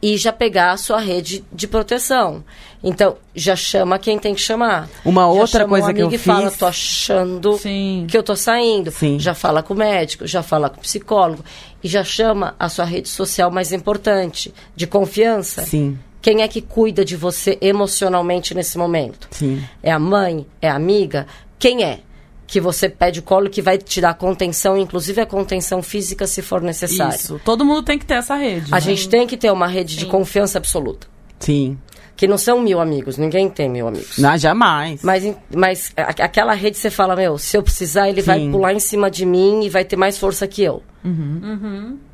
E 0.00 0.16
já 0.16 0.32
pegar 0.32 0.70
a 0.70 0.76
sua 0.76 1.00
rede 1.00 1.44
de 1.52 1.66
proteção. 1.66 2.44
Então, 2.84 3.16
já 3.34 3.56
chama 3.56 3.98
quem 3.98 4.16
tem 4.16 4.32
que 4.32 4.40
chamar. 4.40 4.88
Uma 5.04 5.22
Já 5.22 5.26
outra 5.26 5.64
coisa 5.66 5.90
um 5.90 5.94
que 5.94 6.00
eu 6.00 6.06
amigo 6.06 6.14
e 6.14 6.24
fala, 6.24 6.48
fiz- 6.50 6.58
tô 6.60 6.66
achando 6.66 7.58
Sim. 7.58 8.06
que 8.08 8.16
eu 8.16 8.22
tô 8.22 8.36
saindo. 8.36 8.92
Sim. 8.92 9.18
Já 9.18 9.34
fala 9.34 9.60
com 9.60 9.74
o 9.74 9.76
médico, 9.76 10.24
já 10.24 10.40
fala 10.40 10.70
com 10.70 10.76
o 10.78 10.82
psicólogo. 10.82 11.44
E 11.82 11.88
já 11.88 12.04
chama 12.04 12.54
a 12.60 12.68
sua 12.68 12.84
rede 12.84 13.08
social 13.08 13.50
mais 13.50 13.72
importante, 13.72 14.54
de 14.76 14.86
confiança. 14.86 15.62
Sim, 15.62 15.98
Quem 16.20 16.42
é 16.42 16.48
que 16.48 16.60
cuida 16.60 17.04
de 17.04 17.16
você 17.16 17.56
emocionalmente 17.60 18.54
nesse 18.54 18.76
momento? 18.76 19.28
sim. 19.30 19.62
É 19.82 19.90
a 19.90 19.98
mãe? 19.98 20.46
É 20.60 20.68
a 20.68 20.74
amiga? 20.74 21.26
Quem 21.58 21.84
é? 21.84 22.00
Que 22.46 22.60
você 22.60 22.88
pede 22.88 23.20
o 23.20 23.22
colo 23.22 23.50
que 23.50 23.60
vai 23.60 23.78
te 23.78 24.00
dar 24.00 24.14
contenção, 24.14 24.76
inclusive 24.78 25.20
a 25.20 25.26
contenção 25.26 25.82
física 25.82 26.26
se 26.26 26.40
for 26.42 26.62
necessário. 26.62 27.14
Isso. 27.14 27.40
Todo 27.44 27.64
mundo 27.64 27.82
tem 27.82 27.98
que 27.98 28.06
ter 28.06 28.14
essa 28.14 28.34
rede. 28.34 28.72
A 28.72 28.76
né? 28.76 28.80
gente 28.80 29.08
tem 29.08 29.26
que 29.26 29.36
ter 29.36 29.50
uma 29.52 29.66
rede 29.66 29.96
de 29.96 30.06
confiança 30.06 30.58
absoluta. 30.58 31.06
Sim. 31.38 31.78
Que 32.16 32.26
não 32.26 32.36
são 32.36 32.60
mil 32.60 32.80
amigos, 32.80 33.16
ninguém 33.16 33.48
tem 33.48 33.68
mil 33.68 33.86
amigos. 33.86 34.18
Não, 34.18 34.36
jamais. 34.36 35.02
Mas, 35.04 35.36
mas 35.54 35.92
aquela 35.96 36.52
rede 36.52 36.76
você 36.76 36.90
fala, 36.90 37.14
meu, 37.14 37.38
se 37.38 37.56
eu 37.56 37.62
precisar, 37.62 38.08
ele 38.08 38.22
vai 38.22 38.40
Sim. 38.40 38.50
pular 38.50 38.72
em 38.72 38.80
cima 38.80 39.08
de 39.08 39.24
mim 39.24 39.62
e 39.62 39.68
vai 39.68 39.84
ter 39.84 39.94
mais 39.94 40.18
força 40.18 40.44
que 40.48 40.62
eu. 40.62 40.82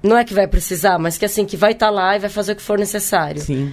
Não 0.02 0.16
é 0.16 0.24
que 0.24 0.34
vai 0.34 0.46
precisar, 0.46 0.98
mas 0.98 1.16
que 1.16 1.24
assim, 1.24 1.44
que 1.46 1.56
vai 1.56 1.72
estar 1.72 1.88
lá 1.88 2.16
e 2.16 2.18
vai 2.18 2.28
fazer 2.28 2.52
o 2.52 2.56
que 2.56 2.62
for 2.62 2.78
necessário. 2.78 3.40
Sim. 3.40 3.72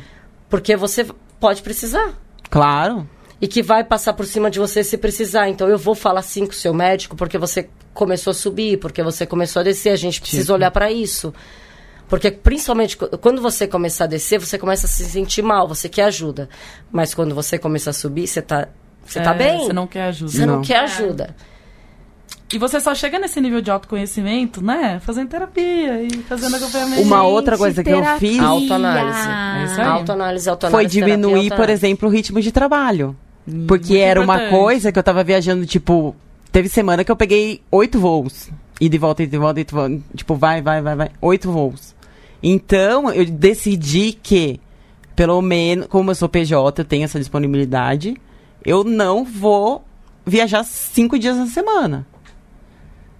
Porque 0.52 0.76
você 0.76 1.08
pode 1.40 1.64
precisar. 1.64 2.14
Claro. 2.52 3.10
e 3.42 3.48
que 3.48 3.64
vai 3.64 3.84
passar 3.84 4.14
por 4.14 4.28
cima 4.28 4.52
de 4.52 4.60
você 4.60 4.84
se 4.84 4.96
precisar. 5.00 5.50
Então 5.50 5.68
eu 5.68 5.78
vou 5.80 5.96
falar 5.96 6.22
sim 6.22 6.46
com 6.46 6.52
o 6.52 6.56
seu 6.56 6.72
médico 6.76 7.16
porque 7.16 7.40
você 7.40 7.68
começou 7.92 8.30
a 8.30 8.34
subir, 8.36 8.78
porque 8.78 9.02
você 9.02 9.26
começou 9.26 9.62
a 9.62 9.64
descer. 9.64 9.90
A 9.90 9.96
gente 9.96 10.22
precisa 10.22 10.44
Tipo. 10.44 10.54
olhar 10.54 10.70
para 10.70 10.92
isso. 10.92 11.34
Porque 12.08 12.30
principalmente 12.30 12.96
qu- 12.98 13.18
quando 13.18 13.42
você 13.42 13.66
começar 13.68 14.04
a 14.04 14.08
descer, 14.08 14.38
você 14.40 14.60
começa 14.60 14.86
a 14.86 14.90
se 14.90 15.06
sentir 15.06 15.42
mal, 15.42 15.68
você 15.68 15.90
quer 15.90 16.04
ajuda. 16.04 16.48
Mas 16.92 17.16
quando 17.16 17.34
você 17.34 17.58
começa 17.58 17.90
a 17.90 17.94
subir, 17.94 18.28
você 18.28 18.42
tá, 18.44 18.68
você 19.04 19.20
tá 19.22 19.32
É, 19.34 19.38
bem. 19.38 19.58
Você 19.60 19.74
não 19.74 19.88
quer 19.88 20.04
ajuda. 20.04 20.32
Você 20.32 20.46
não 20.46 20.56
Não. 20.58 20.62
quer 20.62 20.80
ajuda. 20.82 21.36
E 22.54 22.58
você 22.58 22.80
só 22.80 22.94
chega 22.94 23.18
nesse 23.18 23.40
nível 23.40 23.62
de 23.62 23.72
autoconhecimento, 23.72 24.62
né? 24.64 25.00
Fazendo 25.00 25.30
terapia 25.30 26.04
e 26.04 26.10
fazendo 26.24 26.56
acompanhamento. 26.58 27.02
Uma 27.02 27.24
outra 27.24 27.58
coisa 27.58 27.84
que 27.84 27.90
eu 27.90 28.04
fiz 28.20 28.40
Autoanálise. 28.40 29.30
É 29.30 29.64
isso 29.66 29.82
aí. 29.82 29.88
Autoanálise, 29.88 30.44
foi 30.46 30.52
autoanálise. 30.52 30.94
diminuir, 31.00 31.44
terapia, 31.44 31.58
por 31.58 31.70
exemplo, 31.70 32.10
o 32.10 32.12
ritmo 32.12 32.42
de 32.42 32.52
trabalho. 32.52 33.16
Hum, 33.48 33.66
Porque 33.68 33.94
muito 33.94 34.04
era 34.04 34.22
uma 34.22 34.36
importante. 34.36 34.60
coisa 34.60 34.92
que 34.92 35.00
eu 35.00 35.04
tava 35.04 35.24
viajando, 35.24 35.66
tipo, 35.66 36.16
teve 36.52 36.68
semana 36.68 37.04
que 37.04 37.12
eu 37.12 37.16
peguei 37.16 37.62
oito 37.72 38.00
voos. 38.00 38.50
E 38.80 38.90
de 38.90 38.98
volta, 38.98 39.24
e 39.24 39.28
de 39.28 39.38
volta, 39.38 39.60
e 39.62 39.64
de 39.64 39.74
volta. 39.74 40.00
Tipo, 40.16 40.36
vai, 40.36 40.62
vai, 40.62 40.82
vai, 40.82 40.96
vai. 40.96 41.12
Oito 41.22 41.52
voos. 41.52 41.96
Então, 42.44 43.12
eu 43.12 43.26
decidi 43.26 44.12
que, 44.12 44.60
pelo 45.16 45.42
menos, 45.42 45.86
como 45.88 46.12
eu 46.12 46.16
sou 46.16 46.28
PJ, 46.28 46.82
eu 46.82 46.86
tenho 46.86 47.04
essa 47.06 47.20
disponibilidade, 47.20 48.16
eu 48.66 48.84
não 48.84 49.24
vou 49.24 49.86
viajar 50.26 50.64
cinco 50.64 51.18
dias 51.18 51.38
na 51.38 51.46
semana. 51.46 52.08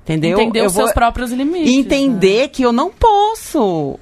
Entendeu? 0.04 0.40
Entender 0.40 0.62
eu 0.62 0.66
os 0.66 0.74
seus 0.74 0.86
vou 0.86 0.94
próprios 0.94 1.32
limites. 1.32 1.72
entender 1.74 2.50
que 2.50 2.64
eu 2.64 2.72
não 2.72 2.90
posso. 2.90 4.00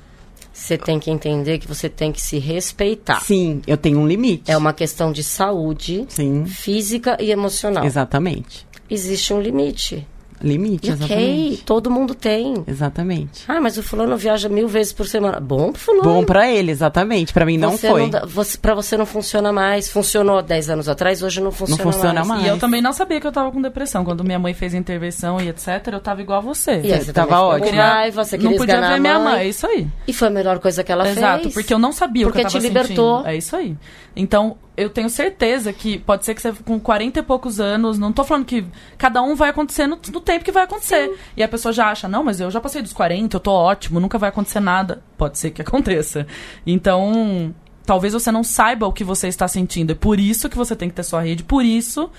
Você 0.54 0.78
tem 0.78 1.00
que 1.00 1.10
entender 1.10 1.58
que 1.60 1.68
você 1.68 1.88
tem 1.88 2.12
que 2.12 2.22
se 2.22 2.38
respeitar. 2.38 3.22
Sim, 3.22 3.62
eu 3.66 3.78
tenho 3.78 4.00
um 4.00 4.08
limite. 4.08 4.52
É 4.52 4.58
uma 4.58 4.74
questão 4.74 5.12
de 5.12 5.24
saúde 5.24 6.06
Sim, 6.10 6.45
física 6.45 7.18
e 7.20 7.32
emocional. 7.32 7.86
exatamente. 7.86 8.68
Existe 8.89 9.34
um 9.34 9.41
limite. 9.41 10.06
Limite, 10.41 10.91
ok, 10.91 11.05
exatamente. 11.05 11.63
todo 11.63 11.91
mundo 11.91 12.15
tem. 12.15 12.63
Exatamente. 12.65 13.43
Ah, 13.47 13.59
mas 13.59 13.77
o 13.77 13.83
fulano 13.83 14.15
viaja 14.15 14.47
mil 14.49 14.67
vezes 14.67 14.93
por 14.93 15.05
semana. 15.07 15.39
Bom 15.39 15.71
pro 15.71 15.81
fulano. 15.81 16.03
Bom 16.03 16.23
pra 16.23 16.49
ele, 16.49 16.71
exatamente. 16.71 17.33
Pra 17.33 17.45
mim 17.45 17.57
não 17.57 17.71
Você 17.71 17.89
foi. 17.89 18.09
dá- 18.09 18.25
você, 18.25 18.57
pra 18.57 18.73
você 18.73 18.95
não 18.97 19.05
funciona 19.05 19.51
mais. 19.51 19.89
Funcionou 19.89 20.37
há 20.37 20.41
10 20.41 20.69
anos 20.69 20.87
atrás, 20.87 21.21
hoje 21.21 21.41
não 21.41 21.51
funciona, 21.51 21.83
funciona 21.83 22.23
mais. 22.25 22.43
E 22.45 22.47
eu 22.47 22.57
também 22.57 22.81
não 22.81 22.93
sabia 22.93 23.19
que 23.19 23.27
eu 23.27 23.31
tava 23.31 23.51
com 23.51 23.61
depressão. 23.61 24.05
Quando 24.05 24.23
minha 24.23 24.39
mãe 24.39 24.53
fez 24.53 24.73
a 24.73 24.77
intervenção 24.77 25.39
e 25.41 25.49
etc, 25.49 25.87
eu 25.91 25.99
tava 25.99 26.21
igual 26.21 26.39
a 26.39 26.41
você. 26.41 26.81
E 26.83 26.93
aí 26.93 27.03
você 27.03 27.11
Tava 27.11 27.41
ótimo. 27.41 27.69
Com 27.71 27.75
raiva, 27.75 28.23
você 28.23 28.37
não 28.37 28.43
queria 28.43 28.57
podia 28.57 28.73
esganar 28.75 28.89
ver 28.91 28.95
a 28.95 28.99
minha 28.99 29.19
mãe. 29.19 29.33
mãe. 29.33 29.39
É 29.41 29.47
isso 29.49 29.67
aí. 29.67 29.87
E 30.07 30.13
foi 30.13 30.27
a 30.29 30.31
melhor 30.31 30.59
coisa 30.59 30.83
que 30.83 30.91
ela 30.91 31.07
Exato, 31.09 31.43
fez. 31.43 31.53
porque 31.53 31.73
eu 31.73 31.79
não 31.79 31.91
sabia 31.91 32.25
Porque 32.25 32.39
o 32.39 32.41
que 32.41 32.45
eu 32.47 32.49
te 32.49 32.53
tava 32.53 32.65
libertou. 32.65 33.17
sentindo. 33.17 33.29
É 33.29 33.37
isso 33.37 33.55
aí. 33.55 33.75
Então, 34.15 34.57
eu 34.80 34.89
tenho 34.89 35.09
certeza 35.09 35.73
que 35.73 35.99
pode 35.99 36.25
ser 36.25 36.34
que 36.34 36.41
você 36.41 36.53
com 36.53 36.80
40 36.80 37.19
e 37.19 37.23
poucos 37.23 37.59
anos, 37.59 37.99
não 37.99 38.13
tô 38.13 38.23
falando 38.23 38.45
que 38.45 38.65
cada 38.97 39.21
um 39.21 39.36
vai 39.36 39.49
acontecer 39.49 39.88
no, 39.88 39.99
no 40.11 40.21
tempo 40.21 40.45
que 40.45 40.51
vai 40.51 40.63
acontecer. 40.63 41.17
E 41.36 41.43
a 41.43 41.47
pessoa 41.47 41.73
já 41.73 41.89
acha, 41.89 42.07
não, 42.07 42.23
mas 42.23 42.39
eu 42.39 42.49
já 42.49 42.61
passei 42.61 42.82
dos 42.82 42.93
40, 42.93 43.36
eu 43.36 43.39
tô 43.39 43.51
ótimo, 43.51 43.99
nunca 43.99 44.17
vai 44.17 44.30
acontecer 44.30 44.59
nada. 44.59 45.03
Pode 45.17 45.38
ser 45.38 45.51
que 45.51 45.61
aconteça. 45.63 46.25
Então, 46.65 47.53
talvez 47.86 48.13
você 48.13 48.32
não 48.32 48.43
saiba 48.43 48.88
o 48.88 48.93
que 48.93 49.03
você 49.03 49.27
está 49.27 49.47
sentindo. 49.47 49.91
É 49.91 49.95
por 49.95 50.19
isso 50.19 50.49
que 50.49 50.57
você 50.57 50.75
tem 50.75 50.89
que 50.89 50.95
ter 50.95 51.03
sua 51.03 51.21
rede, 51.21 51.43
por 51.43 51.63
isso 51.63 52.09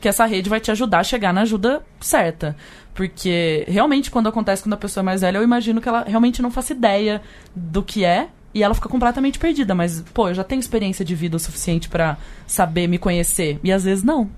que 0.00 0.08
essa 0.08 0.26
rede 0.26 0.50
vai 0.50 0.60
te 0.60 0.70
ajudar 0.70 0.98
a 0.98 1.04
chegar 1.04 1.32
na 1.32 1.42
ajuda 1.42 1.82
certa. 2.00 2.56
Porque 2.92 3.64
realmente, 3.68 4.10
quando 4.10 4.28
acontece 4.28 4.62
quando 4.62 4.74
a 4.74 4.76
pessoa 4.76 5.02
é 5.02 5.04
mais 5.04 5.20
velha, 5.22 5.38
eu 5.38 5.42
imagino 5.42 5.80
que 5.80 5.88
ela 5.88 6.04
realmente 6.04 6.42
não 6.42 6.50
faça 6.50 6.72
ideia 6.72 7.22
do 7.54 7.82
que 7.82 8.04
é 8.04 8.28
e 8.54 8.62
ela 8.62 8.74
fica 8.74 8.88
completamente 8.88 9.38
perdida. 9.38 9.74
Mas, 9.74 10.02
pô, 10.14 10.28
eu 10.28 10.34
já 10.34 10.44
tenho 10.44 10.60
experiência 10.60 11.04
de 11.04 11.14
vida 11.14 11.36
o 11.36 11.40
suficiente 11.40 11.88
pra 11.88 12.16
saber 12.46 12.86
me 12.86 12.98
conhecer. 12.98 13.58
E 13.64 13.72
às 13.72 13.84
vezes 13.84 14.02
não. 14.04 14.28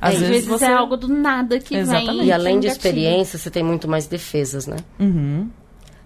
Às, 0.00 0.14
Às 0.14 0.20
vezes, 0.20 0.28
vezes 0.28 0.48
você. 0.48 0.64
é 0.66 0.72
algo 0.72 0.96
do 0.96 1.08
nada 1.08 1.58
que 1.58 1.74
Exatamente. 1.74 2.18
vem. 2.18 2.26
E 2.26 2.32
além 2.32 2.60
de 2.60 2.68
experiência, 2.68 3.36
você 3.38 3.50
tem 3.50 3.64
muito 3.64 3.88
mais 3.88 4.06
defesas, 4.06 4.66
né? 4.66 4.76
Uhum. 5.00 5.48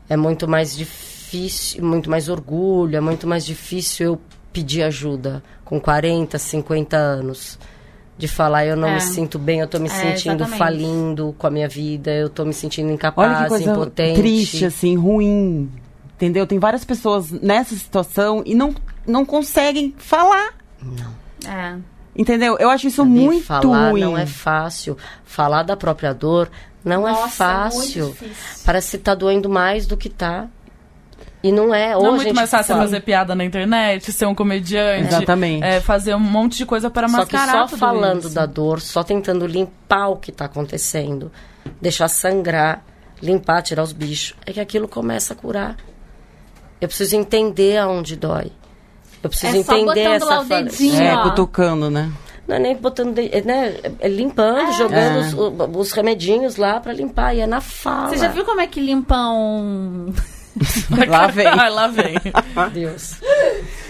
É 0.09 0.16
muito 0.16 0.48
mais 0.48 0.74
difícil, 0.76 1.84
muito 1.84 2.09
mais 2.11 2.28
orgulho, 2.28 2.96
é 2.96 3.00
muito 3.00 3.26
mais 3.26 3.44
difícil 3.44 4.07
eu 4.07 4.20
pedir 4.53 4.82
ajuda 4.82 5.42
com 5.64 5.78
40, 5.80 6.38
50 6.38 6.96
anos. 6.96 7.59
De 8.18 8.28
falar, 8.28 8.66
eu 8.66 8.76
não 8.76 8.88
É. 8.88 8.94
me 8.94 9.00
sinto 9.00 9.38
bem, 9.38 9.61
eu 9.61 9.66
tô 9.66 9.78
me 9.78 9.86
É, 9.86 9.90
sentindo 9.90 10.34
exatamente. 10.44 10.59
falindo 10.59 11.34
com 11.38 11.46
a 11.46 11.50
minha 11.50 11.68
vida, 11.68 12.11
eu 12.14 12.28
tô 12.28 12.44
me 12.44 12.53
sentindo 12.53 12.90
incapaz, 12.92 13.30
Olha 13.30 13.42
que 13.44 13.48
coisa 13.48 13.70
impotente. 13.72 14.20
triste, 14.20 14.64
assim, 14.66 14.96
ruim. 14.96 15.70
Entendeu? 16.22 16.46
Tem 16.46 16.56
várias 16.60 16.84
pessoas 16.84 17.32
nessa 17.32 17.74
situação 17.74 18.44
e 18.46 18.54
não, 18.54 18.72
não 19.04 19.24
conseguem 19.24 19.92
falar. 19.98 20.54
É. 21.44 21.74
Entendeu? 22.14 22.56
Eu 22.60 22.70
acho 22.70 22.86
isso 22.86 22.98
Sabe, 22.98 23.10
muito 23.10 23.44
falar 23.44 23.90
ruim. 23.90 24.02
não 24.02 24.16
é 24.16 24.24
fácil. 24.24 24.96
Falar 25.24 25.64
da 25.64 25.76
própria 25.76 26.14
dor 26.14 26.48
não 26.84 27.08
é 27.08 27.10
Nossa, 27.10 27.28
fácil. 27.28 28.04
muito 28.04 28.18
difícil. 28.20 28.62
Parece 28.64 28.96
que 28.98 29.02
tá 29.02 29.16
doendo 29.16 29.48
mais 29.50 29.84
do 29.84 29.96
que 29.96 30.08
tá. 30.08 30.46
E 31.42 31.50
não 31.50 31.74
é. 31.74 31.96
Ou 31.96 32.04
Não 32.04 32.10
é 32.10 32.12
a 32.12 32.16
muito 32.18 32.34
mais 32.36 32.48
fácil 32.50 32.74
fala- 32.74 32.82
fazer 32.86 33.00
piada 33.00 33.34
na 33.34 33.44
internet, 33.44 34.12
ser 34.12 34.26
um 34.26 34.34
comediante. 34.34 35.08
Exatamente. 35.08 35.64
é, 35.64 35.80
fazer 35.80 36.14
um 36.14 36.20
monte 36.20 36.56
de 36.58 36.64
coisa 36.66 36.88
para 36.88 37.08
Só 37.08 37.26
que 37.26 37.34
mascarar 37.34 37.62
só 37.62 37.66
tudo 37.66 37.78
falando 37.80 38.20
isso. 38.26 38.30
da 38.34 38.46
dor, 38.46 38.80
só 38.80 39.02
tentando 39.02 39.44
limpar 39.44 40.06
o 40.10 40.16
que 40.18 40.30
tá 40.30 40.44
acontecendo, 40.44 41.32
deixar 41.80 42.06
sangrar, 42.06 42.84
limpar, 43.20 43.60
tirar 43.62 43.82
os 43.82 43.92
bichos, 43.92 44.36
é 44.46 44.52
que 44.52 44.60
aquilo 44.60 44.86
começa 44.86 45.32
a 45.32 45.36
curar. 45.36 45.76
Eu 46.83 46.89
preciso 46.89 47.16
entender 47.16 47.78
aonde 47.78 48.16
dói. 48.16 48.51
Eu 49.22 49.30
preciso 49.30 49.57
É 49.57 49.62
só 49.62 49.72
entender 49.76 49.87
botando 50.05 50.14
essa 50.14 50.24
lá 50.26 50.41
o 50.41 50.45
fala- 50.45 50.62
dedinho. 50.64 51.01
É, 51.03 51.14
ó. 51.16 51.22
cutucando, 51.22 51.89
né? 51.91 52.11
Não 52.47 52.57
é 52.57 52.59
nem 52.59 52.76
botando, 52.76 53.14
de- 53.14 53.30
é, 53.33 53.41
né? 53.41 53.76
É 54.01 54.09
limpando, 54.09 54.72
jogando 54.72 55.18
É. 55.20 55.74
Os, 55.74 55.76
os 55.89 55.93
remedinhos 55.93 56.57
lá 56.57 56.80
pra 56.80 56.93
limpar. 56.93 57.35
E 57.35 57.41
é 57.41 57.47
na 57.47 57.61
fala. 57.61 58.09
Você 58.09 58.18
já 58.18 58.28
viu 58.28 58.45
como 58.45 58.61
é 58.61 58.66
que 58.66 58.80
limpam. 58.80 60.12
Lá 61.09 61.28
vem. 61.28 61.47
Lá 61.70 61.87
vem. 61.87 62.14
Deus. 62.74 63.20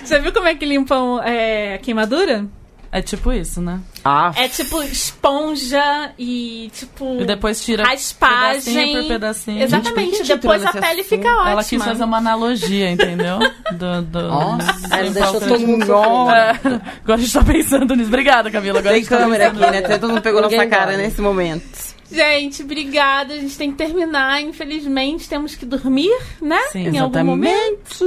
Já 0.04 0.18
viu 0.18 0.32
como 0.32 0.46
é 0.46 0.54
que 0.54 0.66
limpam 0.66 1.20
é, 1.22 1.74
a 1.74 1.78
queimadura? 1.78 2.46
É 2.94 3.00
tipo 3.00 3.32
isso, 3.32 3.62
né? 3.62 3.80
Ah, 4.04 4.32
É 4.36 4.46
tipo 4.48 4.82
esponja 4.82 6.12
e 6.18 6.70
tipo. 6.74 7.22
E 7.22 7.24
depois 7.24 7.64
tira 7.64 7.84
raspagem. 7.84 8.74
pedacinho 8.74 9.00
por 9.02 9.08
pedacinho. 9.08 9.62
Exatamente. 9.62 10.16
Gente, 10.18 10.26
depois 10.28 10.62
a 10.66 10.72
pele 10.72 10.86
assunto? 11.00 11.04
fica 11.04 11.28
ótima. 11.36 11.50
Ela 11.52 11.64
quis 11.64 11.82
fazer 11.82 12.04
uma 12.04 12.18
analogia, 12.18 12.90
entendeu? 12.90 13.38
Do, 13.72 14.02
do, 14.02 14.22
Nossa. 14.28 14.72
do- 14.88 14.94
Ela 14.94 15.10
deixou 15.10 15.40
todo 15.40 15.58
mundo. 15.66 15.84
É, 15.84 16.50
agora 17.02 17.14
a 17.14 17.16
gente 17.16 17.32
tá 17.32 17.42
pensando 17.42 17.96
nisso. 17.96 18.08
Obrigada, 18.08 18.50
Camila. 18.50 18.78
Agora 18.80 18.90
a 18.90 18.92
Tem 18.94 19.02
gente 19.02 19.10
tá 19.10 19.16
câmera 19.18 19.46
aqui, 19.48 19.58
né? 19.58 19.80
Todo 19.98 20.08
mundo 20.10 20.20
pegou 20.22 20.42
Ninguém 20.42 20.58
nossa 20.58 20.70
cara 20.70 20.96
nesse 20.96 21.20
momento. 21.22 21.92
Gente, 22.10 22.62
obrigada. 22.62 23.32
A 23.32 23.38
gente 23.38 23.56
tem 23.56 23.70
que 23.70 23.78
terminar. 23.78 24.42
Infelizmente, 24.42 25.26
temos 25.30 25.54
que 25.54 25.64
dormir, 25.64 26.12
né? 26.42 26.60
Sim, 26.70 26.88
em 26.88 26.98
algum 26.98 27.24
momento. 27.24 28.04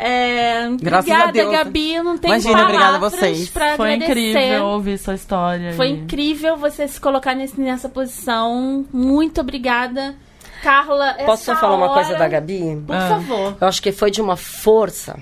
É, 0.00 0.68
Graças 0.80 1.10
obrigada, 1.10 1.28
a 1.28 1.32
Deus. 1.32 1.52
Gabi. 1.52 2.00
Não 2.02 2.16
tem 2.18 2.30
Imagina, 2.30 2.52
palavras 2.52 2.74
obrigada 2.76 2.96
a 2.96 3.10
vocês. 3.10 3.48
pra 3.48 3.76
Foi 3.76 3.94
agradecer. 3.94 4.30
incrível 4.30 4.66
ouvir 4.66 4.98
sua 4.98 5.14
história. 5.14 5.72
Foi 5.72 5.88
e- 5.88 5.92
incrível 5.92 6.56
você 6.56 6.86
se 6.86 7.00
colocar 7.00 7.34
nesse, 7.34 7.60
nessa 7.60 7.88
posição. 7.88 8.84
Muito 8.92 9.40
obrigada. 9.40 10.14
Carla, 10.62 11.14
Posso 11.24 11.44
só 11.44 11.56
falar 11.56 11.76
uma 11.76 11.86
hora- 11.90 11.94
coisa 11.94 12.18
da 12.18 12.28
Gabi? 12.28 12.82
Por 12.86 12.94
Ah. 12.96 13.08
favor. 13.08 13.56
Eu 13.60 13.68
acho 13.68 13.80
que 13.82 13.92
foi 13.92 14.10
de 14.10 14.20
uma 14.20 14.36
força, 14.36 15.16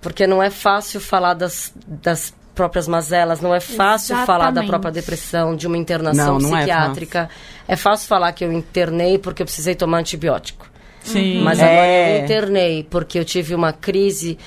porque 0.00 0.26
não 0.26 0.42
é 0.42 0.50
fácil 0.50 1.00
falar 1.00 1.34
das, 1.34 1.72
das 1.86 2.34
próprias 2.54 2.86
mazelas, 2.88 3.40
não 3.40 3.54
é 3.54 3.60
fácil 3.60 4.14
falar 4.26 4.46
da 4.46 4.60
Exatamente. 4.62 4.68
própria 4.70 4.90
depressão, 4.92 5.56
de 5.56 5.66
uma 5.66 5.78
internação 5.78 6.38
Não, 6.38 6.50
não 6.50 6.56
é 6.56 6.60
psiquiátrica. 6.60 7.30
É 7.66 7.76
fácil. 7.76 8.08
falar 8.08 8.32
que 8.32 8.44
eu 8.44 8.52
internei 8.52 9.18
porque 9.18 9.42
eu 9.42 9.46
precisei 9.46 9.74
tomar 9.74 9.98
antibiótico. 9.98 10.66
Sim. 11.04 11.40
Mas 11.42 11.58
É. 11.58 11.64
agora 11.64 12.18
eu 12.18 12.24
internei 12.24 12.86
porque 12.88 13.18
eu 13.18 13.24
tive 13.24 13.54
uma 13.54 13.72
crise, 13.72 14.38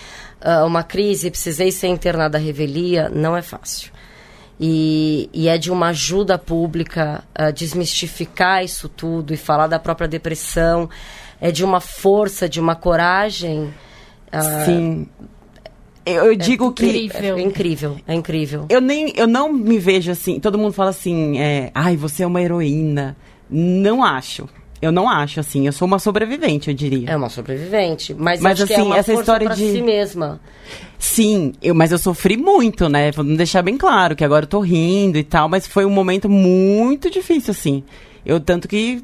ah, 0.41 0.65
uma 0.65 0.83
crise, 0.83 1.29
precisei 1.29 1.71
ser 1.71 1.87
internada 1.87 2.37
à 2.37 2.41
revelia, 2.41 3.09
não 3.09 3.35
é 3.35 3.41
fácil. 3.41 3.91
E, 4.59 5.29
e 5.33 5.49
é 5.49 5.57
de 5.57 5.69
uma 5.69 5.87
ajuda 5.89 6.37
pública 6.37 7.23
a 7.35 7.51
desmistificar 7.51 8.63
isso 8.63 8.87
tudo 8.87 9.33
e 9.33 9.37
falar 9.37 9.67
da 9.67 9.77
própria 9.79 10.07
depressão. 10.07 10.89
É 11.41 11.51
de 11.51 11.65
uma 11.65 11.81
força, 11.81 12.47
de 12.47 12.59
uma 12.61 12.75
coragem. 12.75 13.73
ah, 14.31 14.63
Sim. 14.65 15.07
Eu, 16.05 16.25
eu 16.25 16.35
digo 16.35 16.71
que. 16.71 16.85
incrível. 16.85 17.37
É 17.37 17.41
incrível, 17.41 17.97
é 18.07 18.13
incrível. 18.13 18.65
Eu 18.69 18.79
nem, 18.79 19.11
eu 19.17 19.27
não 19.27 19.51
me 19.51 19.77
vejo 19.79 20.11
assim. 20.11 20.39
Todo 20.39 20.57
mundo 20.57 20.71
fala 20.71 20.91
assim, 20.91 21.37
é, 21.39 21.71
ai, 21.73 21.97
você 21.97 22.23
é 22.23 22.27
uma 22.27 22.41
heroína. 22.41 23.17
Não 23.49 24.03
acho. 24.03 24.47
Eu 24.81 24.91
não 24.91 25.09
acho 25.09 25.39
assim. 25.39 25.65
Eu 25.65 25.71
sou 25.71 25.87
uma 25.87 25.99
sobrevivente, 25.99 26.69
eu 26.69 26.75
diria. 26.75 27.09
É 27.09 27.15
uma 27.15 27.29
sobrevivente, 27.29 28.13
mas, 28.13 28.41
Mas, 28.41 28.59
acho 28.59 28.67
que 28.67 28.73
é 28.73 28.75
assim, 28.75 28.85
uma 28.85 28.97
essa 28.97 29.13
força 29.13 29.21
história 29.21 29.49
de- 29.55 29.71
si 29.71 29.81
mesma. 29.81 30.39
Sim, 30.99 31.53
eu, 31.61 31.73
mas 31.73 31.91
eu 31.91 31.97
sofri 31.97 32.37
muito, 32.37 32.87
né? 32.89 33.11
Vamos 33.11 33.37
deixar 33.37 33.61
bem 33.61 33.77
claro 33.77 34.15
que 34.15 34.23
agora 34.23 34.45
eu 34.45 34.49
tô 34.49 34.59
rindo 34.59 35.17
e 35.17 35.23
tal, 35.23 35.47
mas 35.49 35.67
foi 35.67 35.85
um 35.85 35.89
momento 35.89 36.29
muito 36.29 37.09
difícil, 37.09 37.51
assim. 37.51 37.83
Eu 38.25 38.39
tanto 38.39 38.67
que 38.67 39.03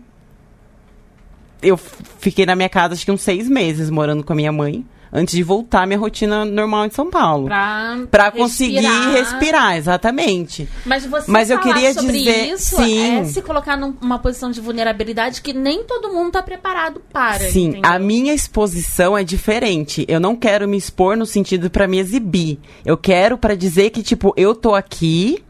eu 1.62 1.78
fiquei 1.78 2.46
na 2.46 2.56
minha 2.56 2.70
casa 2.70 2.94
acho 2.94 3.06
que 3.06 3.12
uns 3.12 3.22
seis 3.22 3.48
meses 3.48 3.90
morando 3.90 4.24
com 4.24 4.34
a 4.34 4.36
minha 4.36 4.52
mãe 4.52 4.86
antes 5.14 5.36
de 5.36 5.44
voltar 5.44 5.84
à 5.84 5.86
minha 5.86 6.00
rotina 6.00 6.46
normal 6.46 6.88
de 6.88 6.96
São 6.96 7.10
Paulo. 7.10 7.46
Pra, 7.46 8.00
Pra 8.10 8.32
conseguir 8.32 8.86
respirar, 9.12 9.76
exatamente. 9.76 10.68
Mas 10.86 11.06
você 11.06 11.30
Mas 11.32 11.50
eu 11.50 11.60
queria 11.60 11.94
sobre 11.94 12.20
dizer- 12.20 12.48
isso 12.54 12.76
sim. 12.78 13.18
é 13.20 13.24
se 13.26 13.42
colocar 13.42 13.76
numa 13.78 14.20
posição 14.20 14.52
de 14.52 14.62
vulnerabilidade 14.62 15.42
que 15.42 15.54
nem 15.54 15.84
todo 15.84 16.14
mundo 16.14 16.32
tá 16.32 16.42
preparado 16.42 17.02
para. 17.12 17.50
Sim, 17.52 17.70
entendeu? 17.70 17.92
a 17.92 18.00
minha 18.00 18.34
exposição 18.34 19.18
é 19.18 19.24
diferente. 19.24 20.06
Eu 20.08 20.20
não 20.20 20.36
quero 20.36 20.68
me 20.68 20.78
expor 20.78 21.18
no 21.18 21.26
sentido 21.26 21.70
pra 21.70 21.88
me 21.88 21.98
exibir. 22.00 22.60
Eu 22.86 22.98
quero 22.98 23.38
pra 23.38 23.56
dizer 23.56 23.90
que 23.90 24.02
tipo, 24.02 24.34
eu 24.38 24.56
tô 24.56 24.74
aqui 24.76 25.44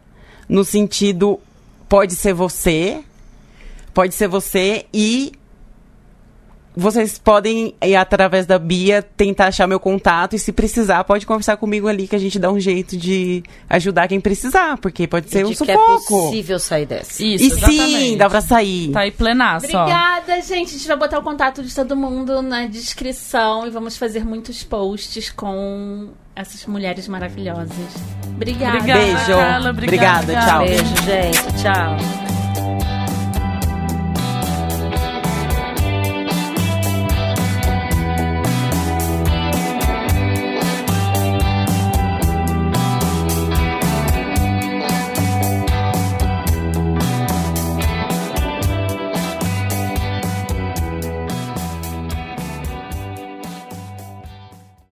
no 0.49 0.64
sentido 0.66 1.39
pode 1.88 2.16
ser 2.16 2.34
você, 2.34 2.99
pode 3.93 4.14
ser 4.16 4.28
você 4.28 4.86
e 4.93 5.32
vocês 6.76 7.19
podem 7.19 7.74
ir 7.84 7.95
através 7.95 8.45
da 8.45 8.57
Bia 8.57 9.01
tentar 9.01 9.47
achar 9.47 9.67
meu 9.67 9.80
contato 9.80 10.36
e 10.36 10.39
se 10.39 10.51
precisar 10.51 11.03
pode 11.03 11.26
conversar 11.26 11.57
comigo 11.57 11.88
ali 11.88 12.07
que 12.07 12.15
a 12.15 12.19
gente 12.19 12.39
dá 12.39 12.51
um 12.51 12.59
jeito 12.59 12.95
de 12.95 13.43
ajudar 13.69 14.07
quem 14.07 14.22
precisar, 14.22 14.78
porque 14.78 15.07
pode 15.07 15.30
ser 15.30 15.41
e 15.41 15.45
um 15.45 15.51
é 15.51 15.55
sufoco. 15.55 16.07
possível 16.07 16.59
sair 16.59 16.86
dessa. 16.86 17.24
Isso, 17.24 17.43
e 17.43 17.47
exatamente. 17.47 17.82
sim, 17.82 18.17
dá 18.17 18.30
pra 18.30 18.41
sair. 18.41 18.91
Tá 18.91 19.01
aí 19.01 19.11
plenaço, 19.11 19.67
ó. 19.74 19.82
Obrigada, 19.82 20.41
gente. 20.41 20.69
A 20.69 20.78
gente 20.78 20.88
vai 20.88 20.97
botar 20.97 21.19
o 21.19 21.24
contato 21.24 21.61
de 21.63 21.74
todo 21.74 21.95
mundo 21.95 22.41
na 22.41 22.65
descrição 22.67 23.67
e 23.67 23.69
vamos 23.69 23.97
fazer 23.97 24.26
muitos 24.26 24.63
posts 24.63 25.30
com 25.30 26.09
essas 26.36 26.65
mulheres 26.65 27.07
maravilhosas. 27.07 27.76
Obrigada. 28.36 28.78
Obrigada, 28.78 28.99
Beijo. 29.01 29.26
Carla, 29.28 29.69
obrigada. 29.69 30.24
Obrigada, 30.24 30.45
tchau. 30.45 30.65
Beijo, 30.65 30.95
gente. 31.03 31.61
Tchau. 31.61 32.31